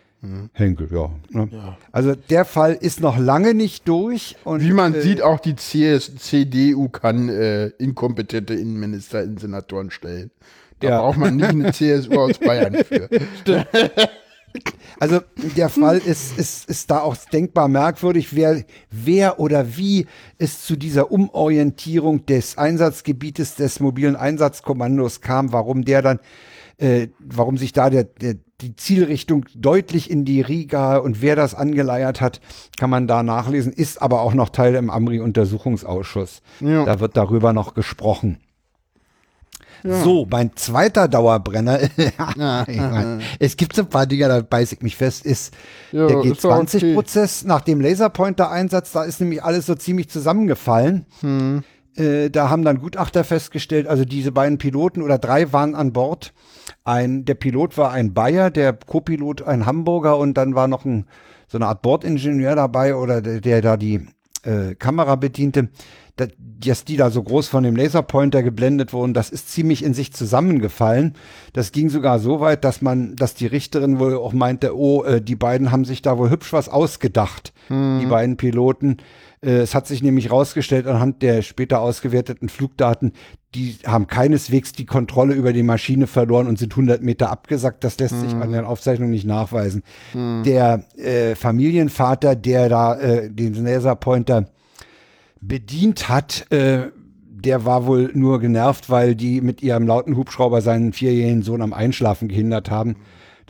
Henkel, 0.51 0.89
ja, 0.91 1.11
ne? 1.29 1.77
Also 1.93 2.13
der 2.13 2.43
Fall 2.43 2.73
ist 2.73 2.99
noch 2.99 3.17
lange 3.17 3.53
nicht 3.53 3.87
durch. 3.87 4.35
Und, 4.43 4.61
Wie 4.61 4.73
man 4.73 4.93
äh, 4.93 5.01
sieht, 5.01 5.21
auch 5.21 5.39
die 5.39 5.55
CS 5.55 6.17
CDU 6.17 6.89
kann 6.89 7.29
äh, 7.29 7.67
inkompetente 7.77 8.53
Innenminister 8.53 9.23
in 9.23 9.37
Senatoren 9.37 9.91
stellen. 9.91 10.31
Da 10.79 10.89
Ja. 10.89 11.01
braucht 11.01 11.17
man 11.17 11.35
nicht 11.37 11.49
eine 11.49 11.71
CSU 11.73 12.13
aus 12.19 12.37
Bayern 12.37 12.75
für. 12.83 13.09
Also 14.99 15.19
der 15.55 15.69
Fall 15.69 15.99
ist, 15.99 16.37
ist, 16.37 16.67
ist 16.69 16.89
da 16.89 17.01
auch 17.01 17.15
denkbar 17.31 17.67
merkwürdig, 17.67 18.35
wer, 18.35 18.63
wer 18.89 19.39
oder 19.39 19.77
wie 19.77 20.07
es 20.39 20.63
zu 20.65 20.75
dieser 20.75 21.11
Umorientierung 21.11 22.25
des 22.25 22.57
Einsatzgebietes 22.57 23.55
des 23.55 23.79
mobilen 23.79 24.15
Einsatzkommandos 24.15 25.21
kam, 25.21 25.53
warum 25.53 25.85
der 25.85 26.01
dann, 26.01 26.19
äh, 26.77 27.07
warum 27.19 27.57
sich 27.57 27.73
da 27.73 27.89
der, 27.91 28.05
der, 28.05 28.35
die 28.61 28.75
Zielrichtung 28.75 29.45
deutlich 29.55 30.09
in 30.09 30.25
die 30.25 30.41
Riga 30.41 30.97
und 30.97 31.21
wer 31.21 31.35
das 31.35 31.53
angeleiert 31.55 32.19
hat, 32.19 32.41
kann 32.77 32.89
man 32.89 33.07
da 33.07 33.21
nachlesen, 33.23 33.71
ist 33.71 34.01
aber 34.01 34.21
auch 34.21 34.33
noch 34.33 34.49
Teil 34.49 34.75
im 34.75 34.89
Amri-Untersuchungsausschuss. 34.89 36.41
Ja. 36.59 36.83
Da 36.85 36.99
wird 36.99 37.15
darüber 37.15 37.53
noch 37.53 37.73
gesprochen. 37.75 38.39
So, 39.83 40.27
mein 40.29 40.51
zweiter 40.55 41.07
Dauerbrenner, 41.07 41.81
ich 41.97 42.17
mein, 42.17 43.21
es 43.39 43.55
gibt 43.55 43.75
so 43.75 43.83
ein 43.83 43.89
paar 43.89 44.05
Dinge, 44.05 44.27
da 44.27 44.41
beiß 44.41 44.73
ich 44.73 44.81
mich 44.81 44.95
fest, 44.95 45.25
ist 45.25 45.53
Ja, 45.91 46.07
der 46.07 46.23
ist 46.23 46.43
doch 46.43 46.57
okay. 46.57 46.77
G20-Prozess 46.77 47.45
nach 47.45 47.61
dem 47.61 47.81
Laserpointer-Einsatz, 47.81 48.91
da 48.91 49.03
ist 49.03 49.21
nämlich 49.21 49.43
alles 49.43 49.65
so 49.65 49.75
ziemlich 49.75 50.09
zusammengefallen. 50.09 51.05
Hm. 51.21 51.63
Äh, 51.95 52.29
da 52.29 52.49
haben 52.49 52.63
dann 52.63 52.79
Gutachter 52.79 53.23
festgestellt, 53.23 53.87
also 53.87 54.05
diese 54.05 54.31
beiden 54.31 54.57
Piloten 54.57 55.01
oder 55.01 55.17
drei 55.17 55.51
waren 55.53 55.75
an 55.75 55.93
Bord. 55.93 56.33
Ein, 56.83 57.25
der 57.25 57.35
Pilot 57.35 57.77
war 57.77 57.91
ein 57.91 58.13
Bayer, 58.13 58.49
der 58.51 58.73
Co-Pilot 58.73 59.41
ein 59.41 59.65
Hamburger 59.65 60.17
und 60.17 60.35
dann 60.35 60.55
war 60.55 60.67
noch 60.67 60.85
ein, 60.85 61.05
so 61.47 61.57
eine 61.57 61.67
Art 61.67 61.81
Bordingenieur 61.81 62.55
dabei 62.55 62.95
oder 62.95 63.21
der, 63.21 63.41
der 63.41 63.61
da 63.61 63.77
die 63.77 64.07
äh, 64.43 64.75
Kamera 64.75 65.15
bediente. 65.15 65.69
Da- 66.19 66.27
Dass 66.61 66.83
die 66.83 66.97
da 66.97 67.09
so 67.09 67.23
groß 67.23 67.47
von 67.47 67.63
dem 67.63 67.77
Laserpointer 67.77 68.43
geblendet 68.43 68.91
wurden, 68.91 69.13
das 69.13 69.29
ist 69.29 69.49
ziemlich 69.49 69.81
in 69.83 69.93
sich 69.93 70.11
zusammengefallen. 70.11 71.13
Das 71.53 71.71
ging 71.71 71.89
sogar 71.89 72.19
so 72.19 72.41
weit, 72.41 72.65
dass 72.65 72.81
man, 72.81 73.15
dass 73.15 73.33
die 73.33 73.47
Richterin 73.47 73.97
wohl 73.99 74.15
auch 74.17 74.33
meinte, 74.33 74.75
oh, 74.77 75.03
äh, 75.03 75.21
die 75.21 75.37
beiden 75.37 75.71
haben 75.71 75.85
sich 75.85 76.01
da 76.01 76.17
wohl 76.17 76.29
hübsch 76.29 76.51
was 76.51 76.67
ausgedacht 76.67 77.53
die 77.69 78.05
beiden 78.07 78.35
Piloten. 78.35 78.97
Äh, 79.41 79.59
es 79.59 79.73
hat 79.75 79.87
sich 79.87 80.01
nämlich 80.03 80.31
rausgestellt 80.31 80.85
anhand 80.87 81.21
der 81.21 81.43
später 81.43 81.79
ausgewerteten 81.81 82.49
Flugdaten, 82.49 83.13
die 83.55 83.77
haben 83.85 84.07
keineswegs 84.07 84.73
die 84.73 84.85
Kontrolle 84.85 85.33
über 85.35 85.53
die 85.53 85.63
Maschine 85.63 86.07
verloren 86.07 86.47
und 86.47 86.59
sind 86.59 86.73
100 86.73 87.01
Meter 87.03 87.29
abgesackt. 87.31 87.83
Das 87.83 87.97
lässt 87.99 88.19
sich 88.19 88.33
an 88.33 88.51
den 88.51 88.65
Aufzeichnungen 88.65 89.11
nicht 89.11 89.25
nachweisen. 89.25 89.83
Der 90.43 90.83
äh, 90.97 91.35
Familienvater, 91.35 92.35
der 92.35 92.67
da 92.69 92.95
äh, 92.99 93.29
den 93.29 93.53
Laserpointer 93.63 94.49
bedient 95.41 96.09
hat, 96.09 96.51
äh, 96.51 96.91
der 97.43 97.65
war 97.65 97.85
wohl 97.85 98.11
nur 98.13 98.39
genervt, 98.39 98.89
weil 98.89 99.15
die 99.15 99.41
mit 99.41 99.61
ihrem 99.61 99.87
lauten 99.87 100.17
Hubschrauber 100.17 100.61
seinen 100.61 100.93
vierjährigen 100.93 101.41
Sohn 101.41 101.61
am 101.61 101.73
Einschlafen 101.73 102.27
gehindert 102.27 102.69
haben. 102.69 102.97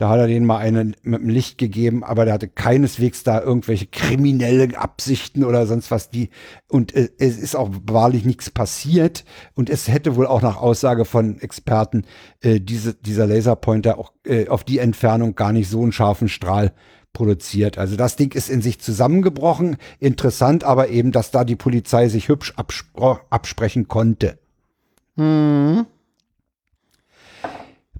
Da 0.00 0.08
hat 0.08 0.18
er 0.18 0.28
denen 0.28 0.46
mal 0.46 0.56
einen 0.56 0.96
mit 1.02 1.20
dem 1.20 1.28
Licht 1.28 1.58
gegeben, 1.58 2.02
aber 2.04 2.24
der 2.24 2.32
hatte 2.32 2.48
keineswegs 2.48 3.22
da 3.22 3.42
irgendwelche 3.42 3.84
kriminelle 3.84 4.78
Absichten 4.78 5.44
oder 5.44 5.66
sonst 5.66 5.90
was. 5.90 6.08
Die 6.08 6.30
und 6.68 6.94
äh, 6.94 7.10
es 7.18 7.36
ist 7.36 7.54
auch 7.54 7.68
wahrlich 7.84 8.24
nichts 8.24 8.48
passiert 8.48 9.26
und 9.52 9.68
es 9.68 9.88
hätte 9.88 10.16
wohl 10.16 10.26
auch 10.26 10.40
nach 10.40 10.56
Aussage 10.56 11.04
von 11.04 11.38
Experten 11.40 12.04
äh, 12.40 12.60
diese, 12.60 12.94
dieser 12.94 13.26
Laserpointer 13.26 13.98
auch 13.98 14.12
äh, 14.24 14.48
auf 14.48 14.64
die 14.64 14.78
Entfernung 14.78 15.34
gar 15.34 15.52
nicht 15.52 15.68
so 15.68 15.82
einen 15.82 15.92
scharfen 15.92 16.30
Strahl 16.30 16.72
produziert. 17.12 17.78
Also 17.78 17.96
das 17.96 18.16
Ding 18.16 18.32
ist 18.34 18.48
in 18.48 18.62
sich 18.62 18.80
zusammengebrochen. 18.80 19.76
Interessant, 19.98 20.64
aber 20.64 20.88
eben, 20.88 21.12
dass 21.12 21.30
da 21.30 21.44
die 21.44 21.56
Polizei 21.56 22.08
sich 22.08 22.28
hübsch 22.28 22.54
abspro- 22.56 23.18
absprechen 23.30 23.88
konnte. 23.88 24.38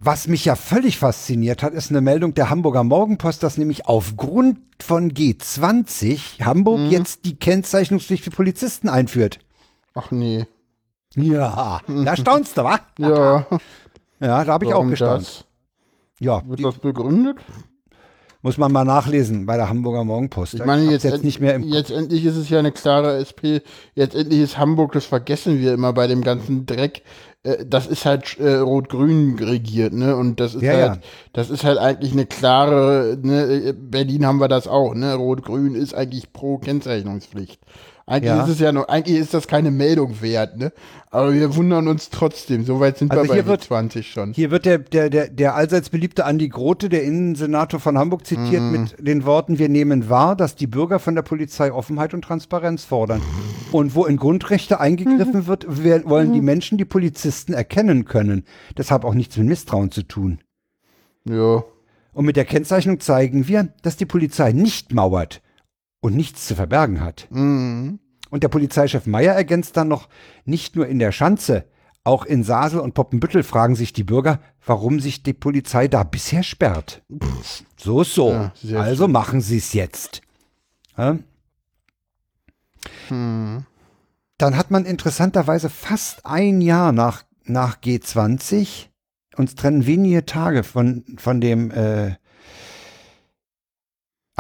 Was 0.03 0.29
mich 0.29 0.45
ja 0.47 0.55
völlig 0.57 0.99
fasziniert 0.99 1.63
hat, 1.63 1.75
ist 1.75 1.91
eine 1.91 2.01
Meldung 2.01 2.33
der 2.35 2.49
Hamburger 2.49 2.85
Morgenpost, 2.85 3.43
dass 3.43 3.59
nämlich 3.59 3.87
aufgrund 3.87 4.59
von 4.83 5.13
G20 5.13 6.43
Hamburg 6.43 6.91
jetzt 6.91 7.27
die 7.27 7.37
Kennzeichnungspflicht 7.37 8.25
für 8.25 8.31
Polizisten 8.31 8.89
einführt. 8.89 9.41
Ach 9.95 10.11
nee. 10.11 10.47
Ja, 11.17 11.81
da 11.87 12.17
staunst 12.17 12.57
du, 12.57 12.63
wa? 12.65 12.79
Ja, 12.99 13.47
Ja, 14.21 14.45
da 14.45 14.53
habe 14.53 14.65
ich 14.65 14.71
auch 14.71 14.77
warum 14.77 14.91
gestaunt. 14.91 15.23
das? 15.23 15.45
Ja, 16.21 16.47
Wird 16.49 16.61
die, 16.61 16.63
das 16.63 16.79
begründet? 16.79 17.39
Muss 18.43 18.57
man 18.59 18.73
mal 18.73 18.85
nachlesen 18.85 19.47
bei 19.47 19.57
der 19.57 19.69
Hamburger 19.69 20.05
Morgenpost. 20.05 20.55
Ich 20.55 20.65
meine, 20.65 20.91
jetzt, 20.91 21.03
jetzt 21.05 21.25
nicht 21.25 21.41
mehr 21.41 21.55
im 21.55 21.63
jetzt 21.63 21.91
endlich 21.91 22.25
ist 22.25 22.37
es 22.37 22.49
ja 22.49 22.59
eine 22.59 22.73
klare 22.73 23.17
SP. 23.21 23.61
Jetzt 23.95 24.15
endlich 24.15 24.41
ist 24.41 24.59
Hamburg, 24.59 24.93
das 24.93 25.05
vergessen 25.05 25.59
wir 25.61 25.75
immer 25.75 25.93
bei 25.93 26.07
dem 26.07 26.23
ganzen 26.23 26.65
Dreck. 26.67 27.03
Äh, 27.43 27.65
Das 27.67 27.87
ist 27.87 28.07
halt 28.07 28.39
äh, 28.39 28.57
rot-grün 28.57 29.39
regiert, 29.39 29.93
ne? 29.93 30.17
Und 30.17 30.41
das 30.41 30.55
ist 30.55 30.63
Ja, 30.63 30.73
halt, 30.73 30.95
ja. 30.97 31.01
das 31.33 31.51
ist 31.51 31.65
halt 31.65 31.79
eigentlich 31.79 32.13
eine 32.13 32.27
klare, 32.27 33.19
ne? 33.23 33.43
äh, 33.69 33.73
Berlin 33.73 34.27
haben 34.27 34.41
wir 34.41 34.49
das 34.49 34.67
auch, 34.69 34.95
ne? 34.95 35.15
Rot-grün 35.15 35.75
ist 35.75 35.95
eigentlich 35.95 36.33
pro 36.33 36.59
Kennzeichnungspflicht. 36.59 37.61
Eigentlich 38.11 38.25
Ja. 38.33 38.43
ist 38.43 38.51
es 38.51 38.59
ja 38.59 38.73
noch, 38.73 38.89
eigentlich 38.89 39.19
ist 39.19 39.35
das 39.35 39.47
keine 39.47 39.71
Meldung 39.71 40.21
wert, 40.21 40.59
ne? 40.59 40.73
Aber 41.13 41.33
wir 41.33 41.55
wundern 41.55 41.87
uns 41.87 42.11
trotzdem. 42.11 42.65
Soweit 42.65 42.99
sind 42.99 43.13
Also 43.13 43.33
wir 43.33 43.43
bei 43.45 43.49
wird- 43.49 43.63
20 43.63 44.11
schon. 44.11 44.33
Hier 44.33 44.51
wird 44.51 44.65
der, 44.67 44.79
der, 44.79 45.11
der, 45.11 45.29
der 45.29 45.55
allseits 45.55 45.91
beliebte 45.91 46.25
Andi 46.25 46.49
Grote, 46.49 46.89
der 46.89 47.05
Innensenator 47.05 47.79
von 47.79 47.97
Hamburg, 47.97 48.27
zitiert 48.27 48.63
mit 48.63 48.97
den 48.99 49.25
Worten, 49.25 49.61
wir 49.61 49.69
nehmen 49.69 50.09
wahr, 50.09 50.35
dass 50.35 50.57
die 50.57 50.67
Bürger 50.67 50.99
von 50.99 51.15
der 51.15 51.23
Polizei 51.23 51.73
Offenheit 51.73 52.13
und 52.13 52.23
Transparenz 52.23 52.83
fordern. 52.85 53.23
Und 53.71 53.95
wo 53.95 54.05
in 54.07 54.17
Grundrechte 54.17 54.81
eingegriffen 54.81 55.47
wird, 55.47 55.65
wer- 55.69 56.05
wollen 56.05 56.33
die 56.33 56.41
Menschen 56.41 56.79
die 56.79 56.85
Polizisten 56.85 57.53
erkennen 57.53 58.07
können. 58.07 58.45
Das 58.75 58.91
hat 58.91 59.05
auch 59.05 59.15
nichts 59.15 59.37
mit 59.37 59.47
Misstrauen 59.47 59.93
zu 59.93 60.03
tun. 60.03 60.41
Ja. 61.29 61.63
Und 62.13 62.25
mit 62.25 62.35
der 62.35 62.45
Kennzeichnung 62.45 62.99
zeigen 62.99 63.47
wir, 63.47 63.69
dass 63.83 63.97
die 63.97 64.07
Polizei 64.07 64.51
nicht 64.51 64.93
mauert 64.93 65.43
und 66.01 66.17
nichts 66.17 66.47
zu 66.47 66.55
verbergen 66.55 67.01
hat. 67.01 67.27
Mhm. 67.31 68.01
Und 68.31 68.43
der 68.43 68.49
Polizeichef 68.49 69.07
Meyer 69.07 69.35
ergänzt 69.35 69.77
dann 69.77 69.89
noch, 69.89 70.09
nicht 70.45 70.77
nur 70.77 70.87
in 70.87 70.99
der 70.99 71.13
Schanze, 71.13 71.65
auch 72.03 72.25
in 72.25 72.43
Sasel 72.43 72.81
und 72.81 72.95
Poppenbüttel 72.95 73.43
fragen 73.43 73.77
sich 73.77 73.93
die 73.93 74.05
Bürger, 74.05 74.41
warum 74.65 75.01
sich 75.01 75.23
die 75.23 75.35
Polizei 75.35 75.87
da 75.87 76.03
bisher 76.03 76.43
sperrt. 76.43 77.03
So, 77.77 78.05
so. 78.05 78.51
Ja, 78.63 78.81
also 78.81 79.07
machen 79.07 79.41
sie 79.43 79.59
es 79.59 79.75
jetzt. 79.75 80.23
Ja? 80.97 81.19
Hm. 83.09 83.65
Dann 84.39 84.57
hat 84.57 84.71
man 84.71 84.87
interessanterweise 84.87 85.69
fast 85.69 86.25
ein 86.25 86.63
Jahr 86.63 86.93
nach, 86.93 87.25
nach 87.45 87.79
G20, 87.81 88.87
uns 89.37 89.55
trennen 89.55 89.87
wenige 89.87 90.25
Tage 90.25 90.63
von, 90.63 91.05
von 91.19 91.43
dem 91.43 91.71
äh, 91.71 92.15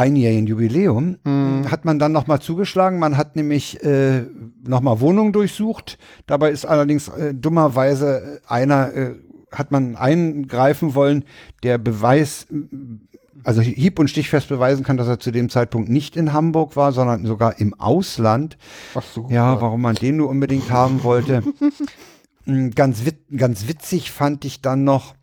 einjährigen 0.00 0.46
Jubiläum, 0.46 1.16
Mhm. 1.24 1.70
hat 1.70 1.84
man 1.84 1.98
dann 1.98 2.12
nochmal 2.12 2.40
zugeschlagen. 2.40 2.98
Man 2.98 3.16
hat 3.16 3.36
nämlich 3.36 3.82
äh, 3.84 4.22
nochmal 4.66 5.00
Wohnungen 5.00 5.32
durchsucht. 5.32 5.98
Dabei 6.26 6.50
ist 6.50 6.64
allerdings 6.64 7.08
äh, 7.08 7.34
dummerweise 7.34 8.40
äh, 8.44 8.48
einer, 8.52 8.92
äh, 8.94 9.14
hat 9.52 9.70
man 9.70 9.96
eingreifen 9.96 10.94
wollen, 10.94 11.24
der 11.62 11.78
Beweis, 11.78 12.46
äh, 12.50 12.56
also 13.44 13.60
hieb- 13.62 13.98
und 13.98 14.08
stichfest 14.08 14.48
beweisen 14.48 14.84
kann, 14.84 14.96
dass 14.96 15.08
er 15.08 15.18
zu 15.18 15.30
dem 15.30 15.48
Zeitpunkt 15.48 15.88
nicht 15.88 16.16
in 16.16 16.32
Hamburg 16.32 16.76
war, 16.76 16.92
sondern 16.92 17.24
sogar 17.26 17.58
im 17.58 17.72
Ausland. 17.74 18.58
Ach 18.94 19.02
so. 19.02 19.28
Ja, 19.30 19.60
warum 19.60 19.80
man 19.82 19.94
den 19.96 20.16
nur 20.16 20.28
unbedingt 20.28 20.70
haben 20.70 21.02
wollte. 21.04 21.42
Mm, 22.44 22.70
ganz, 22.74 23.04
wit 23.04 23.16
ganz 23.36 23.66
witzig 23.68 24.10
fand 24.12 24.44
ich 24.44 24.60
dann 24.62 24.84
noch 24.84 25.14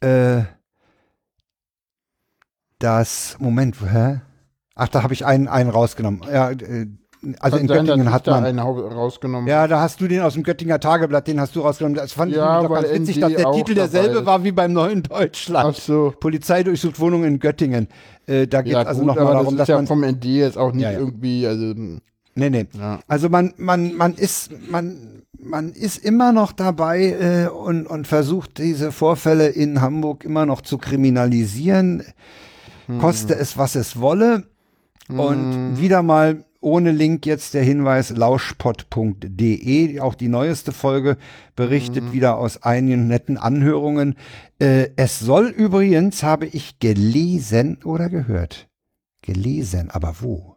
äh, 0.00 0.42
das, 2.78 3.36
Moment, 3.38 3.76
hä? 3.80 4.20
Ach, 4.74 4.88
da 4.88 5.02
habe 5.02 5.14
ich 5.14 5.24
einen, 5.24 5.48
einen 5.48 5.70
rausgenommen. 5.70 6.22
Ja, 6.30 6.50
äh, 6.50 6.86
also 7.40 7.56
in 7.56 7.66
Kann 7.68 7.76
sein, 7.78 7.86
dass 7.86 7.86
Göttingen 7.86 8.12
hat 8.12 8.26
da 8.26 8.32
man. 8.32 8.44
einen 8.44 8.62
hau- 8.62 8.86
rausgenommen. 8.86 9.48
Ja, 9.48 9.66
da 9.66 9.80
hast 9.80 9.98
du 10.00 10.08
den 10.08 10.20
aus 10.20 10.34
dem 10.34 10.42
Göttinger 10.42 10.78
Tageblatt, 10.78 11.26
den 11.26 11.40
hast 11.40 11.56
du 11.56 11.60
rausgenommen. 11.60 11.96
Das 11.96 12.12
fand 12.12 12.32
Ja, 12.34 12.60
ich 12.60 12.66
doch 12.68 12.74
ganz 12.74 12.90
witzig, 12.90 13.16
ND 13.16 13.22
dass 13.22 13.32
der 13.34 13.52
Titel 13.52 13.74
derselbe 13.74 14.26
war 14.26 14.44
wie 14.44 14.52
beim 14.52 14.72
neuen 14.74 15.02
Deutschland. 15.04 15.74
Ach 15.74 15.80
so. 15.80 16.12
Polizei 16.20 16.62
durchsucht 16.62 17.00
Wohnungen 17.00 17.24
in 17.24 17.38
Göttingen. 17.38 17.88
Äh, 18.26 18.46
da 18.46 18.60
geht 18.60 18.74
Ja, 18.74 18.82
also 18.82 19.04
nochmal 19.04 19.32
darum, 19.32 19.56
das 19.56 19.68
dass 19.68 19.68
ist 19.68 19.68
ja 19.70 19.76
man 19.76 19.86
vom 19.86 20.04
ND 20.04 20.24
jetzt 20.24 20.58
auch 20.58 20.72
nicht 20.72 20.82
Ja, 20.82 20.90
ja. 20.92 20.98
irgendwie, 20.98 21.46
also, 21.46 21.62
hm, 21.70 22.00
Nee, 22.36 22.50
nee. 22.50 22.66
Also 23.06 23.28
man, 23.28 23.54
man, 23.58 23.94
man 23.96 24.14
ist, 24.14 24.50
man, 24.68 25.22
man 25.38 25.70
ist 25.72 26.04
immer 26.04 26.32
noch 26.32 26.50
dabei 26.52 27.12
äh, 27.12 27.48
und, 27.48 27.86
und 27.86 28.06
versucht 28.08 28.58
diese 28.58 28.90
Vorfälle 28.90 29.46
in 29.48 29.80
Hamburg 29.80 30.24
immer 30.24 30.44
noch 30.44 30.60
zu 30.60 30.76
kriminalisieren, 30.78 32.02
koste 33.00 33.34
es, 33.34 33.56
was 33.58 33.74
es 33.74 34.00
wolle. 34.00 34.44
Und 35.08 35.78
wieder 35.78 36.02
mal 36.02 36.44
ohne 36.64 36.92
Link 36.92 37.26
jetzt 37.26 37.52
der 37.52 37.62
Hinweis 37.62 38.10
lauschpod.de, 38.10 40.00
auch 40.00 40.14
die 40.14 40.28
neueste 40.28 40.72
Folge 40.72 41.18
berichtet 41.56 42.12
wieder 42.12 42.38
aus 42.38 42.62
einigen 42.62 43.06
netten 43.06 43.36
Anhörungen. 43.36 44.16
Äh, 44.58 44.88
es 44.96 45.20
soll 45.20 45.48
übrigens, 45.48 46.22
habe 46.22 46.46
ich 46.46 46.78
gelesen 46.78 47.78
oder 47.84 48.08
gehört, 48.08 48.68
gelesen, 49.20 49.90
aber 49.90 50.16
wo? 50.20 50.56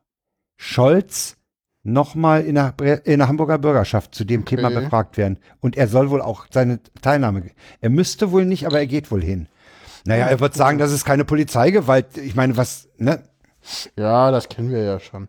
Scholz 0.55 1.35
nochmal 1.83 2.43
in 2.45 2.55
in 2.55 3.19
der 3.19 3.27
Hamburger 3.27 3.57
Bürgerschaft 3.57 4.15
zu 4.15 4.23
dem 4.23 4.45
Thema 4.45 4.69
Okay. 4.69 4.81
befragt 4.81 5.17
werden. 5.17 5.39
Und 5.59 5.75
er 5.75 5.87
soll 5.87 6.09
wohl 6.09 6.21
auch 6.21 6.47
seine 6.49 6.79
Teilnahme, 7.01 7.43
er 7.81 7.89
müsste 7.89 8.31
wohl 8.31 8.45
nicht, 8.45 8.65
aber 8.65 8.79
er 8.79 8.87
geht 8.87 9.11
wohl 9.11 9.23
hin. 9.23 9.47
Naja, 10.07 10.27
er 10.27 10.39
wird 10.39 10.53
sagen, 10.53 10.77
das 10.77 10.91
ist 10.91 11.05
keine 11.05 11.25
Polizeigewalt. 11.25 12.17
Ich 12.17 12.35
meine, 12.35 12.55
was, 12.57 12.87
ne? 12.97 13.23
ja, 13.97 14.31
das 14.31 14.47
kennen 14.49 14.71
wir 14.71 14.83
ja 14.83 14.99
schon. 14.99 15.27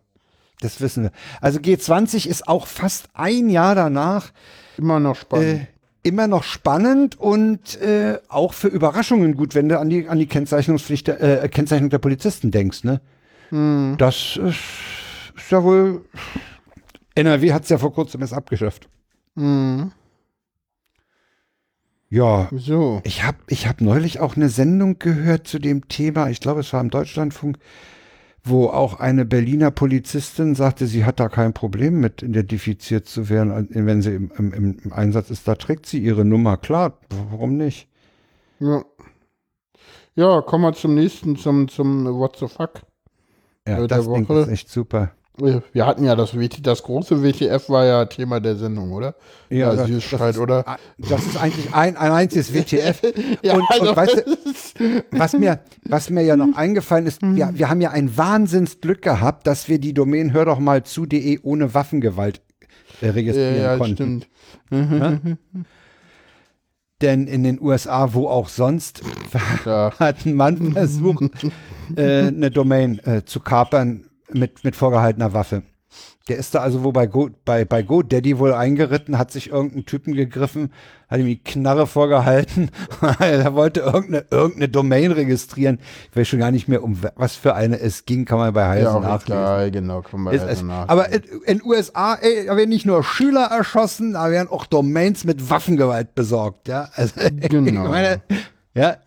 Das 0.61 0.81
wissen 0.81 1.03
wir. 1.03 1.11
Also 1.41 1.59
G20 1.59 2.27
ist 2.27 2.47
auch 2.47 2.67
fast 2.67 3.09
ein 3.13 3.49
Jahr 3.49 3.75
danach 3.75 4.31
Immer 4.77 4.99
noch 4.99 5.15
spannend. 5.15 5.61
äh, 5.61 5.67
immer 6.03 6.27
noch 6.27 6.43
spannend 6.43 7.19
und 7.19 7.79
äh, 7.81 8.19
auch 8.29 8.53
für 8.53 8.67
Überraschungen 8.67 9.35
gut, 9.35 9.55
wenn 9.55 9.69
du 9.69 9.79
an 9.79 9.89
die, 9.89 10.07
an 10.07 10.17
die 10.17 10.27
Kennzeichnungspflicht, 10.27 11.09
äh, 11.09 11.49
Kennzeichnung 11.51 11.89
der 11.89 11.99
Polizisten 11.99 12.51
denkst, 12.51 12.83
ne? 12.83 13.01
Das 13.97 14.37
ist, 14.37 14.59
ist 15.35 15.51
ja 15.51 15.63
wohl. 15.63 16.05
NRW 17.15 17.51
hat 17.51 17.63
es 17.63 17.69
ja 17.69 17.77
vor 17.77 17.93
kurzem 17.93 18.21
erst 18.21 18.33
abgeschafft. 18.33 18.87
Mhm. 19.35 19.91
Ja, 22.09 22.49
So. 22.51 23.01
ich 23.03 23.23
habe 23.23 23.37
ich 23.47 23.67
hab 23.67 23.81
neulich 23.81 24.19
auch 24.19 24.35
eine 24.35 24.49
Sendung 24.49 24.97
gehört 24.97 25.47
zu 25.47 25.59
dem 25.59 25.87
Thema, 25.87 26.29
ich 26.29 26.39
glaube, 26.39 26.61
es 26.61 26.73
war 26.73 26.81
im 26.81 26.89
Deutschlandfunk, 26.89 27.59
wo 28.43 28.67
auch 28.67 28.99
eine 28.99 29.25
Berliner 29.25 29.69
Polizistin 29.69 30.55
sagte, 30.55 30.87
sie 30.87 31.05
hat 31.05 31.19
da 31.19 31.29
kein 31.29 31.53
Problem 31.53 31.99
mit 31.99 32.23
identifiziert 32.23 33.05
zu 33.07 33.29
werden, 33.29 33.67
wenn 33.71 34.01
sie 34.01 34.15
im, 34.15 34.31
im, 34.37 34.79
im 34.83 34.93
Einsatz 34.93 35.29
ist. 35.29 35.47
Da 35.47 35.55
trägt 35.55 35.85
sie 35.85 35.99
ihre 35.99 36.25
Nummer, 36.25 36.57
klar, 36.57 36.97
warum 37.31 37.57
nicht? 37.57 37.87
Ja. 38.59 38.83
Ja, 40.15 40.41
kommen 40.41 40.63
wir 40.63 40.73
zum 40.73 40.95
nächsten, 40.95 41.35
zum, 41.35 41.67
zum 41.67 42.05
What 42.05 42.37
the 42.39 42.47
fuck. 42.47 42.81
Ja, 43.67 43.83
Äh, 43.83 43.87
das 43.87 44.05
Ding 44.05 44.25
ist 44.27 44.47
echt 44.47 44.69
super. 44.69 45.11
Wir 45.39 45.85
hatten 45.85 46.03
ja 46.03 46.15
das, 46.15 46.33
WT, 46.37 46.65
das 46.65 46.83
große 46.83 47.23
WTF 47.23 47.69
war 47.69 47.85
ja 47.85 48.05
Thema 48.05 48.39
der 48.39 48.55
Sendung, 48.55 48.91
oder? 48.91 49.15
Ja, 49.49 49.71
das- 49.71 49.81
Asylstreit, 49.85 50.21
das 50.21 50.35
ist- 50.35 50.41
oder? 50.41 50.65
Das 50.97 51.25
ist 51.25 51.37
eigentlich 51.37 51.73
ein, 51.73 51.95
ein 51.97 52.11
einziges 52.11 52.53
WTF. 52.53 53.01
Ja, 53.43 53.55
und, 53.55 53.63
also, 53.69 53.89
und 53.89 53.95
weißt 53.97 54.23
du, 54.79 55.03
was 55.11 55.33
mir, 55.33 55.59
was 55.83 56.09
mir 56.09 56.21
ja 56.23 56.35
noch 56.35 56.55
eingefallen 56.55 57.07
ist, 57.07 57.21
ja, 57.35 57.51
wir 57.53 57.69
haben 57.69 57.81
ja 57.81 57.91
ein 57.91 58.15
Wahnsinnsglück 58.17 59.01
gehabt, 59.01 59.47
dass 59.47 59.67
wir 59.69 59.79
die 59.79 59.93
Domain 59.93 60.33
hör 60.33 60.45
doch 60.45 60.59
mal 60.59 60.83
zu.de 60.83 61.39
ohne 61.43 61.73
Waffengewalt 61.73 62.41
äh, 63.01 63.07
ja, 63.07 63.11
registrieren 63.13 63.61
ja, 63.61 63.77
konnten. 63.77 64.23
stimmt. 64.69 65.37
Denn 67.01 67.27
in 67.27 67.43
den 67.43 67.61
USA, 67.61 68.13
wo 68.13 68.27
auch 68.27 68.49
sonst, 68.49 69.01
Ja. 69.65 69.93
hat 69.99 70.25
ein 70.25 70.33
Mann 70.33 70.73
versucht, 70.73 71.23
äh, 71.95 72.27
eine 72.27 72.51
Domain 72.51 72.99
äh, 72.99 73.23
zu 73.23 73.39
kapern 73.39 74.03
mit, 74.31 74.63
mit 74.63 74.75
vorgehaltener 74.75 75.33
Waffe. 75.33 75.63
Der 76.27 76.37
ist 76.37 76.53
da 76.53 76.59
also 76.59 76.83
wo 76.83 76.91
bei, 76.91 77.07
Go, 77.07 77.31
bei, 77.43 77.65
bei 77.65 77.81
GoDaddy 77.81 78.37
wohl 78.37 78.53
eingeritten, 78.53 79.17
hat 79.17 79.31
sich 79.31 79.49
irgendeinen 79.49 79.87
Typen 79.87 80.13
gegriffen, 80.13 80.71
hat 81.09 81.19
ihm 81.19 81.25
die 81.25 81.41
Knarre 81.43 81.87
vorgehalten. 81.87 82.69
er 83.19 83.55
wollte 83.55 83.79
irgendeine, 83.79 84.25
irgendeine 84.29 84.69
Domain 84.69 85.11
registrieren. 85.11 85.79
Ich 86.11 86.15
weiß 86.15 86.27
schon 86.27 86.37
gar 86.37 86.51
nicht 86.51 86.67
mehr, 86.67 86.83
um 86.83 86.99
was 87.15 87.35
für 87.35 87.55
eine 87.55 87.79
es 87.79 88.05
ging, 88.05 88.25
kann 88.25 88.37
man 88.37 88.53
bei 88.53 88.67
Heise 88.67 88.83
Ja, 88.83 88.99
nachlesen. 88.99 89.41
egal, 89.41 89.71
genau, 89.71 90.01
kann 90.03 90.21
man 90.21 90.35
Ist 90.35 90.41
also 90.41 90.53
es, 90.53 90.61
nach. 90.61 90.87
aber 90.87 91.09
in 91.11 91.23
den 91.47 91.63
USA, 91.63 92.13
ey, 92.13 92.45
da 92.45 92.55
werden 92.55 92.69
nicht 92.69 92.85
nur 92.85 93.03
Schüler 93.03 93.45
erschossen, 93.45 94.13
da 94.13 94.29
werden 94.29 94.49
auch 94.49 94.67
Domains 94.67 95.23
mit 95.23 95.49
Waffengewalt 95.49 96.13
besorgt, 96.13 96.67
ja. 96.67 96.89
Also, 96.93 97.13
Genau. 97.49 97.87
meine, 97.87 98.21
ja, 98.75 98.97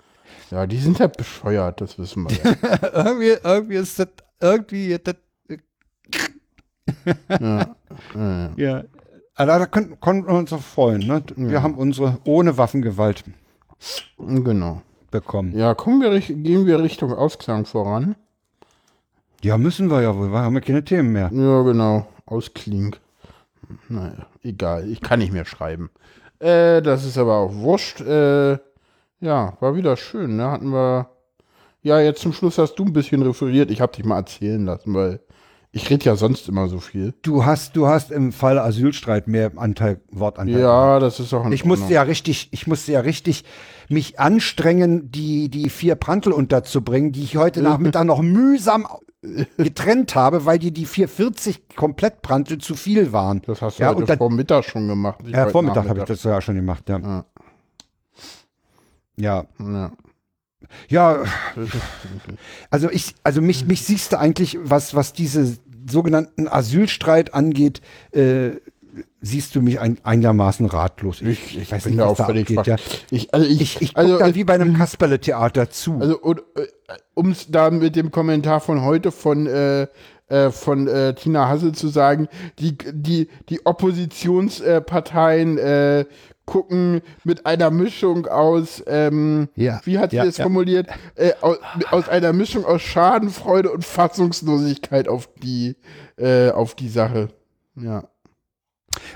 ja, 0.51 0.66
die 0.66 0.78
sind 0.78 0.99
ja 0.99 1.07
bescheuert, 1.07 1.81
das 1.81 1.99
wissen 2.01 2.27
wir 2.28 2.36
ja. 2.36 2.78
irgendwie, 3.05 3.36
irgendwie 3.44 3.77
ist 3.77 4.01
das, 4.01 4.09
irgendwie, 4.43 4.98
das, 5.02 5.16
ja. 7.40 7.77
ja. 8.14 8.51
ja. 8.56 8.85
Also 9.35 9.59
da 9.59 9.66
können, 9.66 9.98
konnten 10.01 10.27
wir 10.28 10.35
uns 10.35 10.51
doch 10.51 10.60
freuen, 10.60 11.06
ne? 11.06 11.23
Wir 11.36 11.62
haben 11.62 11.74
unsere 11.74 12.19
ohne 12.24 12.59
Waffengewalt 12.59 13.24
Genau. 14.19 14.82
bekommen. 15.10 15.56
Ja, 15.56 15.74
kommen 15.74 16.02
wir, 16.02 16.20
gehen 16.20 16.66
wir 16.66 16.82
Richtung 16.82 17.12
Ausklang 17.12 17.64
voran. 17.64 18.14
Ja, 19.43 19.59
müssen 19.59 19.90
wir 19.90 20.02
ja 20.02 20.16
wohl, 20.16 20.31
wir 20.31 20.39
haben 20.40 20.55
ja 20.55 20.60
keine 20.60 20.85
Themen 20.85 21.12
mehr. 21.12 21.31
Ja, 21.32 21.62
genau. 21.62 22.06
Auskling. 22.27 22.94
Naja, 23.89 24.27
egal. 24.43 24.89
Ich 24.89 25.01
kann 25.01 25.19
nicht 25.19 25.32
mehr 25.32 25.44
schreiben. 25.44 25.90
Äh, 26.39 26.82
das 26.82 27.05
ist 27.05 27.19
aber 27.19 27.36
auch 27.36 27.55
wurscht. 27.55 28.01
Äh, 28.01 28.59
ja, 29.20 29.56
war 29.60 29.74
wieder 29.74 29.97
schön, 29.97 30.36
ne? 30.36 30.51
Hatten 30.51 30.70
wir. 30.73 31.09
Ja, 31.83 32.01
jetzt 32.01 32.23
zum 32.23 32.33
Schluss 32.33 32.59
hast 32.59 32.75
du 32.77 32.85
ein 32.85 32.93
bisschen 32.93 33.23
referiert. 33.23 33.71
Ich 33.71 33.81
habe 33.81 33.95
dich 33.95 34.05
mal 34.05 34.17
erzählen 34.17 34.65
lassen, 34.65 34.95
weil 34.95 35.21
ich 35.73 35.89
rede 35.91 36.05
ja 36.05 36.17
sonst 36.17 36.49
immer 36.49 36.69
so 36.69 36.79
viel. 36.79 37.15
Du 37.23 37.45
hast, 37.45 37.77
du 37.77 37.87
hast 37.87 38.11
im 38.11 38.33
Fall 38.33 38.59
Asylstreit 38.59 39.27
mehr 39.27 39.51
Anteil, 39.57 40.01
Wortanteil. 40.11 40.61
Ja, 40.61 41.01
das 41.01 41.19
ist 41.19 41.33
auch 41.33 41.49
Ich 41.51 41.65
musste 41.65 41.93
ja 41.93 42.03
richtig, 42.03 42.49
ich 42.53 42.67
musste 42.67 42.93
ja 42.93 43.01
richtig 43.01 43.45
mich 43.89 44.21
anstrengen, 44.21 45.11
die, 45.11 45.49
die 45.49 45.71
vier 45.71 45.95
Prantel 45.97 46.33
unterzubringen, 46.33 47.13
die 47.13 47.23
ich 47.23 47.37
heute 47.37 47.63
Nachmittag 47.63 48.05
noch 48.05 48.23
mühsam 48.23 48.87
getrennt 49.57 50.15
habe, 50.15 50.45
weil 50.45 50.59
die 50.59 50.73
die 50.73 50.85
440 50.85 51.69
komplett 51.75 52.23
Prantel 52.23 52.59
zu 52.59 52.75
viel 52.75 53.13
waren. 53.13 53.41
Das 53.47 53.63
hast 53.63 53.79
du 53.79 53.83
ja, 53.83 53.91
heute 53.91 54.01
und 54.01 54.11
dann, 54.11 54.19
vor 54.19 54.31
Mittag 54.31 54.65
schon 54.65 54.89
gemacht. 54.89 55.21
Ja, 55.27 55.49
Vormittag 55.49 55.89
habe 55.89 56.01
ich 56.01 56.05
das 56.05 56.23
ja 56.23 56.41
schon 56.41 56.57
gemacht, 56.57 56.89
ja. 56.89 56.99
Ja. 56.99 57.25
Ja, 59.17 59.45
Ja. 59.59 59.93
Ja 60.89 61.23
also 62.70 62.90
ich, 62.90 63.15
also 63.23 63.40
mich, 63.40 63.66
mich 63.66 63.82
siehst 63.82 64.12
du 64.12 64.19
eigentlich, 64.19 64.59
was, 64.62 64.94
was 64.94 65.12
diese 65.12 65.57
sogenannten 65.89 66.49
Asylstreit 66.49 67.35
angeht, 67.35 67.81
äh, 68.12 68.53
siehst 69.20 69.55
du 69.55 69.62
mich 69.62 69.81
ein, 69.81 69.99
einigermaßen 70.03 70.66
ratlos. 70.66 71.23
Ich, 71.23 71.57
ich 71.57 71.73
weiß 71.73 71.85
bin 71.85 71.94
nicht, 71.94 72.03
da 72.03 72.11
was 72.11 72.27
völlig 72.27 72.59
abgeht, 72.59 72.66
ja. 72.66 72.77
Ich, 73.11 73.32
also 73.32 73.47
ich, 73.47 73.61
Ich, 73.61 73.82
ich 73.82 73.97
also, 73.97 74.19
da 74.19 74.35
wie 74.35 74.44
bei 74.44 74.55
einem 74.55 74.77
Kasperle-Theater 74.77 75.70
zu. 75.70 75.99
Also, 75.99 76.20
um 77.15 77.31
es 77.31 77.51
da 77.51 77.70
mit 77.70 77.97
dem 77.97 78.11
Kommentar 78.11 78.61
von 78.61 78.82
heute 78.82 79.12
von, 79.12 79.47
äh, 79.47 79.86
äh, 80.28 80.51
von 80.51 80.89
äh, 80.89 81.15
Tina 81.15 81.49
Hassel 81.49 81.73
zu 81.73 81.89
sagen, 81.89 82.28
die, 82.59 82.77
die, 82.78 83.28
die 83.49 83.65
Oppositionsparteien 83.66 85.59
äh, 85.59 86.05
gucken 86.44 87.03
mit 87.24 87.47
einer 87.47 87.70
Mischung 87.70 88.27
aus, 88.27 88.82
ähm, 88.86 89.49
Ja, 89.55 89.81
wie 89.85 89.99
hat 89.99 90.11
sie 90.11 90.16
ja, 90.16 90.24
es 90.24 90.36
ja. 90.39 90.44
formuliert, 90.44 90.89
äh, 91.15 91.32
aus, 91.40 91.59
aus 91.90 92.09
einer 92.09 92.32
Mischung 92.32 92.65
aus 92.65 92.82
Schadenfreude 92.82 93.70
und 93.70 93.85
Fassungslosigkeit 93.85 95.09
auf 95.09 95.28
die, 95.43 95.77
äh, 96.16 96.51
auf 96.51 96.74
die 96.74 96.89
Sache. 96.89 97.28
Ja. 97.77 98.09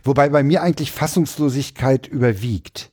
Wobei 0.04 0.28
bei 0.28 0.42
mir 0.42 0.62
eigentlich 0.62 0.92
Fassungslosigkeit 0.92 2.06
überwiegt. 2.06 2.90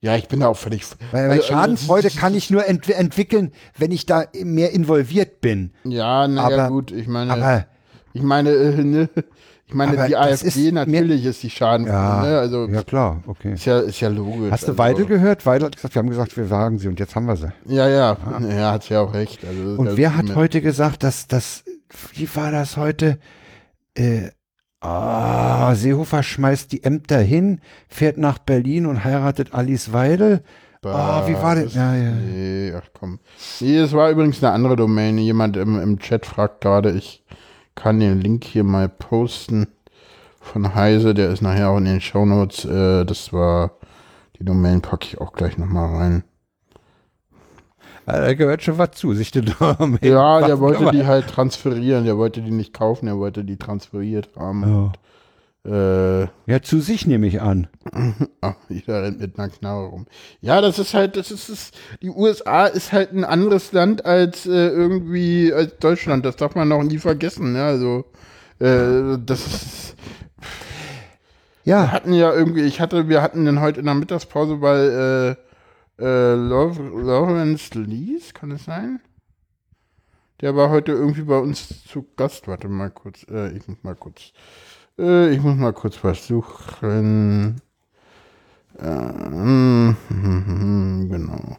Ja, 0.00 0.16
ich 0.16 0.28
bin 0.28 0.40
da 0.40 0.48
auch 0.48 0.56
völlig. 0.56 0.84
Weil, 1.10 1.24
weil 1.28 1.30
also, 1.38 1.48
Schadenfreude 1.48 2.08
also, 2.08 2.18
kann 2.20 2.34
ich 2.34 2.50
nur 2.50 2.66
ent 2.66 2.88
entwickeln, 2.88 3.52
wenn 3.78 3.90
ich 3.90 4.06
da 4.06 4.24
mehr 4.42 4.72
involviert 4.72 5.40
bin. 5.40 5.72
Ja, 5.84 6.28
naja, 6.28 6.56
Aber- 6.64 6.68
gut, 6.68 6.92
ich 6.92 7.06
meine. 7.08 7.32
Aber 7.32 7.66
Ich 8.12 8.22
meine, 8.22 8.50
äh, 8.50 8.72
ne, 8.84 9.08
ich 9.68 9.74
meine, 9.74 10.06
die 10.06 10.16
AfD 10.16 10.46
ist 10.46 10.72
natürlich 10.72 11.24
ist 11.24 11.42
die 11.42 11.50
Schaden. 11.50 11.86
ja, 11.86 12.22
Ne? 12.22 12.38
Also 12.38 12.66
ja 12.68 12.82
klar, 12.82 13.22
okay. 13.26 13.54
ist 13.54 13.64
ja 13.64 13.80
ist 13.80 14.00
ja 14.00 14.08
logisch. 14.08 14.52
Hast 14.52 14.64
du 14.64 14.68
also, 14.72 14.78
Weidel 14.78 15.06
gehört? 15.06 15.44
Weidel 15.44 15.66
hat 15.66 15.76
gesagt, 15.76 15.94
wir 15.94 16.00
haben 16.00 16.10
gesagt, 16.10 16.36
wir 16.36 16.46
sagen 16.46 16.78
sie 16.78 16.88
und 16.88 17.00
jetzt 17.00 17.16
haben 17.16 17.26
wir 17.26 17.36
sie. 17.36 17.52
Ja, 17.64 17.88
ja, 17.88 18.16
er 18.48 18.70
hat 18.72 18.88
ja 18.88 19.00
auch 19.00 19.12
recht. 19.12 19.40
Also, 19.44 19.80
Und 19.80 19.96
wer 19.96 20.16
hat 20.16 20.34
heute 20.36 20.60
gesagt, 20.60 21.02
dass 21.02 21.26
das, 21.26 21.64
wie 22.14 22.28
war 22.36 22.52
das 22.52 22.76
heute? 22.76 23.18
Äh, 23.94 24.28
ah, 24.80 25.74
Seehofer 25.74 26.22
schmeißt 26.22 26.72
die 26.72 26.84
Ämter 26.84 27.18
hin, 27.18 27.60
fährt 27.88 28.18
nach 28.18 28.38
Berlin 28.38 28.86
und 28.86 29.04
heiratet 29.04 29.54
Alice 29.54 29.92
Weidel. 29.92 30.42
Ah, 30.84 31.26
wie 31.26 31.34
war 31.34 31.56
das? 31.56 31.74
Ja, 31.74 31.94
ja. 31.96 32.10
Nee, 32.10 32.72
ach 32.76 32.88
komm. 32.92 33.18
Nee, 33.60 33.78
es 33.78 33.92
war 33.92 34.10
übrigens 34.10 34.42
eine 34.42 34.52
andere 34.52 34.76
Domain. 34.76 35.18
Jemand 35.18 35.56
im, 35.56 35.80
im 35.80 35.98
Chat 35.98 36.26
fragt 36.26 36.60
gerade, 36.60 36.92
ich 36.92 37.24
kann 37.74 37.98
den 37.98 38.20
Link 38.20 38.44
hier 38.44 38.62
mal 38.62 38.88
posten 38.88 39.66
von 40.40 40.74
Heise, 40.74 41.12
der 41.12 41.30
ist 41.30 41.42
nachher 41.42 41.70
auch 41.70 41.78
in 41.78 41.86
den 41.86 42.00
Shownotes. 42.00 42.64
Äh, 42.64 43.04
das 43.04 43.32
war, 43.32 43.72
die 44.38 44.44
Domain 44.44 44.80
packe 44.80 45.06
ich 45.06 45.20
auch 45.20 45.32
gleich 45.32 45.58
nochmal 45.58 45.96
rein. 45.96 46.24
Ah, 48.06 48.20
Da 48.20 48.34
gehört 48.34 48.62
schon 48.62 48.78
was 48.78 48.92
zu, 48.92 49.14
sich 49.14 49.30
den 49.30 49.52
Namen 49.60 49.98
Ja, 50.02 50.42
der 50.42 50.60
wollte 50.60 50.90
die 50.90 51.06
halt 51.06 51.28
transferieren. 51.28 52.04
Der 52.04 52.16
wollte 52.16 52.40
die 52.42 52.50
nicht 52.50 52.72
kaufen, 52.72 53.08
er 53.08 53.18
wollte 53.18 53.44
die 53.44 53.56
transferiert 53.56 54.30
haben. 54.36 54.62
Ja. 54.62 54.92
Und, 55.64 55.72
äh, 55.72 56.28
Ja, 56.46 56.62
zu 56.62 56.80
sich 56.80 57.06
nehme 57.06 57.26
ich 57.26 57.40
an. 57.40 57.66
ach, 58.40 58.54
jeder 58.68 59.02
rennt 59.02 59.20
mit 59.20 59.38
einer 59.38 59.48
Knarre 59.48 59.86
rum. 59.86 60.06
Ja, 60.40 60.60
das 60.60 60.78
ist 60.78 60.94
halt, 60.94 61.16
das 61.16 61.30
ist, 61.30 61.48
das, 61.48 61.70
die 62.02 62.10
USA 62.10 62.66
ist 62.66 62.92
halt 62.92 63.12
ein 63.12 63.24
anderes 63.24 63.72
Land 63.72 64.04
als 64.06 64.46
äh, 64.46 64.68
irgendwie 64.68 65.52
als 65.52 65.76
Deutschland. 65.78 66.24
Das 66.24 66.36
darf 66.36 66.54
man 66.54 66.68
noch 66.68 66.82
nie 66.82 66.98
vergessen. 66.98 67.52
Ne? 67.52 67.64
Also, 67.64 68.04
äh, 68.60 69.18
das 69.24 69.46
ist, 69.46 69.96
wir 71.64 71.74
Ja, 71.74 71.90
hatten 71.92 72.12
ja 72.12 72.32
irgendwie, 72.32 72.62
ich 72.62 72.80
hatte, 72.80 73.08
wir 73.08 73.22
hatten 73.22 73.44
den 73.44 73.60
heute 73.60 73.80
in 73.80 73.86
der 73.86 73.94
Mittagspause, 73.94 74.60
weil 74.60 75.36
äh, 75.98 76.34
Law- 76.34 76.72
Lawrence 77.02 77.74
Lees, 77.78 78.34
kann 78.34 78.50
es 78.50 78.64
sein? 78.64 79.00
Der 80.40 80.54
war 80.54 80.70
heute 80.70 80.92
irgendwie 80.92 81.22
bei 81.22 81.38
uns 81.38 81.84
zu 81.84 82.06
Gast. 82.16 82.46
Warte 82.48 82.68
mal 82.68 82.90
kurz, 82.90 83.24
äh, 83.30 83.56
ich 83.56 83.66
muss 83.66 83.78
mal 83.82 83.94
kurz, 83.94 84.32
äh, 84.98 85.30
ich 85.34 85.40
muss 85.42 85.56
mal 85.56 85.72
kurz 85.72 86.02
was 86.04 86.26
suchen. 86.26 87.60
Ähm, 88.78 89.96
genau. 91.10 91.56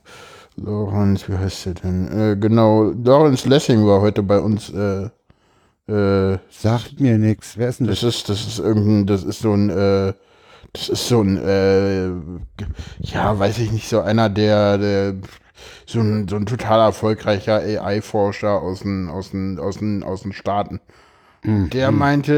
Lawrence, 0.58 1.28
wie 1.28 1.38
heißt 1.38 1.66
der 1.68 1.74
denn? 1.76 2.08
Äh, 2.12 2.38
genau, 2.38 2.92
Lawrence 3.04 3.48
Lessing 3.48 3.86
war 3.86 4.02
heute 4.02 4.24
bei 4.24 4.40
uns. 4.40 4.70
Äh, 4.70 5.10
äh, 5.88 6.38
sagt 6.52 7.00
mir 7.00 7.18
nichts. 7.18 7.58
Wer 7.58 7.70
ist 7.70 7.80
denn 7.80 7.88
das? 7.88 8.02
das 8.02 8.16
ist, 8.18 8.30
das 8.30 8.46
ist 8.48 8.60
irgendein, 8.60 9.06
das 9.08 9.24
ist 9.24 9.40
so 9.40 9.54
ein, 9.54 9.70
äh, 9.70 10.14
das 10.74 10.90
ist 10.90 11.08
so 11.08 11.22
ein, 11.22 11.38
äh, 11.38 12.10
ja, 13.00 13.38
weiß 13.38 13.60
ich 13.60 13.72
nicht, 13.72 13.88
so 13.88 14.02
einer 14.02 14.30
der, 14.30 14.78
der 14.78 15.16
so 15.86 16.00
ein, 16.00 16.28
so 16.28 16.36
ein 16.36 16.46
total 16.46 16.80
erfolgreicher 16.80 17.56
AI-Forscher 17.56 18.62
aus 18.62 18.82
den, 18.82 19.10
aus 19.10 19.32
den, 19.32 19.60
aus 19.60 19.78
den, 19.78 20.04
aus 20.04 20.22
den 20.24 20.34
Staaten. 20.34 20.80
Der 21.44 21.92
meinte, 21.92 22.34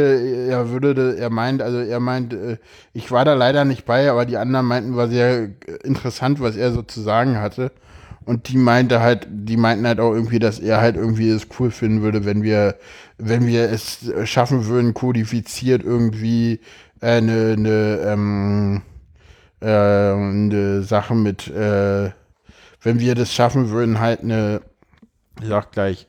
er 0.50 0.70
würde, 0.70 1.18
er 1.18 1.30
meint, 1.32 1.64
also 1.64 1.80
er 1.80 2.00
meint, 2.00 2.34
äh, 2.34 2.58
ich 2.94 3.12
war 3.12 3.26
da 3.26 3.34
leider 3.34 3.66
nicht 3.66 3.86
bei, 3.86 4.12
aber 4.12 4.26
die 4.26 4.38
anderen 4.38 4.68
meinten, 4.68 4.96
war 4.96 5.08
sehr 5.08 5.50
interessant, 5.84 6.40
was 6.42 6.56
er 6.56 6.72
so 6.72 6.84
zu 6.84 7.02
sagen 7.02 7.38
hatte. 7.38 7.72
Und 8.26 8.50
die 8.50 8.58
meinte 8.58 9.00
halt, 9.00 9.26
die 9.32 9.58
meinten 9.58 9.88
halt 9.88 10.00
auch 10.00 10.14
irgendwie, 10.14 10.38
dass 10.38 10.60
er 10.60 10.80
halt 10.80 10.96
irgendwie 10.96 11.30
es 11.30 11.48
cool 11.60 11.72
finden 11.72 12.04
würde, 12.04 12.26
wenn 12.26 12.44
wir, 12.44 12.76
wenn 13.18 13.48
wir 13.48 13.72
es 13.72 14.12
schaffen 14.26 14.68
würden, 14.68 14.94
kodifiziert 14.94 15.84
irgendwie 15.84 16.60
eine, 17.02 17.56
eine, 17.58 18.00
ähm, 18.06 18.82
äh, 19.62 19.68
eine 19.68 20.84
Sache 20.84 21.16
mit, 21.16 21.48
äh, 21.48 22.12
wenn 22.82 23.00
wir 23.00 23.16
das 23.16 23.34
schaffen 23.34 23.70
würden, 23.70 24.00
halt 24.00 24.22
eine, 24.22 24.62
ich 25.42 25.48
sag 25.48 25.72
gleich, 25.72 26.08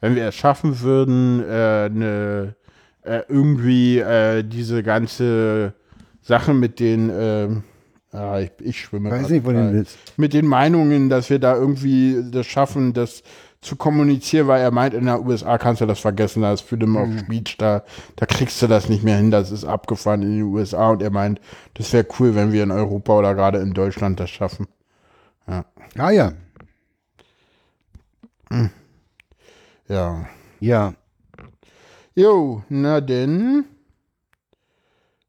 wenn 0.00 0.14
wir 0.14 0.28
es 0.28 0.34
schaffen 0.34 0.80
würden, 0.80 1.42
äh, 1.42 1.88
ne, 1.88 2.54
äh, 3.02 3.22
irgendwie 3.28 3.98
äh, 3.98 4.42
diese 4.42 4.82
ganze 4.82 5.74
Sache 6.22 6.54
mit 6.54 6.78
den, 6.78 7.10
ähm, 7.12 7.62
ah, 8.12 8.38
ich, 8.38 8.52
ich 8.60 8.80
schwimme. 8.80 9.10
Weiß 9.10 9.28
nicht, 9.30 9.44
wo 9.44 9.50
du 9.50 9.72
willst. 9.72 9.98
Mit 10.16 10.34
den 10.34 10.46
Meinungen, 10.46 11.08
dass 11.08 11.30
wir 11.30 11.38
da 11.38 11.56
irgendwie 11.56 12.22
das 12.30 12.46
schaffen, 12.46 12.92
das 12.92 13.22
zu 13.60 13.74
kommunizieren, 13.76 14.46
weil 14.46 14.60
er 14.60 14.70
meint, 14.70 14.94
in 14.94 15.06
der 15.06 15.20
USA 15.24 15.58
kannst 15.58 15.80
du 15.80 15.86
das 15.86 15.98
vergessen, 15.98 16.42
da 16.42 16.52
ist 16.52 16.60
Freedom 16.62 16.96
of 16.96 17.08
Mhm. 17.08 17.18
Speech, 17.18 17.56
da, 17.58 17.82
da 18.16 18.24
kriegst 18.26 18.62
du 18.62 18.68
das 18.68 18.88
nicht 18.88 19.02
mehr 19.02 19.16
hin, 19.16 19.30
das 19.32 19.50
ist 19.50 19.64
abgefahren 19.64 20.22
in 20.22 20.30
den 20.36 20.42
USA 20.44 20.90
und 20.90 21.02
er 21.02 21.10
meint, 21.10 21.40
das 21.74 21.92
wäre 21.92 22.06
cool, 22.20 22.34
wenn 22.36 22.52
wir 22.52 22.62
in 22.62 22.70
Europa 22.70 23.18
oder 23.18 23.34
gerade 23.34 23.58
in 23.58 23.74
Deutschland 23.74 24.20
das 24.20 24.30
schaffen. 24.30 24.66
Ah 25.46 26.10
ja. 26.10 26.32
Ja. 29.88 30.26
Ja. 30.60 30.94
Jo, 32.14 32.62
na 32.68 33.00
denn. 33.00 33.64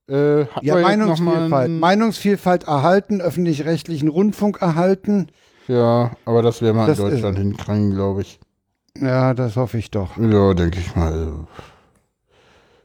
Äh, 0.10 0.42
Ja, 0.62 0.76
Meinungsvielfalt. 0.82 1.70
ein- 1.70 1.80
Meinungsvielfalt 1.80 2.64
erhalten, 2.64 3.22
öffentlich-rechtlichen 3.22 4.08
Rundfunk 4.10 4.62
erhalten. 4.62 5.28
Ja, 5.70 6.12
aber 6.26 6.42
das 6.42 6.62
werden 6.62 6.78
wir 6.78 6.88
Das 6.88 6.98
in 7.00 7.06
ist- 7.06 7.12
Deutschland 7.14 7.38
hinkriegen, 7.38 7.92
glaube 7.94 8.22
ich. 8.22 8.40
Ja, 8.98 9.34
das 9.36 9.56
hoffe 9.56 9.78
ich 9.78 9.92
doch. 9.92 10.18
Ja, 10.18 10.54
denke 10.56 10.80
ich 10.80 10.96
mal. 10.96 11.46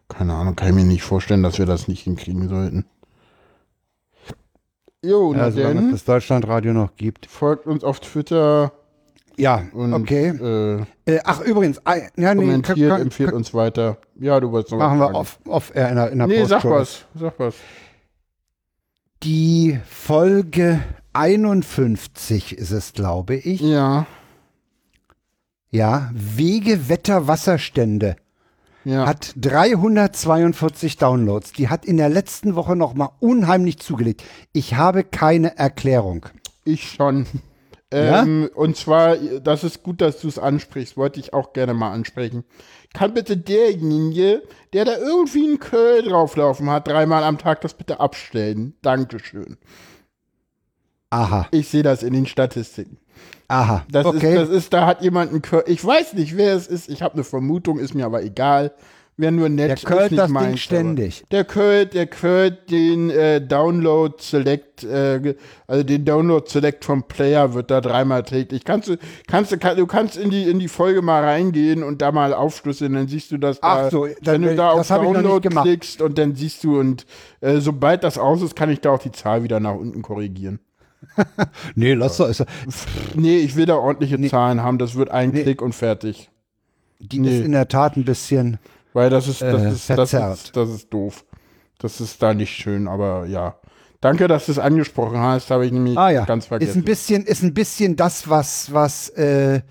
Keine 0.09 0.35
Ahnung, 0.35 0.55
kann 0.55 0.69
ich 0.69 0.75
mir 0.75 0.85
nicht 0.85 1.03
vorstellen, 1.03 1.43
dass 1.43 1.59
wir 1.59 1.65
das 1.67 1.89
nicht 1.89 2.03
hinkriegen 2.03 2.49
sollten. 2.49 2.85
Jo, 5.03 5.33
na 5.35 5.45
Ja, 5.47 5.51
solange 5.51 5.87
es 5.87 5.91
das 5.93 6.05
Deutschlandradio 6.05 6.73
noch 6.73 6.95
gibt. 6.97 7.27
Folgt 7.27 7.67
uns 7.67 7.85
auf 7.85 8.01
Twitter 8.01 8.73
Ja, 9.37 9.63
und 9.73 9.93
okay. 9.95 10.29
äh, 10.29 10.85
Äh, 11.11 11.21
ach, 11.25 11.41
übrigens, 11.41 11.81
ei- 11.87 12.11
ja, 12.17 12.35
nee, 12.35 12.43
kommentiert, 12.45 12.91
kann- 12.91 13.01
empfiehlt 13.03 13.33
uns 13.33 13.53
weiter. 13.55 13.97
Ja, 14.21 14.39
du 14.41 14.51
wolltest 14.53 14.73
noch 14.73 14.79
machen 14.79 15.01
was 15.01 15.11
wir 15.11 15.15
off, 15.19 15.39
off 15.47 15.73
air 15.75 15.89
in 15.89 15.97
der, 15.97 16.11
in 16.13 16.19
der 16.19 16.27
Nee, 16.29 16.45
sag 16.45 16.65
was, 16.65 17.05
sag 17.15 17.39
was. 17.39 17.55
Die 19.23 19.79
Folge 19.87 20.81
51 21.15 22.57
ist 22.59 22.71
es, 22.71 22.93
glaube 22.93 23.37
ich. 23.37 23.61
Ja, 23.61 24.07
Ja, 25.71 26.11
Wege, 26.13 26.89
Wetter, 26.89 27.27
Wasserstände 27.27 28.17
ja. 28.85 29.07
hat 29.07 29.33
342 29.37 30.97
Downloads. 30.97 31.53
Die 31.53 31.69
hat 31.69 31.85
in 31.85 31.97
der 31.97 32.09
letzten 32.09 32.55
Woche 32.55 32.77
noch 32.77 32.95
mal 32.95 33.11
unheimlich 33.21 33.79
zugelegt. 33.79 34.23
Ich 34.53 34.75
habe 34.75 35.05
keine 35.05 35.57
Erklärung. 35.57 36.27
Ich 36.65 36.91
schon. 36.91 37.27
Ja? 37.93 38.23
Ähm, 38.23 38.51
Und 38.55 38.77
zwar, 38.77 39.17
das 39.17 39.63
ist 39.63 39.83
gut, 39.83 40.01
dass 40.01 40.21
du 40.21 40.29
es 40.29 40.39
ansprichst, 40.39 40.97
wollte 40.97 41.21
ich 41.21 41.33
auch 41.33 41.53
gerne 41.53 41.75
mal 41.75 41.93
ansprechen. 41.93 42.45
Kann 42.93 43.15
bitte 43.15 43.37
derjenige, 43.37 44.43
der 44.73 44.85
da 44.85 44.97
irgendwie 44.97 45.45
einen 45.45 45.59
Curl 45.59 46.03
drauflaufen 46.03 46.71
hat, 46.71 46.89
dreimal 46.89 47.23
am 47.23 47.39
Tag, 47.39 47.61
das 47.61 47.75
bitte 47.75 48.01
abstellen? 48.01 48.75
Dankeschön. 48.83 49.59
Aha, 51.15 51.47
Ich 51.53 51.69
sehe 51.69 51.83
das 51.83 52.03
in 52.03 52.13
den 52.13 52.27
Statistiken. 52.27 52.97
aha. 53.49 53.85
Das, 53.91 54.05
okay. 54.07 54.35
ist, 54.35 54.41
das 54.41 54.49
ist, 54.49 54.73
da 54.73 54.87
hat 54.87 55.03
jemand 55.03 55.31
einen 55.31 55.43
Curl. 55.43 55.65
Ich 55.67 55.85
weiß 55.85 56.15
nicht, 56.15 56.37
wer 56.37 56.55
es 56.55 56.67
ist. 56.67 56.89
Ich 56.89 57.03
habe 57.03 57.15
eine 57.15 57.25
Vermutung, 57.25 57.79
ist 57.79 57.95
mir 57.95 58.05
aber 58.07 58.23
egal. 58.23 58.73
Wer 59.17 59.31
nur 59.31 59.49
nett 59.49 59.69
Der 59.69 59.75
ist, 59.77 59.87
curlt 59.87 60.11
nicht 60.11 60.19
das 60.19 60.27
Ding 60.27 60.35
meins, 60.35 60.47
aber- 60.49 60.57
ständig. 60.57 61.25
Der 61.31 61.45
curlt, 61.45 61.95
der 61.95 62.09
curlt 62.09 62.69
den 62.69 63.11
äh, 63.11 63.41
Download 63.41 64.17
Select, 64.19 64.83
äh, 64.83 65.37
also 65.69 65.85
den 65.85 66.05
Download 66.05 66.51
Select 66.51 66.85
vom 66.85 67.05
Player 67.05 67.55
wird 67.55 67.71
da 67.71 67.81
dreimal 67.81 68.25
täglich. 68.25 68.65
Kannst 68.65 68.89
du, 68.89 68.97
kannst 69.29 69.53
du, 69.53 69.59
kann, 69.59 69.77
du 69.77 69.87
kannst 69.87 70.17
in 70.17 70.31
die 70.31 70.51
in 70.51 70.59
die 70.59 70.67
Folge 70.67 71.01
mal 71.01 71.23
reingehen 71.23 71.85
und 71.85 72.03
da 72.03 72.11
mal 72.11 72.35
aufschlüsseln, 72.35 72.93
dann 72.95 73.07
siehst 73.07 73.31
du 73.31 73.39
das. 73.39 73.59
Ach 73.63 73.83
da, 73.85 73.91
so, 73.91 74.03
wenn 74.07 74.15
dann- 74.21 74.43
du 74.43 74.57
da 74.57 74.71
auf 74.71 74.89
Download 74.89 75.49
klickst 75.49 76.03
und 76.03 76.19
dann 76.19 76.35
siehst 76.35 76.65
du 76.65 76.81
und 76.81 77.07
äh, 77.41 77.59
sobald 77.61 78.03
das 78.03 78.19
aus 78.19 78.43
ist, 78.43 78.57
kann 78.57 78.69
ich 78.71 78.81
da 78.81 78.91
auch 78.91 78.99
die 78.99 79.13
Zahl 79.13 79.45
wieder 79.45 79.61
nach 79.61 79.77
unten 79.77 80.03
korrigieren. 80.03 80.59
nee, 81.75 81.95
lass 81.95 82.17
doch. 82.19 82.29
Ist, 82.29 82.45
Nee, 83.15 83.39
ich 83.39 83.57
will 83.57 83.67
da 83.67 83.77
ordentliche 83.77 84.21
Zahlen 84.29 84.63
haben. 84.63 84.79
Das 84.79 84.95
wird 84.95 85.11
ein 85.11 85.33
Klick 85.33 85.63
und 85.63 85.75
fertig. 85.75 86.31
die 87.01 87.19
Nee. 87.21 87.39
ist 87.39 87.45
in 87.45 87.53
der 87.53 87.69
Tat 87.69 87.97
ein 87.97 88.05
bisschen. 88.05 88.59
Weil 88.93 89.11
das 89.11 89.27
ist, 89.29 89.43
das 89.43 89.63
Äh, 89.63 89.69
ist, 89.71 89.91
das 89.91 90.13
ist, 90.15 90.57
das 90.57 90.71
ist 90.71 90.93
doof. 90.93 91.25
Das 91.79 92.01
ist 92.01 92.23
da 92.23 92.33
nicht 92.35 92.55
schön, 92.55 92.87
aber 92.89 93.27
ja. 93.27 93.57
Danke, 94.01 94.29
dass 94.29 94.47
du 94.47 94.53
es 94.53 94.59
angesprochen 94.59 95.19
hast, 95.19 95.51
habe 95.51 95.65
ich 95.67 95.73
nämlich 95.73 95.97
Ah 95.99 96.11
ja, 96.11 96.25
ganz 96.25 96.45
ist 96.45 96.49
vergessen. 96.49 96.79
ein 96.81 96.85
bisschen, 96.85 97.25
ist 97.25 97.43
ein 97.43 97.55
bisschen 97.55 97.97
das, 97.97 98.29
was, 98.29 98.73
was 98.73 99.09
äh, 99.11 99.63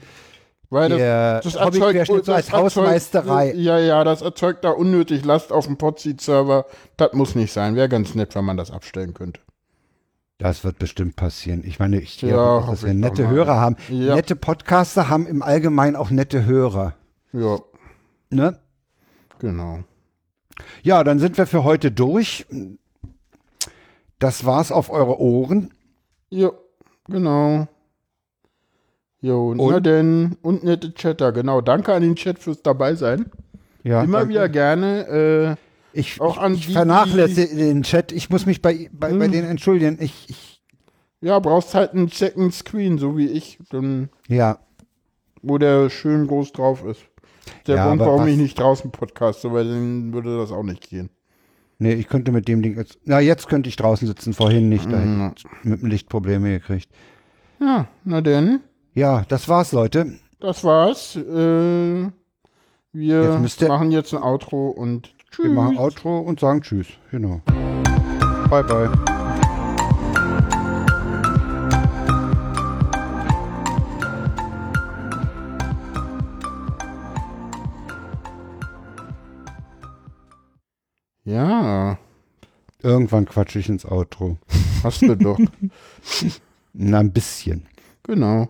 Weil 0.72 0.89
der 0.89 1.41
Hobbyquerschnitt 1.45 2.26
so 2.26 2.34
als 2.34 2.47
das 2.47 2.53
erzeugt- 2.53 2.64
Hausmeisterei. 2.77 3.53
Ja, 3.53 3.77
ja, 3.77 4.03
das 4.03 4.22
erzeugt 4.23 4.64
da 4.65 4.72
unnötig 4.72 5.23
Last 5.23 5.51
auf 5.53 5.68
dem 5.68 5.77
Podseed-Server. 5.77 6.65
Das 6.97 7.14
muss 7.14 7.35
nicht 7.35 7.53
sein. 7.53 7.76
Wäre 7.76 7.88
ganz 7.89 8.15
nett, 8.15 8.34
wenn 8.35 8.43
man 8.43 8.57
das 8.57 8.72
abstellen 8.72 9.14
könnte. 9.14 9.39
Das 10.43 10.65
wird 10.65 10.77
bestimmt 10.77 11.15
passieren. 11.15 11.63
Ich 11.65 11.79
meine, 11.79 12.01
ich 12.01 12.21
Ja, 12.21 12.27
glaube, 12.27 12.59
dass 12.63 12.69
hoffe 12.71 12.87
wir 12.87 12.93
nette. 12.95 13.29
Hörer 13.29 13.55
haben. 13.61 13.77
Ja. 13.87 14.13
Nette 14.15 14.35
Podcaster 14.35 15.07
haben 15.07 15.25
im 15.25 15.41
Allgemeinen 15.41 15.95
auch 15.95 16.09
nette 16.09 16.43
Hörer. 16.43 16.95
Ja, 17.31 17.59
Ne? 18.29 18.59
genau. 19.39 19.79
Ja, 20.81 21.05
dann 21.05 21.19
sind 21.19 21.37
wir 21.37 21.47
für 21.47 21.63
heute 21.63 21.91
durch. 21.91 22.45
Das 24.19 24.43
war's 24.45 24.73
auf 24.73 24.89
eure 24.89 25.17
Ohren. 25.17 25.73
Ja, 26.29 26.49
genau. 27.07 27.69
Jo, 29.21 29.53
na 29.55 29.63
Und? 29.77 29.85
denn, 29.85 30.35
und 30.41 30.65
nette 30.65 30.93
Chatter, 30.93 31.31
genau. 31.31 31.61
Danke 31.61 31.93
an 31.93 32.01
den 32.01 32.17
Chat 32.17 32.37
fürs 32.39 32.61
Dabeisein. 32.61 33.31
Ja, 33.83 34.03
Immer 34.03 34.17
danke. 34.19 34.33
wieder 34.33 34.49
gerne. 34.49 35.07
Äh, 35.07 35.55
Ich, 35.93 36.19
auch 36.19 36.37
an 36.37 36.55
ich 36.55 36.67
die, 36.67 36.73
vernachlässige 36.73 37.55
den 37.55 37.83
Chat. 37.83 38.11
Ich 38.11 38.29
muss 38.29 38.45
mich 38.45 38.61
bei, 38.61 38.89
bei, 38.91 39.11
bei 39.13 39.25
Hm. 39.25 39.31
denen 39.31 39.47
entschuldigen. 39.49 39.97
Ich, 40.01 40.29
ich, 40.29 40.61
Ja, 41.21 41.39
brauchst 41.39 41.73
halt 41.75 41.93
einen 41.93 42.09
Second 42.09 42.53
Screen, 42.53 42.97
so 42.97 43.15
wie 43.17 43.27
ich, 43.27 43.57
dann, 43.69 44.09
ja, 44.27 44.57
wo 45.41 45.57
der 45.57 45.89
schön 45.89 46.27
groß 46.27 46.51
drauf 46.51 46.83
ist. 46.83 47.01
Der 47.67 47.75
Ja, 47.77 47.87
Grund, 47.87 47.99
warum 48.01 48.27
ich 48.27 48.37
nicht 48.37 48.59
draußen 48.59 48.91
podcaste, 48.91 49.51
weil 49.53 49.65
dann 49.65 50.13
würde 50.13 50.37
das 50.37 50.51
auch 50.51 50.63
nicht 50.63 50.89
gehen. 50.89 51.09
nee, 51.79 51.93
ich 51.93 52.07
könnte 52.07 52.31
mit 52.31 52.47
dem 52.47 52.61
Ding 52.61 52.75
jetzt, 52.77 52.97
na, 53.05 53.19
jetzt 53.19 53.47
könnte 53.49 53.67
ich 53.69 53.75
draußen 53.75 54.07
sitzen, 54.07 54.33
vorhin 54.33 54.69
nicht. 54.69 54.89
Da 54.91 54.97
Mhm. 54.97 55.33
ich 55.37 55.45
mit 55.63 55.81
dem 55.81 55.89
Licht 55.89 56.09
Probleme 56.09 56.49
gekriegt. 56.59 56.89
Ja, 57.59 57.87
na 58.03 58.21
denn, 58.21 58.59
Ja, 58.95 59.23
das 59.27 59.47
war's, 59.49 59.71
Leute. 59.73 60.13
das 60.39 60.63
war's. 60.63 61.15
Äh, 61.15 62.01
Jetzt 62.03 62.11
wir 62.93 63.61
ihr- 63.61 63.67
machen 63.67 63.91
jetzt 63.91 64.13
ein 64.13 64.21
Outro 64.21 64.69
und 64.69 65.13
tschüss. 65.34 65.45
Wir 65.45 65.51
machen 65.51 65.77
Outro 65.77 66.19
und 66.19 66.39
sagen 66.39 66.61
Tschüss. 66.61 66.88
Genau. 67.11 67.41
Bye, 68.49 68.64
bye. 68.64 68.89
Ja, 81.26 81.97
Irgendwann 82.81 83.26
quatsche 83.26 83.60
ich 83.60 83.69
ins 83.69 83.85
Outro. 83.85 84.38
hast 84.84 85.01
du 85.03 85.15
doch. 85.15 85.39
Na, 86.73 86.99
ein 86.99 87.14
bisschen. 87.14 87.65
genau. 88.03 88.49